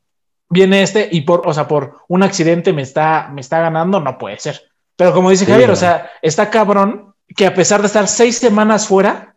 viene 0.48 0.82
este 0.82 1.08
y 1.10 1.22
por, 1.22 1.42
o 1.46 1.52
sea, 1.52 1.68
por 1.68 1.98
un 2.08 2.22
accidente 2.22 2.72
me 2.72 2.82
está, 2.82 3.28
me 3.32 3.40
está 3.40 3.60
ganando, 3.60 4.00
no 4.00 4.18
puede 4.18 4.38
ser. 4.38 4.62
Pero 4.96 5.12
como 5.12 5.30
dice 5.30 5.44
Sí, 5.44 5.50
Javier, 5.50 5.70
o 5.70 5.76
sea, 5.76 6.10
está 6.22 6.50
cabrón 6.50 7.14
que 7.36 7.46
a 7.46 7.54
pesar 7.54 7.80
de 7.80 7.86
estar 7.86 8.08
seis 8.08 8.38
semanas 8.38 8.86
fuera, 8.86 9.36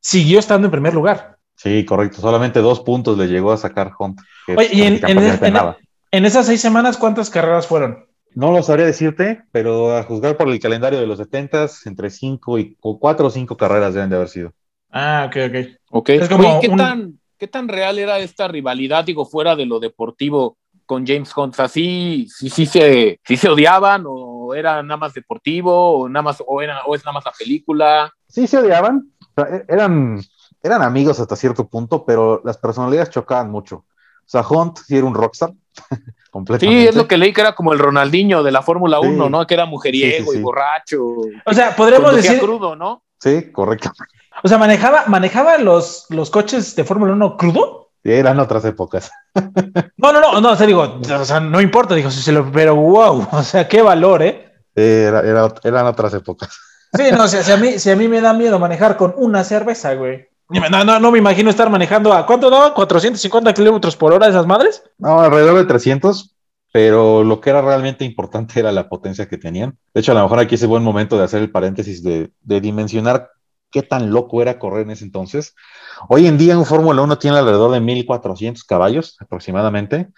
siguió 0.00 0.38
estando 0.38 0.66
en 0.66 0.72
primer 0.72 0.94
lugar. 0.94 1.31
Sí, 1.56 1.84
correcto. 1.84 2.20
Solamente 2.20 2.60
dos 2.60 2.80
puntos 2.80 3.16
le 3.18 3.28
llegó 3.28 3.52
a 3.52 3.56
sacar 3.56 3.92
Hunt. 3.98 4.20
que 4.46 4.56
Oye, 4.56 4.68
y 4.72 4.82
en, 4.82 4.94
en- 4.94 5.00
prácticamente 5.00 5.78
en- 6.10 6.24
esas 6.24 6.46
seis 6.46 6.60
semanas, 6.60 6.96
¿cuántas 6.96 7.30
carreras 7.30 7.66
fueron? 7.66 8.06
No 8.34 8.50
lo 8.52 8.62
sabría 8.62 8.86
decirte, 8.86 9.42
pero 9.52 9.94
a 9.96 10.02
juzgar 10.04 10.36
por 10.36 10.48
el 10.48 10.58
calendario 10.58 10.98
de 10.98 11.06
los 11.06 11.18
70 11.18 11.66
entre 11.84 12.10
cinco 12.10 12.58
y 12.58 12.76
o 12.80 12.98
cuatro 12.98 13.26
o 13.26 13.30
cinco 13.30 13.56
carreras 13.56 13.94
deben 13.94 14.10
de 14.10 14.16
haber 14.16 14.28
sido. 14.28 14.52
Ah, 14.90 15.26
ok, 15.28 15.36
ok. 15.48 15.66
Ok. 15.90 16.08
Es 16.10 16.28
como 16.28 16.48
Oye, 16.58 16.58
¿qué, 16.60 16.68
un- 16.68 16.78
tan, 16.78 17.20
¿qué 17.38 17.48
tan 17.48 17.68
real 17.68 17.98
era 17.98 18.18
esta 18.18 18.48
rivalidad, 18.48 19.04
digo, 19.04 19.24
fuera 19.26 19.54
de 19.56 19.66
lo 19.66 19.80
deportivo 19.80 20.56
con 20.86 21.06
James 21.06 21.34
Hunt? 21.36 21.54
Sea, 21.54 21.68
¿sí, 21.68 22.26
sí, 22.28 22.66
se, 22.66 23.20
sí 23.24 23.36
se 23.36 23.48
odiaban 23.48 24.04
o 24.06 24.54
era 24.54 24.82
nada 24.82 24.96
más 24.96 25.14
deportivo 25.14 25.98
o, 26.00 26.08
nada 26.08 26.22
más, 26.22 26.42
o, 26.46 26.60
era, 26.62 26.82
o 26.84 26.94
es 26.94 27.04
nada 27.04 27.14
más 27.14 27.24
la 27.24 27.32
película? 27.32 28.12
Sí, 28.28 28.46
se 28.46 28.58
odiaban. 28.58 29.12
O 29.34 29.42
sea, 29.42 29.56
e- 29.56 29.64
eran, 29.68 30.20
eran 30.62 30.82
amigos 30.82 31.18
hasta 31.20 31.36
cierto 31.36 31.66
punto, 31.68 32.04
pero 32.04 32.40
las 32.44 32.56
personalidades 32.58 33.10
chocaban 33.10 33.50
mucho. 33.50 33.76
O 34.24 34.28
sea, 34.32 34.42
Hunt 34.48 34.78
sí 34.86 34.96
era 34.96 35.06
un 35.06 35.14
rockstar. 35.14 35.52
completamente. 36.30 36.82
Sí, 36.82 36.88
es 36.88 36.94
lo 36.94 37.06
que 37.08 37.16
leí 37.18 37.32
que 37.32 37.40
era 37.42 37.54
como 37.54 37.72
el 37.72 37.78
Ronaldinho 37.78 38.42
de 38.42 38.52
la 38.52 38.62
Fórmula 38.62 38.98
Sí. 39.02 39.08
1, 39.08 39.28
¿no? 39.30 39.46
Que 39.46 39.54
era 39.54 39.66
mujeriego 39.66 40.18
Sí, 40.18 40.24
sí, 40.24 40.30
sí. 40.32 40.38
y 40.38 40.42
borracho. 40.42 40.98
O 41.44 41.52
sea, 41.52 41.74
podríamos 41.76 42.14
decir, 42.14 42.38
crudo, 42.40 42.74
¿no? 42.76 43.02
Sí, 43.18 43.50
correcto. 43.52 43.90
o 44.42 44.48
sea, 44.48 44.58
manejaba, 44.58 45.04
manejaba 45.06 45.58
los, 45.58 46.06
los 46.10 46.30
coches 46.30 46.74
de 46.76 46.84
Fórmula 46.84 47.12
1 47.12 47.36
crudo. 47.36 47.90
Sí, 48.02 48.10
eran 48.12 48.40
otras 48.40 48.64
épocas. 48.64 49.10
No, 49.96 50.12
no, 50.12 50.20
no, 50.20 50.40
no, 50.40 50.50
o 50.52 50.56
sea, 50.56 50.66
digo, 50.66 50.98
o 51.08 51.24
sea, 51.24 51.38
no 51.38 51.60
importa, 51.60 51.94
dijo, 51.94 52.10
si 52.10 52.20
se 52.22 52.32
lo, 52.32 52.50
pero 52.50 52.74
wow, 52.74 53.28
o 53.32 53.42
sea, 53.44 53.68
qué 53.68 53.80
valor, 53.82 54.22
¿eh? 54.22 54.52
Era- 54.74 55.20
era- 55.20 55.54
eran 55.62 55.86
otras 55.86 56.12
épocas. 56.14 56.58
Sí, 56.92 57.04
no, 57.12 57.28
si, 57.28 57.40
si 57.42 57.52
a 57.52 57.56
mí, 57.56 57.78
si 57.78 57.90
a 57.90 57.94
mí 57.96 58.08
me 58.08 58.20
da 58.20 58.32
miedo 58.32 58.58
manejar 58.58 58.96
con 58.96 59.14
una 59.16 59.44
cerveza, 59.44 59.94
güey. 59.94 60.28
No, 60.52 60.84
no, 60.84 61.00
no 61.00 61.10
me 61.10 61.18
imagino 61.18 61.50
estar 61.50 61.70
manejando 61.70 62.12
a, 62.12 62.26
¿cuánto 62.26 62.50
daba? 62.50 62.74
¿450 62.74 63.54
kilómetros 63.54 63.96
por 63.96 64.12
hora 64.12 64.28
esas 64.28 64.46
madres? 64.46 64.82
No, 64.98 65.20
alrededor 65.20 65.56
de 65.56 65.64
300, 65.64 66.34
pero 66.72 67.24
lo 67.24 67.40
que 67.40 67.50
era 67.50 67.62
realmente 67.62 68.04
importante 68.04 68.60
era 68.60 68.72
la 68.72 68.88
potencia 68.88 69.28
que 69.28 69.38
tenían. 69.38 69.78
De 69.94 70.00
hecho, 70.00 70.12
a 70.12 70.14
lo 70.14 70.22
mejor 70.22 70.38
aquí 70.40 70.56
es 70.56 70.62
el 70.62 70.68
buen 70.68 70.82
momento 70.82 71.16
de 71.16 71.24
hacer 71.24 71.42
el 71.42 71.50
paréntesis 71.50 72.02
de, 72.02 72.32
de 72.40 72.60
dimensionar 72.60 73.30
qué 73.70 73.82
tan 73.82 74.10
loco 74.10 74.42
era 74.42 74.58
correr 74.58 74.82
en 74.82 74.90
ese 74.90 75.04
entonces. 75.04 75.54
Hoy 76.08 76.26
en 76.26 76.38
día 76.38 76.58
un 76.58 76.66
Fórmula 76.66 77.02
1 77.02 77.18
tiene 77.18 77.38
alrededor 77.38 77.72
de 77.72 77.80
1400 77.80 78.62
caballos 78.64 79.16
aproximadamente, 79.20 80.08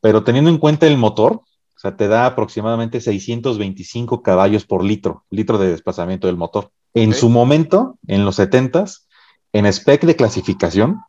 pero 0.00 0.22
teniendo 0.22 0.50
en 0.50 0.58
cuenta 0.58 0.86
el 0.86 0.98
motor, 0.98 1.32
o 1.78 1.80
sea, 1.80 1.96
te 1.96 2.08
da 2.08 2.26
aproximadamente 2.26 3.00
625 3.00 4.22
caballos 4.22 4.64
por 4.66 4.84
litro, 4.84 5.24
litro 5.30 5.58
de 5.58 5.70
desplazamiento 5.70 6.26
del 6.26 6.36
motor. 6.36 6.70
En 6.92 7.14
su 7.14 7.28
momento, 7.28 7.98
en 8.06 8.24
los 8.24 8.38
70s, 8.38 9.06
en 9.52 9.66
spec 9.66 10.04
de 10.04 10.16
clasificación, 10.16 11.00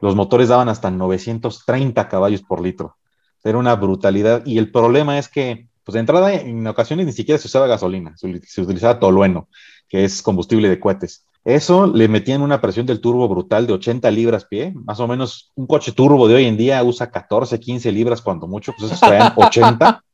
los 0.00 0.14
motores 0.14 0.48
daban 0.48 0.68
hasta 0.68 0.90
930 0.90 2.08
caballos 2.08 2.42
por 2.42 2.60
litro. 2.60 2.96
Era 3.42 3.58
una 3.58 3.74
brutalidad. 3.74 4.42
Y 4.46 4.58
el 4.58 4.70
problema 4.70 5.18
es 5.18 5.28
que, 5.28 5.68
pues 5.84 5.94
de 5.94 6.00
entrada, 6.00 6.32
en 6.34 6.66
ocasiones 6.66 7.06
ni 7.06 7.12
siquiera 7.12 7.38
se 7.38 7.48
usaba 7.48 7.66
gasolina, 7.66 8.16
se, 8.16 8.40
se 8.44 8.62
utilizaba 8.62 9.00
tolueno, 9.00 9.48
que 9.88 10.04
es 10.04 10.22
combustible 10.22 10.68
de 10.68 10.80
cohetes. 10.80 11.24
Eso 11.44 11.86
le 11.86 12.08
metían 12.08 12.42
una 12.42 12.60
presión 12.60 12.84
del 12.84 13.00
turbo 13.00 13.28
brutal 13.28 13.66
de 13.66 13.72
80 13.72 14.10
libras 14.10 14.44
pie, 14.44 14.74
más 14.74 15.00
o 15.00 15.08
menos 15.08 15.50
un 15.54 15.66
coche 15.66 15.92
turbo 15.92 16.28
de 16.28 16.34
hoy 16.34 16.44
en 16.44 16.56
día 16.56 16.82
usa 16.82 17.10
14, 17.10 17.58
15 17.58 17.90
libras 17.92 18.20
cuando 18.20 18.46
mucho, 18.46 18.74
pues 18.76 18.92
esos 18.92 19.00
traían 19.00 19.32
80. 19.36 20.04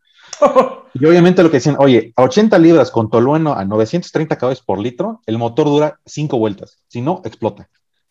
Y 0.97 1.07
obviamente 1.07 1.42
lo 1.42 1.51
que 1.51 1.57
decían, 1.57 1.75
oye, 1.81 2.12
a 2.14 2.23
80 2.23 2.57
libras 2.61 2.92
con 2.92 3.11
tolueno 3.11 3.55
a 3.55 3.64
930 3.64 4.38
caballos 4.38 4.62
por 4.62 4.79
litro, 4.79 5.23
el 5.27 5.38
motor 5.38 5.66
dura 5.66 5.99
5 6.07 6.38
vueltas, 6.38 6.79
si 6.87 7.01
no, 7.01 7.20
explota. 7.25 7.68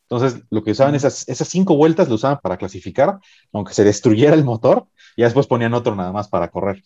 Entonces, 0.10 0.44
lo 0.52 0.64
que 0.64 0.72
usaban 0.72 0.94
esas, 0.94 1.28
esas 1.28 1.48
cinco 1.48 1.76
vueltas 1.76 2.08
lo 2.08 2.16
usaban 2.16 2.40
para 2.42 2.58
clasificar, 2.58 3.20
aunque 3.52 3.74
se 3.74 3.84
destruyera 3.84 4.36
el 4.36 4.44
motor, 4.44 4.86
y 5.16 5.24
después 5.24 5.48
ponían 5.48 5.74
otro 5.74 5.96
nada 5.96 6.12
más 6.12 6.28
para 6.28 6.50
correr. 6.50 6.84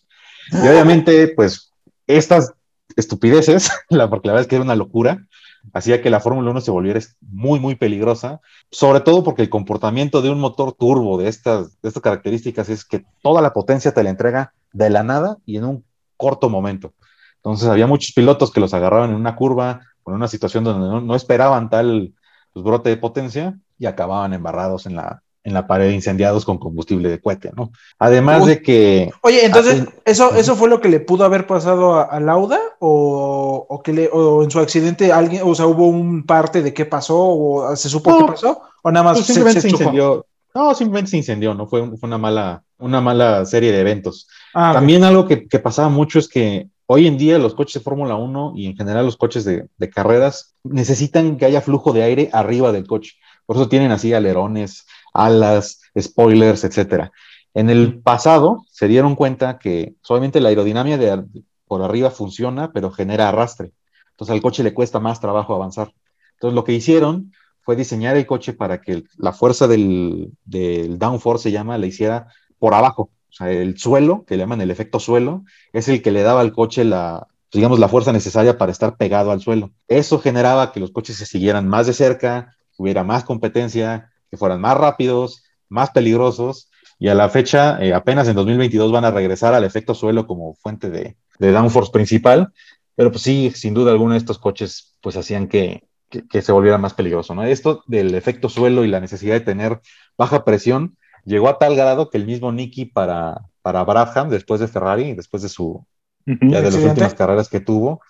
Y 0.50 0.66
obviamente, 0.66 1.28
pues, 1.28 1.74
estas 2.06 2.54
estupideces, 2.96 3.70
la, 3.90 4.08
porque 4.08 4.28
la 4.28 4.34
verdad 4.34 4.46
es 4.46 4.48
que 4.48 4.54
era 4.56 4.64
una 4.64 4.76
locura, 4.76 5.26
hacía 5.72 6.02
que 6.02 6.10
la 6.10 6.20
Fórmula 6.20 6.50
1 6.50 6.60
se 6.60 6.70
volviera 6.70 7.00
muy, 7.20 7.60
muy 7.60 7.74
peligrosa, 7.74 8.40
sobre 8.70 9.00
todo 9.00 9.24
porque 9.24 9.42
el 9.42 9.50
comportamiento 9.50 10.22
de 10.22 10.30
un 10.30 10.40
motor 10.40 10.72
turbo 10.72 11.18
de 11.18 11.28
estas, 11.28 11.80
de 11.80 11.88
estas 11.88 12.02
características 12.02 12.68
es 12.68 12.84
que 12.84 13.04
toda 13.22 13.42
la 13.42 13.52
potencia 13.52 13.92
te 13.92 14.02
la 14.02 14.10
entrega 14.10 14.54
de 14.72 14.90
la 14.90 15.02
nada 15.02 15.38
y 15.46 15.56
en 15.56 15.64
un 15.64 15.84
corto 16.16 16.48
momento. 16.48 16.94
Entonces 17.36 17.68
había 17.68 17.86
muchos 17.86 18.12
pilotos 18.12 18.50
que 18.50 18.60
los 18.60 18.74
agarraban 18.74 19.10
en 19.10 19.16
una 19.16 19.36
curva 19.36 19.80
en 20.10 20.14
una 20.14 20.28
situación 20.28 20.64
donde 20.64 20.88
no, 20.88 21.00
no 21.00 21.14
esperaban 21.14 21.70
tal 21.70 22.14
pues, 22.52 22.64
brote 22.64 22.90
de 22.90 22.96
potencia 22.96 23.58
y 23.78 23.86
acababan 23.86 24.32
embarrados 24.32 24.86
en 24.86 24.96
la, 24.96 25.22
en 25.48 25.54
la 25.54 25.66
pared 25.66 25.90
incendiados 25.90 26.44
con 26.44 26.58
combustible 26.58 27.08
de 27.08 27.20
cohete, 27.20 27.50
¿no? 27.56 27.72
Además 27.98 28.42
Uy. 28.42 28.50
de 28.50 28.62
que 28.62 29.10
Oye, 29.22 29.44
entonces, 29.44 29.82
Ah, 29.88 29.92
¿eso, 30.04 30.34
¿eso 30.36 30.54
fue 30.54 30.68
lo 30.68 30.80
que 30.80 30.88
le 30.88 31.00
pudo 31.00 31.24
haber 31.24 31.46
pasado 31.46 31.94
a, 31.94 32.02
a 32.04 32.20
Lauda? 32.20 32.60
O, 32.78 33.66
o 33.68 33.82
que 33.82 33.92
le, 33.92 34.08
¿O 34.12 34.44
en 34.44 34.50
su 34.50 34.60
accidente 34.60 35.12
alguien, 35.12 35.42
o 35.44 35.54
sea, 35.54 35.66
hubo 35.66 35.88
un 35.88 36.24
parte 36.24 36.62
de 36.62 36.72
qué 36.72 36.84
pasó? 36.84 37.18
¿O 37.18 37.74
se 37.76 37.88
supo 37.88 38.10
No. 38.10 38.18
qué 38.18 38.24
pasó? 38.32 38.60
¿O 38.82 38.90
nada 38.92 39.04
más 39.04 39.16
pues, 39.18 39.26
simplemente 39.26 39.60
se 39.60 39.68
incendió. 39.70 40.24
No, 40.54 40.74
simplemente 40.74 41.10
se 41.10 41.16
incendió, 41.16 41.54
¿no? 41.54 41.66
Fue, 41.66 41.80
fue 41.96 42.06
una, 42.06 42.18
mala, 42.18 42.62
una 42.78 43.00
mala 43.00 43.44
serie 43.44 43.72
de 43.72 43.80
eventos. 43.80 44.28
Ah. 44.54 44.72
También 44.74 45.04
algo 45.04 45.26
que, 45.26 45.46
que 45.46 45.58
pasaba 45.58 45.88
mucho 45.88 46.18
es 46.18 46.28
que 46.28 46.68
hoy 46.86 47.06
en 47.06 47.18
día 47.18 47.38
los 47.38 47.54
coches 47.54 47.74
de 47.74 47.80
Fórmula 47.80 48.16
1 48.16 48.54
y 48.56 48.66
en 48.66 48.76
general 48.76 49.04
los 49.04 49.16
coches 49.16 49.44
de, 49.44 49.66
de 49.76 49.90
carreras 49.90 50.54
necesitan 50.64 51.36
que 51.36 51.44
haya 51.44 51.60
flujo 51.60 51.92
de 51.92 52.02
aire 52.02 52.30
arriba 52.32 52.72
del 52.72 52.86
coche. 52.86 53.12
Por 53.46 53.56
eso 53.56 53.68
tienen 53.68 53.92
así 53.92 54.12
alerones, 54.12 54.86
alas, 55.18 55.80
spoilers, 55.98 56.64
etcétera. 56.64 57.12
En 57.54 57.70
el 57.70 58.00
pasado 58.00 58.64
se 58.70 58.88
dieron 58.88 59.16
cuenta 59.16 59.58
que 59.58 59.94
solamente 60.02 60.40
la 60.40 60.50
aerodinámica 60.50 60.96
de, 60.96 61.24
por 61.66 61.82
arriba 61.82 62.10
funciona, 62.10 62.72
pero 62.72 62.90
genera 62.90 63.28
arrastre. 63.28 63.72
Entonces 64.10 64.34
al 64.34 64.42
coche 64.42 64.62
le 64.62 64.74
cuesta 64.74 65.00
más 65.00 65.20
trabajo 65.20 65.54
avanzar. 65.54 65.92
Entonces 66.34 66.54
lo 66.54 66.64
que 66.64 66.72
hicieron 66.72 67.32
fue 67.62 67.76
diseñar 67.76 68.16
el 68.16 68.26
coche 68.26 68.52
para 68.52 68.80
que 68.80 69.04
la 69.16 69.32
fuerza 69.32 69.66
del, 69.66 70.32
del 70.44 70.98
downforce 70.98 71.44
se 71.44 71.52
llama, 71.52 71.78
le 71.78 71.88
hiciera 71.88 72.28
por 72.58 72.74
abajo. 72.74 73.10
O 73.30 73.32
sea, 73.32 73.50
el 73.50 73.78
suelo, 73.78 74.24
que 74.24 74.36
le 74.36 74.42
llaman 74.42 74.60
el 74.60 74.70
efecto 74.70 75.00
suelo, 75.00 75.44
es 75.72 75.88
el 75.88 76.00
que 76.00 76.10
le 76.10 76.22
daba 76.22 76.40
al 76.40 76.52
coche 76.52 76.84
la, 76.84 77.28
digamos, 77.52 77.78
la 77.78 77.88
fuerza 77.88 78.12
necesaria 78.12 78.58
para 78.58 78.72
estar 78.72 78.96
pegado 78.96 79.30
al 79.30 79.40
suelo. 79.40 79.70
Eso 79.86 80.18
generaba 80.18 80.72
que 80.72 80.80
los 80.80 80.92
coches 80.92 81.16
se 81.16 81.26
siguieran 81.26 81.68
más 81.68 81.86
de 81.86 81.92
cerca, 81.92 82.56
hubiera 82.76 83.04
más 83.04 83.24
competencia, 83.24 84.10
que 84.30 84.36
fueran 84.36 84.60
más 84.60 84.76
rápidos, 84.76 85.44
más 85.68 85.90
peligrosos. 85.90 86.70
Y 86.98 87.08
a 87.08 87.14
la 87.14 87.28
fecha, 87.28 87.82
eh, 87.82 87.94
apenas 87.94 88.28
en 88.28 88.34
2022 88.34 88.90
van 88.90 89.04
a 89.04 89.10
regresar 89.10 89.54
al 89.54 89.64
efecto 89.64 89.94
suelo 89.94 90.26
como 90.26 90.54
fuente 90.54 90.90
de, 90.90 91.16
de 91.38 91.52
downforce 91.52 91.92
principal. 91.92 92.52
Pero 92.96 93.10
pues 93.12 93.22
sí, 93.22 93.52
sin 93.54 93.74
duda 93.74 93.92
alguna 93.92 94.16
estos 94.16 94.38
coches 94.38 94.96
pues 95.00 95.16
hacían 95.16 95.46
que, 95.46 95.84
que, 96.10 96.26
que 96.26 96.42
se 96.42 96.52
volviera 96.52 96.78
más 96.78 96.94
peligroso, 96.94 97.34
¿no? 97.34 97.44
Esto 97.44 97.84
del 97.86 98.14
efecto 98.14 98.48
suelo 98.48 98.84
y 98.84 98.88
la 98.88 99.00
necesidad 99.00 99.34
de 99.34 99.40
tener 99.40 99.80
baja 100.16 100.44
presión 100.44 100.96
llegó 101.24 101.48
a 101.48 101.58
tal 101.58 101.76
grado 101.76 102.10
que 102.10 102.18
el 102.18 102.26
mismo 102.26 102.50
Nicky 102.50 102.86
para, 102.86 103.42
para 103.62 103.84
Brabham, 103.84 104.30
después 104.30 104.60
de 104.60 104.68
Ferrari, 104.68 105.14
después 105.14 105.42
de 105.42 105.48
su, 105.48 105.84
ya 106.26 106.60
de 106.60 106.70
las 106.70 106.74
últimas 106.82 107.14
carreras 107.14 107.48
que 107.48 107.60
tuvo, 107.60 108.00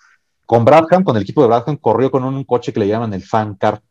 con 0.45 0.65
Brabham, 0.65 1.03
con 1.03 1.15
el 1.15 1.23
equipo 1.23 1.41
de 1.41 1.47
Brabham, 1.47 1.77
corrió 1.77 2.09
con 2.09 2.23
un 2.23 2.43
coche 2.43 2.73
que 2.73 2.79
le 2.79 2.87
llaman 2.87 3.13
el 3.13 3.23
fan 3.23 3.55
car, 3.55 3.81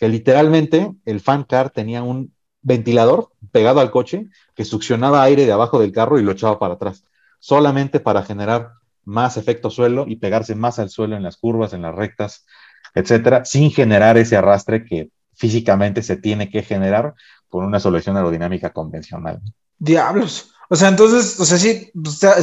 que 0.00 0.08
literalmente 0.08 0.94
el 1.04 1.20
fan 1.20 1.44
car 1.44 1.68
tenía 1.68 2.02
un 2.02 2.34
ventilador 2.62 3.28
pegado 3.52 3.80
al 3.80 3.90
coche 3.90 4.28
que 4.54 4.64
succionaba 4.64 5.22
aire 5.22 5.44
de 5.44 5.52
abajo 5.52 5.78
del 5.78 5.92
carro 5.92 6.18
y 6.18 6.22
lo 6.22 6.32
echaba 6.32 6.58
para 6.58 6.74
atrás, 6.74 7.04
solamente 7.38 8.00
para 8.00 8.22
generar 8.22 8.72
más 9.04 9.36
efecto 9.36 9.68
suelo 9.68 10.06
y 10.08 10.16
pegarse 10.16 10.54
más 10.54 10.78
al 10.78 10.88
suelo 10.88 11.16
en 11.16 11.22
las 11.22 11.36
curvas, 11.36 11.74
en 11.74 11.82
las 11.82 11.94
rectas, 11.94 12.46
etcétera, 12.94 13.44
sin 13.44 13.70
generar 13.70 14.16
ese 14.16 14.38
arrastre 14.38 14.86
que 14.86 15.10
físicamente 15.34 16.02
se 16.02 16.16
tiene 16.16 16.48
que 16.48 16.62
generar 16.62 17.14
con 17.50 17.66
una 17.66 17.78
solución 17.78 18.16
aerodinámica 18.16 18.70
convencional. 18.70 19.42
Diablos. 19.78 20.54
O 20.70 20.76
sea, 20.76 20.88
entonces, 20.88 21.38
o 21.38 21.44
sea, 21.44 21.58
sí, 21.58 21.92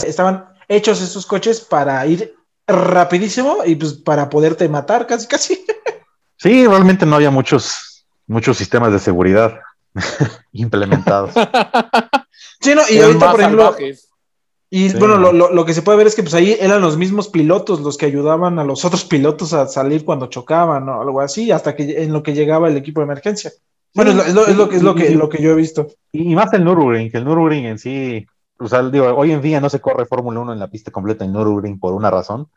estaban 0.05 0.45
hechos 0.67 1.01
esos 1.01 1.25
coches 1.25 1.61
para 1.61 2.05
ir 2.05 2.35
rapidísimo 2.67 3.59
y 3.65 3.75
pues 3.75 3.93
para 3.93 4.29
poderte 4.29 4.69
matar 4.69 5.07
casi, 5.07 5.27
casi. 5.27 5.65
Sí, 6.37 6.65
realmente 6.67 7.05
no 7.05 7.15
había 7.15 7.31
muchos, 7.31 8.05
muchos 8.27 8.57
sistemas 8.57 8.91
de 8.91 8.99
seguridad 8.99 9.59
implementados. 10.51 11.31
Sí, 12.59 12.73
no, 12.75 12.81
y 12.89 12.99
ahorita, 12.99 13.31
por 13.31 13.39
ejemplo, 13.39 13.63
salvajes. 13.63 14.09
y 14.69 14.89
Sí. 14.89 14.97
bueno, 14.97 15.17
lo, 15.17 15.31
lo- 15.31 15.51
lo 15.53 15.65
que 15.65 15.73
se 15.75 15.81
puede 15.83 15.97
ver 15.99 16.07
es 16.07 16.15
que 16.15 16.23
pues 16.23 16.33
ahí 16.33 16.57
eran 16.59 16.81
los 16.81 16.97
mismos 16.97 17.29
pilotos 17.29 17.81
los 17.81 17.97
que 17.97 18.07
ayudaban 18.07 18.57
a 18.59 18.63
los 18.63 18.83
otros 18.83 19.05
pilotos 19.05 19.53
a 19.53 19.67
salir 19.67 20.03
cuando 20.03 20.25
chocaban 20.27 20.87
o 20.89 21.01
algo 21.01 21.21
así, 21.21 21.51
hasta 21.51 21.75
que 21.75 22.03
en 22.03 22.11
lo 22.13 22.23
que 22.23 22.33
llegaba 22.33 22.67
el 22.67 22.75
equipo 22.77 22.99
de 23.01 23.05
emergencia. 23.05 23.51
Bueno, 23.93 24.11
es, 24.11 24.17
lo, 24.17 24.23
es, 24.23 24.33
lo, 24.33 24.47
es, 24.47 24.55
lo, 24.57 24.69
que- 24.69 24.75
es 24.77 24.83
lo, 24.83 24.95
que, 24.95 25.09
lo 25.11 25.29
que 25.29 25.41
yo 25.41 25.51
he 25.51 25.55
visto. 25.55 25.87
Y, 26.11 26.31
y 26.31 26.35
más 26.35 26.51
el 26.53 26.63
Nürburgring, 26.65 27.11
que 27.11 27.17
el 27.17 27.25
Nürburgring 27.25 27.65
en 27.65 27.79
sí, 27.79 28.25
o 28.59 28.67
sea, 28.67 28.81
digo, 28.83 29.05
hoy 29.15 29.31
en 29.31 29.41
día 29.41 29.61
no 29.61 29.69
se 29.69 29.79
corre 29.79 30.05
Fórmula 30.05 30.39
1 30.39 30.53
en 30.53 30.59
la 30.59 30.67
pista 30.67 30.89
completa 30.91 31.25
en 31.25 31.33
Nürburgring 31.33 31.79
por 31.79 31.93
una 31.93 32.09
razón. 32.09 32.47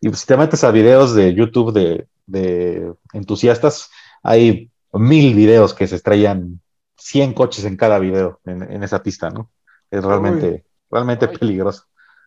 Y 0.00 0.08
pues, 0.08 0.20
si 0.20 0.26
te 0.26 0.36
metes 0.36 0.64
a 0.64 0.70
videos 0.70 1.14
de 1.14 1.34
YouTube 1.34 1.72
de, 1.72 2.06
de 2.26 2.92
entusiastas, 3.12 3.90
hay 4.22 4.70
mil 4.92 5.34
videos 5.34 5.74
que 5.74 5.86
se 5.86 5.96
estrellan 5.96 6.60
100 6.96 7.34
coches 7.34 7.64
en 7.64 7.76
cada 7.76 7.98
video 7.98 8.40
en, 8.44 8.62
en 8.62 8.82
esa 8.82 9.02
pista, 9.02 9.30
¿no? 9.30 9.50
Es 9.90 10.02
realmente, 10.04 10.64
realmente 10.90 11.26
Ay. 11.30 11.36
peligroso. 11.38 11.84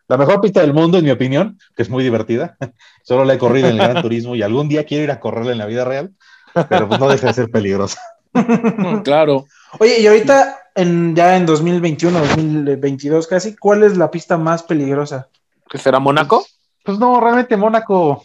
La 0.08 0.16
mejor 0.16 0.40
pista 0.40 0.60
del 0.60 0.74
mundo, 0.74 0.98
en 0.98 1.04
mi 1.04 1.10
opinión, 1.10 1.58
que 1.76 1.82
es 1.82 1.90
muy 1.90 2.02
divertida. 2.02 2.56
Solo 3.04 3.24
la 3.24 3.34
he 3.34 3.38
corrido 3.38 3.68
en 3.68 3.74
el 3.74 3.78
Gran 3.78 4.02
Turismo 4.02 4.34
y 4.34 4.42
algún 4.42 4.68
día 4.68 4.84
quiero 4.84 5.04
ir 5.04 5.10
a 5.10 5.20
correrla 5.20 5.52
en 5.52 5.58
la 5.58 5.66
vida 5.66 5.84
real, 5.84 6.12
pero 6.68 6.88
pues 6.88 6.98
no 6.98 7.08
deja 7.08 7.28
de 7.28 7.34
ser 7.34 7.50
peligrosa. 7.50 8.00
Claro. 9.04 9.46
Oye, 9.78 10.00
y 10.00 10.06
ahorita, 10.06 10.58
en, 10.74 11.14
ya 11.14 11.36
en 11.36 11.46
2021, 11.46 12.18
2022 12.18 13.26
casi, 13.26 13.56
¿cuál 13.56 13.82
es 13.82 13.96
la 13.96 14.10
pista 14.10 14.36
más 14.36 14.62
peligrosa? 14.62 15.28
¿Qué 15.68 15.78
será 15.78 15.98
Mónaco? 15.98 16.44
Pues 16.90 16.98
no, 16.98 17.20
realmente 17.20 17.56
Mónaco, 17.56 18.24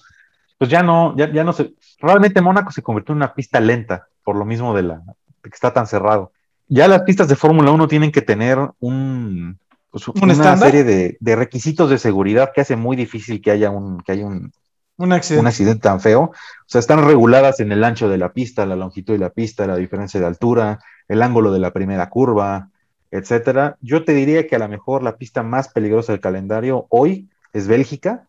pues 0.58 0.69
ya 0.69 0.82
no, 0.82 1.15
ya, 1.15 1.32
ya 1.32 1.43
no 1.43 1.54
se, 1.54 1.73
realmente 1.99 2.41
Mónaco 2.41 2.71
se 2.71 2.82
convirtió 2.82 3.13
en 3.13 3.17
una 3.17 3.34
pista 3.34 3.60
lenta, 3.60 4.08
por 4.23 4.36
lo 4.36 4.45
mismo 4.45 4.75
de 4.75 4.82
la 4.84 4.95
de 4.95 5.49
que 5.49 5.54
está 5.56 5.71
tan 5.73 5.86
cerrado. 5.86 6.32
Ya 6.67 6.88
las 6.88 7.04
pistas 7.04 7.28
de 7.28 7.36
Fórmula 7.36 7.69
1 7.71 7.88
tienen 7.88 8.12
que 8.12 8.21
tener 8.23 8.58
un, 8.80 9.60
pues, 9.91 10.08
¿Un 10.08 10.15
una 10.23 10.34
estándar? 10.34 10.71
serie 10.71 10.84
de, 10.84 11.17
de 11.19 11.36
requisitos 11.36 11.89
de 11.91 11.99
seguridad 11.99 12.51
que 12.54 12.62
hace 12.62 12.75
muy 12.75 12.95
difícil 12.97 13.41
que 13.41 13.51
haya 13.51 13.69
un, 13.69 13.99
que 14.01 14.13
haya 14.13 14.25
un, 14.25 14.51
Un 14.97 15.13
accidente. 15.13 15.41
un 15.41 15.47
accidente 15.47 15.82
tan 15.82 15.99
feo. 16.01 16.21
O 16.23 16.34
sea, 16.65 16.80
están 16.80 17.06
reguladas 17.06 17.60
en 17.60 17.71
el 17.71 17.84
ancho 17.84 18.10
de 18.10 18.17
la 18.17 18.34
pista, 18.34 18.65
la 18.65 18.75
longitud 18.75 19.13
de 19.13 19.19
la 19.19 19.30
pista, 19.30 19.67
la 19.67 19.75
diferencia 19.75 20.19
de 20.19 20.25
altura, 20.25 20.80
el 21.08 21.21
ángulo 21.21 21.51
de 21.51 21.60
la 21.60 21.71
primera 21.71 22.10
curva, 22.10 22.69
etcétera. 23.12 23.78
Yo 23.82 24.04
te 24.04 24.13
diría 24.13 24.47
que 24.47 24.56
a 24.56 24.60
lo 24.60 24.67
mejor 24.67 25.04
la 25.04 25.17
pista 25.17 25.43
más 25.43 25.67
peligrosa 25.67 26.13
del 26.13 26.21
calendario 26.21 26.88
hoy 26.89 27.30
es 27.54 27.67
Bélgica, 27.67 28.28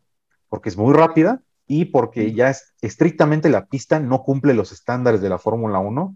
porque 0.56 0.70
es 0.70 0.78
muy 0.78 0.94
rápida 0.94 1.42
y 1.66 1.84
porque 1.84 2.32
ya 2.32 2.48
es 2.48 2.72
estrictamente 2.80 3.50
la 3.50 3.66
pista 3.66 4.00
no 4.00 4.22
cumple 4.22 4.54
los 4.54 4.72
estándares 4.72 5.20
de 5.20 5.28
la 5.28 5.36
Fórmula 5.36 5.80
1, 5.80 6.14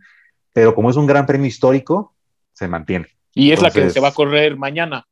pero 0.55 0.74
como 0.74 0.88
es 0.88 0.96
un 0.96 1.07
gran 1.07 1.26
premio 1.26 1.46
histórico, 1.46 2.14
se 2.55 2.66
mantiene. 2.66 3.09
Y 3.35 3.53
es 3.53 3.61
la 3.61 3.70
que 3.70 3.90
se 3.90 4.00
va 4.00 4.09
a 4.09 4.14
correr 4.14 4.57
mañana. 4.57 5.07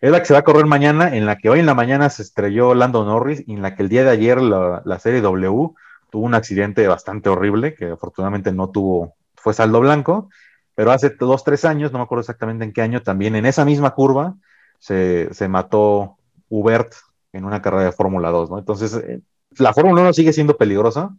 Es 0.00 0.10
la 0.10 0.18
que 0.18 0.24
se 0.24 0.32
va 0.32 0.40
a 0.40 0.42
correr 0.42 0.66
mañana, 0.66 1.16
en 1.16 1.26
la 1.26 1.38
que 1.38 1.48
hoy 1.48 1.60
en 1.60 1.66
la 1.66 1.74
mañana 1.74 2.10
se 2.10 2.22
estrelló 2.22 2.74
Lando 2.74 3.04
Norris, 3.04 3.44
y 3.46 3.52
en 3.52 3.62
la 3.62 3.76
que 3.76 3.84
el 3.84 3.88
día 3.88 4.02
de 4.02 4.10
ayer 4.10 4.42
la, 4.42 4.82
la 4.84 4.98
serie 4.98 5.20
W 5.20 5.68
tuvo 6.10 6.26
un 6.26 6.34
accidente 6.34 6.88
bastante 6.88 7.28
horrible, 7.28 7.76
que 7.76 7.90
afortunadamente 7.90 8.50
no 8.50 8.70
tuvo, 8.70 9.14
fue 9.36 9.54
saldo 9.54 9.78
blanco, 9.78 10.28
pero 10.74 10.90
hace 10.90 11.10
dos, 11.10 11.44
tres 11.44 11.64
años, 11.64 11.92
no 11.92 11.98
me 11.98 12.02
acuerdo 12.02 12.22
exactamente 12.22 12.64
en 12.64 12.72
qué 12.72 12.82
año, 12.82 13.00
también 13.00 13.36
en 13.36 13.46
esa 13.46 13.64
misma 13.64 13.94
curva 13.94 14.34
se, 14.80 15.32
se 15.34 15.46
mató 15.46 16.16
Hubert 16.48 16.94
en 17.32 17.44
una 17.44 17.62
carrera 17.62 17.84
de 17.84 17.92
Fórmula 17.92 18.30
2, 18.30 18.50
¿no? 18.50 18.58
Entonces, 18.58 18.94
eh, 18.94 19.20
la 19.58 19.72
Fórmula 19.72 20.02
1 20.02 20.12
sigue 20.12 20.32
siendo 20.32 20.56
peligrosa, 20.56 21.10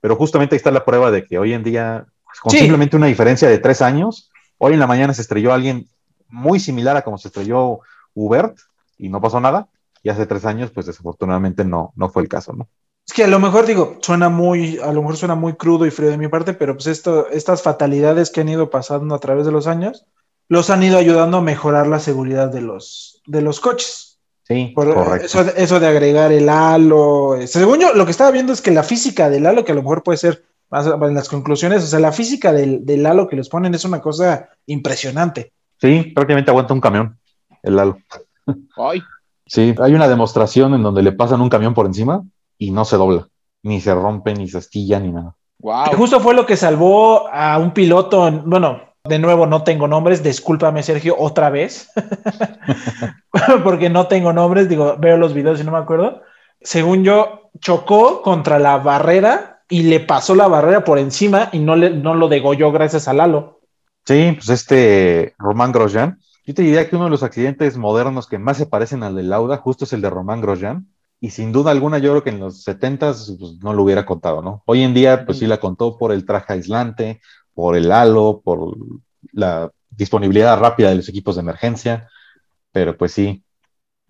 pero 0.00 0.16
justamente 0.16 0.54
ahí 0.54 0.58
está 0.58 0.70
la 0.70 0.84
prueba 0.84 1.10
de 1.10 1.24
que 1.24 1.38
hoy 1.38 1.52
en 1.52 1.62
día, 1.62 2.06
pues, 2.24 2.40
con 2.40 2.50
Sí. 2.52 2.58
simplemente 2.58 2.96
una 2.96 3.06
diferencia 3.06 3.48
de 3.48 3.58
tres 3.58 3.82
años, 3.82 4.30
hoy 4.58 4.74
en 4.74 4.80
la 4.80 4.86
mañana 4.86 5.14
se 5.14 5.22
estrelló 5.22 5.52
alguien 5.52 5.88
muy 6.28 6.58
similar 6.60 6.96
a 6.96 7.02
como 7.02 7.18
se 7.18 7.28
estrelló 7.28 7.80
Hubert 8.14 8.56
y 8.98 9.08
no 9.08 9.20
pasó 9.20 9.40
nada. 9.40 9.68
Y 10.02 10.08
hace 10.08 10.26
tres 10.26 10.44
años, 10.44 10.70
pues 10.70 10.86
desafortunadamente 10.86 11.64
no, 11.64 11.92
no 11.94 12.08
fue 12.08 12.22
el 12.22 12.28
caso, 12.28 12.52
¿no? 12.52 12.68
Es 13.06 13.12
que 13.14 13.24
a 13.24 13.28
lo 13.28 13.38
mejor 13.38 13.66
digo, 13.66 13.98
suena 14.00 14.28
muy, 14.28 14.78
a 14.78 14.92
lo 14.92 15.02
mejor 15.02 15.16
suena 15.16 15.34
muy 15.34 15.54
crudo 15.54 15.86
y 15.86 15.90
frío 15.90 16.10
de 16.10 16.18
mi 16.18 16.28
parte, 16.28 16.54
pero 16.54 16.74
pues 16.74 16.86
esto, 16.86 17.28
estas 17.28 17.62
fatalidades 17.62 18.30
que 18.30 18.40
han 18.40 18.48
ido 18.48 18.70
pasando 18.70 19.14
a 19.14 19.18
través 19.20 19.44
de 19.46 19.52
los 19.52 19.66
años, 19.66 20.06
los 20.48 20.70
han 20.70 20.82
ido 20.82 20.98
ayudando 20.98 21.38
a 21.38 21.42
mejorar 21.42 21.86
la 21.86 21.98
seguridad 22.00 22.48
de 22.48 22.60
los, 22.62 23.22
de 23.26 23.42
los 23.42 23.60
coches. 23.60 24.11
Sí, 24.52 24.72
Por 24.74 24.92
correcto. 24.94 25.26
Eso, 25.26 25.44
de- 25.44 25.52
eso 25.56 25.80
de 25.80 25.86
agregar 25.86 26.32
el 26.32 26.48
halo. 26.48 27.34
eh, 27.36 27.46
Según 27.46 27.80
yo, 27.80 27.92
lo 27.94 28.04
que 28.04 28.10
estaba 28.10 28.30
viendo 28.30 28.52
es 28.52 28.60
que 28.62 28.70
la 28.70 28.82
física 28.82 29.28
del 29.30 29.46
halo, 29.46 29.64
que 29.64 29.72
a 29.72 29.74
lo 29.74 29.82
mejor 29.82 30.02
puede 30.02 30.18
ser 30.18 30.44
más 30.70 30.86
en 30.86 31.14
las 31.14 31.28
conclusiones, 31.28 31.84
o 31.84 31.86
sea, 31.86 32.00
la 32.00 32.12
física 32.12 32.52
del, 32.52 32.84
del 32.86 33.04
halo 33.06 33.28
que 33.28 33.36
les 33.36 33.48
ponen 33.48 33.74
es 33.74 33.84
una 33.84 34.00
cosa 34.00 34.48
impresionante. 34.66 35.52
Sí, 35.80 36.12
prácticamente 36.14 36.50
aguanta 36.50 36.72
un 36.74 36.80
camión, 36.80 37.18
el 37.62 37.76
Lalo. 37.76 37.98
Ay, 38.76 39.02
Sí, 39.46 39.74
hay 39.82 39.94
una 39.94 40.08
demostración 40.08 40.72
en 40.74 40.82
donde 40.82 41.02
le 41.02 41.12
pasan 41.12 41.40
un 41.42 41.50
camión 41.50 41.74
por 41.74 41.84
encima 41.84 42.22
y 42.56 42.70
no 42.70 42.84
se 42.86 42.96
dobla, 42.96 43.28
ni 43.62 43.80
se 43.80 43.94
rompe, 43.94 44.32
ni 44.34 44.48
se 44.48 44.58
astilla, 44.58 44.98
ni 44.98 45.10
nada. 45.12 45.34
Que 45.60 45.66
wow. 45.66 45.96
justo 45.96 46.20
fue 46.20 46.32
lo 46.34 46.46
que 46.46 46.56
salvó 46.56 47.28
a 47.28 47.58
un 47.58 47.72
piloto, 47.74 48.26
en- 48.28 48.48
bueno, 48.48 48.80
de 49.04 49.18
nuevo 49.18 49.46
no 49.46 49.64
tengo 49.64 49.88
nombres, 49.88 50.22
discúlpame 50.22 50.82
Sergio, 50.82 51.16
otra 51.18 51.50
vez, 51.50 51.90
porque 53.64 53.90
no 53.90 54.06
tengo 54.06 54.32
nombres, 54.32 54.68
digo, 54.68 54.96
veo 54.98 55.16
los 55.16 55.34
videos 55.34 55.60
y 55.60 55.64
no 55.64 55.72
me 55.72 55.78
acuerdo. 55.78 56.22
Según 56.60 57.02
yo, 57.02 57.50
chocó 57.60 58.22
contra 58.22 58.58
la 58.60 58.78
barrera 58.78 59.62
y 59.68 59.82
le 59.84 60.00
pasó 60.00 60.34
la 60.34 60.46
barrera 60.46 60.84
por 60.84 60.98
encima 60.98 61.48
y 61.52 61.58
no, 61.58 61.74
le, 61.74 61.90
no 61.90 62.14
lo 62.14 62.28
degolló 62.28 62.70
gracias 62.70 63.08
al 63.08 63.20
halo. 63.20 63.60
Sí, 64.04 64.32
pues 64.36 64.48
este 64.48 65.34
Román 65.38 65.72
Grosjean, 65.72 66.20
yo 66.46 66.54
te 66.54 66.62
diría 66.62 66.88
que 66.88 66.96
uno 66.96 67.06
de 67.06 67.10
los 67.10 67.22
accidentes 67.22 67.76
modernos 67.76 68.28
que 68.28 68.38
más 68.38 68.56
se 68.56 68.66
parecen 68.66 69.02
al 69.02 69.16
de 69.16 69.24
Lauda, 69.24 69.56
justo 69.56 69.84
es 69.84 69.92
el 69.92 70.02
de 70.02 70.10
Román 70.10 70.40
Grosjean, 70.40 70.86
y 71.20 71.30
sin 71.30 71.52
duda 71.52 71.70
alguna 71.70 71.98
yo 71.98 72.10
creo 72.10 72.24
que 72.24 72.30
en 72.30 72.40
los 72.40 72.66
70s 72.66 73.38
pues, 73.38 73.52
no 73.62 73.72
lo 73.72 73.82
hubiera 73.84 74.04
contado, 74.04 74.42
¿no? 74.42 74.62
Hoy 74.66 74.82
en 74.82 74.94
día 74.94 75.24
pues 75.24 75.38
sí 75.38 75.46
la 75.46 75.58
contó 75.58 75.96
por 75.96 76.12
el 76.12 76.24
traje 76.26 76.52
aislante, 76.52 77.20
por 77.54 77.76
el 77.76 77.90
halo, 77.92 78.40
por 78.44 78.76
la 79.32 79.70
disponibilidad 79.90 80.58
rápida 80.58 80.90
de 80.90 80.96
los 80.96 81.08
equipos 81.08 81.36
de 81.36 81.42
emergencia, 81.42 82.08
pero 82.72 82.96
pues 82.96 83.12
sí, 83.12 83.42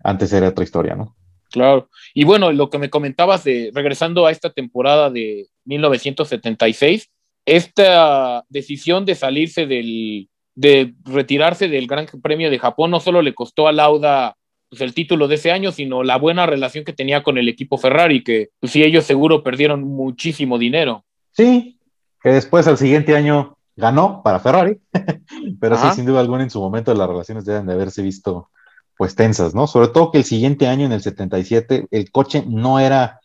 antes 0.03 0.31
era 0.33 0.49
otra 0.49 0.63
historia, 0.63 0.95
¿no? 0.95 1.15
Claro. 1.51 1.89
Y 2.13 2.23
bueno, 2.23 2.51
lo 2.51 2.69
que 2.69 2.79
me 2.79 2.89
comentabas 2.89 3.43
de 3.43 3.71
regresando 3.73 4.25
a 4.25 4.31
esta 4.31 4.49
temporada 4.49 5.09
de 5.09 5.47
1976, 5.65 7.11
esta 7.45 8.43
decisión 8.49 9.05
de 9.05 9.15
salirse 9.15 9.67
del, 9.67 10.29
de 10.55 10.93
retirarse 11.03 11.67
del 11.67 11.87
Gran 11.87 12.07
Premio 12.21 12.49
de 12.49 12.59
Japón 12.59 12.91
no 12.91 12.99
solo 12.99 13.21
le 13.21 13.35
costó 13.35 13.67
a 13.67 13.71
Lauda 13.71 14.35
pues, 14.69 14.81
el 14.81 14.95
título 14.95 15.27
de 15.27 15.35
ese 15.35 15.51
año, 15.51 15.71
sino 15.71 16.03
la 16.03 16.17
buena 16.17 16.47
relación 16.47 16.83
que 16.83 16.93
tenía 16.93 17.21
con 17.21 17.37
el 17.37 17.47
equipo 17.47 17.77
Ferrari, 17.77 18.23
que 18.23 18.49
pues, 18.59 18.71
sí, 18.71 18.83
ellos 18.83 19.05
seguro 19.05 19.43
perdieron 19.43 19.83
muchísimo 19.83 20.57
dinero. 20.57 21.05
Sí, 21.31 21.77
que 22.23 22.29
después 22.29 22.65
al 22.67 22.77
siguiente 22.77 23.15
año 23.15 23.57
ganó 23.75 24.23
para 24.23 24.39
Ferrari, 24.39 24.81
pero 25.59 25.75
Ajá. 25.75 25.89
sí, 25.89 25.97
sin 25.97 26.05
duda 26.05 26.21
alguna 26.21 26.43
en 26.43 26.49
su 26.49 26.61
momento 26.61 26.93
las 26.93 27.07
relaciones 27.07 27.45
deben 27.45 27.65
de 27.65 27.73
haberse 27.73 28.01
visto 28.01 28.49
pues 28.97 29.15
tensas, 29.15 29.53
¿no? 29.53 29.67
Sobre 29.67 29.89
todo 29.89 30.11
que 30.11 30.19
el 30.19 30.23
siguiente 30.23 30.67
año, 30.67 30.85
en 30.85 30.91
el 30.91 31.01
77, 31.01 31.87
el 31.91 32.11
coche 32.11 32.45
no 32.47 32.79
era, 32.79 33.19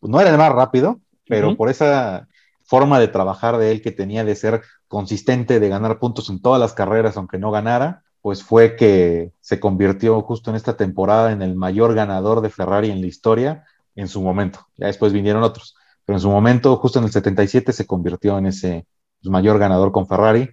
no 0.00 0.20
era 0.20 0.30
el 0.30 0.38
más 0.38 0.52
rápido, 0.52 1.00
pero 1.26 1.56
por 1.56 1.70
esa 1.70 2.28
forma 2.64 3.00
de 3.00 3.08
trabajar 3.08 3.56
de 3.56 3.72
él 3.72 3.82
que 3.82 3.90
tenía 3.90 4.24
de 4.24 4.36
ser 4.36 4.62
consistente, 4.88 5.58
de 5.58 5.68
ganar 5.68 5.98
puntos 5.98 6.28
en 6.28 6.40
todas 6.40 6.60
las 6.60 6.74
carreras, 6.74 7.16
aunque 7.16 7.38
no 7.38 7.50
ganara, 7.50 8.02
pues 8.20 8.42
fue 8.42 8.76
que 8.76 9.32
se 9.40 9.58
convirtió 9.58 10.20
justo 10.20 10.50
en 10.50 10.56
esta 10.56 10.76
temporada 10.76 11.32
en 11.32 11.42
el 11.42 11.54
mayor 11.54 11.94
ganador 11.94 12.40
de 12.40 12.50
Ferrari 12.50 12.90
en 12.90 13.00
la 13.00 13.06
historia, 13.06 13.64
en 13.94 14.08
su 14.08 14.20
momento. 14.20 14.66
Ya 14.76 14.86
después 14.88 15.12
vinieron 15.12 15.42
otros, 15.42 15.76
pero 16.06 16.16
en 16.16 16.20
su 16.20 16.30
momento, 16.30 16.76
justo 16.76 17.00
en 17.00 17.06
el 17.06 17.10
77, 17.10 17.72
se 17.72 17.86
convirtió 17.86 18.38
en 18.38 18.46
ese 18.46 18.86
pues, 19.20 19.30
mayor 19.30 19.58
ganador 19.58 19.90
con 19.92 20.06
Ferrari, 20.06 20.48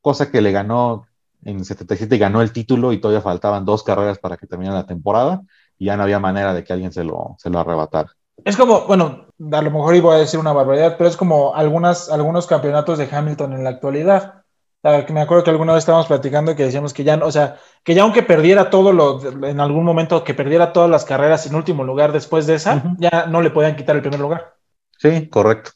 cosa 0.00 0.30
que 0.30 0.40
le 0.40 0.50
ganó 0.50 1.06
en 1.44 1.58
el 1.58 1.64
77, 1.64 2.16
ganó 2.16 2.40
el 2.40 2.52
título 2.52 2.92
y 2.92 3.00
todavía 3.00 3.20
faltaban 3.20 3.66
dos 3.66 3.82
carreras 3.82 4.18
para 4.18 4.38
que 4.38 4.46
terminara 4.46 4.78
la 4.78 4.86
temporada 4.86 5.42
y 5.78 5.86
ya 5.86 5.96
no 5.96 6.04
había 6.04 6.18
manera 6.18 6.54
de 6.54 6.64
que 6.64 6.72
alguien 6.72 6.90
se 6.90 7.04
lo, 7.04 7.36
se 7.38 7.50
lo 7.50 7.58
arrebatara. 7.58 8.12
Es 8.44 8.56
como, 8.56 8.86
bueno, 8.86 9.26
a 9.52 9.62
lo 9.62 9.70
mejor 9.70 9.94
iba 9.94 10.14
a 10.14 10.18
decir 10.18 10.40
una 10.40 10.52
barbaridad, 10.52 10.96
pero 10.96 11.08
es 11.08 11.16
como 11.16 11.54
algunas, 11.54 12.08
algunos 12.10 12.46
campeonatos 12.46 12.98
de 12.98 13.08
Hamilton 13.10 13.52
en 13.52 13.64
la 13.64 13.70
actualidad. 13.70 14.42
me 14.82 15.20
acuerdo 15.20 15.44
que 15.44 15.50
alguna 15.50 15.74
vez 15.74 15.82
estábamos 15.82 16.06
platicando 16.06 16.56
que 16.56 16.64
decíamos 16.64 16.94
que 16.94 17.04
ya, 17.04 17.16
o 17.22 17.30
sea, 17.30 17.56
que 17.84 17.94
ya 17.94 18.02
aunque 18.02 18.22
perdiera 18.22 18.70
todo 18.70 18.92
lo, 18.92 19.20
en 19.46 19.60
algún 19.60 19.84
momento 19.84 20.24
que 20.24 20.32
perdiera 20.32 20.72
todas 20.72 20.88
las 20.88 21.04
carreras 21.04 21.46
en 21.46 21.54
último 21.54 21.84
lugar 21.84 22.12
después 22.12 22.46
de 22.46 22.54
esa, 22.54 22.96
ya 22.98 23.26
no 23.26 23.42
le 23.42 23.50
podían 23.50 23.76
quitar 23.76 23.96
el 23.96 24.02
primer 24.02 24.20
lugar. 24.20 24.54
Sí, 24.98 25.28
correcto. 25.28 25.72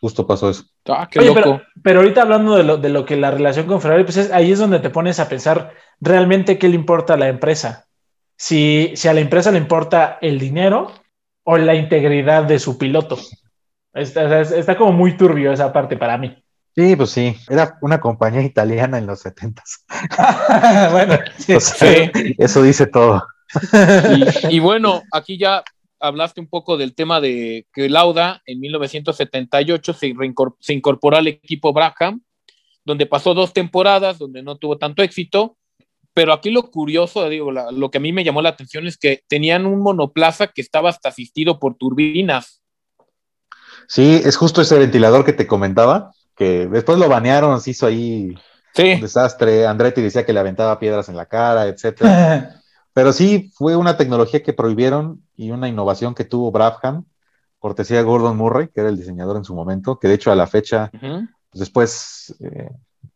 Justo 0.00 0.26
pasó 0.26 0.50
eso. 0.50 0.64
Ah, 0.86 1.08
qué 1.10 1.20
loco. 1.20 1.60
Pero, 1.82 2.00
ahorita 2.00 2.22
hablando 2.22 2.56
de 2.56 2.62
lo, 2.62 2.78
de 2.78 2.88
lo 2.88 3.04
que 3.04 3.16
la 3.16 3.30
relación 3.30 3.66
con 3.66 3.80
Ferrari, 3.80 4.04
pues 4.04 4.30
ahí 4.32 4.52
es 4.52 4.58
donde 4.58 4.78
te 4.80 4.90
pones 4.90 5.20
a 5.20 5.28
pensar 5.28 5.74
realmente 6.00 6.58
qué 6.58 6.68
le 6.68 6.74
importa 6.74 7.14
a 7.14 7.18
la 7.18 7.28
empresa. 7.28 7.86
Si, 8.36 8.92
si 8.94 9.08
a 9.08 9.12
la 9.12 9.20
empresa 9.20 9.50
le 9.50 9.58
importa 9.58 10.18
el 10.22 10.38
dinero 10.38 10.92
o 11.44 11.58
la 11.58 11.74
integridad 11.74 12.44
de 12.44 12.58
su 12.58 12.78
piloto. 12.78 13.18
Está, 13.92 14.76
como 14.76 14.92
muy 14.92 15.16
turbio 15.16 15.52
esa 15.52 15.72
parte 15.72 15.96
para 15.96 16.16
mí. 16.16 16.36
Sí, 16.76 16.94
pues 16.94 17.10
sí, 17.10 17.36
era 17.48 17.76
una 17.82 18.00
compañía 18.00 18.42
italiana 18.42 18.98
en 18.98 19.06
los 19.06 19.20
setentas. 19.20 19.84
bueno, 20.92 21.18
sí, 21.38 22.10
eso 22.38 22.62
dice 22.62 22.86
todo. 22.86 23.26
Y, 24.48 24.60
bueno, 24.60 25.02
aquí 25.12 25.36
ya 25.36 25.64
hablaste 26.00 26.40
un 26.40 26.48
poco 26.48 26.76
del 26.76 26.94
tema 26.94 27.20
de 27.20 27.66
que 27.72 27.88
Lauda 27.88 28.42
en 28.46 28.60
1978 28.60 29.92
se, 29.92 30.14
se 30.60 30.72
incorporó 30.72 31.16
al 31.16 31.28
equipo 31.28 31.72
Braham, 31.72 32.22
donde 32.84 33.06
pasó 33.06 33.34
dos 33.34 33.52
temporadas, 33.52 34.18
donde 34.18 34.42
no 34.42 34.56
tuvo 34.56 34.78
tanto 34.78 35.02
éxito, 35.02 35.56
pero 36.12 36.32
aquí 36.32 36.50
lo 36.50 36.70
curioso, 36.70 37.28
digo, 37.28 37.52
lo 37.52 37.90
que 37.90 37.98
a 37.98 38.00
mí 38.00 38.12
me 38.12 38.24
llamó 38.24 38.42
la 38.42 38.48
atención 38.48 38.86
es 38.86 38.98
que 38.98 39.22
tenían 39.28 39.66
un 39.66 39.80
monoplaza 39.80 40.48
que 40.48 40.60
estaba 40.60 40.90
hasta 40.90 41.10
asistido 41.10 41.60
por 41.60 41.76
turbinas. 41.76 42.62
Sí, 43.86 44.20
es 44.24 44.36
justo 44.36 44.60
ese 44.60 44.78
ventilador 44.78 45.24
que 45.24 45.32
te 45.32 45.46
comentaba, 45.46 46.12
que 46.36 46.66
después 46.66 46.98
lo 46.98 47.08
banearon, 47.08 47.60
se 47.60 47.70
hizo 47.70 47.86
ahí 47.86 48.34
un 48.76 49.00
desastre. 49.00 49.66
Andretti 49.66 50.00
decía 50.00 50.26
que 50.26 50.32
le 50.32 50.40
aventaba 50.40 50.78
piedras 50.78 51.08
en 51.08 51.16
la 51.16 51.26
cara, 51.26 51.66
etcétera. 51.66 52.56
Pero 53.00 53.14
sí, 53.14 53.50
fue 53.54 53.76
una 53.76 53.96
tecnología 53.96 54.42
que 54.42 54.52
prohibieron 54.52 55.22
y 55.34 55.52
una 55.52 55.68
innovación 55.68 56.14
que 56.14 56.26
tuvo 56.26 56.52
Brabham, 56.52 57.06
cortesía 57.58 57.96
de 57.96 58.02
Gordon 58.02 58.36
Murray, 58.36 58.68
que 58.68 58.80
era 58.80 58.90
el 58.90 58.98
diseñador 58.98 59.38
en 59.38 59.44
su 59.44 59.54
momento, 59.54 59.98
que 59.98 60.06
de 60.06 60.12
hecho 60.12 60.30
a 60.30 60.34
la 60.34 60.46
fecha, 60.46 60.90
pues 61.00 61.24
después 61.50 62.34
eh, 62.40 62.68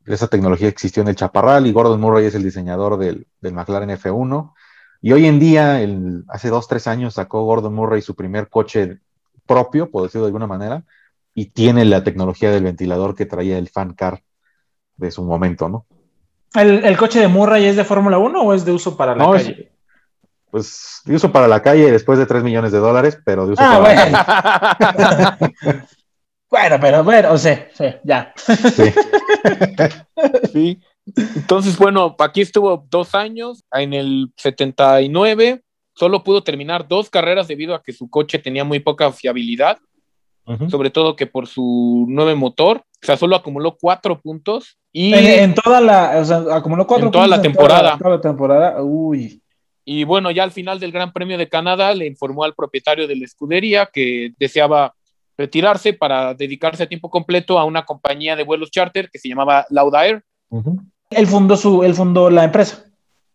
esa 0.07 0.29
tecnología 0.29 0.69
existió 0.69 1.03
en 1.03 1.09
el 1.09 1.17
Chaparral 1.17 1.67
y 1.67 1.73
Gordon 1.73 2.01
Murray 2.01 2.25
es 2.25 2.35
el 2.35 2.45
diseñador 2.45 2.97
del, 2.97 3.27
McLaren 3.43 3.91
F1. 3.91 4.55
Y 5.03 5.13
hoy 5.13 5.27
en 5.27 5.39
día, 5.39 5.79
hace 6.29 6.49
dos, 6.49 6.67
tres 6.67 6.87
años, 6.87 7.13
sacó 7.13 7.45
Gordon 7.45 7.75
Murray 7.75 8.01
su 8.01 8.15
primer 8.15 8.49
coche 8.49 9.01
propio, 9.45 9.91
por 9.91 10.05
decirlo 10.05 10.25
de 10.25 10.29
alguna 10.29 10.47
manera, 10.47 10.83
y 11.35 11.51
tiene 11.51 11.85
la 11.85 12.03
tecnología 12.03 12.51
del 12.51 12.65
ventilador 12.65 13.15
que 13.15 13.27
traía 13.27 13.59
el 13.59 13.69
fan 13.69 13.93
car 13.93 14.23
de 14.97 15.11
su 15.11 15.23
momento, 15.25 15.69
¿no? 15.69 15.85
¿El, 16.55 16.97
coche 16.97 17.21
de 17.21 17.29
Murray 17.29 17.67
es 17.67 17.77
de 17.77 17.85
Fórmula 17.85 18.17
1 18.17 18.41
o 18.41 18.55
es 18.55 18.65
de 18.65 18.73
uso 18.73 18.97
para 18.97 19.15
la 19.15 19.31
calle? 19.31 19.74
Pues 20.55 21.01
de 21.05 21.17
uso 21.17 21.33
para 21.33 21.49
la 21.49 21.61
calle 21.61 21.91
después 21.91 22.17
de 22.17 22.27
3 22.27 22.45
millones 22.45 22.71
de 22.71 22.79
dólares, 22.79 23.19
pero 23.25 23.45
de 23.45 23.55
uso 23.55 23.63
ah, 23.65 23.81
para 23.83 24.11
la 24.11 25.37
calle. 25.37 25.83
Bueno, 26.49 26.77
pero 26.81 27.03
bueno, 27.03 27.33
o 27.33 27.39
sea, 27.39 27.69
sí, 27.75 27.87
ya. 28.05 28.33
Sí. 30.53 30.79
Entonces, 31.35 31.77
bueno, 31.77 32.15
aquí 32.21 32.43
estuvo 32.43 32.87
dos 32.89 33.17
años. 33.17 33.65
En 33.73 33.95
el 33.95 34.33
79 34.37 35.61
solo 35.93 36.23
pudo 36.23 36.45
terminar 36.45 36.87
dos 36.87 37.11
carreras 37.11 37.49
debido 37.49 37.75
a 37.75 37.83
que 37.83 37.93
su 37.93 38.09
coche 38.09 38.39
tenía 38.39 38.63
muy 38.63 38.79
poca 38.79 39.11
fiabilidad, 39.11 39.79
sobre 40.69 40.91
todo 40.91 41.17
que 41.17 41.27
por 41.27 41.49
su 41.49 42.07
nuevo 42.09 42.37
motor. 42.37 42.77
O 42.77 43.07
sea, 43.07 43.17
solo 43.17 43.35
acumuló 43.35 43.77
cuatro 43.77 44.21
puntos. 44.21 44.79
Y 44.93 45.15
en, 45.15 45.53
toda 45.53 45.81
la, 45.81 46.19
o 46.21 46.25
sea, 46.25 46.45
acumuló 46.53 46.87
cuatro 46.87 47.07
en 47.07 47.13
toda 47.13 47.27
la 47.27 47.43
temporada. 47.43 47.99
toda 47.99 48.11
la 48.11 48.21
temporada, 48.21 48.81
uy. 48.81 49.41
Y 49.85 50.05
bueno, 50.05 50.31
ya 50.31 50.43
al 50.45 50.51
final 50.51 50.81
del 50.81 50.93
Gran 50.93 51.13
Premio 51.13 51.37
de 51.37 51.49
Canadá 51.49 51.95
le 51.95 52.07
informó 52.07 52.45
al 52.45 52.55
propietario 52.55 53.07
de 53.07 53.17
la 53.17 53.25
escudería 53.25 53.89
que 53.93 54.33
deseaba 54.39 54.95
retirarse 55.37 55.93
para 55.93 56.35
dedicarse 56.35 56.85
a 56.85 56.89
tiempo 56.89 57.11
completo 57.11 57.59
a 57.59 57.65
una 57.65 57.85
compañía 57.85 58.37
de 58.37 58.45
vuelos 58.45 58.71
charter 58.71 59.11
que 59.11 59.19
se 59.19 59.29
llamaba 59.29 59.67
Laudair. 59.71 60.23
Él 61.11 61.27
fundó 61.27 61.57
su, 61.57 61.83
él 61.83 61.95
fundó 61.95 62.31
la 62.31 62.45
empresa. 62.45 62.85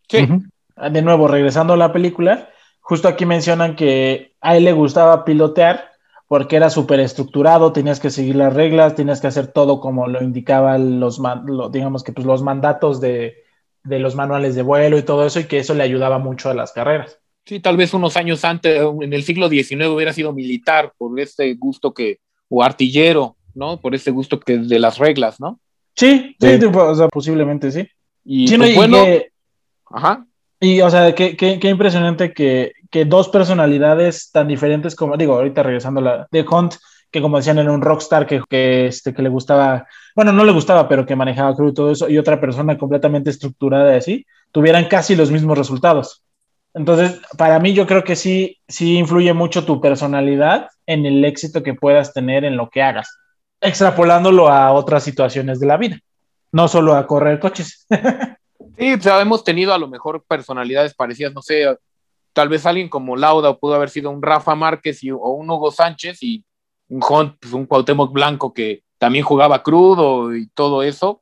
Sí. 0.07 0.27
De 0.91 1.01
nuevo, 1.01 1.27
regresando 1.27 1.73
a 1.73 1.77
la 1.77 1.91
película, 1.91 2.49
justo 2.79 3.07
aquí 3.07 3.25
mencionan 3.25 3.75
que 3.75 4.33
a 4.41 4.57
él 4.57 4.63
le 4.63 4.71
gustaba 4.71 5.25
pilotear 5.25 5.89
porque 6.27 6.55
era 6.55 6.69
súper 6.69 6.99
estructurado, 6.99 7.73
tenías 7.73 7.99
que 7.99 8.11
seguir 8.11 8.35
las 8.35 8.53
reglas, 8.53 8.95
tenías 8.95 9.19
que 9.19 9.27
hacer 9.27 9.47
todo 9.47 9.81
como 9.81 10.07
lo 10.07 10.23
indicaban 10.23 10.99
los, 10.99 11.19
digamos 11.71 12.03
que 12.03 12.13
pues, 12.13 12.25
los 12.25 12.43
mandatos 12.43 13.01
de, 13.01 13.43
de 13.83 13.99
los 13.99 14.15
manuales 14.15 14.55
de 14.55 14.61
vuelo 14.61 14.97
y 14.97 15.03
todo 15.03 15.25
eso, 15.25 15.39
y 15.39 15.45
que 15.45 15.59
eso 15.59 15.73
le 15.73 15.83
ayudaba 15.83 16.19
mucho 16.19 16.49
a 16.49 16.53
las 16.53 16.71
carreras. 16.71 17.19
Sí, 17.45 17.59
tal 17.59 17.77
vez 17.77 17.93
unos 17.93 18.15
años 18.17 18.45
antes, 18.45 18.81
en 19.01 19.13
el 19.13 19.23
siglo 19.23 19.49
XIX, 19.49 19.87
hubiera 19.87 20.13
sido 20.13 20.33
militar 20.33 20.93
por 20.97 21.19
este 21.19 21.53
gusto 21.55 21.93
que, 21.93 22.19
o 22.47 22.63
artillero, 22.63 23.37
¿no? 23.55 23.79
Por 23.79 23.95
ese 23.95 24.11
gusto 24.11 24.39
que 24.39 24.57
de 24.57 24.79
las 24.79 24.97
reglas, 24.97 25.39
¿no? 25.39 25.59
Sí, 25.95 26.35
sí, 26.39 26.59
o 26.65 26.95
sea, 26.95 27.07
posiblemente 27.07 27.71
sí. 27.71 27.87
Y, 28.23 28.55
pues, 28.55 28.75
bueno, 28.75 29.03
ajá. 29.89 30.25
Y, 30.59 30.81
o 30.81 30.89
sea, 30.89 31.15
qué, 31.15 31.35
qué, 31.35 31.59
qué 31.59 31.69
impresionante 31.69 32.33
que, 32.33 32.73
que, 32.91 33.05
dos 33.05 33.29
personalidades 33.29 34.29
tan 34.31 34.47
diferentes 34.47 34.95
como, 34.95 35.17
digo, 35.17 35.33
ahorita 35.33 35.63
regresando 35.63 36.01
a 36.01 36.03
la 36.03 36.27
de 36.31 36.41
Hunt, 36.41 36.75
que 37.11 37.21
como 37.21 37.37
decían 37.37 37.57
era 37.57 37.71
un 37.71 37.81
rockstar 37.81 38.25
que, 38.27 38.41
que, 38.49 38.87
este, 38.87 39.13
que 39.13 39.21
le 39.21 39.29
gustaba, 39.29 39.87
bueno, 40.15 40.31
no 40.31 40.43
le 40.43 40.51
gustaba, 40.51 40.87
pero 40.87 41.05
que 41.05 41.15
manejaba 41.15 41.55
crew 41.55 41.69
y 41.69 41.73
todo 41.73 41.91
eso, 41.91 42.09
y 42.09 42.17
otra 42.17 42.39
persona 42.39 42.77
completamente 42.77 43.29
estructurada 43.29 43.95
así, 43.95 44.25
tuvieran 44.51 44.85
casi 44.85 45.15
los 45.15 45.31
mismos 45.31 45.57
resultados. 45.57 46.23
Entonces, 46.73 47.19
para 47.37 47.59
mí 47.59 47.73
yo 47.73 47.87
creo 47.87 48.03
que 48.03 48.15
sí, 48.15 48.59
sí 48.67 48.97
influye 48.97 49.33
mucho 49.33 49.65
tu 49.65 49.81
personalidad 49.81 50.67
en 50.85 51.05
el 51.05 51.25
éxito 51.25 51.63
que 51.63 51.73
puedas 51.73 52.13
tener 52.13 52.45
en 52.45 52.57
lo 52.57 52.69
que 52.69 52.83
hagas, 52.83 53.17
extrapolándolo 53.59 54.49
a 54.49 54.71
otras 54.71 55.03
situaciones 55.03 55.59
de 55.59 55.67
la 55.67 55.77
vida, 55.77 55.99
no 56.51 56.67
solo 56.67 56.95
a 56.95 57.07
correr 57.07 57.39
coches. 57.39 57.87
sí, 58.77 58.97
pues 58.97 59.05
hemos 59.07 59.43
tenido 59.43 59.73
a 59.73 59.79
lo 59.79 59.87
mejor 59.87 60.23
personalidades 60.27 60.93
parecidas, 60.93 61.33
no 61.33 61.41
sé, 61.41 61.65
tal 62.33 62.49
vez 62.49 62.65
alguien 62.67 62.87
como 62.87 63.15
Lauda 63.15 63.57
pudo 63.57 63.73
haber 63.73 63.89
sido 63.89 64.11
un 64.11 64.21
Rafa 64.21 64.53
Márquez 64.53 65.03
y, 65.03 65.09
o 65.11 65.17
un 65.17 65.49
Hugo 65.49 65.71
Sánchez 65.71 66.21
y 66.21 66.45
un 66.89 67.01
Hunt, 67.07 67.35
pues 67.39 67.53
un 67.53 67.65
Cuauhtémoc 67.65 68.11
Blanco 68.11 68.53
que 68.53 68.83
también 68.97 69.23
jugaba 69.23 69.63
crudo 69.63 70.35
y 70.35 70.47
todo 70.49 70.83
eso, 70.83 71.21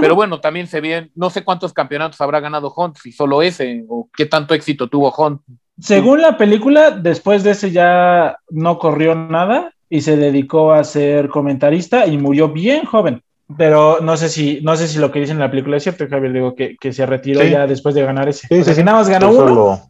pero 0.00 0.14
bueno, 0.14 0.40
también 0.40 0.66
se 0.66 0.80
ve, 0.80 1.10
no 1.14 1.30
sé 1.30 1.44
cuántos 1.44 1.72
campeonatos 1.72 2.20
habrá 2.20 2.40
ganado 2.40 2.72
Hunt, 2.76 2.96
si 2.96 3.12
solo 3.12 3.42
ese, 3.42 3.84
o 3.88 4.08
qué 4.14 4.26
tanto 4.26 4.54
éxito 4.54 4.88
tuvo 4.88 5.12
Hunt. 5.16 5.40
Según 5.80 6.20
la 6.20 6.36
película, 6.36 6.90
después 6.90 7.42
de 7.42 7.52
ese 7.52 7.70
ya 7.70 8.36
no 8.50 8.78
corrió 8.78 9.14
nada 9.14 9.72
y 9.88 10.02
se 10.02 10.16
dedicó 10.16 10.72
a 10.72 10.84
ser 10.84 11.28
comentarista 11.28 12.06
y 12.06 12.18
murió 12.18 12.48
bien 12.48 12.84
joven. 12.84 13.22
Pero 13.56 14.00
no 14.00 14.16
sé 14.16 14.28
si, 14.28 14.60
no 14.62 14.76
sé 14.76 14.88
si 14.88 14.98
lo 14.98 15.10
que 15.10 15.20
dice 15.20 15.32
en 15.32 15.38
la 15.38 15.50
película 15.50 15.76
es 15.76 15.82
cierto, 15.82 16.06
Javier, 16.08 16.32
digo 16.32 16.54
que, 16.54 16.76
que 16.80 16.92
se 16.92 17.04
retiró 17.04 17.42
ya 17.42 17.66
después 17.66 17.94
de 17.94 18.02
ganar 18.02 18.28
ese. 18.28 18.46
Sí, 18.48 18.74
si 18.74 18.82
nada 18.82 18.98
más 18.98 19.08
ganó 19.08 19.30
uno, 19.30 19.80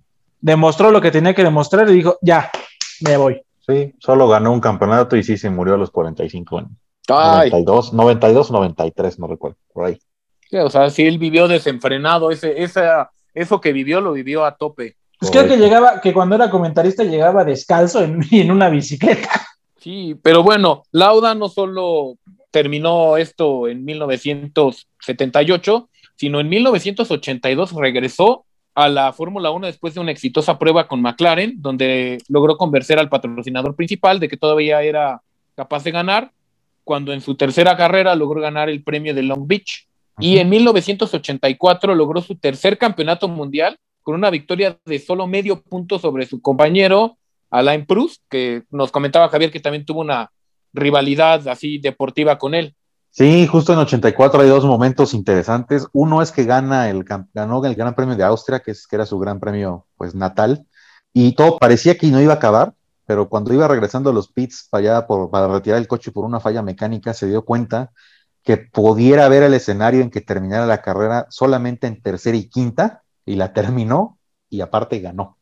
demostró 0.40 0.90
lo 0.90 1.00
que 1.00 1.10
tenía 1.10 1.34
que 1.34 1.44
demostrar 1.44 1.88
y 1.88 1.94
dijo, 1.94 2.18
ya, 2.22 2.50
me 3.02 3.16
voy. 3.16 3.40
Sí, 3.66 3.94
solo 3.98 4.28
ganó 4.28 4.52
un 4.52 4.60
campeonato 4.60 5.16
y 5.16 5.22
sí 5.22 5.36
se 5.36 5.50
murió 5.50 5.74
a 5.74 5.78
los 5.78 5.90
45 5.90 6.58
años. 6.58 6.72
92, 7.08 7.92
92, 7.92 8.50
93, 8.50 9.18
no 9.18 9.26
recuerdo, 9.26 9.56
por 9.72 9.86
ahí. 9.86 9.98
o 10.52 10.70
sea, 10.70 10.90
si 10.90 11.06
él 11.06 11.18
vivió 11.18 11.48
desenfrenado, 11.48 12.30
ese, 12.30 12.62
esa, 12.62 13.10
eso 13.34 13.60
que 13.60 13.72
vivió 13.72 14.00
lo 14.00 14.12
vivió 14.12 14.44
a 14.44 14.56
tope. 14.56 14.96
Pues 15.18 15.30
creo 15.30 15.46
que 15.46 15.56
llegaba, 15.56 16.00
que 16.00 16.12
cuando 16.12 16.34
era 16.34 16.50
comentarista 16.50 17.04
llegaba 17.04 17.44
descalzo 17.44 18.02
en, 18.02 18.20
en 18.30 18.50
una 18.50 18.68
bicicleta. 18.68 19.30
Sí, 19.78 20.16
pero 20.22 20.42
bueno, 20.42 20.84
Lauda 20.92 21.34
no 21.34 21.48
solo 21.48 22.16
terminó 22.50 23.16
esto 23.16 23.68
en 23.68 23.84
1978, 23.84 25.88
sino 26.16 26.40
en 26.40 26.48
1982 26.48 27.72
regresó 27.72 28.44
a 28.74 28.88
la 28.88 29.12
Fórmula 29.12 29.50
1 29.50 29.66
después 29.66 29.94
de 29.94 30.00
una 30.00 30.12
exitosa 30.12 30.58
prueba 30.58 30.88
con 30.88 31.02
McLaren, 31.02 31.60
donde 31.60 32.18
logró 32.28 32.56
convencer 32.56 32.98
al 32.98 33.08
patrocinador 33.08 33.76
principal 33.76 34.18
de 34.18 34.28
que 34.28 34.36
todavía 34.36 34.82
era 34.82 35.20
capaz 35.54 35.84
de 35.84 35.90
ganar 35.90 36.32
cuando 36.84 37.12
en 37.12 37.20
su 37.20 37.34
tercera 37.34 37.76
carrera 37.76 38.14
logró 38.14 38.40
ganar 38.40 38.68
el 38.68 38.82
premio 38.82 39.14
de 39.14 39.22
Long 39.22 39.46
Beach. 39.46 39.86
Y 40.18 40.38
en 40.38 40.48
1984 40.48 41.94
logró 41.94 42.20
su 42.20 42.36
tercer 42.36 42.78
campeonato 42.78 43.28
mundial 43.28 43.78
con 44.02 44.14
una 44.14 44.30
victoria 44.30 44.78
de 44.84 44.98
solo 44.98 45.26
medio 45.26 45.62
punto 45.62 45.98
sobre 45.98 46.26
su 46.26 46.40
compañero 46.42 47.16
Alain 47.50 47.86
Proust, 47.86 48.22
que 48.28 48.62
nos 48.70 48.90
comentaba 48.90 49.28
Javier 49.28 49.50
que 49.50 49.60
también 49.60 49.84
tuvo 49.84 50.00
una 50.00 50.30
rivalidad 50.72 51.46
así 51.48 51.78
deportiva 51.78 52.38
con 52.38 52.54
él. 52.54 52.74
Sí, 53.14 53.46
justo 53.46 53.74
en 53.74 53.78
84 53.78 54.40
hay 54.40 54.48
dos 54.48 54.64
momentos 54.64 55.12
interesantes. 55.12 55.86
Uno 55.92 56.22
es 56.22 56.32
que 56.32 56.44
gana 56.44 56.88
el, 56.88 57.04
ganó 57.04 57.62
el 57.62 57.74
Gran 57.74 57.94
Premio 57.94 58.16
de 58.16 58.24
Austria, 58.24 58.60
que, 58.60 58.70
es, 58.70 58.86
que 58.86 58.96
era 58.96 59.04
su 59.04 59.18
gran 59.18 59.38
premio 59.38 59.86
pues, 59.98 60.14
natal, 60.14 60.66
y 61.12 61.34
todo 61.34 61.58
parecía 61.58 61.98
que 61.98 62.06
no 62.06 62.22
iba 62.22 62.32
a 62.32 62.36
acabar, 62.36 62.74
pero 63.04 63.28
cuando 63.28 63.52
iba 63.52 63.68
regresando 63.68 64.08
a 64.08 64.12
los 64.14 64.28
pits 64.32 64.66
para, 64.70 65.06
por, 65.06 65.30
para 65.30 65.46
retirar 65.48 65.78
el 65.78 65.88
coche 65.88 66.10
por 66.10 66.24
una 66.24 66.40
falla 66.40 66.62
mecánica, 66.62 67.12
se 67.12 67.26
dio 67.26 67.44
cuenta 67.44 67.92
que 68.42 68.56
pudiera 68.56 69.28
ver 69.28 69.42
el 69.42 69.52
escenario 69.52 70.00
en 70.00 70.10
que 70.10 70.22
terminara 70.22 70.64
la 70.64 70.80
carrera 70.80 71.26
solamente 71.28 71.86
en 71.86 72.00
tercera 72.00 72.38
y 72.38 72.48
quinta, 72.48 73.02
y 73.26 73.36
la 73.36 73.52
terminó, 73.52 74.18
y 74.48 74.62
aparte 74.62 75.00
ganó. 75.00 75.36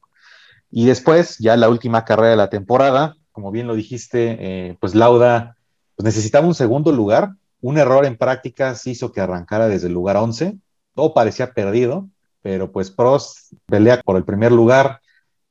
Y 0.73 0.87
después, 0.87 1.39
ya 1.39 1.57
la 1.57 1.69
última 1.69 2.05
carrera 2.05 2.31
de 2.31 2.37
la 2.37 2.51
temporada, 2.51 3.15
como 3.31 3.53
bien 3.53 3.69
lo 3.69 3.77
dijiste, 3.77 4.39
eh, 4.41 4.77
pues 4.81 4.97
Lauda 4.97 5.57
pues 5.97 6.05
necesitaba 6.05 6.47
un 6.47 6.55
segundo 6.55 6.93
lugar. 6.93 7.35
Un 7.61 7.79
error 7.79 8.05
en 8.07 8.17
prácticas 8.17 8.87
hizo 8.87 9.13
que 9.13 9.21
arrancara 9.21 9.69
desde 9.69 9.89
el 9.89 9.93
lugar 9.93 10.17
11. 10.17 10.57
Todo 10.95 11.15
parecía 11.15 11.53
perdido, 11.53 12.09
pero 12.43 12.73
pues 12.73 12.91
Prost 12.91 13.53
pelea 13.67 14.01
por 14.03 14.17
el 14.17 14.25
primer 14.25 14.53
lugar. 14.53 15.01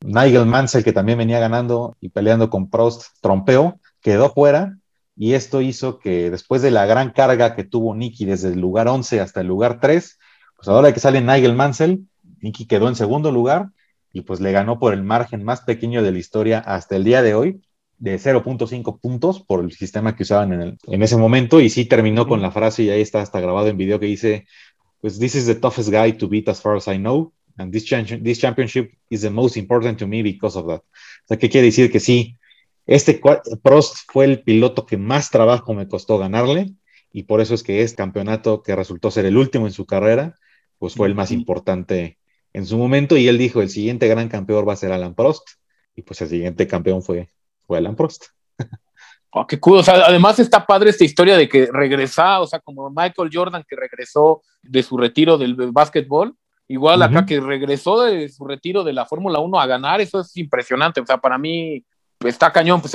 Nigel 0.01 0.45
Mansell, 0.45 0.84
que 0.84 0.93
también 0.93 1.18
venía 1.18 1.39
ganando 1.39 1.95
y 1.99 2.10
peleando 2.10 2.49
con 2.49 2.70
Prost, 2.70 3.07
trompeó, 3.22 3.80
quedó 4.01 4.32
fuera. 4.32 4.78
Y 5.16 5.34
esto 5.34 5.62
hizo 5.62 5.99
que 5.99 6.32
después 6.32 6.62
de 6.62 6.72
la 6.72 6.86
gran 6.86 7.12
carga 7.12 7.55
que 7.55 7.66
tuvo 7.66 7.93
Nicky 7.93 8.26
desde 8.26 8.53
el 8.53 8.60
lugar 8.60 8.88
11 8.88 9.20
hasta 9.20 9.41
el 9.41 9.47
lugar 9.47 9.80
3, 9.82 10.18
pues 10.55 10.68
ahora 10.68 10.93
que 10.93 10.99
sale 11.01 11.22
Nigel 11.22 11.55
Mansell, 11.55 12.05
Nicky 12.41 12.66
quedó 12.66 12.88
en 12.88 12.95
segundo 12.95 13.32
lugar 13.32 13.70
y 14.14 14.22
pues 14.22 14.39
le 14.39 14.51
ganó 14.51 14.80
por 14.80 14.93
el 14.93 15.03
margen 15.03 15.43
más 15.43 15.62
pequeño 15.62 16.01
de 16.01 16.12
la 16.12 16.18
historia 16.18 16.60
hasta 16.60 16.95
el 16.95 17.03
día 17.03 17.22
de 17.22 17.36
hoy, 17.36 17.62
de 17.99 18.17
0.5 18.17 18.99
puntos 18.99 19.41
por 19.41 19.63
el 19.63 19.71
sistema 19.71 20.15
que 20.15 20.23
usaban 20.23 20.53
en, 20.53 20.77
en, 20.87 21.03
ese 21.03 21.17
momento 21.17 21.59
y 21.59 21.69
sí 21.69 21.85
terminó 21.85 22.27
con 22.27 22.41
la 22.41 22.51
frase 22.51 22.83
y 22.83 22.89
ahí 22.89 23.01
está 23.01 23.21
hasta 23.21 23.41
grabado 23.41 23.67
en 23.67 23.77
video 23.77 23.99
que 23.99 24.05
dice, 24.05 24.47
pues 25.01 25.19
this 25.19 25.35
is 25.35 25.45
the 25.45 25.55
toughest 25.55 25.89
guy 25.89 26.13
to 26.13 26.27
beat 26.27 26.47
as 26.47 26.61
far 26.61 26.77
as 26.77 26.87
I 26.87 26.97
know 26.97 27.33
and 27.57 27.73
this, 27.73 27.85
this 28.23 28.39
championship 28.39 28.91
is 29.09 29.21
the 29.21 29.29
most 29.29 29.57
important 29.57 29.99
to 29.99 30.07
me 30.07 30.23
because 30.23 30.57
of 30.57 30.67
that. 30.67 30.81
O 30.81 31.27
sea, 31.27 31.37
¿qué 31.37 31.49
quiere 31.49 31.67
decir? 31.67 31.91
Que 31.91 31.99
sí, 31.99 32.37
este 32.85 33.21
Prost 33.61 33.97
fue 34.11 34.25
el 34.25 34.41
piloto 34.41 34.85
que 34.85 34.97
más 34.97 35.29
trabajo 35.29 35.73
me 35.73 35.87
costó 35.87 36.17
ganarle 36.17 36.73
y 37.11 37.23
por 37.23 37.41
eso 37.41 37.53
es 37.53 37.63
que 37.63 37.81
este 37.81 37.97
campeonato 37.97 38.63
que 38.63 38.75
resultó 38.75 39.11
ser 39.11 39.25
el 39.25 39.37
último 39.37 39.67
en 39.67 39.73
su 39.73 39.85
carrera, 39.85 40.35
pues 40.77 40.95
fue 40.95 41.07
el 41.07 41.15
más 41.15 41.31
importante 41.31 42.17
en 42.53 42.65
su 42.65 42.77
momento 42.77 43.17
y 43.17 43.27
él 43.27 43.37
dijo, 43.37 43.61
el 43.61 43.69
siguiente 43.69 44.07
gran 44.07 44.29
campeón 44.29 44.67
va 44.67 44.73
a 44.73 44.77
ser 44.77 44.91
Alan 44.91 45.15
Prost 45.15 45.47
y 45.95 46.01
pues 46.01 46.21
el 46.21 46.29
siguiente 46.29 46.67
campeón 46.67 47.03
fue 47.03 47.29
fue 47.70 47.78
Alan 47.78 47.95
Prost. 47.95 48.26
Oh, 49.32 49.45
qué 49.45 49.59
cool. 49.59 49.78
O 49.78 49.84
sea, 49.84 50.07
además 50.07 50.39
está 50.39 50.65
padre 50.65 50.89
esta 50.89 51.03
historia 51.03 51.38
de 51.38 51.47
que 51.47 51.70
regresa, 51.72 52.39
o 52.39 52.47
sea, 52.47 52.59
como 52.59 52.89
Michael 52.89 53.30
Jordan 53.32 53.63
que 53.70 53.76
regresó 53.76 54.41
de 54.63 54.82
su 54.82 54.97
retiro 54.97 55.38
del 55.38 55.53
básquetbol, 55.72 56.36
igual 56.67 57.03
acá 57.03 57.28
que 57.28 57.39
regresó 57.39 58.01
de 58.01 58.28
su 58.30 58.43
retiro 58.43 58.84
de 58.84 58.91
la 58.91 59.05
Fórmula 59.05 59.38
1 59.38 59.59
a 59.59 59.67
ganar, 59.67 60.01
eso 60.01 60.22
es 60.22 60.36
impresionante. 60.38 60.99
O 60.99 61.05
sea, 61.05 61.20
para 61.20 61.38
mí 61.38 61.86
está 62.26 62.51
cañón. 62.51 62.82
Pues, 62.82 62.93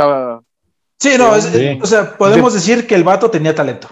sí, 0.98 1.10
no, 1.16 1.30
o 1.80 1.86
sea, 1.86 2.16
podemos 2.18 2.52
decir 2.52 2.84
que 2.84 2.96
el 2.96 3.04
vato 3.04 3.30
tenía 3.30 3.54
talento. 3.54 3.86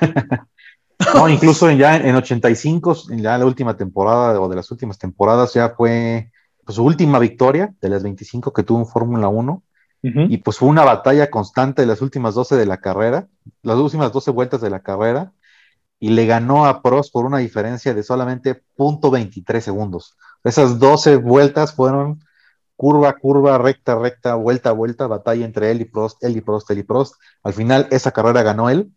no, 1.14 1.28
incluso 1.28 1.70
ya 1.70 1.94
en 1.94 2.16
85, 2.16 2.96
ya 3.10 3.38
la 3.38 3.46
última 3.46 3.76
temporada 3.76 4.40
o 4.40 4.48
de 4.48 4.56
las 4.56 4.68
últimas 4.72 4.98
temporadas, 4.98 5.54
ya 5.54 5.68
fue 5.70 6.32
pues, 6.64 6.74
su 6.74 6.84
última 6.84 7.20
victoria 7.20 7.72
de 7.80 7.88
las 7.88 8.02
25 8.02 8.52
que 8.52 8.64
tuvo 8.64 8.80
en 8.80 8.86
Fórmula 8.86 9.28
1 9.28 9.62
y 10.02 10.38
pues 10.38 10.58
fue 10.58 10.68
una 10.68 10.84
batalla 10.84 11.30
constante 11.30 11.84
las 11.84 12.02
últimas 12.02 12.34
12 12.34 12.56
de 12.56 12.66
la 12.66 12.78
carrera, 12.78 13.28
las 13.62 13.76
últimas 13.76 14.12
12 14.12 14.30
vueltas 14.30 14.60
de 14.60 14.70
la 14.70 14.80
carrera, 14.80 15.32
y 15.98 16.10
le 16.10 16.26
ganó 16.26 16.66
a 16.66 16.82
Prost 16.82 17.12
por 17.12 17.24
una 17.24 17.38
diferencia 17.38 17.92
de 17.94 18.02
solamente 18.02 18.62
.23 18.76 19.60
segundos. 19.60 20.16
Esas 20.44 20.78
12 20.78 21.16
vueltas 21.16 21.74
fueron 21.74 22.24
curva, 22.76 23.14
curva, 23.14 23.58
recta, 23.58 23.98
recta, 23.98 24.36
vuelta, 24.36 24.70
vuelta, 24.70 25.08
batalla 25.08 25.44
entre 25.44 25.72
él 25.72 25.80
y 25.80 25.84
Prost, 25.84 26.22
él 26.22 26.36
y 26.36 26.40
Prost, 26.40 26.70
él 26.70 26.78
y 26.78 26.82
Prost. 26.84 27.16
Al 27.42 27.52
final 27.52 27.88
esa 27.90 28.12
carrera 28.12 28.42
ganó 28.42 28.70
él, 28.70 28.92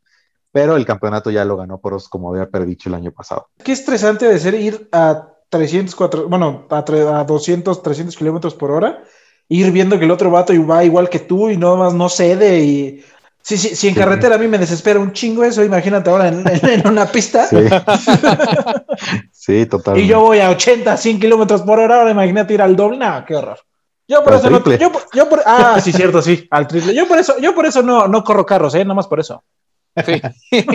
pero 0.52 0.76
el 0.76 0.86
campeonato 0.86 1.32
ya 1.32 1.46
lo 1.46 1.58
ganó 1.58 1.80
Prost 1.80 2.10
como 2.10 2.30
había 2.30 2.50
predicho 2.50 2.90
el 2.90 2.96
año 2.96 3.12
pasado. 3.12 3.48
Qué 3.64 3.72
estresante 3.72 4.28
de 4.28 4.38
ser 4.38 4.54
ir 4.54 4.88
a 4.92 5.30
300, 5.50 5.96
bueno, 6.30 6.68
a, 6.70 6.78
a 6.78 7.24
200, 7.24 7.82
300 7.82 8.16
kilómetros 8.16 8.54
por 8.54 8.70
hora 8.70 9.04
ir 9.52 9.72
viendo 9.72 10.00
que 10.00 10.06
el 10.06 10.12
otro 10.12 10.32
vato 10.32 10.54
va 10.66 10.86
igual 10.86 11.10
que 11.10 11.20
tú 11.20 11.50
y 11.50 11.58
no 11.58 11.76
más 11.76 11.94
no 11.94 12.08
cede 12.08 12.62
y 12.62 13.04
sí, 13.42 13.58
sí, 13.58 13.76
si 13.76 13.90
en 13.90 13.96
carretera 13.96 14.36
a 14.36 14.38
mí 14.38 14.48
me 14.48 14.58
desespera 14.58 14.98
un 14.98 15.12
chingo 15.12 15.44
eso, 15.44 15.62
imagínate 15.62 16.10
ahora 16.10 16.30
en, 16.30 16.88
una 16.88 17.06
pista. 17.06 17.48
Sí. 19.34 19.66
totalmente. 19.70 20.06
Y 20.06 20.08
yo 20.08 20.22
voy 20.22 20.40
a 20.40 20.52
80, 20.52 20.96
100 20.96 21.20
kilómetros 21.20 21.64
por 21.64 21.80
hora, 21.80 21.98
ahora 21.98 22.12
imagínate 22.12 22.54
ir 22.54 22.62
al 22.62 22.78
doble, 22.78 22.98
no, 22.98 23.26
qué 23.26 23.36
horror. 23.36 23.60
Yo 24.08 24.24
por 24.24 24.34
eso 24.36 24.50
no, 24.50 24.64
yo, 25.14 25.30
por, 25.30 25.42
ah, 25.46 25.80
sí, 25.82 25.92
cierto, 25.92 26.22
sí, 26.22 26.48
al 26.50 26.68
triple. 26.68 26.96
Yo 26.96 27.06
por 27.08 27.18
eso, 27.18 27.38
yo 27.40 27.54
por 27.54 27.66
eso 27.66 27.82
no, 27.82 28.08
no 28.08 28.24
corro 28.24 28.46
carros, 28.46 28.74
eh, 28.76 28.86
más 28.86 29.08
por 29.08 29.20
eso. 29.20 29.44
Sí. 30.06 30.22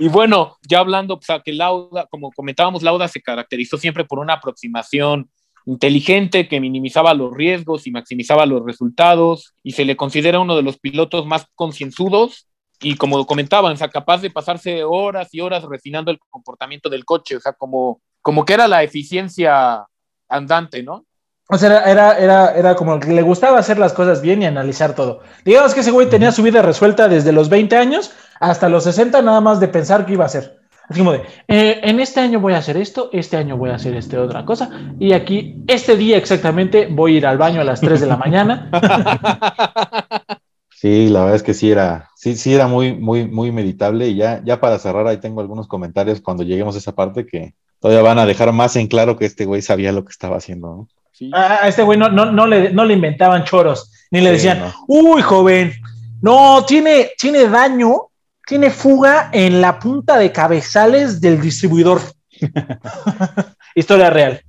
Y 0.00 0.08
bueno, 0.08 0.58
ya 0.68 0.80
hablando, 0.80 1.20
pues, 1.20 1.40
que 1.44 1.52
Lauda, 1.52 2.08
como 2.10 2.32
comentábamos, 2.32 2.82
Lauda 2.82 3.06
se 3.06 3.22
caracterizó 3.22 3.78
siempre 3.78 4.04
por 4.04 4.18
una 4.18 4.34
aproximación 4.34 5.30
inteligente 5.66 6.48
que 6.48 6.60
minimizaba 6.60 7.14
los 7.14 7.32
riesgos 7.32 7.86
y 7.86 7.90
maximizaba 7.90 8.46
los 8.46 8.64
resultados 8.64 9.54
y 9.62 9.72
se 9.72 9.84
le 9.84 9.96
considera 9.96 10.40
uno 10.40 10.56
de 10.56 10.62
los 10.62 10.78
pilotos 10.78 11.26
más 11.26 11.46
concienzudos 11.54 12.46
y 12.80 12.96
como 12.96 13.24
comentaban, 13.26 13.72
o 13.72 13.76
sea, 13.76 13.88
capaz 13.88 14.20
de 14.22 14.30
pasarse 14.30 14.82
horas 14.84 15.28
y 15.32 15.40
horas 15.40 15.62
refinando 15.64 16.10
el 16.10 16.18
comportamiento 16.30 16.88
del 16.88 17.04
coche, 17.04 17.36
o 17.36 17.40
sea, 17.40 17.52
como, 17.52 18.00
como 18.20 18.44
que 18.44 18.54
era 18.54 18.66
la 18.66 18.82
eficiencia 18.82 19.86
andante, 20.28 20.82
¿no? 20.82 21.06
O 21.48 21.58
sea, 21.58 21.82
era, 21.90 22.18
era, 22.18 22.54
era 22.54 22.74
como 22.74 22.98
que 22.98 23.12
le 23.12 23.22
gustaba 23.22 23.58
hacer 23.58 23.78
las 23.78 23.92
cosas 23.92 24.22
bien 24.22 24.42
y 24.42 24.46
analizar 24.46 24.94
todo. 24.94 25.20
Digamos 25.44 25.74
que 25.74 25.80
ese 25.80 25.90
güey 25.90 26.08
tenía 26.08 26.32
su 26.32 26.42
vida 26.42 26.62
resuelta 26.62 27.08
desde 27.08 27.32
los 27.32 27.48
20 27.48 27.76
años 27.76 28.12
hasta 28.40 28.68
los 28.68 28.84
60 28.84 29.20
nada 29.22 29.40
más 29.40 29.60
de 29.60 29.68
pensar 29.68 30.06
qué 30.06 30.14
iba 30.14 30.24
a 30.24 30.26
hacer. 30.26 30.61
Así 30.92 31.00
como 31.00 31.12
de, 31.12 31.22
eh, 31.48 31.80
en 31.82 32.00
este 32.00 32.20
año 32.20 32.38
voy 32.38 32.52
a 32.52 32.58
hacer 32.58 32.76
esto, 32.76 33.08
este 33.14 33.38
año 33.38 33.56
voy 33.56 33.70
a 33.70 33.76
hacer 33.76 33.94
este 33.96 34.18
otra 34.18 34.44
cosa, 34.44 34.68
y 35.00 35.12
aquí, 35.12 35.56
este 35.66 35.96
día 35.96 36.18
exactamente, 36.18 36.86
voy 36.90 37.14
a 37.14 37.16
ir 37.16 37.26
al 37.26 37.38
baño 37.38 37.62
a 37.62 37.64
las 37.64 37.80
3 37.80 38.00
de 38.02 38.06
la 38.06 38.16
mañana. 38.16 38.70
Sí, 40.74 41.08
la 41.10 41.20
verdad 41.20 41.36
es 41.36 41.42
que 41.44 41.54
sí 41.54 41.70
era, 41.70 42.10
sí, 42.16 42.34
sí 42.34 42.52
era 42.52 42.66
muy, 42.66 42.92
muy, 42.92 43.28
muy 43.28 43.52
meditable. 43.52 44.08
Y 44.08 44.16
ya, 44.16 44.42
ya 44.44 44.58
para 44.60 44.80
cerrar, 44.80 45.06
ahí 45.06 45.18
tengo 45.18 45.40
algunos 45.40 45.68
comentarios 45.68 46.20
cuando 46.20 46.42
lleguemos 46.42 46.74
a 46.74 46.78
esa 46.78 46.90
parte 46.90 47.24
que 47.24 47.54
todavía 47.78 48.02
van 48.02 48.18
a 48.18 48.26
dejar 48.26 48.52
más 48.52 48.74
en 48.74 48.88
claro 48.88 49.16
que 49.16 49.26
este 49.26 49.44
güey 49.44 49.62
sabía 49.62 49.92
lo 49.92 50.04
que 50.04 50.10
estaba 50.10 50.38
haciendo, 50.38 50.88
A 51.34 51.68
este 51.68 51.84
güey 51.84 51.96
no, 51.96 52.08
no, 52.08 52.46
le, 52.48 52.72
no 52.72 52.84
le 52.84 52.94
inventaban 52.94 53.44
choros, 53.44 53.92
ni 54.10 54.20
le 54.20 54.32
decían, 54.32 54.72
uy, 54.88 55.22
joven, 55.22 55.72
no, 56.20 56.64
tiene, 56.66 57.10
tiene 57.16 57.48
daño 57.48 58.08
tiene 58.46 58.70
fuga 58.70 59.30
en 59.32 59.60
la 59.60 59.78
punta 59.78 60.18
de 60.18 60.32
cabezales 60.32 61.20
del 61.20 61.40
distribuidor. 61.40 62.00
Historia 63.74 64.10
real. 64.10 64.42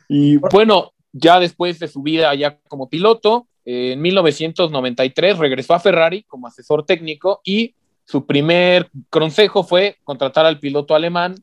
y 0.07 0.38
bueno, 0.38 0.93
ya 1.11 1.39
después 1.39 1.80
de 1.80 1.88
su 1.88 2.01
vida 2.01 2.34
ya 2.36 2.59
como 2.68 2.89
piloto, 2.89 3.47
en 3.65 4.01
1993 4.01 5.38
regresó 5.38 5.74
a 5.74 5.80
Ferrari 5.80 6.24
como 6.24 6.47
asesor 6.47 6.86
técnico 6.86 7.41
y 7.43 7.76
su 8.05 8.26
primer 8.26 8.89
consejo 9.09 9.63
fue 9.63 9.97
contratar 10.03 10.45
al 10.45 10.59
piloto 10.59 10.95
alemán 10.95 11.36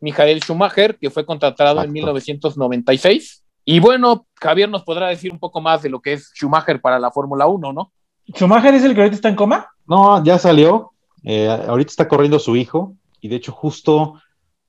Michael 0.00 0.40
Schumacher, 0.40 0.98
que 0.98 1.10
fue 1.10 1.24
contratado 1.24 1.82
en 1.82 1.92
1996. 1.92 3.44
Y 3.64 3.80
bueno, 3.80 4.26
Javier 4.40 4.68
nos 4.68 4.82
podrá 4.82 5.08
decir 5.08 5.32
un 5.32 5.38
poco 5.38 5.60
más 5.60 5.82
de 5.82 5.90
lo 5.90 6.00
que 6.00 6.14
es 6.14 6.32
Schumacher 6.34 6.80
para 6.80 6.98
la 6.98 7.10
Fórmula 7.10 7.46
1, 7.46 7.72
¿no? 7.72 7.92
¿Schumacher 8.28 8.74
es 8.74 8.84
el 8.84 8.94
que 8.94 9.00
ahorita 9.00 9.16
está 9.16 9.28
en 9.28 9.36
coma? 9.36 9.68
No, 9.86 10.22
ya 10.24 10.38
salió. 10.38 10.92
Eh, 11.24 11.48
ahorita 11.48 11.90
está 11.90 12.08
corriendo 12.08 12.38
su 12.38 12.56
hijo 12.56 12.94
y 13.20 13.28
de 13.28 13.36
hecho 13.36 13.52
justo 13.52 14.20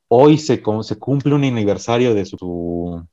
hoy 0.08 0.38
se, 0.38 0.62
se 0.82 1.00
cumple 1.00 1.34
un 1.34 1.44
aniversario 1.44 2.14
de 2.14 2.26
su, 2.26 3.04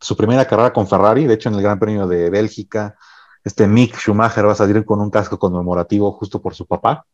su, 0.00 0.16
primera 0.16 0.46
carrera 0.46 0.72
con 0.72 0.86
Ferrari. 0.86 1.26
De 1.26 1.34
hecho, 1.34 1.48
en 1.48 1.56
el 1.56 1.62
Gran 1.62 1.78
Premio 1.78 2.06
de 2.06 2.30
Bélgica, 2.30 2.96
este 3.44 3.66
Mick 3.66 3.96
Schumacher 3.98 4.46
va 4.46 4.52
a 4.52 4.56
salir 4.56 4.84
con 4.84 5.00
un 5.00 5.10
casco 5.10 5.38
conmemorativo 5.38 6.12
justo 6.12 6.40
por 6.40 6.54
su 6.54 6.66
papá. 6.66 7.04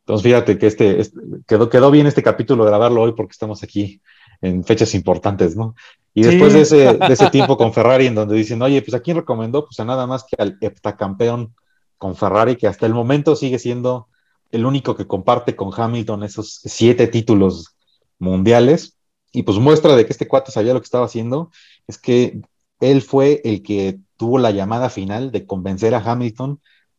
Entonces, 0.00 0.22
fíjate 0.24 0.58
que 0.58 0.66
este, 0.66 1.00
este 1.00 1.20
quedó, 1.46 1.68
quedó 1.68 1.90
bien 1.90 2.06
este 2.06 2.22
capítulo 2.22 2.64
grabarlo 2.64 3.02
hoy 3.02 3.12
porque 3.12 3.32
estamos 3.32 3.62
aquí 3.62 4.00
en 4.40 4.64
fechas 4.64 4.94
importantes, 4.94 5.56
¿no? 5.56 5.74
Y 6.14 6.22
después 6.22 6.52
de, 6.52 6.60
ese, 6.62 6.94
de 6.94 7.12
ese 7.12 7.30
tiempo 7.30 7.56
con 7.56 7.72
Ferrari, 7.72 8.06
en 8.06 8.14
donde 8.14 8.34
dicen, 8.34 8.60
oye, 8.62 8.82
pues 8.82 8.94
a 8.94 9.00
quién 9.00 9.16
recomendó, 9.16 9.64
pues 9.64 9.78
a 9.80 9.84
nada 9.84 10.06
más 10.06 10.24
que 10.24 10.40
al 10.40 10.58
heptacampeón 10.60 11.54
con 12.02 12.16
Ferrari, 12.16 12.56
que 12.56 12.66
hasta 12.66 12.84
el 12.84 12.94
momento 12.94 13.36
sigue 13.36 13.60
siendo 13.60 14.08
el 14.50 14.66
único 14.66 14.96
que 14.96 15.06
comparte 15.06 15.54
con 15.54 15.70
Hamilton 15.72 16.24
esos 16.24 16.58
siete 16.64 17.06
títulos 17.06 17.76
mundiales. 18.18 18.96
Y 19.30 19.44
pues 19.44 19.58
muestra 19.58 19.94
de 19.94 20.04
que 20.04 20.12
este 20.12 20.26
cuate 20.26 20.50
sabía 20.50 20.74
lo 20.74 20.80
que 20.80 20.86
estaba 20.86 21.04
haciendo, 21.04 21.52
es 21.86 21.98
que 21.98 22.40
él 22.80 23.02
fue 23.02 23.40
el 23.44 23.62
que 23.62 24.00
tuvo 24.16 24.40
la 24.40 24.50
llamada 24.50 24.90
final 24.90 25.30
de 25.30 25.46
convencer 25.46 25.94
a 25.94 25.98
Hamilton 26.04 26.58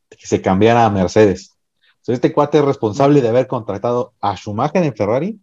de 0.10 0.16
que 0.16 0.26
se 0.26 0.42
cambiara 0.42 0.86
a 0.86 0.90
Mercedes. 0.90 1.52
Entonces, 1.96 2.16
este 2.16 2.32
cuate 2.32 2.60
es 2.60 2.64
responsable 2.64 3.22
de 3.22 3.28
haber 3.28 3.48
contratado 3.48 4.14
a 4.22 4.38
Schumacher 4.38 4.84
en 4.84 4.96
Ferrari 4.96 5.38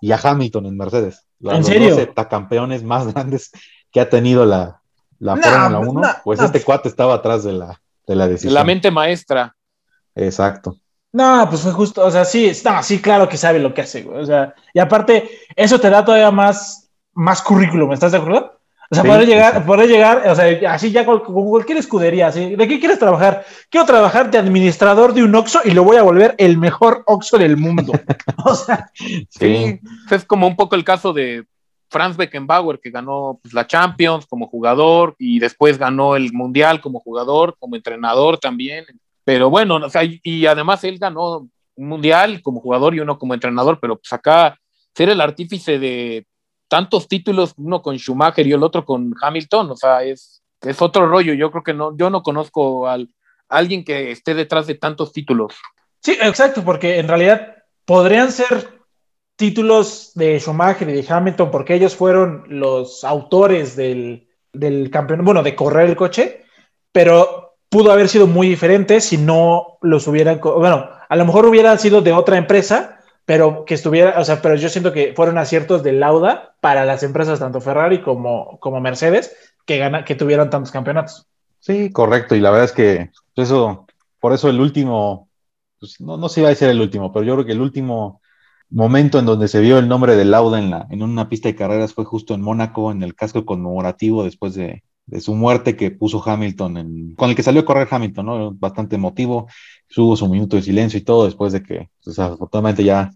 y 0.00 0.12
a 0.12 0.20
Hamilton 0.22 0.64
en 0.64 0.78
Mercedes. 0.78 1.26
Los, 1.38 1.52
¿En 1.54 1.64
serio? 1.64 1.88
Los 1.88 1.98
dos 1.98 2.06
heptacampeones 2.06 2.82
más 2.82 3.12
grandes 3.12 3.50
que 3.90 4.00
ha 4.00 4.08
tenido 4.08 4.46
la, 4.46 4.80
la 5.18 5.36
No, 5.36 5.42
Fórmula 5.42 5.68
no, 5.68 5.80
1. 5.90 6.00
no, 6.00 6.08
pues 6.24 6.40
no. 6.40 6.46
este 6.46 6.62
cuate 6.62 6.88
estaba 6.88 7.12
atrás 7.12 7.44
de 7.44 7.52
la, 7.52 7.82
de 8.06 8.16
la 8.16 8.28
decisión. 8.28 8.54
La 8.54 8.64
mente 8.64 8.90
maestra. 8.90 9.54
Exacto. 10.14 10.76
No, 11.12 11.46
pues 11.48 11.60
fue 11.60 11.72
justo, 11.72 12.04
o 12.04 12.10
sea, 12.10 12.24
sí, 12.24 12.50
no, 12.64 12.82
sí, 12.82 13.00
claro 13.00 13.28
que 13.28 13.36
sabe 13.36 13.58
lo 13.58 13.74
que 13.74 13.82
hace, 13.82 14.02
güey. 14.02 14.22
O 14.22 14.26
sea, 14.26 14.54
y 14.72 14.78
aparte, 14.78 15.30
eso 15.54 15.78
te 15.78 15.90
da 15.90 16.04
todavía 16.04 16.30
más, 16.30 16.90
más 17.12 17.42
currículum, 17.42 17.92
¿estás 17.92 18.12
de 18.12 18.18
acuerdo? 18.18 18.58
O 18.90 18.94
sea, 18.94 19.04
Sí, 19.04 19.08
poder 19.08 19.26
llegar, 19.26 19.66
poder 19.66 19.88
llegar, 19.88 20.28
o 20.28 20.34
sea, 20.34 20.72
así 20.72 20.90
ya 20.90 21.04
con, 21.04 21.20
con 21.20 21.46
cualquier 21.48 21.78
escudería, 21.78 22.28
así, 22.28 22.56
¿de 22.56 22.68
qué 22.68 22.78
quieres 22.78 22.98
trabajar? 22.98 23.44
Quiero 23.68 23.86
trabajar 23.86 24.30
de 24.30 24.38
administrador 24.38 25.12
de 25.12 25.22
un 25.22 25.34
Oxxo 25.34 25.60
y 25.64 25.70
lo 25.72 25.84
voy 25.84 25.96
a 25.96 26.02
volver 26.02 26.34
el 26.38 26.56
mejor 26.56 27.02
Oxxo 27.06 27.36
del 27.36 27.58
mundo. 27.58 27.92
o 28.44 28.54
sea, 28.54 28.90
Sí. 29.28 29.80
Es 30.10 30.24
como 30.24 30.46
un 30.46 30.56
poco 30.56 30.76
el 30.76 30.84
caso 30.84 31.12
de 31.12 31.44
Franz 31.92 32.16
Beckenbauer, 32.16 32.80
que 32.80 32.90
ganó 32.90 33.38
pues, 33.42 33.52
la 33.54 33.66
Champions 33.66 34.26
como 34.26 34.48
jugador 34.48 35.14
y 35.18 35.38
después 35.38 35.76
ganó 35.78 36.16
el 36.16 36.32
Mundial 36.32 36.80
como 36.80 36.98
jugador, 37.00 37.54
como 37.58 37.76
entrenador 37.76 38.38
también. 38.38 38.84
Pero 39.24 39.50
bueno, 39.50 39.76
o 39.76 39.90
sea, 39.90 40.02
y- 40.04 40.46
además 40.46 40.82
él 40.84 40.98
ganó 40.98 41.48
un 41.76 41.88
Mundial 41.88 42.42
como 42.42 42.60
jugador 42.60 42.94
y 42.94 43.00
uno 43.00 43.18
como 43.18 43.34
entrenador, 43.34 43.78
pero 43.80 43.96
pues 43.96 44.12
acá 44.12 44.58
ser 44.94 45.10
el 45.10 45.20
artífice 45.20 45.78
de 45.78 46.26
tantos 46.68 47.06
títulos, 47.06 47.52
uno 47.58 47.82
con 47.82 47.96
Schumacher 47.98 48.46
y 48.46 48.52
el 48.52 48.62
otro 48.62 48.84
con 48.84 49.14
Hamilton, 49.20 49.70
o 49.70 49.76
sea, 49.76 50.02
es, 50.02 50.42
es 50.62 50.80
otro 50.80 51.06
rollo. 51.06 51.34
Yo 51.34 51.50
creo 51.50 51.62
que 51.62 51.74
no, 51.74 51.94
yo 51.96 52.08
no 52.10 52.22
conozco 52.22 52.88
al, 52.88 53.10
alguien 53.48 53.84
que 53.84 54.10
esté 54.10 54.34
detrás 54.34 54.66
de 54.66 54.74
tantos 54.76 55.12
títulos. 55.12 55.54
sí, 56.00 56.16
exacto, 56.20 56.64
porque 56.64 56.98
en 56.98 57.08
realidad 57.08 57.56
podrían 57.84 58.32
ser 58.32 58.81
títulos 59.42 60.12
de 60.14 60.38
Schumacher 60.38 60.88
y 60.88 60.92
de 60.92 61.04
Hamilton, 61.12 61.50
porque 61.50 61.74
ellos 61.74 61.96
fueron 61.96 62.44
los 62.46 63.02
autores 63.02 63.74
del, 63.74 64.28
del 64.52 64.88
campeón, 64.88 65.24
bueno, 65.24 65.42
de 65.42 65.56
correr 65.56 65.88
el 65.88 65.96
coche, 65.96 66.44
pero 66.92 67.56
pudo 67.68 67.90
haber 67.90 68.08
sido 68.08 68.28
muy 68.28 68.48
diferente 68.48 69.00
si 69.00 69.18
no 69.18 69.78
los 69.80 70.06
hubieran, 70.06 70.40
bueno, 70.40 70.88
a 71.08 71.16
lo 71.16 71.24
mejor 71.24 71.46
hubieran 71.46 71.80
sido 71.80 72.02
de 72.02 72.12
otra 72.12 72.36
empresa, 72.36 73.00
pero 73.24 73.64
que 73.64 73.74
estuviera, 73.74 74.20
o 74.20 74.24
sea, 74.24 74.40
pero 74.40 74.54
yo 74.54 74.68
siento 74.68 74.92
que 74.92 75.12
fueron 75.16 75.36
aciertos 75.38 75.82
de 75.82 75.90
Lauda 75.90 76.54
para 76.60 76.84
las 76.84 77.02
empresas 77.02 77.40
tanto 77.40 77.60
Ferrari 77.60 78.00
como, 78.00 78.60
como 78.60 78.80
Mercedes 78.80 79.34
que 79.66 79.78
gana, 79.78 80.04
que 80.04 80.14
tuvieran 80.14 80.50
tantos 80.50 80.70
campeonatos. 80.70 81.26
Sí, 81.58 81.90
correcto. 81.90 82.36
Y 82.36 82.40
la 82.40 82.50
verdad 82.52 82.66
es 82.66 82.72
que 82.72 83.10
eso, 83.34 83.88
por 84.20 84.34
eso 84.34 84.48
el 84.48 84.60
último, 84.60 85.28
pues, 85.80 86.00
no, 86.00 86.16
no 86.16 86.28
se 86.28 86.42
iba 86.42 86.46
a 86.46 86.50
decir 86.50 86.68
el 86.68 86.80
último, 86.80 87.12
pero 87.12 87.24
yo 87.24 87.34
creo 87.34 87.46
que 87.46 87.52
el 87.52 87.60
último 87.60 88.21
momento 88.72 89.18
en 89.18 89.26
donde 89.26 89.48
se 89.48 89.60
vio 89.60 89.78
el 89.78 89.88
nombre 89.88 90.16
de 90.16 90.24
Lauda 90.24 90.58
en, 90.58 90.70
la, 90.70 90.86
en 90.90 91.02
una 91.02 91.28
pista 91.28 91.48
de 91.48 91.56
carreras 91.56 91.94
fue 91.94 92.04
justo 92.04 92.34
en 92.34 92.42
Mónaco, 92.42 92.90
en 92.90 93.02
el 93.02 93.14
casco 93.14 93.44
conmemorativo 93.44 94.24
después 94.24 94.54
de, 94.54 94.82
de 95.06 95.20
su 95.20 95.34
muerte 95.34 95.76
que 95.76 95.90
puso 95.90 96.22
Hamilton, 96.24 97.14
con 97.16 97.30
el 97.30 97.36
que 97.36 97.42
salió 97.42 97.62
a 97.62 97.64
correr 97.64 97.88
Hamilton, 97.90 98.26
¿no? 98.26 98.52
Bastante 98.52 98.96
emotivo, 98.96 99.48
hubo 99.96 100.16
su 100.16 100.28
minuto 100.28 100.56
de 100.56 100.62
silencio 100.62 100.98
y 100.98 101.02
todo 101.02 101.24
después 101.24 101.52
de 101.52 101.62
que, 101.62 101.90
pues, 102.04 102.18
afortunadamente 102.18 102.84
ya 102.84 103.10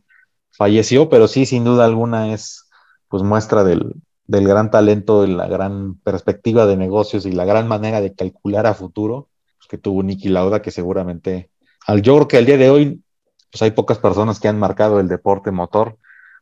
falleció, 0.51 1.09
pero 1.09 1.29
sí, 1.29 1.47
sin 1.47 1.65
duda 1.65 1.85
alguna 1.85 2.33
es, 2.33 2.69
pues, 3.09 3.23
muestra 3.23 3.65
del, 3.65 3.95
del 4.27 4.49
gran 4.49 4.71
talento, 4.71 5.25
y 5.25 5.33
la 5.33 5.47
gran 5.47 5.95
perspectiva 6.01 6.67
de 6.67 6.77
negocios 6.77 7.27
y 7.27 7.33
la 7.33 7.45
gran 7.45 7.69
manera 7.69 8.01
de 8.01 8.15
calcular 8.15 8.67
a 8.67 8.75
futuro 8.75 9.29
pues, 9.59 9.69
que 9.69 9.79
tuvo 9.79 10.03
Nicky 10.03 10.29
Lauda, 10.29 10.63
que 10.63 10.71
seguramente, 10.71 11.51
al, 11.87 12.03
yo 12.03 12.17
creo 12.17 12.29
que 12.29 12.37
al 12.39 12.47
día 12.47 12.59
de 12.59 12.71
hoy, 12.71 13.03
pues 13.51 13.63
hay 13.63 13.71
pocas 13.71 13.99
personas 13.99 14.41
que 14.41 14.49
han 14.49 14.59
marcado 14.59 15.01
el 15.01 15.09
deporte 15.09 15.51
motor 15.51 15.97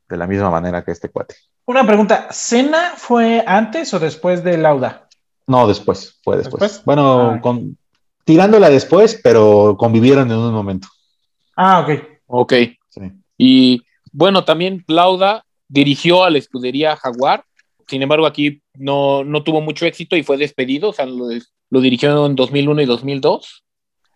de 0.09 0.17
la 0.17 0.27
misma 0.27 0.51
manera 0.51 0.85
que 0.85 0.93
este 0.93 1.09
cuate. 1.11 1.37
Una 1.67 1.87
pregunta, 1.87 2.29
¿Cena 2.31 2.93
fue 2.97 3.43
antes 3.47 3.93
o 3.95 3.99
después 3.99 4.45
de 4.45 4.59
Lauda? 4.59 5.09
No, 5.47 5.67
después, 5.67 6.21
fue 6.23 6.37
después. 6.37 6.61
¿Después? 6.61 6.85
Bueno, 6.85 7.31
Ah. 7.37 7.41
con, 7.41 7.77
tirándola 8.25 8.71
después, 8.71 9.21
pero 9.23 9.77
convivieron 9.79 10.31
en 10.31 10.39
un 10.39 10.53
momento. 10.53 10.89
Ah, 11.57 11.81
ok. 11.81 11.91
Ok. 12.27 12.53
Sí. 12.91 13.01
Y 13.39 13.83
bueno, 14.13 14.45
también 14.45 14.85
Lauda 14.87 15.45
dirigió 15.69 16.25
a 16.25 16.31
la 16.31 16.39
escudería 16.39 16.97
Jaguar. 16.97 17.45
Sin 17.87 18.03
embargo, 18.03 18.27
aquí 18.27 18.63
no, 18.75 19.25
no 19.25 19.43
tuvo 19.43 19.61
mucho 19.61 19.87
éxito 19.87 20.17
y 20.17 20.23
fue 20.23 20.37
despedido. 20.37 20.91
O 20.91 20.93
sea, 20.93 21.07
lo, 21.07 21.27
lo 21.71 21.81
dirigió 21.81 22.27
en 22.27 22.35
2001 22.37 22.83
y 22.83 22.87
2002. 22.87 23.65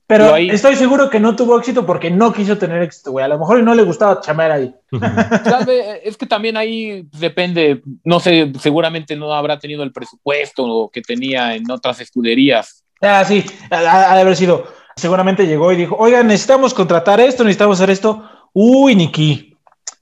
Pero 0.09 0.35
ahí- 0.35 0.49
estoy 0.51 0.75
seguro 0.75 1.11
que 1.11 1.21
no 1.21 1.37
tuvo 1.37 1.59
éxito 1.59 1.85
porque 1.85 2.11
no 2.11 2.33
quiso 2.33 2.57
tener 2.57 2.83
éxito, 2.83 3.11
güey. 3.13 3.25
A 3.25 3.29
lo 3.29 3.39
mejor 3.39 3.63
no 3.63 3.75
le 3.75 3.83
gustaba 3.83 4.21
chamar 4.21 4.51
ahí. 4.51 4.75
Tal 5.45 5.65
vez, 5.67 6.01
es 6.03 6.17
que 6.17 6.25
también 6.27 6.57
ahí 6.57 7.07
depende, 7.19 7.83
no 8.05 8.19
sé, 8.19 8.51
seguramente 8.59 9.15
no 9.17 9.33
habrá 9.35 9.59
tenido 9.59 9.83
el 9.83 9.93
presupuesto 9.93 10.91
que 10.93 11.03
tenía 11.03 11.55
en 11.55 11.71
otras 11.71 12.01
escuderías. 12.01 12.83
Ah, 13.03 13.23
sí, 13.25 13.45
ha, 13.71 14.11
ha 14.13 14.15
de 14.17 14.21
haber 14.23 14.35
sido. 14.35 14.65
Seguramente 14.97 15.47
llegó 15.47 15.71
y 15.73 15.77
dijo, 15.77 15.95
oigan, 15.99 16.27
necesitamos 16.27 16.75
contratar 16.75 17.21
esto, 17.21 17.45
necesitamos 17.45 17.79
hacer 17.79 17.91
esto. 17.91 18.25
Uy, 18.55 18.97
Niki, 18.97 19.57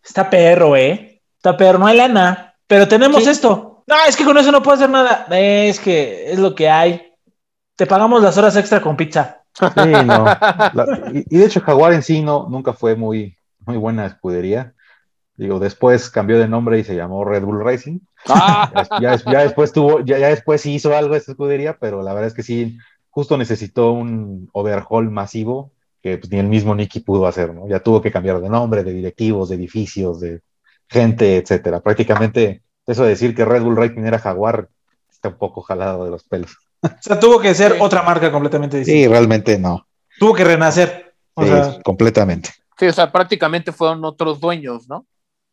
está 0.04 0.30
perro, 0.30 0.76
¿eh? 0.76 1.20
Está 1.36 1.56
perro, 1.56 1.78
no 1.80 1.86
hay 1.88 1.96
lana, 1.98 2.54
pero 2.66 2.88
tenemos 2.88 3.24
Sí. 3.24 3.30
esto. 3.30 3.82
No, 3.88 3.96
es 4.08 4.16
que 4.16 4.24
con 4.24 4.38
eso 4.38 4.50
no 4.52 4.62
puedo 4.62 4.76
hacer 4.76 4.88
nada. 4.88 5.26
Es 5.30 5.78
que 5.80 6.30
es 6.32 6.38
lo 6.38 6.54
que 6.54 6.68
hay. 6.70 7.12
Te 7.76 7.86
pagamos 7.86 8.22
las 8.22 8.38
horas 8.38 8.56
extra 8.56 8.80
con 8.80 8.96
pizza. 8.96 9.35
Sí, 9.64 10.04
no. 10.04 10.38
La- 10.72 10.90
y, 11.12 11.24
y 11.34 11.38
de 11.38 11.46
hecho, 11.46 11.60
Jaguar 11.60 11.92
en 11.92 12.02
sí 12.02 12.22
no, 12.22 12.48
nunca 12.48 12.72
fue 12.72 12.96
muy, 12.96 13.36
muy 13.66 13.76
buena 13.76 14.06
escudería. 14.06 14.74
Digo, 15.36 15.58
después 15.60 16.10
cambió 16.10 16.38
de 16.38 16.48
nombre 16.48 16.78
y 16.78 16.84
se 16.84 16.96
llamó 16.96 17.24
Red 17.24 17.44
Bull 17.44 17.64
Racing. 17.64 18.00
Ah, 18.28 18.70
Ya, 18.98 19.16
ya, 19.16 19.24
ya 19.26 19.40
después 19.42 19.72
tuvo, 19.72 20.00
ya, 20.00 20.18
ya 20.18 20.28
después 20.28 20.60
sí 20.62 20.74
hizo 20.74 20.96
algo 20.96 21.14
esta 21.14 21.32
escudería, 21.32 21.78
pero 21.78 22.02
la 22.02 22.12
verdad 22.14 22.28
es 22.28 22.34
que 22.34 22.42
sí, 22.42 22.78
justo 23.10 23.36
necesitó 23.38 23.92
un 23.92 24.48
overhaul 24.52 25.10
masivo 25.10 25.72
que 26.02 26.18
pues, 26.18 26.30
ni 26.32 26.38
el 26.38 26.48
mismo 26.48 26.74
Nicky 26.74 27.00
pudo 27.00 27.26
hacer, 27.26 27.54
¿no? 27.54 27.68
Ya 27.68 27.80
tuvo 27.80 28.02
que 28.02 28.12
cambiar 28.12 28.40
de 28.40 28.48
nombre, 28.50 28.84
de 28.84 28.92
directivos, 28.92 29.48
de 29.48 29.56
edificios, 29.56 30.20
de 30.20 30.40
gente, 30.88 31.36
etcétera. 31.36 31.80
Prácticamente 31.80 32.62
eso 32.86 33.04
de 33.04 33.10
decir 33.10 33.34
que 33.34 33.44
Red 33.44 33.62
Bull 33.62 33.76
Racing 33.76 34.04
era 34.06 34.18
Jaguar 34.18 34.68
está 35.10 35.28
un 35.30 35.38
poco 35.38 35.62
jalado 35.62 36.04
de 36.04 36.10
los 36.10 36.24
pelos. 36.24 36.56
O 36.82 36.88
sea, 37.00 37.18
tuvo 37.18 37.38
que 37.40 37.54
ser 37.54 37.72
Sí. 37.72 37.78
otra 37.80 38.02
marca 38.02 38.30
completamente 38.30 38.78
distinta. 38.78 38.98
Sí, 39.00 39.08
realmente 39.08 39.58
no. 39.58 39.86
Tuvo 40.18 40.34
que 40.34 40.44
renacer. 40.44 41.14
O 41.34 41.42
Sí, 41.42 41.48
sea, 41.48 41.78
completamente. 41.84 42.50
sí, 42.78 42.86
o 42.86 42.92
sea, 42.92 43.10
prácticamente 43.12 43.72
fueron 43.72 44.04
otros 44.04 44.40
dueños, 44.40 44.88
¿no? 44.88 45.06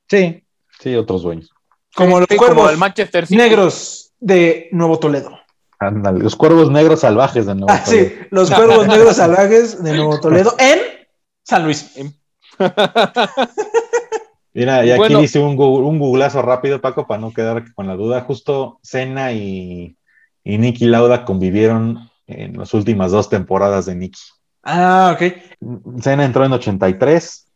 Sí, 0.10 0.44
sí, 0.80 0.96
otros 0.96 1.24
dueños. 1.24 1.50
como 1.96 2.20
los 2.20 2.28
Sí, 2.30 2.36
cuervos 2.38 2.58
como 2.58 2.70
el 2.70 2.78
Manchester 2.78 3.26
City. 3.28 3.38
negros 3.38 4.12
de 4.20 4.70
Nuevo 4.72 4.98
Toledo. 5.00 5.38
Ándale, 5.80 6.20
los 6.20 6.36
cuervos 6.36 6.72
negros 6.72 7.02
salvajes 7.02 7.46
de 7.46 7.56
nuevo. 7.56 7.68
Ah, 7.70 7.84
sí, 7.86 8.14
los 8.32 8.50
cuervos 8.50 8.88
negros 8.88 9.16
salvajes 9.18 9.84
de 9.84 9.94
Nuevo 9.94 10.20
Toledo 10.20 10.56
en 10.60 10.80
San 11.44 11.64
Luis. 11.66 11.94
Mira, 14.54 14.86
y 14.86 14.92
aquí 14.92 14.98
Bueno. 15.00 15.20
dice 15.20 15.40
un, 15.40 15.60
un 15.60 16.00
googlazo 16.00 16.42
rápido, 16.44 16.80
Paco, 16.80 17.08
para 17.08 17.20
no 17.20 17.34
quedar 17.34 17.74
con 17.74 17.88
la 17.88 17.96
duda. 17.96 18.22
Justo 18.22 18.80
Senna 18.84 19.32
y, 19.34 19.98
y 20.44 20.58
Nicky 20.58 20.86
Lauda 20.86 21.26
convivieron 21.26 22.10
en 22.28 22.58
las 22.58 22.74
últimas 22.74 23.12
dos 23.12 23.30
temporadas 23.30 23.86
de 23.86 23.96
Nicky. 23.96 24.22
Ah, 24.64 25.16
ok. 25.16 26.02
Senna 26.02 26.26
entró 26.26 26.46
en 26.46 26.54
83 26.54 27.48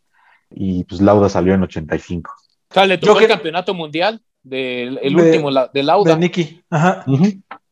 y 0.51 0.83
pues 0.83 1.01
Lauda 1.01 1.29
salió 1.29 1.53
en 1.53 1.63
85. 1.63 2.31
O 2.69 2.73
sea, 2.73 2.85
le 2.85 2.95
Yo 2.97 3.07
tocó 3.07 3.19
que- 3.19 3.25
el 3.25 3.31
campeonato 3.31 3.73
mundial 3.73 4.21
del 4.43 4.99
el 5.01 5.15
De- 5.15 5.21
último 5.23 5.51
la- 5.51 5.69
de 5.73 5.83
Lauda. 5.83 6.13
De 6.13 6.19
Nicky. 6.19 6.61
Ajá. 6.69 7.05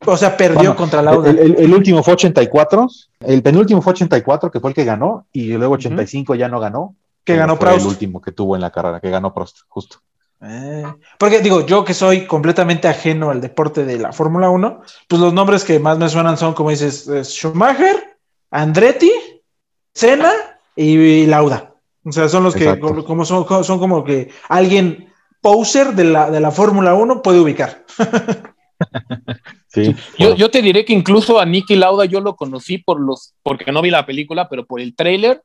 O 0.05 0.17
sea, 0.17 0.35
perdió 0.37 0.55
Bueno, 0.57 0.75
contra 0.75 1.01
Lauda. 1.01 1.29
El, 1.29 1.39
el- 1.39 1.55
el 1.59 1.73
último 1.73 2.03
fue 2.03 2.13
84, 2.13 2.87
el 3.21 3.41
penúltimo 3.41 3.81
fue 3.81 3.91
84, 3.93 4.51
que 4.51 4.59
fue 4.59 4.69
el 4.71 4.75
que 4.75 4.83
ganó, 4.85 5.25
y 5.31 5.53
luego 5.53 5.73
85 5.75 6.35
ya 6.35 6.47
no 6.47 6.59
ganó. 6.59 6.95
que 7.23 7.33
pero 7.33 7.39
ganó 7.39 7.55
fue 7.57 7.65
Proust. 7.67 7.85
El 7.85 7.87
último 7.91 8.21
que 8.21 8.31
tuvo 8.31 8.53
en 8.55 8.61
la 8.61 8.69
carrera, 8.69 8.99
que 8.99 9.09
ganó 9.09 9.33
Prost, 9.33 9.61
justo. 9.67 9.97
Eh, 10.41 10.83
porque 11.17 11.39
digo, 11.39 11.65
yo 11.65 11.83
que 11.83 11.93
soy 11.93 12.25
completamente 12.27 12.87
ajeno 12.87 13.29
al 13.29 13.41
deporte 13.41 13.85
de 13.85 13.97
la 13.97 14.11
Fórmula 14.11 14.49
1, 14.49 14.81
pues 15.07 15.21
los 15.21 15.33
nombres 15.33 15.63
que 15.63 15.79
más 15.79 15.97
me 15.97 16.09
suenan 16.09 16.37
son, 16.37 16.53
como 16.53 16.69
dices, 16.69 17.07
es 17.07 17.29
Schumacher, 17.29 18.17
Andretti, 18.51 19.11
Senna 19.93 20.31
y 20.75 21.25
Lauda. 21.25 21.73
O 22.03 22.11
sea, 22.11 22.29
son 22.29 22.43
los 22.43 22.53
que, 22.53 22.79
como 22.79 23.25
son, 23.25 23.45
son 23.63 23.79
como 23.79 24.03
que 24.03 24.29
alguien 24.47 25.11
poser 25.41 25.93
de 25.93 26.03
la, 26.03 26.29
de 26.29 26.39
la 26.39 26.51
Fórmula 26.51 26.93
1 26.93 27.21
puede 27.21 27.39
ubicar. 27.39 27.85
Sí. 29.67 29.93
Yo, 30.17 30.27
bueno. 30.27 30.35
yo 30.35 30.51
te 30.51 30.61
diré 30.61 30.85
que 30.85 30.93
incluso 30.93 31.39
a 31.39 31.45
Nicky 31.45 31.75
Lauda 31.75 32.05
yo 32.05 32.21
lo 32.21 32.35
conocí 32.35 32.77
por 32.77 32.99
los, 32.99 33.33
porque 33.43 33.71
no 33.71 33.81
vi 33.81 33.89
la 33.89 34.05
película, 34.05 34.47
pero 34.47 34.65
por 34.65 34.79
el 34.79 34.95
tráiler 34.95 35.43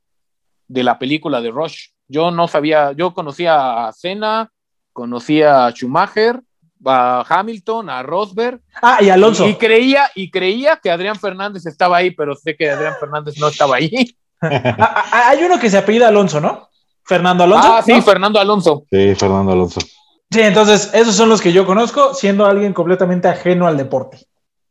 de 0.69 0.85
la 0.85 0.99
película 0.99 1.41
de 1.41 1.51
Rush. 1.51 1.89
Yo 2.07 2.31
no 2.31 2.47
sabía, 2.47 2.93
yo 2.93 3.13
conocía 3.13 3.89
a 3.89 3.93
Senna, 3.93 4.51
conocía 4.93 5.67
a 5.67 5.71
Schumacher 5.71 6.41
a 6.85 7.25
Hamilton, 7.29 7.91
a 7.91 8.03
Rosberg. 8.03 8.61
Ah, 8.81 8.99
y 9.01 9.11
Alonso. 9.11 9.47
Y, 9.49 9.55
creía, 9.55 10.11
y 10.15 10.31
creía 10.31 10.79
que 10.83 10.91
Adrián 10.91 11.17
Fernández 11.17 11.67
estaba 11.67 11.99
ahí, 11.99 12.11
pero 12.11 12.35
sé 12.35 12.57
que 12.57 12.71
Adrián 12.71 12.95
Fernández 12.99 13.39
no 13.39 13.49
estaba 13.49 13.77
ahí. 13.77 13.91
Ah, 14.43 15.05
ah, 15.13 15.29
hay 15.29 15.45
uno 15.45 15.61
que 15.61 15.69
se 15.69 15.77
apellida 15.77 16.09
Alonso, 16.09 16.41
¿no? 16.41 16.71
Fernando 17.05 17.45
Alonso. 17.45 17.75
Ah, 17.75 17.83
sí, 17.83 17.93
¿no? 17.93 18.01
Fernando 18.01 18.41
Alonso. 18.41 18.87
Sí, 18.91 19.15
Fernando 19.15 19.53
Alonso. 19.53 19.81
Sí, 20.31 20.41
entonces 20.41 20.91
esos 20.95 21.15
son 21.15 21.29
los 21.29 21.43
que 21.43 21.53
yo 21.53 21.67
conozco, 21.67 22.15
siendo 22.15 22.47
alguien 22.47 22.73
completamente 22.73 23.29
ajeno 23.29 23.67
al 23.67 23.77
deporte. 23.77 24.27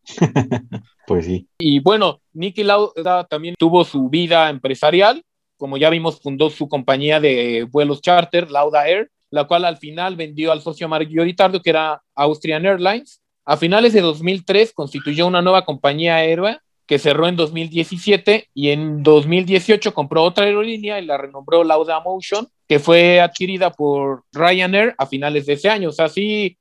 Pues 1.06 1.26
sí. 1.26 1.48
Y 1.60 1.80
bueno, 1.80 2.22
Nicky 2.34 2.64
Lauda 2.64 3.26
también 3.26 3.56
tuvo 3.58 3.84
su 3.84 4.10
vida 4.10 4.50
empresarial. 4.50 5.24
Como 5.58 5.78
ya 5.78 5.92
vimos, 5.92 6.20
fundó 6.20 6.50
su 6.50 6.68
compañía 6.68 7.20
de 7.20 7.68
vuelos 7.70 8.02
charter, 8.02 8.50
Lauda 8.50 8.88
Air, 8.88 9.12
la 9.32 9.46
cual 9.46 9.66
al 9.66 9.78
final 9.78 10.16
vendió 10.16 10.52
al 10.52 10.62
socio 10.62 10.88
mayoritario 10.88 11.62
que 11.62 11.70
era 11.70 12.02
Austrian 12.16 12.66
Airlines. 12.66 13.22
A 13.46 13.58
finales 13.58 13.94
de 13.94 14.02
2003 14.02 14.74
constituyó 14.74 15.28
una 15.28 15.42
nueva 15.42 15.66
compañía 15.66 16.16
aérea 16.16 16.62
que 16.86 16.98
cerró 16.98 17.28
en 17.28 17.36
2017 17.36 18.50
y 18.54 18.70
en 18.70 19.04
2018 19.04 19.94
compró 19.94 20.24
otra 20.24 20.46
aerolínea 20.46 21.00
y 21.00 21.06
la 21.06 21.18
renombró 21.18 21.64
Lauda 21.64 22.00
Motion, 22.00 22.48
que 22.68 22.80
fue 22.80 23.22
adquirida 23.22 23.70
por 23.70 24.24
Ryanair 24.34 24.96
a 24.98 25.06
finales 25.06 25.46
de 25.46 25.54
ese 25.54 25.70
año. 25.70 25.90
O 25.90 25.92
sea, 25.92 26.10
sí, 26.10 26.58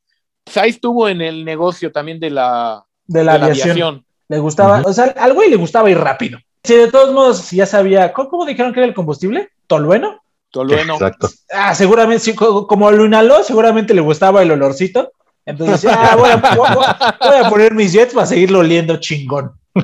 ahí 0.55 0.69
estuvo 0.69 1.09
en 1.09 1.23
el 1.23 1.47
negocio 1.47 1.91
también 1.91 2.21
de 2.21 2.29
la, 2.29 2.85
De 3.07 3.25
la, 3.25 3.33
de 3.35 3.39
la 3.39 3.45
aviación. 3.47 3.71
aviación. 3.71 4.05
Le 4.29 4.39
gustaba, 4.39 4.83
o 4.85 4.93
sea, 4.93 5.05
al 5.17 5.33
güey 5.33 5.49
le 5.49 5.57
gustaba 5.57 5.91
ir 5.91 5.97
rápido. 5.97 6.39
Sí, 6.63 6.75
de 6.75 6.91
todos 6.91 7.15
modos, 7.15 7.51
ya 7.51 7.65
sabía, 7.65 8.13
¿cómo, 8.13 8.29
cómo 8.29 8.45
dijeron 8.45 8.75
que 8.75 8.81
era 8.81 8.87
el 8.87 8.95
combustible? 8.95 9.49
¿Tolueno? 9.67 10.21
Tolueno. 10.51 10.95
Exacto. 10.95 11.29
Ah, 11.53 11.75
seguramente, 11.75 12.35
como 12.35 12.91
lo 12.91 13.05
inhaló, 13.07 13.43
seguramente 13.43 13.95
le 13.95 14.01
gustaba 14.01 14.43
el 14.43 14.51
olorcito. 14.51 15.13
Entonces, 15.45 15.83
decía, 15.83 15.99
ah, 16.13 16.17
voy, 16.17 16.31
a, 16.31 16.37
voy 16.37 16.67
a- 16.67 17.19
voy 17.21 17.37
a 17.45 17.49
poner 17.49 17.75
mis 17.75 17.93
jets 17.93 18.13
para 18.15 18.27
seguirlo 18.27 18.59
oliendo 18.61 18.97
chingón. 18.99 19.53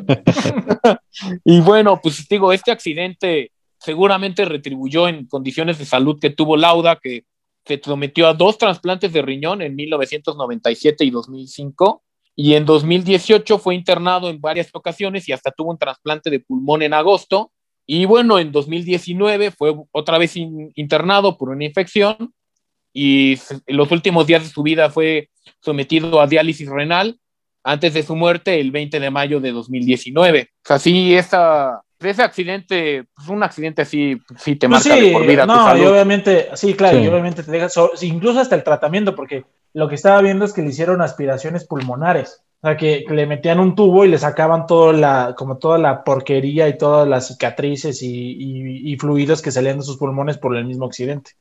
Y 1.45 1.61
bueno, 1.61 2.01
pues 2.03 2.27
digo, 2.29 2.53
este 2.53 2.73
accidente 2.73 3.53
seguramente 3.79 4.45
retribuyó 4.45 5.09
en 5.09 5.27
condiciones 5.27 5.79
de 5.79 5.85
salud 5.85 6.19
que 6.21 6.31
tuvo 6.31 6.57
Lauda, 6.57 6.99
que 7.01 7.25
se 7.65 7.81
sometió 7.83 8.27
a 8.27 8.35
dos 8.35 8.59
trasplantes 8.59 9.13
de 9.13 9.23
riñón 9.23 9.63
en 9.63 9.75
1997 9.77 11.05
y 11.05 11.11
2005, 11.11 12.03
y 12.37 12.55
en 12.55 12.65
2018 12.67 13.59
fue 13.59 13.75
internado 13.75 14.29
en 14.29 14.41
varias 14.41 14.69
ocasiones 14.73 15.29
y 15.29 15.33
hasta 15.33 15.53
tuvo 15.53 15.71
un 15.71 15.79
trasplante 15.79 16.31
de 16.31 16.41
pulmón 16.41 16.83
en 16.83 16.93
agosto. 16.95 17.53
Y 17.87 18.05
bueno, 18.07 18.39
en 18.39 18.51
2019 18.53 19.51
fue 19.51 19.75
otra 19.93 20.19
vez 20.19 20.37
in- 20.37 20.73
internado 20.75 21.37
por 21.37 21.51
una 21.51 21.65
infección 21.65 22.33
y 22.93 23.33
en 23.67 23.77
los 23.77 23.91
últimos 23.91 24.27
días 24.27 24.43
de 24.43 24.49
su 24.49 24.63
vida 24.63 24.89
fue 24.91 25.29
sometido 25.61 26.21
a 26.21 26.27
diálisis 26.27 26.69
renal 26.69 27.19
antes 27.63 27.95
de 27.95 28.03
su 28.03 28.15
muerte 28.15 28.61
el 28.61 28.71
20 28.71 29.01
de 29.01 29.11
mayo 29.11 29.41
de 29.41 29.53
2019. 29.53 30.49
O 30.51 30.67
sea, 30.69 30.79
sí, 30.79 31.15
esa, 31.15 31.81
ese 32.01 32.23
accidente, 32.23 33.05
pues 33.15 33.29
un 33.29 33.43
accidente 33.43 33.83
así, 33.83 34.19
sí 34.39 34.57
te 34.57 34.69
Pues 34.69 34.87
marca 34.87 35.01
de 35.03 35.13
por 35.13 35.27
vida 35.27 35.43
tu 35.47 35.53
no, 35.53 35.63
y 35.63 35.65
salud. 35.81 35.87
obviamente, 35.93 36.49
sí, 36.55 36.75
claro, 36.75 36.99
Sí. 36.99 37.05
y 37.05 37.09
obviamente 37.09 37.43
te 37.43 37.51
deja, 37.51 37.69
so- 37.69 37.91
incluso 38.03 38.41
hasta 38.41 38.55
el 38.55 38.65
tratamiento, 38.65 39.15
porque 39.17 39.45
lo 39.73 39.89
que 39.89 39.95
estaba 39.97 40.21
viendo 40.23 40.45
es 40.45 40.53
que 40.53 40.63
le 40.63 40.69
hicieron 40.69 41.01
aspiraciones 41.03 41.67
pulmonares. 41.67 42.43
O 42.65 42.67
sea, 42.67 42.79
que, 42.79 43.05
que 43.07 43.13
le 43.13 43.27
metían 43.27 43.61
un 43.61 43.75
tubo 43.75 44.07
y 44.07 44.09
le 44.09 44.17
sacaban 44.17 44.67
toda 44.67 44.95
la, 44.95 45.35
como 45.37 45.59
toda 45.59 45.77
la 45.77 46.03
porquería 46.03 46.67
y 46.67 46.79
todas 46.79 47.07
las 47.07 47.29
cicatrices 47.29 48.01
y, 48.03 48.07
y- 48.09 48.91
y 48.91 48.97
fluidos 48.97 49.43
que 49.43 49.51
salían 49.51 49.77
de 49.77 49.85
sus 49.85 49.99
pulmones 49.99 50.39
por 50.39 50.57
el 50.57 50.65
mismo 50.65 50.87
accidente. 50.87 51.33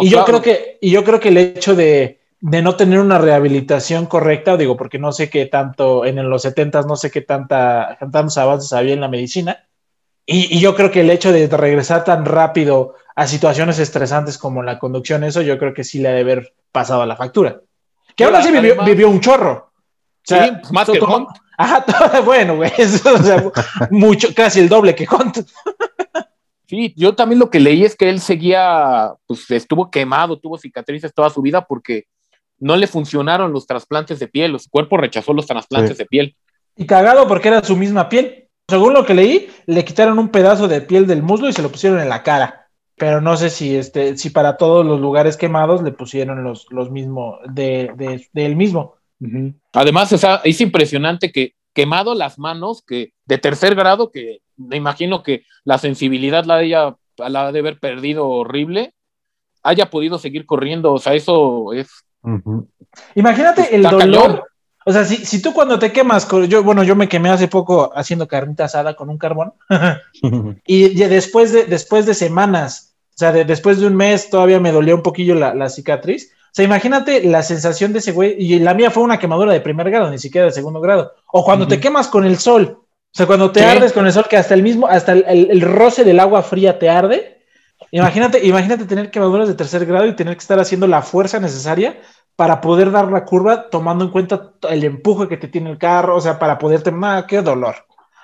Y 0.00 0.08
yo 0.08 0.24
claro. 0.24 0.24
creo 0.26 0.42
que, 0.42 0.78
y 0.80 0.90
yo 0.90 1.04
creo 1.04 1.20
que 1.20 1.28
el 1.28 1.36
hecho 1.36 1.76
de, 1.76 2.18
de 2.40 2.62
no 2.62 2.74
tener 2.74 2.98
una 2.98 3.18
rehabilitación 3.18 4.06
correcta, 4.06 4.56
digo, 4.56 4.76
porque 4.76 4.98
no 4.98 5.12
sé 5.12 5.30
qué 5.30 5.46
tanto, 5.46 6.04
en 6.04 6.28
los 6.28 6.42
70 6.42 6.82
no 6.82 6.96
sé 6.96 7.12
qué 7.12 7.20
tanta, 7.20 7.96
tantos 8.10 8.36
avances 8.36 8.72
había 8.72 8.94
en 8.94 9.00
la 9.02 9.08
medicina, 9.08 9.68
y, 10.26 10.52
y 10.52 10.58
yo 10.58 10.74
creo 10.74 10.90
que 10.90 11.02
el 11.02 11.10
hecho 11.10 11.30
de 11.30 11.46
regresar 11.46 12.02
tan 12.02 12.24
rápido 12.24 12.94
a 13.14 13.28
situaciones 13.28 13.78
estresantes 13.78 14.36
como 14.36 14.64
la 14.64 14.80
conducción, 14.80 15.22
eso 15.22 15.42
yo 15.42 15.58
creo 15.58 15.72
que 15.72 15.84
sí 15.84 16.00
le 16.00 16.08
ha 16.08 16.12
de 16.14 16.22
haber 16.22 16.54
pasado 16.72 17.02
a 17.02 17.06
la 17.06 17.14
factura. 17.14 17.60
Que 18.16 18.24
aún 18.24 18.32
Pero 18.32 18.38
así 18.38 18.50
vivió, 18.50 18.70
además- 18.72 18.86
vivió 18.86 19.08
un 19.08 19.20
chorro. 19.20 19.65
Sea, 20.26 20.60
Sí, 20.62 20.72
más 20.72 20.88
que 20.90 20.98
como- 20.98 21.16
Hunt. 21.16 21.28
Ajá, 21.58 21.84
todo- 21.84 22.22
bueno, 22.24 22.56
güey, 22.56 22.70
eso, 22.76 23.14
o 23.14 23.18
sea, 23.18 23.42
mucho, 23.90 24.28
casi 24.34 24.60
el 24.60 24.68
doble 24.68 24.94
que 24.94 25.06
Hunt. 25.10 25.38
Sí, 26.68 26.92
yo 26.96 27.14
también 27.14 27.38
lo 27.38 27.48
que 27.48 27.60
leí 27.60 27.84
es 27.84 27.94
que 27.94 28.08
él 28.10 28.18
seguía, 28.20 29.12
pues 29.28 29.48
estuvo 29.52 29.88
quemado, 29.88 30.36
tuvo 30.40 30.58
cicatrices 30.58 31.14
toda 31.14 31.30
su 31.30 31.40
vida 31.40 31.64
porque 31.64 32.06
no 32.58 32.74
le 32.76 32.88
funcionaron 32.88 33.52
los 33.52 33.68
trasplantes 33.68 34.18
de 34.18 34.26
piel, 34.26 34.58
su 34.58 34.68
cuerpo 34.68 34.96
rechazó 34.96 35.32
los 35.32 35.46
trasplantes 35.46 35.92
Sí. 35.96 35.98
de 36.02 36.06
piel. 36.06 36.36
Y 36.76 36.84
cagado 36.84 37.28
porque 37.28 37.48
era 37.48 37.62
su 37.62 37.76
misma 37.76 38.08
piel. 38.08 38.48
Según 38.68 38.94
lo 38.94 39.06
que 39.06 39.14
leí, 39.14 39.48
le 39.66 39.84
quitaron 39.84 40.18
un 40.18 40.28
pedazo 40.30 40.66
de 40.66 40.80
piel 40.80 41.06
del 41.06 41.22
muslo 41.22 41.48
y 41.48 41.52
se 41.52 41.62
lo 41.62 41.70
pusieron 41.70 42.00
en 42.00 42.08
la 42.08 42.24
cara. 42.24 42.66
Pero 42.96 43.20
no 43.20 43.36
sé 43.36 43.48
si 43.50 43.76
este, 43.76 44.16
si 44.16 44.30
para 44.30 44.56
todos 44.56 44.84
los 44.84 44.98
lugares 45.00 45.36
quemados 45.36 45.84
le 45.84 45.92
pusieron 45.92 46.42
los, 46.42 46.66
los 46.70 46.90
mismos 46.90 47.38
de, 47.48 47.92
de, 47.94 48.26
de 48.32 48.44
él 48.46 48.56
mismo. 48.56 48.96
Además, 49.72 50.12
o 50.12 50.18
sea, 50.18 50.40
es 50.44 50.60
impresionante 50.60 51.32
que 51.32 51.54
quemado 51.72 52.14
las 52.14 52.38
manos, 52.38 52.82
que 52.86 53.12
de 53.26 53.38
tercer 53.38 53.74
grado, 53.74 54.10
que 54.10 54.40
me 54.56 54.76
imagino 54.76 55.22
que 55.22 55.44
la 55.64 55.78
sensibilidad 55.78 56.44
la 56.44 56.56
haya, 56.56 56.96
la 57.18 57.48
ha 57.48 57.52
de 57.52 57.58
haber 57.58 57.78
perdido 57.78 58.26
horrible, 58.28 58.94
haya 59.62 59.90
podido 59.90 60.18
seguir 60.18 60.46
corriendo. 60.46 60.92
O 60.94 60.98
sea, 60.98 61.14
eso 61.14 61.72
es. 61.72 61.88
Imagínate 63.14 63.74
el 63.74 63.84
Está 63.84 63.90
dolor. 63.96 64.22
cañón. 64.22 64.40
O 64.88 64.92
sea, 64.92 65.04
si, 65.04 65.16
si 65.16 65.42
tú 65.42 65.52
cuando 65.52 65.78
te 65.80 65.90
quemas, 65.92 66.28
yo, 66.48 66.62
bueno, 66.62 66.84
yo 66.84 66.94
me 66.94 67.08
quemé 67.08 67.28
hace 67.28 67.48
poco 67.48 67.90
haciendo 67.96 68.28
carnita 68.28 68.64
asada 68.66 68.94
con 68.94 69.08
un 69.08 69.18
carbón. 69.18 69.52
Y 70.66 70.94
ya 70.94 71.08
después 71.08 71.52
de, 71.52 71.64
después 71.64 72.06
de 72.06 72.14
semanas, 72.14 72.94
o 73.10 73.18
sea, 73.18 73.32
de- 73.32 73.44
después 73.44 73.80
de 73.80 73.86
un 73.88 73.96
mes 73.96 74.30
todavía 74.30 74.60
me 74.60 74.70
dolía 74.72 74.94
un 74.94 75.02
poquillo 75.02 75.34
la, 75.34 75.54
la 75.54 75.68
cicatriz. 75.70 76.32
O 76.56 76.58
sea, 76.58 76.64
imagínate 76.64 77.22
la 77.24 77.42
sensación 77.42 77.92
de 77.92 77.98
ese 77.98 78.12
güey. 78.12 78.34
Y 78.38 78.58
la 78.60 78.72
mía 78.72 78.90
fue 78.90 79.02
una 79.02 79.18
quemadura 79.18 79.52
de 79.52 79.60
primer 79.60 79.90
grado, 79.90 80.10
ni 80.10 80.18
siquiera 80.18 80.46
de 80.46 80.52
segundo 80.52 80.80
grado. 80.80 81.12
O 81.30 81.44
cuando 81.44 81.68
te 81.68 81.80
quemas 81.80 82.08
con 82.08 82.24
el 82.24 82.38
sol. 82.38 82.78
O 82.80 83.16
sea, 83.16 83.26
cuando 83.26 83.52
te 83.52 83.60
ardes 83.76 83.92
con 83.92 84.06
el 84.06 84.12
sol, 84.12 84.24
que 84.28 84.38
hasta 84.38 84.54
el 84.54 84.62
mismo, 84.62 84.86
hasta 84.86 85.12
el, 85.12 85.24
el- 85.28 85.50
el 85.50 85.60
roce 85.60 86.02
del 86.02 86.18
agua 86.18 86.42
fría 86.42 86.78
te 86.78 86.88
arde. 86.88 87.42
Imagínate, 87.90 88.44
imagínate 88.46 88.86
tener 88.86 89.10
quemaduras 89.10 89.48
de 89.48 89.54
tercer 89.54 89.84
grado 89.84 90.06
y 90.06 90.16
tener 90.16 90.34
que 90.34 90.40
estar 90.40 90.58
haciendo 90.58 90.86
la 90.86 91.02
fuerza 91.02 91.38
necesaria 91.40 92.00
para 92.36 92.60
poder 92.62 92.90
dar 92.90 93.10
la 93.12 93.24
curva, 93.26 93.68
tomando 93.68 94.04
en 94.06 94.10
cuenta 94.10 94.52
el 94.70 94.82
empuje 94.84 95.28
que 95.28 95.36
te 95.36 95.48
tiene 95.48 95.70
el 95.70 95.78
carro, 95.78 96.16
o 96.16 96.20
sea, 96.22 96.38
para 96.38 96.58
poderte. 96.58 96.90
¡Ah, 97.02 97.26
qué 97.28 97.42
dolor! 97.42 97.74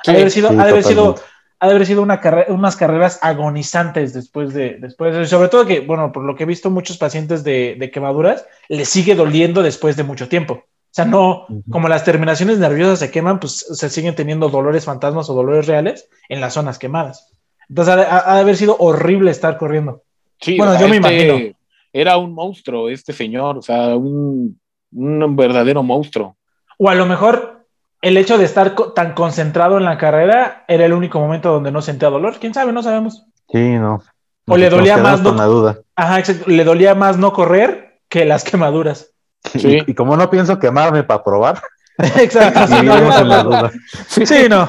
Ha 0.07 0.12
de 0.12 0.18
haber 0.20 0.30
sido, 0.30 0.49
Sí, 0.49 0.55
ha 0.55 0.64
de 0.64 0.70
haber 0.70 0.85
sido. 0.85 1.14
Ha 1.63 1.69
de 1.69 1.75
haber 1.77 1.87
sido 1.87 2.03
una 2.03 2.21
carre- 2.21 2.47
unas 2.49 2.75
carreras 2.75 3.21
agonizantes 3.23 4.13
después 4.13 4.53
de, 4.53 4.79
después 4.81 5.15
de- 5.15 5.27
sobre 5.27 5.49
todo 5.49 5.65
que, 5.65 5.79
bueno, 5.81 6.11
por 6.11 6.25
lo 6.25 6.35
que 6.35 6.43
he 6.43 6.47
visto 6.47 6.71
muchos 6.71 6.99
pacientes 6.99 7.45
de, 7.45 7.77
de 7.79 7.91
quemaduras, 7.93 8.45
les 8.69 8.89
sigue 8.89 9.15
doliendo 9.15 9.63
después 9.63 9.95
de 9.97 10.03
mucho 10.03 10.29
tiempo. 10.29 10.55
O 10.55 10.95
sea, 10.95 11.05
no, 11.05 11.47
como 11.71 11.89
las 11.89 12.05
terminaciones 12.05 12.59
nerviosas 12.59 12.99
se 12.99 13.11
queman, 13.13 13.39
pues 13.41 13.53
se 13.73 13.89
siguen 13.89 14.15
teniendo 14.17 14.49
dolores 14.49 14.85
fantasmas 14.85 15.31
o 15.31 15.35
dolores 15.35 15.67
reales 15.67 16.09
en 16.29 16.41
las 16.41 16.55
zonas 16.55 16.79
quemadas. 16.79 17.31
Entonces 17.69 17.95
ha 17.95 17.97
de, 17.97 18.03
ha- 18.03 18.33
ha 18.33 18.35
de 18.35 18.41
haber 18.41 18.57
sido 18.57 18.77
horrible 18.79 19.31
estar 19.31 19.57
corriendo. 19.57 20.03
Sí, 20.41 20.57
Bueno, 20.59 20.75
yo 20.79 20.89
me 20.89 20.97
este 20.97 21.27
imagino. 21.27 21.57
Era 21.93 22.17
un 22.17 22.35
monstruo, 22.35 22.89
este 22.89 23.13
señor, 23.13 23.59
o 23.59 23.63
sea, 23.63 23.95
un, 23.97 24.59
un 24.93 25.37
verdadero 25.37 25.83
monstruo. 25.85 26.37
O 26.79 26.89
a 26.89 26.95
lo 26.97 27.07
mejor 27.07 27.62
el 28.03 28.16
hecho 28.18 28.36
de 28.36 28.44
estar 28.44 28.74
co- 28.74 28.92
tan 28.92 29.14
concentrado 29.14 29.78
en 29.78 29.84
la 29.84 29.96
carrera 29.96 30.64
era 30.68 30.84
el 30.84 30.92
único 30.92 31.18
momento 31.20 31.50
donde 31.53 31.72
no 31.72 31.80
sentía 31.80 32.11
dolor. 32.11 32.34
¿Quién 32.40 32.53
sabe? 32.53 32.72
No 32.72 32.82
sabemos. 32.82 33.24
Sí, 33.50 33.70
no. 33.78 34.03
O 34.46 34.57
le 34.57 34.68
dolía 34.68 34.96
más, 34.98 35.22
¿no? 35.22 35.32
la 35.34 35.44
duda. 35.44 35.78
Ajá, 35.96 36.18
exacto. 36.18 36.44
Le 36.50 36.64
dolía 36.64 36.94
más 36.94 37.16
no 37.16 37.32
correr 37.32 38.00
que 38.09 38.24
las 38.24 38.44
quemaduras. 38.44 39.11
Sí. 39.57 39.78
Y, 39.86 39.90
y 39.90 39.94
como 39.94 40.16
no 40.16 40.28
pienso 40.28 40.59
quemarme 40.59 41.03
para 41.05 41.24
probar, 41.24 41.62
Exacto. 41.98 42.66
sí, 42.66 42.82
no, 42.84 43.24
la 43.24 43.42
duda. 43.42 43.70
Sí, 44.09 44.46
no. 44.48 44.68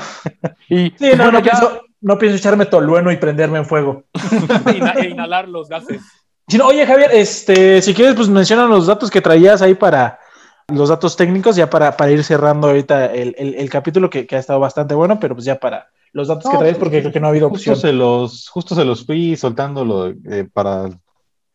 Y 0.70 0.90
Sí, 0.92 1.12
no, 1.12 1.18
bueno, 1.26 1.32
no, 1.34 1.40
ya 1.40 1.52
pienso, 1.52 1.82
no 2.02 2.18
pienso 2.18 2.38
echarme 2.38 2.66
tolueno 2.66 3.12
y 3.12 3.18
prenderme 3.18 3.58
en 3.60 3.66
fuego. 3.66 4.04
e 4.98 5.08
inhalar 5.10 5.48
los 5.48 5.70
gases. 5.70 6.02
Si 6.48 6.58
no, 6.58 6.68
oye, 6.68 6.86
Javier, 6.86 7.10
este, 7.14 7.82
si 7.82 7.94
quieres, 7.94 8.16
pues 8.16 8.28
menciona 8.28 8.66
los 8.66 8.86
datos 8.88 9.10
que 9.10 9.22
traías 9.22 9.62
ahí 9.62 9.74
para 9.74 10.20
los 10.68 10.90
datos 10.90 11.16
técnicos, 11.16 11.56
ya 11.56 11.70
para, 11.70 11.96
para 11.98 12.12
ir 12.12 12.24
cerrando 12.24 12.68
ahorita 12.68 13.06
el, 13.14 13.36
el- 13.38 13.56
el 13.56 13.70
capítulo 13.70 14.10
que, 14.10 14.26
que 14.28 14.36
ha 14.36 14.40
estado 14.40 14.60
bastante 14.60 14.96
bueno, 14.96 15.20
pero 15.20 15.36
pues 15.36 15.46
ya 15.46 15.60
para 15.60 15.88
los 16.14 16.28
datos 16.28 16.46
que 16.46 16.54
No, 16.54 16.60
traes, 16.60 16.78
porque 16.78 17.00
creo 17.02 17.12
que 17.12 17.20
no 17.20 17.28
ha 17.28 17.30
habido 17.32 17.50
Justo 17.50 17.72
opción. 17.72 17.76
se 17.78 17.94
los, 17.94 18.48
justo 18.50 18.76
se 18.76 18.86
los 18.86 19.06
fui 19.06 19.36
soltándolo 19.36 20.10
eh, 20.10 20.48
para, 20.52 20.90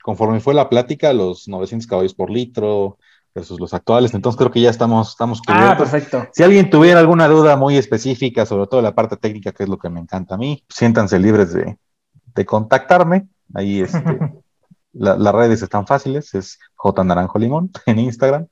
conforme 0.02 0.40
fue 0.40 0.54
la 0.54 0.68
plática, 0.68 1.12
los 1.12 1.48
900 1.48 1.86
caballos 1.86 2.14
por 2.14 2.28
litro 2.30 2.98
versus 3.34 3.60
los 3.60 3.72
actuales. 3.72 4.14
Entonces 4.14 4.36
creo 4.38 4.50
que 4.50 4.60
ya 4.60 4.70
estamos, 4.70 5.10
estamos 5.10 5.40
Ah, 5.46 5.76
perfecto. 5.78 6.26
Si 6.32 6.42
alguien 6.42 6.70
tuviera 6.70 6.98
alguna 6.98 7.28
duda 7.28 7.56
muy 7.56 7.76
específica, 7.76 8.44
sobre 8.46 8.66
todo 8.66 8.82
la 8.82 8.94
parte 8.94 9.16
técnica, 9.16 9.52
que 9.52 9.62
es 9.62 9.68
lo 9.68 9.78
que 9.78 9.88
me 9.90 10.00
encanta 10.00 10.34
a 10.34 10.38
mí, 10.38 10.64
siéntanse 10.68 11.18
libres 11.20 11.52
de, 11.52 11.78
de 12.34 12.44
contactarme. 12.46 13.28
Ahí 13.54 13.80
este, 13.80 14.02
la- 14.92 15.16
las 15.16 15.34
redes 15.34 15.62
están 15.62 15.86
fáciles, 15.86 16.34
es 16.34 16.58
J 16.74 17.04
Naranjo 17.04 17.38
Limón 17.38 17.70
en 17.86 18.00
Instagram. 18.00 18.46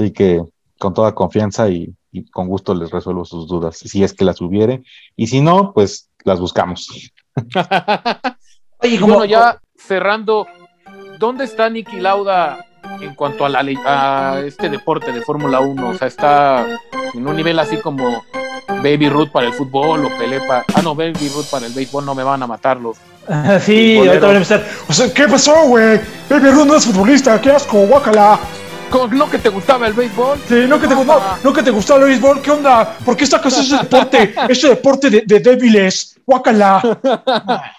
Así 0.00 0.12
que 0.12 0.42
con 0.78 0.94
toda 0.94 1.14
confianza 1.14 1.68
y, 1.68 1.94
y 2.10 2.24
con 2.30 2.48
gusto 2.48 2.74
les 2.74 2.90
resuelvo 2.90 3.26
sus 3.26 3.46
dudas, 3.46 3.76
si 3.76 4.02
es 4.02 4.14
que 4.14 4.24
las 4.24 4.40
hubiere. 4.40 4.82
Y 5.14 5.26
si 5.26 5.42
no, 5.42 5.72
pues 5.74 6.08
las 6.24 6.40
buscamos. 6.40 6.88
Oye, 8.78 8.98
bueno, 8.98 9.26
ya 9.26 9.60
cerrando, 9.76 10.46
¿dónde 11.18 11.44
está 11.44 11.68
Nicky 11.68 12.00
Lauda 12.00 12.64
en 13.02 13.14
cuanto 13.14 13.44
a, 13.44 13.50
la, 13.50 13.60
a 13.84 14.40
este 14.40 14.70
deporte 14.70 15.12
de 15.12 15.20
Fórmula 15.20 15.60
1? 15.60 15.88
O 15.90 15.94
sea, 15.94 16.08
está 16.08 16.66
en 17.12 17.28
un 17.28 17.36
nivel 17.36 17.58
así 17.58 17.76
como 17.76 18.22
Baby 18.82 19.10
Ruth 19.10 19.30
para 19.30 19.48
el 19.48 19.52
fútbol 19.52 20.06
o 20.06 20.08
Pelé 20.16 20.40
para... 20.40 20.64
Ah, 20.74 20.80
no, 20.80 20.94
Baby 20.94 21.28
Ruth 21.34 21.50
para 21.50 21.66
el 21.66 21.74
béisbol, 21.74 22.06
no 22.06 22.14
me 22.14 22.22
van 22.22 22.42
a 22.42 22.46
matarlos. 22.46 22.96
sí, 23.60 23.98
ahorita 23.98 24.26
van 24.26 24.36
a 24.36 24.38
empezar. 24.38 24.66
O 24.88 24.94
sea, 24.94 25.12
¿qué 25.12 25.28
pasó, 25.28 25.66
güey? 25.66 26.00
Baby 26.30 26.50
Ruth 26.52 26.66
no 26.66 26.76
es 26.76 26.86
futbolista, 26.86 27.38
qué 27.38 27.50
asco, 27.50 27.86
guácala. 27.86 28.40
¿No 29.12 29.30
que 29.30 29.38
te 29.38 29.48
gustaba 29.48 29.86
el 29.86 29.92
béisbol? 29.92 30.38
Sí, 30.48 30.66
no 30.68 30.80
que 30.80 30.88
te, 30.88 30.94
gustaba, 30.94 31.38
no 31.44 31.52
que 31.52 31.62
te 31.62 31.70
gustaba 31.70 32.00
el 32.00 32.06
béisbol. 32.06 32.42
¿Qué 32.42 32.50
onda? 32.50 32.96
¿Por 33.04 33.16
qué 33.16 33.24
sacas 33.24 33.58
ese 33.58 33.76
deporte? 33.78 34.34
ese 34.48 34.68
deporte 34.68 35.10
de, 35.10 35.22
de 35.26 35.40
débiles. 35.40 36.18
Guácala. 36.26 36.82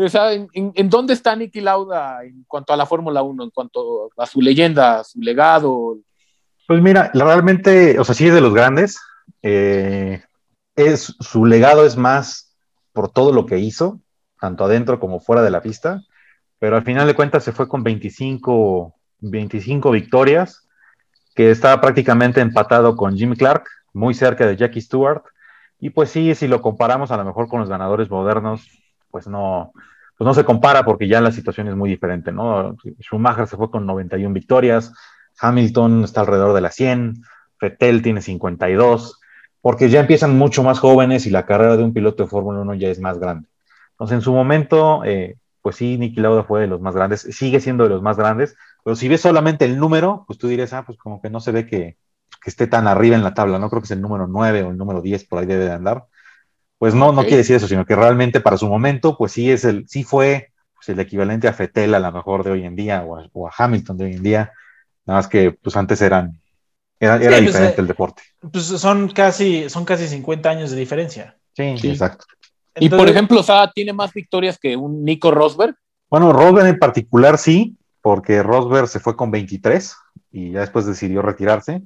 O 0.00 0.08
sea, 0.08 0.32
¿en, 0.32 0.48
en, 0.52 0.88
dónde 0.88 1.12
está 1.12 1.34
Nicky 1.34 1.60
Lauda 1.60 2.22
en 2.22 2.44
cuanto 2.46 2.72
a 2.72 2.76
la 2.76 2.86
Fórmula 2.86 3.20
1, 3.20 3.42
en 3.42 3.50
cuanto 3.50 4.08
a 4.16 4.26
su 4.26 4.40
leyenda, 4.40 5.02
su 5.02 5.20
legado? 5.20 5.98
Pues 6.68 6.80
mira, 6.80 7.10
realmente, 7.12 7.98
o 7.98 8.04
sea, 8.04 8.14
sí 8.14 8.28
es 8.28 8.32
de 8.32 8.40
los 8.40 8.54
grandes. 8.54 9.00
Eh, 9.42 10.22
es, 10.76 11.16
su 11.18 11.44
legado 11.46 11.84
es 11.84 11.96
más 11.96 12.56
por 12.92 13.10
todo 13.10 13.32
lo 13.32 13.44
que 13.44 13.58
hizo, 13.58 14.00
tanto 14.40 14.66
adentro 14.66 15.00
como 15.00 15.18
fuera 15.18 15.42
de 15.42 15.50
la 15.50 15.62
pista, 15.62 16.04
pero 16.60 16.76
al 16.76 16.84
final 16.84 17.08
de 17.08 17.16
cuentas 17.16 17.42
se 17.42 17.52
fue 17.52 17.66
con 17.66 17.82
25, 17.82 18.94
25 19.20 19.90
victorias, 19.90 20.68
que 21.34 21.50
estaba 21.50 21.80
prácticamente 21.80 22.40
empatado 22.40 22.96
con 22.96 23.16
Jimmy 23.16 23.36
Clark, 23.36 23.64
muy 23.92 24.14
cerca 24.14 24.46
de 24.46 24.56
Jackie 24.56 24.80
Stewart. 24.80 25.22
Y 25.80 25.90
pues 25.90 26.10
sí, 26.10 26.34
si 26.34 26.48
lo 26.48 26.60
comparamos 26.60 27.10
a 27.10 27.16
lo 27.16 27.24
mejor 27.24 27.48
con 27.48 27.60
los 27.60 27.68
ganadores 27.68 28.10
modernos, 28.10 28.68
pues 29.10 29.28
no, 29.28 29.72
pues 30.16 30.26
no 30.26 30.34
se 30.34 30.44
compara 30.44 30.84
porque 30.84 31.06
ya 31.06 31.20
la 31.20 31.32
situación 31.32 31.68
es 31.68 31.76
muy 31.76 31.88
diferente, 31.88 32.32
¿no? 32.32 32.76
Schumacher 33.00 33.46
se 33.46 33.56
fue 33.56 33.70
con 33.70 33.86
91 33.86 34.34
victorias, 34.34 34.92
Hamilton 35.40 36.04
está 36.04 36.22
alrededor 36.22 36.54
de 36.54 36.60
las 36.60 36.74
100, 36.74 37.22
Vettel 37.60 38.02
tiene 38.02 38.20
52, 38.20 39.20
porque 39.60 39.88
ya 39.88 40.00
empiezan 40.00 40.36
mucho 40.36 40.62
más 40.64 40.80
jóvenes 40.80 41.26
y 41.26 41.30
la 41.30 41.46
carrera 41.46 41.76
de 41.76 41.84
un 41.84 41.92
piloto 41.92 42.24
de 42.24 42.28
Fórmula 42.28 42.60
1 42.60 42.74
ya 42.74 42.88
es 42.88 43.00
más 43.00 43.18
grande. 43.18 43.48
Entonces, 43.92 44.16
en 44.16 44.22
su 44.22 44.32
momento, 44.32 45.04
eh, 45.04 45.36
pues 45.62 45.76
sí, 45.76 45.98
Nicky 45.98 46.20
Lauda 46.20 46.44
fue 46.44 46.62
de 46.62 46.66
los 46.66 46.80
más 46.80 46.94
grandes, 46.94 47.20
sigue 47.20 47.60
siendo 47.60 47.84
de 47.84 47.90
los 47.90 48.02
más 48.02 48.16
grandes, 48.16 48.56
pero 48.84 48.96
si 48.96 49.08
ves 49.08 49.20
solamente 49.20 49.64
el 49.64 49.78
número, 49.78 50.24
pues 50.26 50.38
tú 50.38 50.48
dirías, 50.48 50.72
ah, 50.72 50.84
pues 50.86 50.98
como 50.98 51.20
que 51.20 51.30
no 51.30 51.40
se 51.40 51.52
ve 51.52 51.66
que, 51.66 51.96
que 52.42 52.50
esté 52.50 52.66
tan 52.66 52.86
arriba 52.86 53.16
en 53.16 53.22
la 53.22 53.34
tabla, 53.34 53.58
¿no? 53.58 53.68
Creo 53.70 53.82
que 53.82 53.86
es 53.86 53.90
el 53.90 54.00
número 54.00 54.26
9 54.26 54.62
o 54.62 54.70
el 54.70 54.76
número 54.76 55.00
10, 55.02 55.24
por 55.24 55.38
ahí 55.38 55.46
debe 55.46 55.64
de 55.64 55.72
andar. 55.72 56.04
Pues 56.78 56.94
no, 56.94 57.12
no 57.12 57.22
quiere 57.22 57.38
decir 57.38 57.56
eso, 57.56 57.66
sino 57.66 57.84
que 57.84 57.96
realmente 57.96 58.40
para 58.40 58.56
su 58.56 58.68
momento, 58.68 59.16
pues 59.16 59.32
sí 59.32 59.50
es 59.50 59.64
el, 59.64 59.88
sí 59.88 60.04
fue 60.04 60.52
pues, 60.74 60.88
el 60.90 61.00
equivalente 61.00 61.48
a 61.48 61.52
Fetel 61.52 61.94
a 61.94 61.98
lo 61.98 62.12
mejor 62.12 62.44
de 62.44 62.52
hoy 62.52 62.64
en 62.64 62.76
día, 62.76 63.02
o 63.02 63.16
a, 63.18 63.28
o 63.32 63.48
a 63.48 63.52
Hamilton 63.56 63.96
de 63.98 64.04
hoy 64.04 64.12
en 64.14 64.22
día, 64.22 64.52
nada 65.04 65.18
más 65.18 65.28
que 65.28 65.50
pues 65.50 65.76
antes 65.76 66.00
eran, 66.02 66.40
era, 67.00 67.16
era 67.16 67.38
Sí, 67.38 67.42
pues, 67.42 67.46
diferente 67.46 67.80
eh, 67.80 67.82
el 67.82 67.86
deporte. 67.88 68.22
Pues 68.52 68.64
son 68.64 69.08
casi, 69.08 69.68
son 69.68 69.84
casi 69.84 70.06
50 70.06 70.48
años 70.50 70.70
de 70.70 70.76
diferencia. 70.76 71.36
Sí, 71.54 71.76
Sí. 71.78 71.90
exacto. 71.90 72.24
Y 72.80 72.88
por 72.88 73.08
ejemplo, 73.08 73.40
o 73.40 73.42
sea, 73.42 73.70
tiene 73.74 73.92
más 73.92 74.12
victorias 74.12 74.58
que 74.58 74.76
un 74.76 75.04
Nico 75.04 75.30
Rosberg. 75.30 75.74
Bueno, 76.08 76.32
Rosberg 76.32 76.68
en 76.68 76.78
particular 76.78 77.38
sí, 77.38 77.76
porque 78.08 78.42
Rosberg 78.42 78.88
se 78.88 79.00
fue 79.00 79.14
con 79.16 79.30
23 79.30 79.94
y 80.32 80.52
ya 80.52 80.60
después 80.60 80.86
decidió 80.86 81.20
retirarse, 81.20 81.82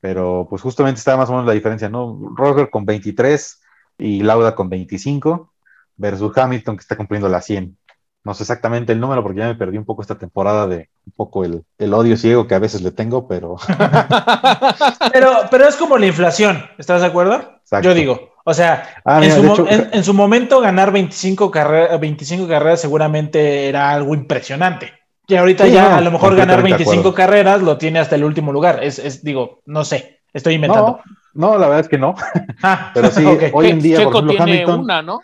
pero 0.00 0.46
pues 0.48 0.62
justamente 0.62 0.98
estaba 0.98 1.18
más 1.18 1.28
o 1.28 1.32
menos 1.32 1.46
la 1.46 1.52
diferencia, 1.52 1.90
¿no? 1.90 2.18
Rosberg 2.34 2.70
con 2.70 2.86
23 2.86 3.60
y 3.98 4.22
Lauda 4.22 4.54
con 4.54 4.70
25 4.70 5.52
versus 5.96 6.34
Hamilton 6.38 6.76
que 6.76 6.80
está 6.80 6.96
cumpliendo 6.96 7.28
la 7.28 7.42
100. 7.42 7.76
No 8.24 8.32
sé 8.32 8.44
exactamente 8.44 8.92
el 8.94 9.00
número 9.00 9.22
porque 9.22 9.40
ya 9.40 9.46
me 9.48 9.56
perdí 9.56 9.76
un 9.76 9.84
poco 9.84 10.00
esta 10.00 10.16
temporada 10.16 10.66
de 10.66 10.88
un 11.06 11.12
poco 11.14 11.44
el, 11.44 11.64
el 11.76 11.92
odio 11.92 12.16
ciego 12.16 12.46
que 12.46 12.54
a 12.54 12.58
veces 12.58 12.80
le 12.80 12.90
tengo, 12.92 13.28
pero 13.28 13.56
Pero, 15.12 15.32
pero 15.50 15.68
es 15.68 15.76
como 15.76 15.98
la 15.98 16.06
inflación, 16.06 16.62
¿estás 16.78 17.00
de 17.02 17.06
acuerdo? 17.08 17.34
Exacto. 17.60 17.88
Yo 17.88 17.94
digo, 17.94 18.30
o 18.44 18.54
sea, 18.54 18.88
Ah, 19.04 19.20
en, 19.22 19.30
su 19.32 19.42
de 19.42 19.46
mo- 19.48 19.52
hecho- 19.54 19.68
en- 19.68 19.88
en 19.92 20.04
su 20.04 20.14
momento 20.14 20.60
ganar 20.60 20.92
25, 20.92 21.50
carrera- 21.50 21.96
25 21.98 22.48
carreras 22.48 22.80
seguramente 22.80 23.68
era 23.68 23.90
algo 23.90 24.14
impresionante. 24.14 24.92
Y 25.28 25.36
ahorita 25.36 25.66
Sí, 25.66 25.72
ya 25.72 25.90
no, 25.90 25.94
a 25.96 26.00
lo 26.00 26.10
mejor 26.10 26.34
ganar 26.34 26.56
completamente 26.56 26.84
de 26.84 26.90
25 26.90 27.00
acuerdo. 27.00 27.14
carreras 27.14 27.62
lo 27.62 27.76
tiene 27.78 27.98
hasta 27.98 28.14
el 28.16 28.24
último 28.24 28.50
lugar. 28.52 28.82
Es, 28.82 28.98
es, 28.98 29.22
digo, 29.22 29.60
no 29.66 29.84
sé, 29.84 30.20
estoy 30.32 30.54
inventando. 30.54 31.00
no, 31.34 31.50
no, 31.52 31.58
la 31.58 31.66
verdad 31.68 31.80
es 31.80 31.88
que 31.88 31.98
no. 31.98 32.14
Ah, 32.62 32.90
Pero 32.94 33.10
sí, 33.10 33.24
hoy 33.52 33.66
en 33.68 33.80
día, 33.80 33.98
Checo 33.98 34.10
por 34.10 34.24
ejemplo, 34.24 34.44
tiene 34.44 34.52
Hamilton, 34.62 34.80
una, 34.80 35.02
¿no? 35.02 35.20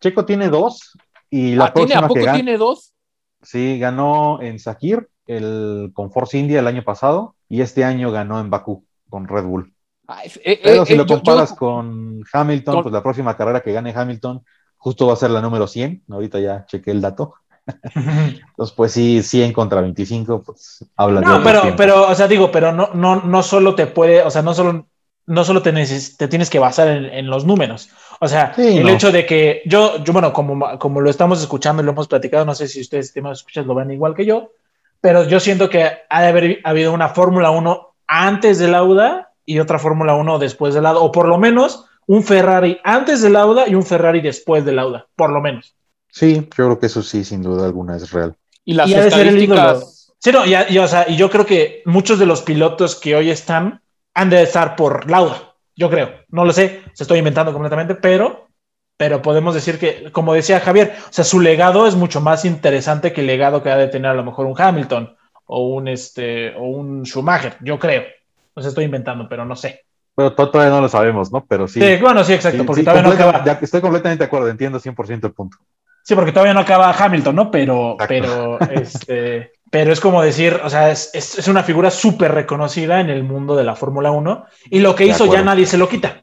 Checo 0.00 0.24
tiene 0.24 0.48
dos 0.48 0.92
y 1.30 1.54
la 1.54 1.66
Ah, 1.66 1.72
¿tiene, 1.74 1.88
próxima 1.88 2.06
¿A 2.06 2.08
poco 2.08 2.20
que 2.20 2.32
tiene 2.32 2.56
dos? 2.58 2.92
sí, 3.42 3.78
ganó 3.78 4.40
en 4.40 4.58
Sakir, 4.58 5.08
el 5.26 5.90
con 5.94 6.10
Force 6.10 6.38
India 6.38 6.60
el 6.60 6.66
año 6.66 6.82
pasado 6.82 7.34
y 7.48 7.60
este 7.60 7.84
año 7.84 8.10
ganó 8.10 8.40
en 8.40 8.48
Bakú 8.50 8.84
con 9.10 9.28
Red 9.28 9.44
Bull. 9.44 9.74
Ah, 10.08 10.22
eh, 10.24 10.60
Pero 10.62 10.82
eh, 10.82 10.86
si 10.86 10.94
eh, 10.94 10.96
lo 10.96 11.04
yo- 11.06 11.16
comparas 11.16 11.50
yo- 11.50 11.56
con 11.56 12.22
Hamilton, 12.32 12.74
con- 12.76 12.82
pues 12.84 12.92
la 12.94 13.02
próxima 13.02 13.36
carrera 13.36 13.60
que 13.60 13.72
gane 13.72 13.92
Hamilton 13.94 14.42
justo 14.78 15.06
va 15.06 15.12
a 15.14 15.16
ser 15.16 15.30
la 15.30 15.40
número 15.40 15.66
100. 15.66 16.02
Ahorita 16.10 16.40
ya 16.40 16.64
chequé 16.66 16.90
el 16.90 17.00
dato. 17.00 17.34
Entonces, 17.94 18.74
pues 18.76 18.92
sí, 18.92 19.22
100 19.22 19.52
contra 19.52 19.80
25, 19.80 20.42
pues 20.42 20.84
habla 20.96 21.20
de 21.20 21.26
No, 21.26 21.32
otros 21.38 21.44
pero, 21.44 21.60
tiempos. 21.62 21.78
pero, 21.78 22.08
o 22.08 22.14
sea, 22.14 22.28
digo, 22.28 22.50
pero 22.50 22.72
no, 22.72 22.90
no, 22.94 23.22
no 23.22 23.42
solo 23.42 23.74
te 23.74 23.86
puede, 23.86 24.22
o 24.22 24.30
sea, 24.30 24.42
no 24.42 24.54
solo, 24.54 24.86
no 25.26 25.44
solo 25.44 25.62
te, 25.62 25.72
neces- 25.72 26.16
te 26.16 26.28
tienes 26.28 26.50
que 26.50 26.58
basar 26.58 26.88
en, 26.88 27.04
en 27.06 27.26
los 27.28 27.44
números. 27.44 27.88
O 28.20 28.28
sea, 28.28 28.54
Sí, 28.54 28.78
el 28.78 28.82
no. 28.84 28.90
hecho 28.90 29.10
de 29.12 29.26
que 29.26 29.62
yo, 29.66 30.02
yo, 30.04 30.12
bueno, 30.12 30.32
como, 30.32 30.78
como 30.78 31.00
lo 31.00 31.10
estamos 31.10 31.40
escuchando 31.40 31.82
y 31.82 31.86
lo 31.86 31.92
hemos 31.92 32.08
platicado, 32.08 32.44
no 32.44 32.54
sé 32.54 32.68
si 32.68 32.80
ustedes, 32.80 33.06
estimados 33.06 33.38
escuchas, 33.40 33.66
lo 33.66 33.74
ven 33.74 33.90
igual 33.90 34.14
que 34.14 34.26
yo, 34.26 34.50
pero 35.00 35.24
yo 35.24 35.40
siento 35.40 35.68
que 35.70 35.90
ha 36.08 36.22
de 36.22 36.28
haber 36.28 36.60
habido 36.64 36.92
una 36.92 37.08
Fórmula 37.08 37.50
1 37.50 37.94
antes 38.06 38.58
del 38.58 38.72
Lauda 38.72 39.30
y 39.46 39.58
otra 39.58 39.78
Fórmula 39.78 40.14
1 40.14 40.38
después 40.38 40.74
del 40.74 40.84
Lauda, 40.84 41.00
o 41.00 41.12
por 41.12 41.26
lo 41.28 41.38
menos 41.38 41.86
un 42.06 42.22
Ferrari 42.22 42.78
antes 42.84 43.22
del 43.22 43.34
Lauda 43.34 43.66
y 43.68 43.74
un 43.74 43.82
Ferrari 43.84 44.20
después 44.20 44.64
del 44.64 44.76
Lauda, 44.76 45.06
por 45.16 45.30
lo 45.30 45.40
menos. 45.40 45.74
Sí, 46.14 46.36
yo 46.36 46.46
creo 46.66 46.78
que 46.78 46.86
eso 46.86 47.02
sí, 47.02 47.24
sin 47.24 47.42
duda 47.42 47.66
alguna, 47.66 47.96
es 47.96 48.10
real. 48.12 48.36
y 48.64 48.74
las 48.74 48.88
y 48.88 48.94
estadísticas. 48.94 50.12
Sí, 50.20 50.30
no, 50.32 50.46
y, 50.46 50.54
y, 50.68 50.78
o 50.78 50.86
sea, 50.88 51.06
y 51.08 51.16
yo 51.16 51.28
creo 51.28 51.44
que 51.44 51.82
muchos 51.86 52.18
de 52.20 52.26
los 52.26 52.40
pilotos 52.42 52.94
que 52.94 53.16
hoy 53.16 53.30
están 53.30 53.82
han 54.14 54.30
de 54.30 54.42
estar 54.42 54.76
por 54.76 55.10
Lauda, 55.10 55.54
yo 55.76 55.90
creo. 55.90 56.10
No 56.28 56.44
lo 56.44 56.52
sé, 56.52 56.82
se 56.92 57.02
estoy 57.02 57.18
inventando 57.18 57.52
completamente, 57.52 57.96
pero, 57.96 58.46
pero 58.96 59.20
podemos 59.20 59.54
decir 59.54 59.78
que, 59.78 60.12
como 60.12 60.32
decía 60.34 60.60
Javier, 60.60 60.94
o 61.10 61.12
sea, 61.12 61.24
su 61.24 61.40
legado 61.40 61.86
es 61.88 61.96
mucho 61.96 62.20
más 62.20 62.44
interesante 62.44 63.12
que 63.12 63.20
el 63.22 63.26
legado 63.26 63.62
que 63.62 63.70
ha 63.70 63.76
de 63.76 63.88
tener 63.88 64.12
a 64.12 64.14
lo 64.14 64.24
mejor 64.24 64.46
un 64.46 64.54
Hamilton 64.56 65.14
o 65.46 65.68
un, 65.74 65.88
este, 65.88 66.54
o 66.54 66.62
un 66.62 67.04
Schumacher, 67.04 67.56
yo 67.60 67.78
creo. 67.78 68.04
No 68.54 68.62
sé, 68.62 68.68
estoy 68.68 68.84
inventando, 68.84 69.28
pero 69.28 69.44
no 69.44 69.56
sé. 69.56 69.80
Pero 70.14 70.32
to- 70.32 70.48
todavía 70.48 70.72
no 70.76 70.80
lo 70.80 70.88
sabemos, 70.88 71.32
¿no? 71.32 71.44
Pero 71.44 71.66
sí. 71.66 71.80
Sí, 71.80 71.96
bueno, 72.00 72.22
sí, 72.22 72.34
exacto, 72.34 72.58
sí, 72.58 72.64
porque 72.64 72.80
sí, 72.82 72.84
todavía 72.86 73.02
no 73.02 73.10
acaba. 73.10 73.44
ya- 73.44 73.58
estoy 73.60 73.80
completamente 73.80 74.22
de 74.22 74.26
acuerdo, 74.26 74.48
entiendo 74.48 74.78
100% 74.78 75.26
el 75.26 75.32
punto. 75.34 75.58
Sí, 76.04 76.14
porque 76.14 76.32
todavía 76.32 76.52
no 76.52 76.60
acaba 76.60 76.92
Hamilton, 76.92 77.34
¿no? 77.34 77.50
Pero, 77.50 77.92
Exacto. 77.92 78.06
pero, 78.08 78.58
este, 78.72 79.52
pero 79.70 79.90
es 79.90 80.00
como 80.00 80.20
decir, 80.20 80.60
o 80.62 80.68
sea, 80.68 80.90
es, 80.90 81.10
es, 81.14 81.38
es 81.38 81.48
una 81.48 81.62
figura 81.62 81.90
súper 81.90 82.32
reconocida 82.32 83.00
en 83.00 83.08
el 83.08 83.24
mundo 83.24 83.56
de 83.56 83.64
la 83.64 83.74
Fórmula 83.74 84.10
1 84.10 84.44
y 84.70 84.80
lo 84.80 84.94
que 84.94 85.04
De 85.04 85.10
hizo 85.10 85.32
ya 85.32 85.42
nadie 85.42 85.64
se 85.64 85.78
lo 85.78 85.88
quita. 85.88 86.20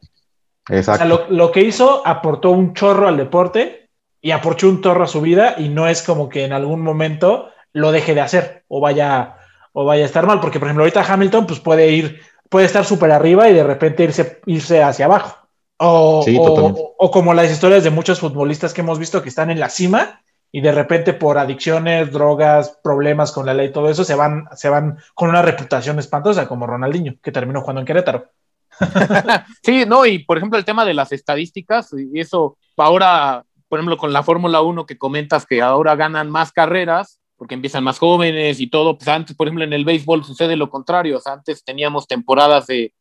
O 0.70 0.74
Exacto. 0.74 0.98
sea, 0.98 1.06
lo, 1.06 1.26
lo 1.30 1.50
que 1.50 1.62
hizo 1.62 2.00
aportó 2.06 2.52
un 2.52 2.74
chorro 2.74 3.08
al 3.08 3.16
deporte 3.16 3.88
y 4.20 4.30
aportó 4.30 4.68
un 4.68 4.80
chorro 4.80 5.02
a 5.02 5.08
su 5.08 5.20
vida 5.20 5.56
y 5.58 5.68
no 5.68 5.88
es 5.88 6.02
como 6.02 6.28
que 6.28 6.44
en 6.44 6.52
algún 6.52 6.80
momento 6.80 7.50
lo 7.72 7.90
deje 7.90 8.14
de 8.14 8.20
hacer 8.20 8.62
o 8.68 8.80
vaya, 8.80 9.34
o 9.72 9.84
vaya 9.84 10.04
a 10.04 10.06
estar 10.06 10.26
mal, 10.26 10.38
porque 10.38 10.60
por 10.60 10.68
ejemplo 10.68 10.84
ahorita 10.84 11.12
Hamilton 11.12 11.46
pues 11.48 11.58
puede 11.58 11.90
ir, 11.90 12.20
puede 12.48 12.66
estar 12.66 12.84
súper 12.84 13.10
arriba 13.10 13.48
y 13.48 13.52
de 13.52 13.64
repente 13.64 14.04
irse, 14.04 14.40
irse 14.46 14.80
hacia 14.80 15.06
abajo. 15.06 15.41
O, 15.84 16.22
Sí, 16.24 16.38
o 16.38 17.10
como 17.10 17.34
las 17.34 17.50
historias 17.50 17.82
de 17.82 17.90
muchos 17.90 18.20
futbolistas 18.20 18.72
que 18.72 18.82
hemos 18.82 18.98
visto 18.98 19.22
que 19.22 19.28
están 19.28 19.50
en 19.50 19.58
la 19.58 19.68
cima 19.68 20.22
y 20.52 20.60
de 20.60 20.70
repente 20.70 21.14
por 21.14 21.38
adicciones, 21.38 22.12
drogas, 22.12 22.78
problemas 22.84 23.32
con 23.32 23.46
la 23.46 23.54
ley, 23.54 23.72
todo 23.72 23.88
eso, 23.88 24.04
se 24.04 24.14
van, 24.14 24.44
se 24.54 24.68
van 24.68 24.98
con 25.14 25.30
una 25.30 25.40
reputación 25.40 25.98
espantosa, 25.98 26.46
como 26.46 26.66
Ronaldinho, 26.66 27.14
que 27.22 27.32
terminó 27.32 27.62
jugando 27.62 27.80
en 27.80 27.86
Querétaro. 27.86 28.28
Sí, 29.62 29.84
no, 29.86 30.06
y 30.06 30.20
por 30.20 30.36
ejemplo 30.36 30.58
el 30.58 30.64
tema 30.64 30.84
de 30.84 30.94
las 30.94 31.10
estadísticas, 31.12 31.92
y 31.92 32.20
eso 32.20 32.58
ahora, 32.76 33.44
por 33.68 33.78
ejemplo, 33.78 33.96
con 33.96 34.12
la 34.12 34.22
Fórmula 34.22 34.60
1 34.60 34.86
que 34.86 34.98
comentas 34.98 35.46
que 35.46 35.62
ahora 35.62 35.96
ganan 35.96 36.30
más 36.30 36.52
carreras, 36.52 37.18
porque 37.36 37.54
empiezan 37.54 37.82
más 37.82 37.98
jóvenes 37.98 38.60
y 38.60 38.68
todo, 38.68 38.96
pues 38.96 39.08
antes, 39.08 39.34
por 39.34 39.48
ejemplo, 39.48 39.64
en 39.64 39.72
el 39.72 39.84
béisbol 39.84 40.24
sucede 40.24 40.54
lo 40.56 40.70
contrario, 40.70 41.16
o 41.16 41.20
sea, 41.20 41.32
antes 41.32 41.64
teníamos 41.64 42.06
temporadas 42.06 42.66
de, 42.66 42.92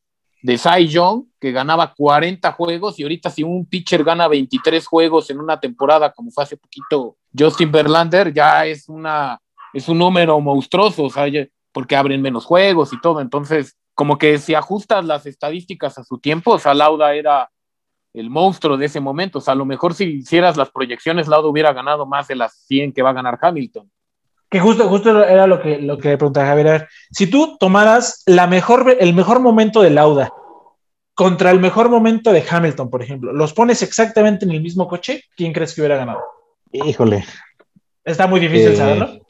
de 0.42 0.58
Cy 0.58 0.88
Young, 0.88 1.26
que 1.40 1.52
ganaba 1.52 1.94
40 1.96 2.52
juegos, 2.54 3.00
y 3.00 3.04
ahorita 3.04 3.30
si 3.30 3.44
un 3.44 3.66
pitcher 3.66 4.04
gana 4.04 4.28
23 4.28 4.86
juegos 4.86 5.30
en 5.30 5.40
una 5.40 5.60
temporada, 5.60 6.12
como 6.12 6.32
fue 6.32 6.44
hace 6.44 6.58
poquito 6.58 7.18
Justin 7.38 7.72
Verlander, 7.72 8.34
ya 8.34 8.66
es, 8.66 8.90
una, 8.90 9.40
es 9.74 9.88
un 9.88 10.00
número 10.00 10.40
monstruoso, 10.40 11.04
o 11.04 11.10
sea, 11.10 11.26
porque 11.72 11.96
abren 11.96 12.22
menos 12.22 12.46
juegos 12.46 12.92
y 12.94 13.00
todo, 13.00 13.22
entonces 13.22 13.78
como 13.94 14.18
que 14.18 14.38
si 14.40 14.56
ajustas 14.56 15.06
las 15.06 15.26
estadísticas 15.26 15.98
a 15.98 16.04
su 16.04 16.18
tiempo, 16.18 16.54
o 16.54 16.60
sea, 16.60 16.74
Lauda 16.74 17.14
era 17.14 17.52
el 18.14 18.30
monstruo 18.30 18.78
de 18.78 18.86
ese 18.86 19.00
momento. 19.00 19.40
O 19.40 19.42
sea, 19.42 19.54
a 19.54 19.58
lo 19.58 19.66
mejor 19.66 19.94
si 19.94 20.06
hicieras 20.06 20.58
las 20.58 20.72
proyecciones, 20.72 21.28
Lauda 21.28 21.48
hubiera 21.48 21.74
ganado 21.74 22.06
más 22.06 22.28
de 22.28 22.36
las 22.36 22.66
100 22.66 22.94
que 22.94 23.02
va 23.02 23.12
a 23.12 23.14
ganar 23.14 23.38
Hamilton. 23.42 23.92
Que 24.52 24.60
justo, 24.60 24.88
justo 24.90 25.24
era 25.24 25.48
lo 25.48 25.62
que, 25.62 25.80
lo 25.80 25.98
que 25.98 26.10
le 26.10 26.18
preguntaba 26.18 26.48
Javier. 26.48 26.68
A 26.68 26.72
ver, 26.74 26.90
si 27.10 27.28
tú 27.28 27.56
tomaras 27.58 28.22
la 28.26 28.48
mejor, 28.48 28.98
el 29.00 29.14
mejor 29.14 29.40
momento 29.40 29.82
de 29.82 29.92
Lauda 29.92 30.34
contra 31.14 31.52
el 31.52 31.60
mejor 31.62 31.90
momento 31.90 32.34
de 32.34 32.44
Hamilton, 32.48 32.90
por 32.90 33.02
ejemplo, 33.02 33.32
los 33.32 33.54
pones 33.54 33.82
exactamente 33.82 34.44
en 34.44 34.52
el 34.52 34.62
mismo 34.62 34.88
coche, 34.90 35.24
¿quién 35.38 35.54
crees 35.54 35.74
que 35.74 35.82
hubiera 35.82 35.96
ganado? 35.96 36.20
Híjole. 36.74 37.24
Está 38.04 38.28
muy 38.28 38.40
difícil 38.42 38.74
Eh, 38.74 38.76
saberlo. 38.76 39.22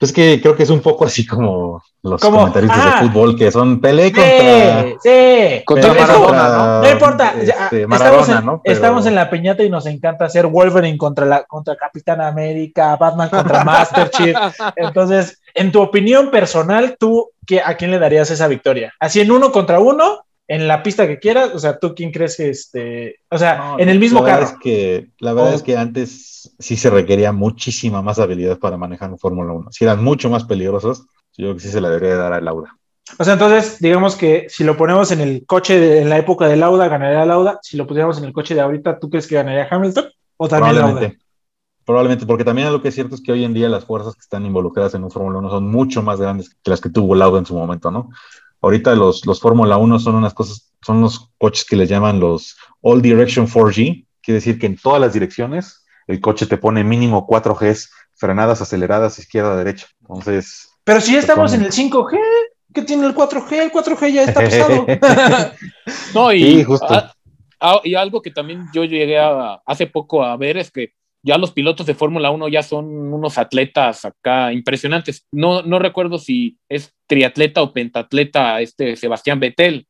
Pues 0.00 0.14
que 0.14 0.40
creo 0.40 0.56
que 0.56 0.62
es 0.62 0.70
un 0.70 0.80
poco 0.80 1.04
así 1.04 1.26
como 1.26 1.82
los 2.02 2.22
Como, 2.22 2.38
comentaristas 2.38 2.80
ah. 2.80 3.02
de 3.02 3.06
fútbol 3.08 3.36
que 3.36 3.52
son 3.52 3.82
Pelé 3.82 4.10
contra, 4.10 4.82
Sí, 4.82 4.96
sí. 5.02 5.62
Contra 5.66 5.90
Pelé 5.90 6.00
Maradona, 6.00 6.26
contra, 6.26 6.80
No 6.80 6.90
importa, 6.90 7.34
ya, 7.44 7.64
este, 7.64 7.82
estamos, 7.82 8.28
en, 8.30 8.46
¿no? 8.46 8.62
Pero- 8.64 8.74
estamos 8.74 9.04
en 9.04 9.14
la 9.14 9.28
peñata 9.28 9.62
y 9.62 9.68
nos 9.68 9.84
encanta 9.84 10.24
hacer 10.24 10.46
Wolverine 10.46 10.96
contra, 10.96 11.26
la, 11.26 11.44
contra 11.44 11.76
Capitán 11.76 12.22
América, 12.22 12.96
Batman 12.96 13.28
contra 13.28 13.62
Master 13.64 14.08
Chief. 14.08 14.34
Entonces, 14.74 15.42
en 15.52 15.70
tu 15.70 15.82
opinión 15.82 16.30
personal, 16.30 16.96
¿tú 16.98 17.32
qué, 17.46 17.60
a 17.60 17.74
quién 17.76 17.90
le 17.90 17.98
darías 17.98 18.30
esa 18.30 18.48
victoria? 18.48 18.94
Así 18.98 19.20
en 19.20 19.30
uno 19.30 19.52
contra 19.52 19.80
uno, 19.80 20.24
en 20.50 20.66
la 20.66 20.82
pista 20.82 21.06
que 21.06 21.20
quieras, 21.20 21.52
o 21.54 21.60
sea, 21.60 21.78
¿tú 21.78 21.94
quién 21.94 22.10
crees 22.10 22.36
que 22.36 22.50
este, 22.50 23.20
o 23.30 23.38
sea, 23.38 23.56
No, 23.56 23.78
en 23.78 23.88
el 23.88 24.00
mismo 24.00 24.18
la 24.18 24.24
verdad 24.24 24.40
carro? 24.40 24.56
Es 24.56 24.60
que, 24.60 25.10
la 25.20 25.32
verdad 25.32 25.54
es 25.54 25.62
que 25.62 25.76
antes 25.76 26.56
sí 26.58 26.76
se 26.76 26.90
requería 26.90 27.30
muchísima 27.30 28.02
más 28.02 28.18
habilidad 28.18 28.58
para 28.58 28.76
manejar 28.76 29.12
un 29.12 29.18
Fórmula 29.18 29.52
1. 29.52 29.70
Si 29.70 29.84
eran 29.84 30.02
mucho 30.02 30.28
más 30.28 30.42
peligrosos, 30.42 31.06
yo 31.36 31.46
creo 31.46 31.54
que 31.54 31.60
sí 31.60 31.68
se 31.68 31.80
la 31.80 31.88
debería 31.88 32.16
dar 32.16 32.32
a 32.32 32.40
Laura. 32.40 32.76
O 33.16 33.22
sea, 33.22 33.34
entonces, 33.34 33.78
digamos 33.78 34.16
que 34.16 34.48
si 34.48 34.64
lo 34.64 34.76
ponemos 34.76 35.12
en 35.12 35.20
el 35.20 35.46
coche 35.46 35.78
de, 35.78 36.00
en 36.00 36.08
la 36.08 36.18
época 36.18 36.48
de 36.48 36.56
Lauda, 36.56 36.88
ganaría 36.88 37.24
Lauda. 37.24 37.60
Si 37.62 37.76
lo 37.76 37.86
pusiéramos 37.86 38.18
en 38.18 38.24
el 38.24 38.32
coche 38.32 38.56
de 38.56 38.60
ahorita, 38.60 38.98
¿tú 38.98 39.08
crees 39.08 39.28
que 39.28 39.36
ganaría 39.36 39.68
Hamilton? 39.70 40.06
¿O 40.36 40.48
también 40.48 40.74
Lauda? 40.74 40.86
Probablemente. 40.88 41.24
Probablemente, 41.84 42.26
porque 42.26 42.44
también 42.44 42.72
lo 42.72 42.82
que 42.82 42.88
es 42.88 42.94
cierto 42.96 43.14
es 43.14 43.22
que 43.22 43.30
hoy 43.30 43.44
en 43.44 43.54
día 43.54 43.68
las 43.68 43.84
fuerzas 43.84 44.14
que 44.14 44.20
están 44.20 44.44
involucradas 44.44 44.94
en 44.94 45.04
un 45.04 45.12
Fórmula 45.12 45.38
1 45.38 45.48
son 45.48 45.68
mucho 45.68 46.02
más 46.02 46.20
grandes 46.20 46.50
que 46.50 46.70
las 46.70 46.80
que 46.80 46.90
tuvo 46.90 47.14
Lauda 47.14 47.38
en 47.38 47.46
su 47.46 47.54
momento, 47.54 47.92
¿no? 47.92 48.10
Ahorita 48.62 48.94
los, 48.94 49.24
los 49.26 49.40
Fórmula 49.40 49.76
1 49.78 49.98
son 49.98 50.14
unas 50.16 50.34
cosas, 50.34 50.72
son 50.82 51.00
los 51.00 51.30
coches 51.38 51.64
que 51.64 51.76
les 51.76 51.88
llaman 51.88 52.20
los 52.20 52.56
All 52.82 53.00
Direction 53.02 53.46
4G, 53.48 54.06
quiere 54.22 54.36
decir 54.36 54.58
que 54.58 54.66
en 54.66 54.76
todas 54.76 55.00
las 55.00 55.12
direcciones 55.14 55.84
el 56.06 56.20
coche 56.20 56.46
te 56.46 56.58
pone 56.58 56.84
mínimo 56.84 57.26
4 57.26 57.54
Gs, 57.54 57.90
frenadas, 58.14 58.60
aceleradas, 58.60 59.18
izquierda, 59.18 59.56
derecha. 59.56 59.86
Entonces, 60.02 60.68
Pero 60.84 61.00
si 61.00 61.12
ya 61.14 61.20
estamos 61.20 61.52
en 61.54 61.62
el 61.62 61.72
5G, 61.72 62.18
¿qué 62.74 62.82
tiene 62.82 63.06
el 63.06 63.14
4G? 63.14 63.52
El 63.52 63.72
4G 63.72 64.12
ya 64.12 64.22
está 64.24 64.40
pesado. 64.40 64.86
No, 66.14 66.32
y, 66.32 66.42
Sí, 66.42 66.64
justo. 66.64 66.86
a- 66.92 67.14
a- 67.60 67.80
y 67.84 67.94
algo 67.94 68.20
que 68.22 68.30
también 68.30 68.66
yo 68.74 68.84
llegué 68.84 69.18
a, 69.18 69.60
hace 69.66 69.86
poco 69.86 70.22
a 70.24 70.36
ver 70.36 70.56
es 70.56 70.70
que 70.70 70.94
ya 71.22 71.36
los 71.38 71.52
pilotos 71.52 71.86
de 71.86 71.94
Fórmula 71.94 72.30
1 72.30 72.48
ya 72.48 72.62
son 72.62 72.86
unos 73.12 73.36
atletas 73.38 74.04
acá 74.04 74.52
impresionantes. 74.52 75.26
No, 75.32 75.62
no 75.62 75.78
recuerdo 75.78 76.18
si 76.18 76.58
es 76.68 76.94
triatleta 77.06 77.62
o 77.62 77.72
pentatleta 77.72 78.60
este 78.60 78.96
Sebastián 78.96 79.40
Vettel, 79.40 79.86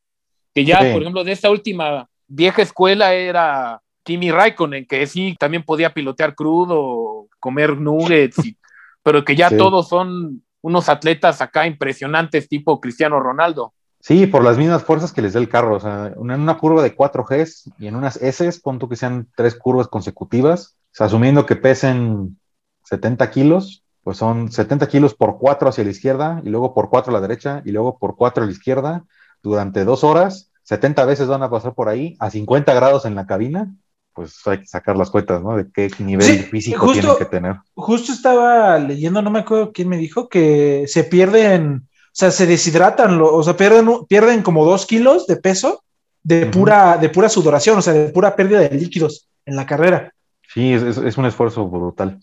que 0.55 0.65
ya, 0.65 0.81
Sí. 0.83 0.93
por 0.93 1.03
ejemplo, 1.03 1.23
de 1.25 1.33
esta 1.33 1.51
última 1.51 2.09
vieja 2.27 2.63
escuela 2.63 3.15
era 3.15 3.81
Kimi 4.03 4.31
Raikkonen, 4.31 4.87
que 4.87 5.07
sí 5.07 5.37
también 5.39 5.63
podía 5.63 5.93
pilotear 5.95 6.35
crudo, 6.35 7.29
comer 7.39 7.77
nuggets, 7.79 8.45
y- 8.45 8.57
pero 9.03 9.25
que 9.25 9.37
ya 9.37 9.49
Sí. 9.51 9.57
todos 9.57 9.89
son 9.89 10.43
unos 10.63 10.89
atletas 10.89 11.41
acá 11.41 11.67
impresionantes 11.67 12.49
tipo 12.49 12.81
Cristiano 12.81 13.21
Ronaldo. 13.21 13.73
Sí, 14.03 14.27
por 14.27 14.43
las 14.43 14.57
mismas 14.59 14.83
fuerzas 14.83 15.13
que 15.13 15.21
les 15.23 15.35
da 15.35 15.41
el 15.41 15.49
carro. 15.49 15.77
O 15.77 15.81
sea, 15.81 16.07
en 16.17 16.19
una 16.41 16.57
curva 16.59 16.83
de 16.83 16.95
4 16.95 17.23
Gs 17.25 17.71
y 17.79 17.87
en 17.87 17.97
unas 17.97 18.17
S, 18.21 18.51
pon 18.63 18.79
tú 18.79 18.89
que 18.89 18.97
sean 18.97 19.29
tres 19.37 19.55
curvas 19.55 19.89
consecutivas, 19.89 20.77
sea, 20.93 21.07
asumiendo 21.07 21.47
que 21.47 21.57
pesen 21.57 22.39
70 22.85 23.31
kilos, 23.31 23.85
pues 24.03 24.17
son 24.19 24.51
70 24.51 24.89
kilos 24.89 25.15
por 25.15 25.39
4 25.39 25.69
hacia 25.69 25.85
la 25.85 25.91
izquierda 25.91 26.41
y 26.45 26.49
luego 26.49 26.75
por 26.75 26.89
4 26.91 27.11
a 27.11 27.15
la 27.15 27.21
derecha 27.21 27.63
y 27.65 27.71
luego 27.73 27.99
por 27.99 28.17
4 28.17 28.43
a 28.43 28.47
la 28.47 28.53
izquierda 28.53 29.05
durante 29.43 29.85
dos 29.85 30.05
horas. 30.05 30.51
70 30.63 31.05
veces 31.05 31.27
van 31.29 31.43
a 31.43 31.51
pasar 31.51 31.75
por 31.75 31.89
ahí 31.89 32.17
a 32.19 32.31
50 32.31 32.73
grados 32.75 33.05
en 33.05 33.15
la 33.15 33.27
cabina. 33.27 33.75
Pues 34.13 34.45
hay 34.47 34.59
que 34.61 34.67
sacar 34.67 34.97
las 34.97 35.11
cuentas, 35.11 35.43
¿no? 35.43 35.57
De 35.57 35.71
qué 35.73 35.89
nivel 36.01 36.27
Sí, 36.27 36.39
físico 36.45 36.81
justo- 36.81 37.01
tienen 37.01 37.19
que 37.19 37.25
tener. 37.27 37.57
Justo 37.75 38.13
estaba 38.13 38.79
leyendo, 38.79 39.23
no 39.23 39.31
me 39.31 39.41
acuerdo 39.41 39.73
quién 39.73 39.89
me 39.89 39.97
dijo, 39.99 40.29
que 40.29 40.85
se 40.89 41.05
pierden, 41.05 41.87
o 41.87 42.11
sea, 42.13 42.31
se 42.31 42.47
deshidratan, 42.47 43.21
o 43.23 43.43
sea, 43.43 43.57
pierden, 43.57 43.87
pierden 44.09 44.43
como 44.43 44.65
dos 44.65 44.85
kilos 44.87 45.27
de 45.27 45.37
peso 45.37 45.85
de, 46.23 46.47
pura, 46.47 46.99
de 46.99 47.09
pura 47.09 47.29
sudoración, 47.29 47.79
o 47.79 47.83
sea, 47.83 47.93
de 47.93 48.09
pura 48.11 48.35
pérdida 48.37 48.61
de 48.61 48.71
líquidos 48.71 49.29
en 49.47 49.57
la 49.57 49.65
carrera. 49.65 50.13
Sí, 50.53 50.73
es, 50.73 50.83
es- 50.83 50.99
es 50.99 51.17
un 51.19 51.27
esfuerzo 51.27 51.67
brutal. 51.69 52.19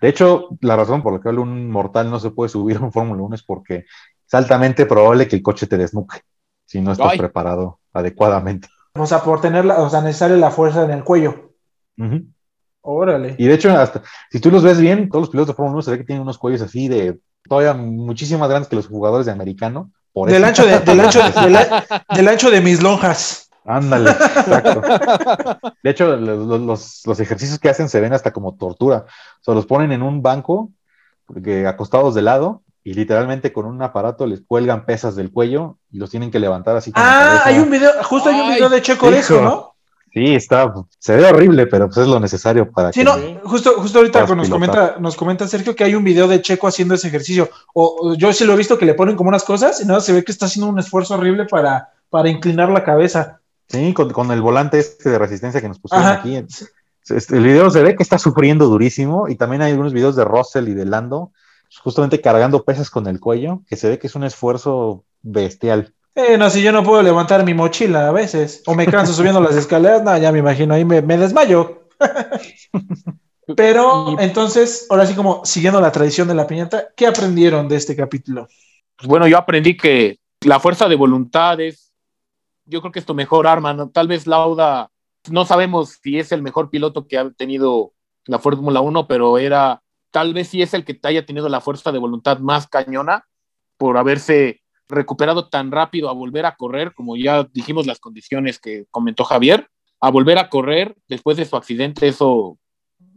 De 0.00 0.08
hecho, 0.08 0.48
la 0.60 0.76
razón 0.76 1.02
por 1.02 1.12
la 1.14 1.20
que 1.20 1.28
un 1.28 1.70
mortal 1.70 2.10
no 2.10 2.18
se 2.20 2.30
puede 2.30 2.48
subir 2.48 2.76
a 2.76 2.80
un 2.80 2.92
Fórmula 2.92 3.22
1 3.22 3.34
es 3.34 3.42
porque 3.42 3.84
es 4.26 4.34
altamente 4.34 4.86
probable 4.86 5.26
que 5.28 5.36
el 5.36 5.42
coche 5.42 5.66
te 5.66 5.76
desnuque 5.78 6.20
si 6.66 6.80
no 6.80 6.92
estás 6.92 7.12
Ay. 7.12 7.18
preparado 7.18 7.78
adecuadamente. 7.92 8.68
O 8.94 9.06
sea, 9.06 9.20
por 9.22 9.40
tener 9.40 9.64
la, 9.64 9.78
o 9.80 9.88
sea, 9.90 10.00
necesaria 10.00 10.36
la 10.36 10.50
fuerza 10.50 10.84
en 10.84 10.90
el 10.90 11.04
cuello. 11.04 11.52
Ujú. 11.98 12.24
Órale. 12.82 13.34
Y 13.38 13.46
de 13.46 13.54
hecho, 13.54 13.70
hasta 13.70 14.02
si 14.30 14.38
tú 14.40 14.50
los 14.50 14.62
ves 14.62 14.78
bien, 14.80 15.08
todos 15.08 15.22
los 15.22 15.30
pilotos 15.30 15.48
de 15.48 15.54
Fórmula 15.54 15.74
1 15.74 15.82
se 15.82 15.90
ve 15.92 15.98
que 15.98 16.04
tienen 16.04 16.22
unos 16.22 16.38
cuellos 16.38 16.62
así 16.62 16.88
de 16.88 17.18
todavía 17.48 17.74
muchísimo 17.74 18.40
más 18.40 18.48
grandes 18.48 18.68
que 18.68 18.76
los 18.76 18.86
jugadores 18.88 19.26
de 19.26 19.32
americano. 19.32 19.90
Por 20.12 20.28
Del 20.30 20.38
eso- 20.44 20.46
ancho 20.48 20.66
de, 20.66 20.78
del 20.80 21.00
ancho, 21.00 21.20
del, 21.40 21.56
del 22.16 22.28
ancho 22.28 22.50
de 22.50 22.60
mis 22.60 22.82
lonjas. 22.82 23.45
Ándale, 23.66 24.10
exacto. 24.10 24.82
De 25.82 25.90
hecho, 25.90 26.16
los, 26.16 26.46
los- 26.60 27.02
los 27.06 27.20
ejercicios 27.20 27.58
que 27.58 27.68
hacen 27.68 27.88
se 27.88 28.00
ven 28.00 28.12
hasta 28.12 28.32
como 28.32 28.54
tortura. 28.54 29.04
O 29.40 29.44
sea, 29.44 29.54
los 29.54 29.66
ponen 29.66 29.92
en 29.92 30.02
un 30.02 30.22
banco, 30.22 30.70
porque 31.26 31.66
acostados 31.66 32.14
de 32.14 32.22
lado, 32.22 32.62
y 32.84 32.94
literalmente 32.94 33.52
con 33.52 33.66
un 33.66 33.82
aparato 33.82 34.26
les 34.26 34.42
cuelgan 34.46 34.86
pesas 34.86 35.16
del 35.16 35.32
cuello 35.32 35.78
y 35.90 35.98
los 35.98 36.08
tienen 36.10 36.30
que 36.30 36.38
levantar 36.38 36.76
así 36.76 36.92
con 36.92 37.02
Ah, 37.04 37.42
hay 37.44 37.58
un 37.58 37.68
video, 37.70 37.90
justo 38.04 38.28
hay 38.28 38.36
un 38.36 38.46
Ay, 38.48 38.54
video 38.54 38.68
de 38.68 38.80
Checo 38.82 39.10
de 39.10 39.18
eso. 39.18 39.40
¿no? 39.42 39.72
Sí, 40.14 40.34
está, 40.36 40.72
se 40.98 41.16
ve 41.16 41.26
horrible, 41.26 41.66
pero 41.66 41.86
pues 41.88 41.98
es 41.98 42.06
lo 42.06 42.20
necesario 42.20 42.70
para 42.70 42.92
Sí, 42.92 43.00
que... 43.00 43.04
no, 43.04 43.12
justo, 43.44 43.72
justo 43.78 43.98
ahorita 43.98 44.20
nos 44.20 44.28
pilotar. 44.30 44.50
comenta, 44.50 44.94
nos 45.00 45.16
comenta 45.16 45.48
Sergio 45.48 45.74
que 45.74 45.82
hay 45.84 45.94
un 45.96 46.04
video 46.04 46.28
de 46.28 46.40
Checo 46.40 46.68
haciendo 46.68 46.94
ese 46.94 47.08
ejercicio. 47.08 47.50
O, 47.74 47.96
o 48.00 48.14
yo 48.14 48.32
sí 48.32 48.44
lo 48.44 48.52
he 48.52 48.56
visto 48.56 48.78
que 48.78 48.86
le 48.86 48.94
ponen 48.94 49.16
como 49.16 49.28
unas 49.28 49.42
cosas 49.44 49.80
y 49.82 49.84
nada, 49.84 50.00
se 50.00 50.12
ve 50.12 50.22
que 50.24 50.30
está 50.32 50.46
haciendo 50.46 50.70
un 50.70 50.78
esfuerzo 50.78 51.14
horrible 51.14 51.44
para, 51.46 51.90
para 52.08 52.28
inclinar 52.30 52.70
la 52.70 52.84
cabeza. 52.84 53.40
Sí, 53.68 53.92
con, 53.94 54.12
con 54.12 54.30
el 54.30 54.42
volante 54.42 54.78
este 54.78 55.10
de 55.10 55.18
resistencia 55.18 55.60
que 55.60 55.68
nos 55.68 55.78
pusieron 55.78 56.06
Ajá. 56.06 56.20
aquí. 56.20 56.36
Este, 56.36 57.36
el 57.36 57.44
video 57.44 57.70
se 57.70 57.82
ve 57.82 57.96
que 57.96 58.02
está 58.02 58.18
sufriendo 58.18 58.66
durísimo 58.66 59.28
y 59.28 59.36
también 59.36 59.62
hay 59.62 59.72
algunos 59.72 59.92
videos 59.92 60.16
de 60.16 60.24
Russell 60.24 60.68
y 60.68 60.74
de 60.74 60.84
Lando 60.84 61.32
justamente 61.82 62.20
cargando 62.20 62.64
pesas 62.64 62.90
con 62.90 63.06
el 63.06 63.20
cuello, 63.20 63.62
que 63.68 63.76
se 63.76 63.88
ve 63.88 63.98
que 63.98 64.06
es 64.06 64.14
un 64.14 64.24
esfuerzo 64.24 65.04
bestial. 65.22 65.92
Eh, 66.14 66.38
no, 66.38 66.48
si 66.48 66.62
yo 66.62 66.72
no 66.72 66.82
puedo 66.82 67.02
levantar 67.02 67.44
mi 67.44 67.54
mochila 67.54 68.08
a 68.08 68.12
veces, 68.12 68.62
o 68.66 68.74
me 68.74 68.86
canso 68.86 69.12
subiendo 69.12 69.40
las 69.40 69.56
escaleras, 69.56 70.02
no, 70.02 70.16
ya 70.16 70.32
me 70.32 70.38
imagino, 70.38 70.74
ahí 70.74 70.84
me, 70.84 71.02
me 71.02 71.18
desmayo. 71.18 71.88
Pero 73.56 74.18
entonces, 74.18 74.86
ahora 74.90 75.06
sí 75.06 75.14
como 75.14 75.44
siguiendo 75.44 75.80
la 75.80 75.92
tradición 75.92 76.26
de 76.26 76.34
la 76.34 76.46
piñata, 76.46 76.88
¿qué 76.96 77.06
aprendieron 77.06 77.68
de 77.68 77.76
este 77.76 77.94
capítulo? 77.94 78.48
Pues 78.96 79.08
bueno, 79.08 79.28
yo 79.28 79.38
aprendí 79.38 79.76
que 79.76 80.18
la 80.40 80.58
fuerza 80.58 80.88
de 80.88 80.96
voluntad 80.96 81.60
es, 81.60 81.92
yo 82.66 82.80
creo 82.80 82.92
que 82.92 82.98
es 82.98 83.06
tu 83.06 83.14
mejor 83.14 83.46
arma, 83.46 83.72
¿no? 83.72 83.88
Tal 83.90 84.08
vez 84.08 84.26
Lauda, 84.26 84.90
no 85.30 85.44
sabemos 85.44 85.98
si 86.02 86.18
es 86.18 86.32
el 86.32 86.42
mejor 86.42 86.70
piloto 86.70 87.06
que 87.06 87.18
ha 87.18 87.30
tenido 87.30 87.92
la 88.26 88.38
Fórmula 88.38 88.80
1, 88.80 89.06
pero 89.06 89.38
era, 89.38 89.82
tal 90.10 90.34
vez 90.34 90.48
sí 90.48 90.62
es 90.62 90.74
el 90.74 90.84
que 90.84 90.94
te 90.94 91.08
haya 91.08 91.24
tenido 91.24 91.48
la 91.48 91.60
fuerza 91.60 91.92
de 91.92 91.98
voluntad 91.98 92.38
más 92.38 92.66
cañona 92.66 93.24
por 93.76 93.96
haberse 93.98 94.62
recuperado 94.88 95.48
tan 95.48 95.70
rápido 95.72 96.08
a 96.08 96.12
volver 96.12 96.46
a 96.46 96.56
correr, 96.56 96.92
como 96.94 97.16
ya 97.16 97.44
dijimos 97.52 97.86
las 97.86 97.98
condiciones 97.98 98.58
que 98.58 98.86
comentó 98.90 99.24
Javier, 99.24 99.68
a 100.00 100.10
volver 100.10 100.38
a 100.38 100.48
correr 100.48 100.96
después 101.08 101.36
de 101.36 101.44
su 101.44 101.56
accidente, 101.56 102.06
eso, 102.06 102.58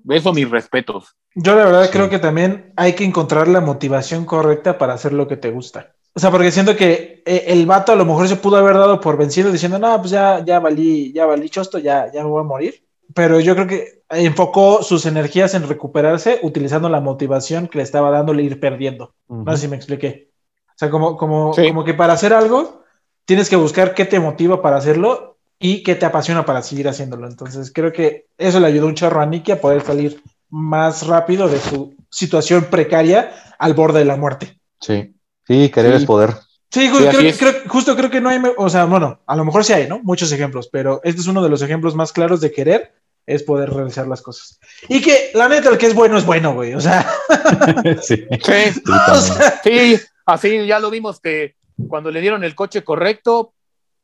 eso 0.07 0.33
mis 0.33 0.49
respetos. 0.49 1.15
Yo 1.35 1.55
la 1.55 1.65
verdad 1.65 1.85
Sí. 1.85 1.91
creo 1.91 2.09
que 2.09 2.19
también 2.19 2.73
hay 2.75 2.93
que 2.93 3.03
encontrar 3.03 3.47
la 3.47 3.61
motivación 3.61 4.25
correcta 4.25 4.77
para 4.77 4.93
hacer 4.93 5.13
lo 5.13 5.27
que 5.27 5.37
te 5.37 5.51
gusta. 5.51 5.95
O 6.19 6.21
sea, 6.21 6.31
porque 6.31 6.51
siento 6.51 6.75
que 6.75 7.23
eh, 7.25 7.45
el 7.47 7.65
vato 7.65 7.93
a 7.93 7.95
lo 7.95 8.03
mejor 8.03 8.27
se 8.27 8.35
pudo 8.35 8.57
haber 8.57 8.75
dado 8.75 8.99
por 8.99 9.15
vencido 9.15 9.53
diciendo, 9.53 9.79
no, 9.79 9.97
pues 9.99 10.11
ya, 10.11 10.43
ya 10.43 10.59
valí, 10.59 11.13
ya 11.13 11.25
valí 11.25 11.49
chosto, 11.49 11.79
ya, 11.79 12.11
ya 12.11 12.23
me 12.23 12.29
voy 12.29 12.41
a 12.41 12.43
morir. 12.43 12.83
Pero 13.13 13.39
yo 13.39 13.55
creo 13.55 13.67
que 13.67 14.01
enfocó 14.09 14.83
sus 14.83 15.05
energías 15.05 15.53
en 15.53 15.65
recuperarse 15.65 16.41
utilizando 16.43 16.89
la 16.89 16.99
motivación 16.99 17.67
que 17.69 17.77
le 17.77 17.85
estaba 17.85 18.11
dando 18.11 18.33
el 18.33 18.41
ir 18.41 18.59
perdiendo. 18.59 19.13
No 19.29 19.49
sé 19.55 19.61
si 19.61 19.67
me 19.69 19.77
expliqué. 19.77 20.29
O 20.67 20.73
sea, 20.75 20.89
como, 20.89 21.15
como, 21.15 21.53
Sí. 21.53 21.69
como 21.69 21.85
que 21.85 21.93
para 21.93 22.11
hacer 22.11 22.33
algo, 22.33 22.83
tienes 23.23 23.49
que 23.49 23.55
buscar 23.55 23.93
qué 23.93 24.03
te 24.03 24.19
motiva 24.19 24.61
para 24.61 24.75
hacerlo 24.75 25.37
y 25.57 25.83
qué 25.83 25.95
te 25.95 26.05
apasiona 26.05 26.43
para 26.43 26.61
seguir 26.63 26.89
haciéndolo. 26.89 27.29
Entonces, 27.29 27.71
creo 27.73 27.93
que 27.93 28.25
eso 28.37 28.59
le 28.59 28.67
ayudó 28.67 28.87
un 28.87 28.95
chorro 28.95 29.21
a 29.21 29.25
Nicky 29.25 29.53
a 29.53 29.61
poder 29.61 29.83
salir 29.83 30.21
más 30.49 31.07
rápido 31.07 31.47
de 31.47 31.59
su 31.59 31.93
situación 32.09 32.65
precaria 32.65 33.31
al 33.57 33.73
borde 33.73 33.99
de 33.99 34.05
la 34.05 34.17
muerte. 34.17 34.59
Sí, 34.81 35.13
sí, 35.49 35.69
querer 35.69 35.91
Sí. 35.91 35.97
es 35.97 36.05
poder. 36.05 36.29
Sí, 36.71 36.89
creo, 36.89 37.09
así 37.09 37.27
es. 37.27 37.37
creo- 37.37 37.53
justo 37.67 37.95
creo 37.97 38.09
que 38.11 38.21
no 38.21 38.29
hay, 38.29 38.39
o 38.55 38.69
sea, 38.69 38.85
bueno, 38.85 39.19
a 39.25 39.35
lo 39.35 39.43
mejor 39.43 39.65
sí 39.65 39.73
hay, 39.73 39.87
¿no? 39.89 39.99
Muchos 40.03 40.31
ejemplos, 40.31 40.69
pero 40.71 41.01
este 41.03 41.19
es 41.19 41.27
uno 41.27 41.41
de 41.43 41.49
los 41.49 41.61
ejemplos 41.63 41.95
más 41.95 42.13
claros 42.13 42.39
de 42.41 42.51
querer 42.51 42.93
es 43.25 43.41
poder 43.43 43.71
realizar 43.71 44.07
las 44.07 44.21
cosas. 44.21 44.59
Y 44.87 45.01
que, 45.01 45.31
la 45.33 45.49
neta, 45.49 45.69
el 45.69 45.77
que 45.79 45.87
es 45.87 45.93
bueno 45.95 46.17
es 46.17 46.25
bueno, 46.25 46.53
güey, 46.53 46.73
o 46.75 46.79
sea, 46.79 47.09
sí. 48.01 48.17
Sí, 48.17 48.25
Sí, 48.43 48.81
o 48.87 48.91
también. 48.95 49.21
sea, 49.23 49.61
sí, 49.63 49.99
así 50.27 50.67
ya 50.67 50.79
lo 50.79 50.89
vimos 50.91 51.19
que 51.19 51.55
cuando 51.87 52.11
le 52.11 52.21
dieron 52.21 52.43
el 52.43 52.53
coche 52.55 52.83
correcto, 52.83 53.53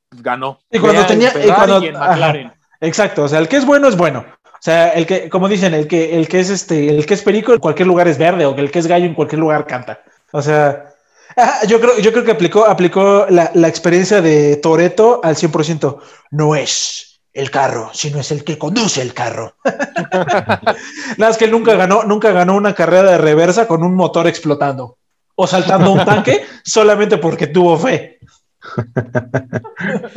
pues 0.10 0.24
ganó. 0.24 0.60
Y 0.72 0.80
cuando 0.80 1.06
tenía- 1.06 1.32
en 1.36 1.44
y 1.50 1.52
cuando- 1.52 1.84
en 1.84 1.96
ajá. 1.96 2.12
McLaren. 2.12 2.54
exacto, 2.82 3.24
o 3.24 3.28
sea, 3.28 3.40
el 3.40 3.48
que 3.48 3.58
es 3.58 3.66
bueno 3.66 3.88
es 3.88 3.96
bueno. 3.98 4.26
O 4.44 4.58
sea, 4.66 4.90
el 4.94 5.06
que, 5.06 5.30
como 5.30 5.48
dicen, 5.48 5.76
el 5.76 5.88
que, 5.88 6.18
el 6.18 6.28
que 6.28 6.40
es 6.40 6.50
este, 6.50 6.90
el 6.90 7.06
que 7.06 7.14
es 7.14 7.22
perico 7.22 7.54
en 7.54 7.60
cualquier 7.60 7.88
lugar 7.88 8.08
es 8.08 8.18
verde, 8.18 8.48
o 8.48 8.56
que 8.56 8.62
el 8.62 8.72
que 8.72 8.80
es 8.80 8.88
gallo 8.88 9.06
en 9.06 9.14
cualquier 9.14 9.40
lugar 9.40 9.68
canta. 9.68 10.02
O 10.32 10.42
sea, 10.42 10.95
ah, 11.38 11.60
yo 11.68 11.80
creo, 11.80 12.00
yo 12.00 12.12
creo 12.12 12.24
que 12.24 12.32
aplicó, 12.32 12.66
aplicó 12.66 13.26
la, 13.30 13.52
la 13.54 13.68
experiencia 13.68 14.22
de 14.22 14.58
Toreto 14.58 15.22
al 15.24 15.36
100%. 15.36 15.98
No 16.32 16.56
es 16.56 17.22
el 17.36 17.52
carro, 17.52 17.90
sino 17.94 18.20
es 18.20 18.32
el 18.32 18.44
que 18.44 18.58
conduce 18.58 19.02
el 19.02 19.14
carro. 19.14 19.56
Nada, 21.18 21.32
es 21.32 21.38
que 21.38 21.46
él 21.46 21.52
nunca 21.52 21.76
ganó, 21.76 22.04
nunca 22.04 22.32
ganó 22.32 22.56
una 22.56 22.74
carrera 22.74 23.12
de 23.12 23.18
reversa 23.18 23.68
con 23.68 23.84
un 23.84 23.94
motor 23.94 24.26
explotando 24.28 24.98
o 25.36 25.46
saltando 25.46 25.92
un 25.92 26.06
tanque 26.06 26.46
solamente 26.64 27.18
porque 27.18 27.48
tuvo 27.48 27.78
fe. 27.78 28.20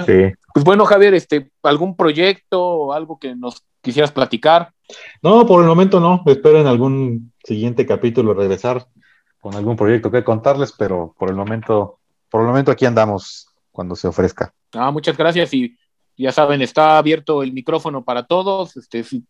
Sí. 0.07 0.33
Pues 0.55 0.65
bueno, 0.65 0.85
Javier, 0.87 1.15
este, 1.15 1.51
algún 1.65 1.97
proyecto 1.97 2.65
o 2.65 2.93
algo 2.93 3.19
que 3.19 3.35
nos 3.35 3.65
quisieras 3.83 4.13
platicar. 4.13 4.71
No, 5.21 5.45
por 5.45 5.61
el 5.61 5.69
momento 5.69 5.99
no. 5.99 6.23
Espero 6.25 6.61
en 6.61 6.69
algún 6.69 7.33
siguiente 7.43 7.85
capítulo 7.85 8.33
regresar 8.33 8.87
con 9.41 9.55
algún 9.55 9.77
proyecto 9.77 10.11
que 10.11 10.25
contarles, 10.25 10.73
pero 10.73 11.15
por 11.19 11.29
el 11.29 11.37
momento, 11.37 11.99
por 12.29 12.41
el 12.41 12.47
momento 12.47 12.71
aquí 12.71 12.87
andamos 12.87 13.49
cuando 13.71 13.95
se 13.95 14.09
ofrezca. 14.09 14.53
Ah, 14.73 14.91
muchas 14.91 15.17
gracias 15.17 15.53
y 15.55 15.77
ya 16.17 16.33
saben, 16.33 16.61
está 16.63 16.99
abierto 16.99 17.43
el 17.43 17.53
micrófono 17.53 18.05
para 18.05 18.25
todos. 18.25 18.77
Este, 18.77 19.05
si 19.05 19.25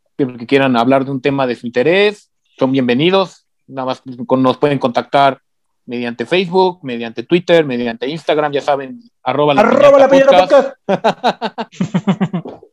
quieran 0.46 0.76
hablar 0.76 1.04
de 1.04 1.10
un 1.10 1.20
tema 1.20 1.46
de 1.46 1.54
su 1.54 1.66
interés, 1.66 2.30
son 2.58 2.72
bienvenidos. 2.72 3.46
Nada 3.66 3.86
más 3.86 4.02
nos 4.04 4.56
pueden 4.56 4.78
contactar 4.78 5.40
mediante 5.84 6.26
Facebook, 6.26 6.80
mediante 6.82 7.22
Twitter, 7.22 7.64
mediante 7.64 8.08
Instagram, 8.08 8.52
ya 8.52 8.60
saben, 8.60 9.00
arroba 9.22 9.54
la 9.54 9.60
Arroba 9.62 9.98
la 9.98 10.08
Podcast. 10.08 10.74
podcast. 10.86 11.74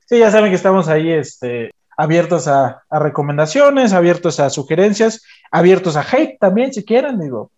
sí, 0.05 0.19
ya 0.19 0.31
saben 0.31 0.49
que 0.49 0.55
estamos 0.55 0.89
ahí 0.89 1.11
este, 1.11 1.71
abiertos 1.95 2.47
a, 2.47 2.83
a 2.89 2.99
recomendaciones, 2.99 3.93
abiertos 3.93 4.39
a 4.39 4.49
sugerencias, 4.49 5.23
abiertos 5.51 5.95
a 5.97 6.01
hate 6.09 6.37
también, 6.39 6.73
si 6.73 6.83
quieren, 6.83 7.19
digo. 7.19 7.51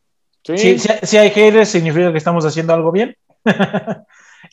Sí, 0.43 0.57
Si, 0.57 0.79
si- 0.79 0.89
si 1.03 1.17
hay 1.17 1.29
haters, 1.29 1.69
significa 1.69 2.11
que 2.11 2.17
estamos 2.17 2.45
haciendo 2.45 2.73
algo 2.73 2.91
bien. 2.91 3.15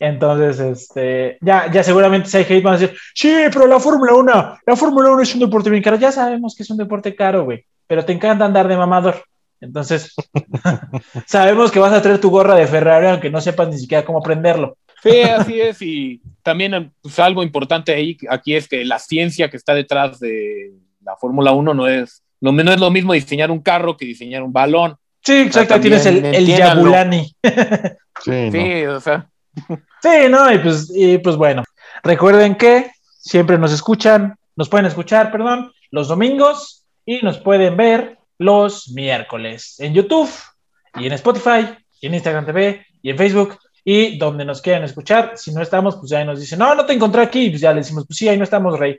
Entonces, 0.00 0.58
este, 0.58 1.38
ya, 1.40 1.70
ya 1.70 1.82
seguramente 1.84 2.28
si 2.28 2.36
hay 2.38 2.44
hate 2.44 2.62
van 2.62 2.74
a 2.74 2.78
decir, 2.78 2.96
sí, 3.14 3.32
pero 3.52 3.66
la 3.66 3.78
Fórmula 3.78 4.14
1, 4.14 4.58
la 4.66 4.76
Fórmula 4.76 5.10
1 5.10 5.22
es 5.22 5.34
un 5.34 5.40
deporte 5.40 5.70
bien 5.70 5.82
caro. 5.82 5.96
Ya 5.96 6.10
sabemos 6.10 6.54
que 6.56 6.62
es 6.64 6.70
un 6.70 6.78
deporte 6.78 7.14
caro, 7.14 7.44
güey, 7.44 7.64
pero 7.86 8.04
te 8.04 8.12
encanta 8.12 8.44
andar 8.44 8.66
de 8.66 8.76
mamador. 8.76 9.22
Entonces, 9.60 10.14
sabemos 11.26 11.70
que 11.70 11.78
vas 11.78 11.92
a 11.92 12.02
traer 12.02 12.20
tu 12.20 12.30
gorra 12.30 12.56
de 12.56 12.66
Ferrari 12.66 13.06
aunque 13.06 13.30
no 13.30 13.40
sepas 13.40 13.68
ni 13.68 13.78
siquiera 13.78 14.04
cómo 14.04 14.22
prenderlo. 14.22 14.76
Sí, 15.02 15.20
así 15.20 15.60
es. 15.60 15.80
Y 15.82 16.20
también 16.42 16.90
pues, 17.02 17.18
algo 17.18 17.42
importante 17.42 17.92
ahí, 17.92 18.16
aquí 18.28 18.56
es 18.56 18.66
que 18.66 18.84
la 18.84 18.98
ciencia 18.98 19.48
que 19.50 19.58
está 19.58 19.74
detrás 19.74 20.18
de 20.18 20.72
la 21.02 21.14
Fórmula 21.16 21.52
1 21.52 21.74
no 21.74 21.86
es, 21.86 22.23
no, 22.52 22.62
no 22.62 22.72
es 22.72 22.80
lo 22.80 22.90
mismo 22.90 23.12
diseñar 23.12 23.50
un 23.50 23.60
carro 23.60 23.96
que 23.96 24.06
diseñar 24.06 24.42
un 24.42 24.52
balón. 24.52 24.96
Sí, 25.22 25.42
exacto, 25.42 25.80
tienes 25.80 26.04
el, 26.06 26.24
el. 26.24 26.46
Yabulani. 26.46 27.34
Sí, 28.22 28.30
no. 28.30 28.50
Sí, 28.52 28.84
o 28.86 29.00
sea, 29.00 29.28
Sí, 30.02 30.28
no, 30.28 30.52
y 30.52 30.58
pues, 30.58 30.92
y 30.94 31.18
pues 31.18 31.36
bueno, 31.36 31.64
recuerden 32.02 32.56
que 32.56 32.90
siempre 33.18 33.58
nos 33.58 33.72
escuchan, 33.72 34.36
nos 34.56 34.68
pueden 34.68 34.86
escuchar, 34.86 35.32
perdón, 35.32 35.72
los 35.90 36.08
domingos 36.08 36.84
y 37.06 37.22
nos 37.22 37.38
pueden 37.38 37.76
ver 37.76 38.18
los 38.38 38.90
miércoles 38.90 39.76
en 39.78 39.94
YouTube 39.94 40.30
y 40.96 41.06
en 41.06 41.12
Spotify 41.12 41.76
y 42.00 42.06
en 42.06 42.14
Instagram 42.14 42.46
TV 42.46 42.86
y 43.02 43.10
en 43.10 43.16
Facebook 43.16 43.58
y 43.82 44.18
donde 44.18 44.44
nos 44.44 44.60
quieran 44.60 44.84
escuchar. 44.84 45.32
Si 45.36 45.52
no 45.54 45.62
estamos, 45.62 45.96
pues 45.96 46.10
ya 46.10 46.24
nos 46.24 46.40
dicen, 46.40 46.58
no, 46.58 46.74
no 46.74 46.84
te 46.84 46.92
encontré 46.92 47.22
aquí, 47.22 47.48
pues 47.50 47.62
ya 47.62 47.72
le 47.72 47.80
decimos, 47.80 48.06
pues 48.06 48.18
sí, 48.18 48.28
ahí 48.28 48.36
no 48.36 48.44
estamos, 48.44 48.78
Rey. 48.78 48.98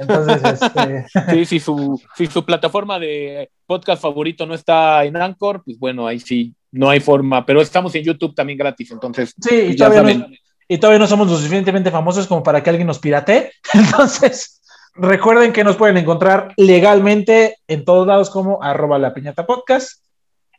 Entonces, 0.00 0.62
este, 0.62 1.06
sí, 1.30 1.44
si 1.44 1.60
su, 1.60 2.00
si 2.16 2.26
su 2.26 2.44
plataforma 2.44 2.98
de 2.98 3.50
podcast 3.66 4.02
favorito 4.02 4.46
no 4.46 4.54
está 4.54 5.04
en 5.04 5.16
Anchor, 5.16 5.62
pues 5.64 5.78
bueno, 5.78 6.06
ahí 6.06 6.18
sí, 6.18 6.54
no 6.72 6.88
hay 6.88 7.00
forma, 7.00 7.44
pero 7.44 7.60
estamos 7.60 7.94
en 7.94 8.04
YouTube 8.04 8.34
también 8.34 8.58
gratis, 8.58 8.90
entonces 8.90 9.34
sí, 9.40 9.54
y 9.54 9.66
pues 9.66 9.76
ya 9.76 9.88
todavía, 9.88 10.14
no, 10.14 10.26
y 10.72 10.78
todavía 10.78 11.00
no 11.00 11.08
somos 11.08 11.28
lo 11.28 11.36
suficientemente 11.36 11.90
famosos 11.90 12.28
como 12.28 12.44
para 12.44 12.62
que 12.62 12.70
alguien 12.70 12.86
nos 12.86 13.00
piratee. 13.00 13.50
Entonces, 13.74 14.62
recuerden 14.94 15.52
que 15.52 15.64
nos 15.64 15.74
pueden 15.74 15.96
encontrar 15.96 16.54
legalmente 16.56 17.56
en 17.66 17.84
todos 17.84 18.06
lados 18.06 18.30
como 18.30 18.62
arroba 18.62 18.96
la 19.00 19.12
piñata 19.12 19.46
podcast. 19.46 20.04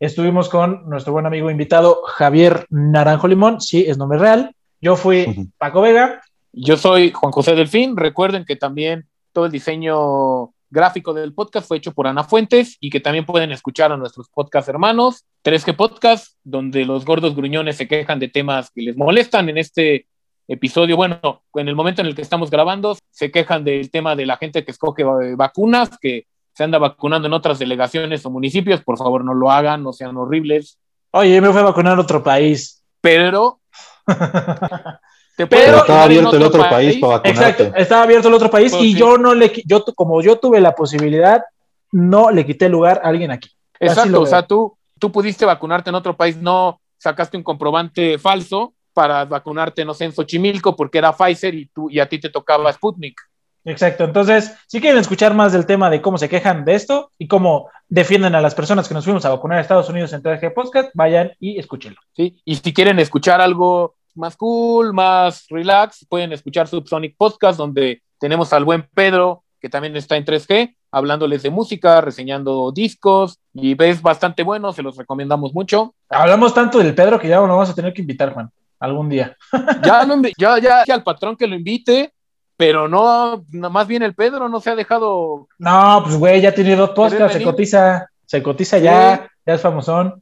Estuvimos 0.02 0.50
con 0.50 0.90
nuestro 0.90 1.14
buen 1.14 1.28
amigo 1.28 1.50
invitado 1.50 2.02
Javier 2.04 2.66
Naranjo 2.70 3.30
Limón, 3.30 3.62
sí, 3.62 3.86
es 3.88 3.98
nombre 3.98 4.20
real. 4.20 4.54
Yo 4.82 4.98
fui. 4.98 5.50
Paco 5.58 5.80
Vega. 5.80 6.20
Yo 6.52 6.76
soy 6.76 7.14
Juan 7.14 7.32
José 7.32 7.56
Delfín, 7.56 7.96
recuerden 7.96 8.44
que 8.44 8.58
también 8.58 9.08
todo 9.34 9.46
el 9.46 9.52
diseño 9.52 10.54
gráfico 10.70 11.14
del 11.14 11.34
podcast 11.34 11.68
fue 11.68 11.78
hecho 11.78 11.94
por 11.94 12.08
Ana 12.08 12.24
Fuentes 12.24 12.78
y 12.80 12.90
que 12.90 13.00
también 13.00 13.26
pueden 13.26 13.52
escuchar 13.52 13.92
a 13.92 13.98
nuestros 13.98 14.30
podcast 14.30 14.70
hermanos, 14.70 15.26
3G 15.44 15.76
Podcast, 15.76 16.38
donde 16.44 16.86
los 16.86 17.06
gordos 17.06 17.36
gruñones 17.36 17.76
se 17.76 17.88
quejan 17.88 18.20
de 18.20 18.30
temas 18.30 18.72
que 18.72 18.82
les 18.82 18.98
molestan 18.98 19.50
en 19.50 19.58
este 19.58 20.08
episodio. 20.48 20.96
Bueno, 20.96 21.44
en 21.56 21.68
el 21.68 21.76
momento 21.76 22.02
en 22.02 22.08
el 22.08 22.16
que 22.16 22.22
estamos 22.22 22.50
grabando, 22.50 22.98
se 23.10 23.32
quejan 23.32 23.64
del 23.64 23.92
tema 23.92 24.16
de 24.16 24.26
la 24.26 24.38
gente 24.38 24.64
que 24.64 24.72
escoge 24.72 25.04
vacunas, 25.36 25.98
que 26.00 26.26
se 26.54 26.64
anda 26.64 26.78
vacunando 26.78 27.28
en 27.28 27.34
otras 27.34 27.60
delegaciones 27.60 28.26
o 28.26 28.30
municipios. 28.30 28.82
Por 28.82 28.98
favor, 28.98 29.26
no 29.26 29.34
lo 29.34 29.52
hagan, 29.52 29.84
no 29.84 29.94
sean 29.94 30.18
horribles. 30.18 30.80
Oye, 31.12 31.42
me 31.42 31.50
fui 31.50 31.60
a 31.60 31.66
vacunar 31.66 31.98
a 31.98 32.02
otro 32.02 32.24
país. 32.24 32.84
Pero 33.02 33.60
Pero 35.36 35.78
estaba 35.78 36.04
abierto 36.04 36.36
el 36.36 36.44
otro 36.44 36.70
país 36.70 36.98
para 37.00 37.18
Exacto, 37.30 37.64
vacunarte. 37.64 37.82
estaba 37.82 38.04
abierto 38.04 38.28
el 38.28 38.34
otro 38.34 38.50
país 38.50 38.72
Pues 38.72 38.84
y 38.84 38.94
sí. 38.94 39.00
yo 39.00 39.18
no 39.18 39.34
le, 39.34 39.52
yo 39.66 39.84
como 39.96 40.22
yo 40.22 40.38
tuve 40.38 40.60
la 40.60 40.76
posibilidad, 40.76 41.44
no 41.92 42.32
le 42.32 42.46
quité 42.46 42.70
lugar 42.70 43.02
a 43.04 43.10
alguien 43.10 43.32
aquí. 43.32 43.50
Exacto, 43.80 44.22
o 44.22 44.26
sea, 44.26 44.46
tú, 44.46 44.78
tú 45.00 45.12
pudiste 45.12 45.46
vacunarte 45.46 45.90
en 45.90 45.96
otro 45.96 46.16
país, 46.16 46.38
no 46.38 46.80
sacaste 46.98 47.38
un 47.38 47.44
comprobante 47.44 48.20
falso 48.20 48.74
para 48.94 49.26
vacunarte, 49.26 49.86
no 49.86 49.94
sé, 49.94 50.06
en 50.06 50.14
Xochimilco 50.14 50.76
porque 50.76 51.00
era 51.00 51.14
Pfizer 51.14 51.56
y, 51.56 51.66
tú, 51.68 51.90
y 51.90 52.00
a 52.00 52.08
ti 52.08 52.20
te 52.20 52.30
tocaba 52.30 52.72
Sputnik. 52.72 53.20
Exacto. 53.64 54.04
Entonces, 54.04 54.54
si 54.68 54.82
quieren 54.82 55.00
escuchar 55.00 55.34
más 55.34 55.54
del 55.54 55.66
tema 55.66 55.90
de 55.90 56.02
cómo 56.02 56.18
se 56.18 56.30
quejan 56.30 56.66
de 56.66 56.76
esto 56.76 57.12
y 57.18 57.28
cómo 57.28 57.70
defienden 57.88 58.36
a 58.36 58.42
las 58.42 58.56
personas 58.56 58.88
que 58.88 58.94
nos 58.94 59.06
fuimos 59.06 59.24
a 59.26 59.30
vacunar 59.30 59.60
a 59.60 59.62
Estados 59.62 59.90
Unidos 59.90 60.14
en 60.14 60.24
3G 60.24 60.54
Podcast, 60.54 60.90
vayan 60.94 61.32
y 61.40 61.60
escúchenlo. 61.60 62.00
¿sí? 62.14 62.42
Y 62.44 62.56
si 62.56 62.74
quieren 62.74 63.00
escuchar 63.00 63.40
algo 63.40 63.96
más 64.16 64.36
cool, 64.38 64.94
más 64.94 65.46
relax, 65.50 66.06
pueden 66.10 66.34
escuchar 66.34 66.68
Subsonic 66.68 67.16
Podcast, 67.18 67.58
donde 67.58 68.02
tenemos 68.20 68.54
al 68.54 68.66
buen 68.66 68.88
Pedro, 68.94 69.44
que 69.60 69.70
también 69.70 69.96
está 69.96 70.18
en 70.18 70.26
3G, 70.26 70.76
hablándoles 70.92 71.44
de 71.44 71.50
música, 71.50 72.02
reseñando 72.02 72.72
discos, 72.72 73.40
y 73.54 73.82
es 73.84 74.02
bastante 74.02 74.44
bueno, 74.44 74.74
se 74.74 74.84
los 74.84 74.98
recomendamos 74.98 75.54
mucho. 75.54 75.96
Hablamos 76.10 76.54
tanto 76.54 76.80
del 76.80 76.96
Pedro 76.96 77.20
que 77.20 77.28
ya 77.28 77.38
lo 77.38 77.48
vamos 77.48 77.70
a 77.70 77.76
tener 77.76 77.94
que 77.94 78.02
invitar, 78.02 78.34
Juan, 78.34 78.50
algún 78.80 79.10
día. 79.10 79.36
Ya, 79.84 80.06
lo 80.06 80.16
ya, 80.38 80.60
ya 80.60 80.94
al 80.94 81.04
patrón 81.04 81.36
que 81.36 81.48
lo 81.48 81.56
invite, 81.56 82.14
pero 82.62 82.88
no, 82.88 83.44
más 83.52 83.88
bien 83.88 84.04
el 84.04 84.14
Pedro 84.14 84.48
no 84.48 84.60
se 84.60 84.70
ha 84.70 84.76
dejado 84.76 85.48
No, 85.58 86.02
pues 86.04 86.16
güey, 86.16 86.42
ya 86.42 86.54
tiene 86.54 86.76
dos 86.76 86.92
podcasts, 86.92 87.38
se 87.38 87.44
cotiza, 87.44 88.08
se 88.26 88.44
cotiza 88.44 88.78
ya, 88.78 89.28
ya 89.46 89.54
es 89.54 89.62
famosón. 89.62 90.22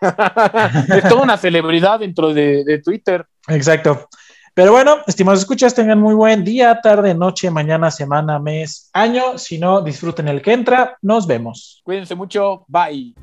Es 0.00 1.08
toda 1.08 1.22
una 1.22 1.36
celebridad 1.36 2.00
dentro 2.00 2.32
de, 2.32 2.64
de 2.64 2.78
Twitter. 2.78 3.26
Exacto. 3.48 4.08
Pero 4.54 4.72
bueno, 4.72 4.98
estimados 5.06 5.40
escuchas, 5.40 5.74
tengan 5.74 6.00
muy 6.00 6.14
buen 6.14 6.44
día, 6.44 6.80
tarde, 6.82 7.14
noche, 7.14 7.50
mañana, 7.50 7.90
semana, 7.90 8.38
mes, 8.38 8.90
año. 8.92 9.38
Si 9.38 9.58
no, 9.58 9.80
disfruten 9.80 10.28
el 10.28 10.42
que 10.42 10.52
entra. 10.52 10.98
Nos 11.02 11.26
vemos. 11.26 11.80
Cuídense 11.84 12.14
mucho. 12.14 12.64
Bye. 12.66 13.14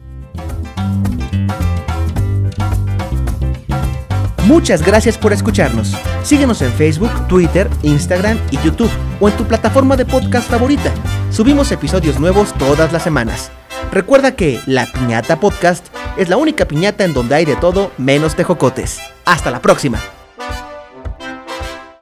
Muchas 4.45 4.82
gracias 4.82 5.18
por 5.18 5.34
escucharnos. 5.34 5.94
Síguenos 6.24 6.62
en 6.62 6.72
Facebook, 6.72 7.12
Twitter, 7.28 7.70
Instagram 7.84 8.40
y 8.49 8.58
YouTube 8.64 8.91
o 9.20 9.28
en 9.28 9.36
tu 9.36 9.44
plataforma 9.44 9.98
de 9.98 10.06
podcast 10.06 10.49
favorita. 10.49 10.91
Subimos 11.32 11.72
episodios 11.74 12.18
nuevos 12.18 12.54
todas 12.54 12.94
las 12.94 13.04
semanas. 13.04 13.52
Recuerda 13.91 14.38
que 14.38 14.60
La 14.66 14.86
Piñata 14.86 15.40
Podcast 15.40 15.88
es 16.18 16.30
la 16.30 16.38
única 16.38 16.65
piñata 16.65 17.06
en 17.06 17.14
donde 17.14 17.35
hay 17.35 17.45
de 17.45 17.56
todo 17.56 17.91
menos 17.98 18.35
tejocotes. 18.35 18.99
Hasta 19.26 19.52
la 19.52 19.61
próxima. 19.61 19.99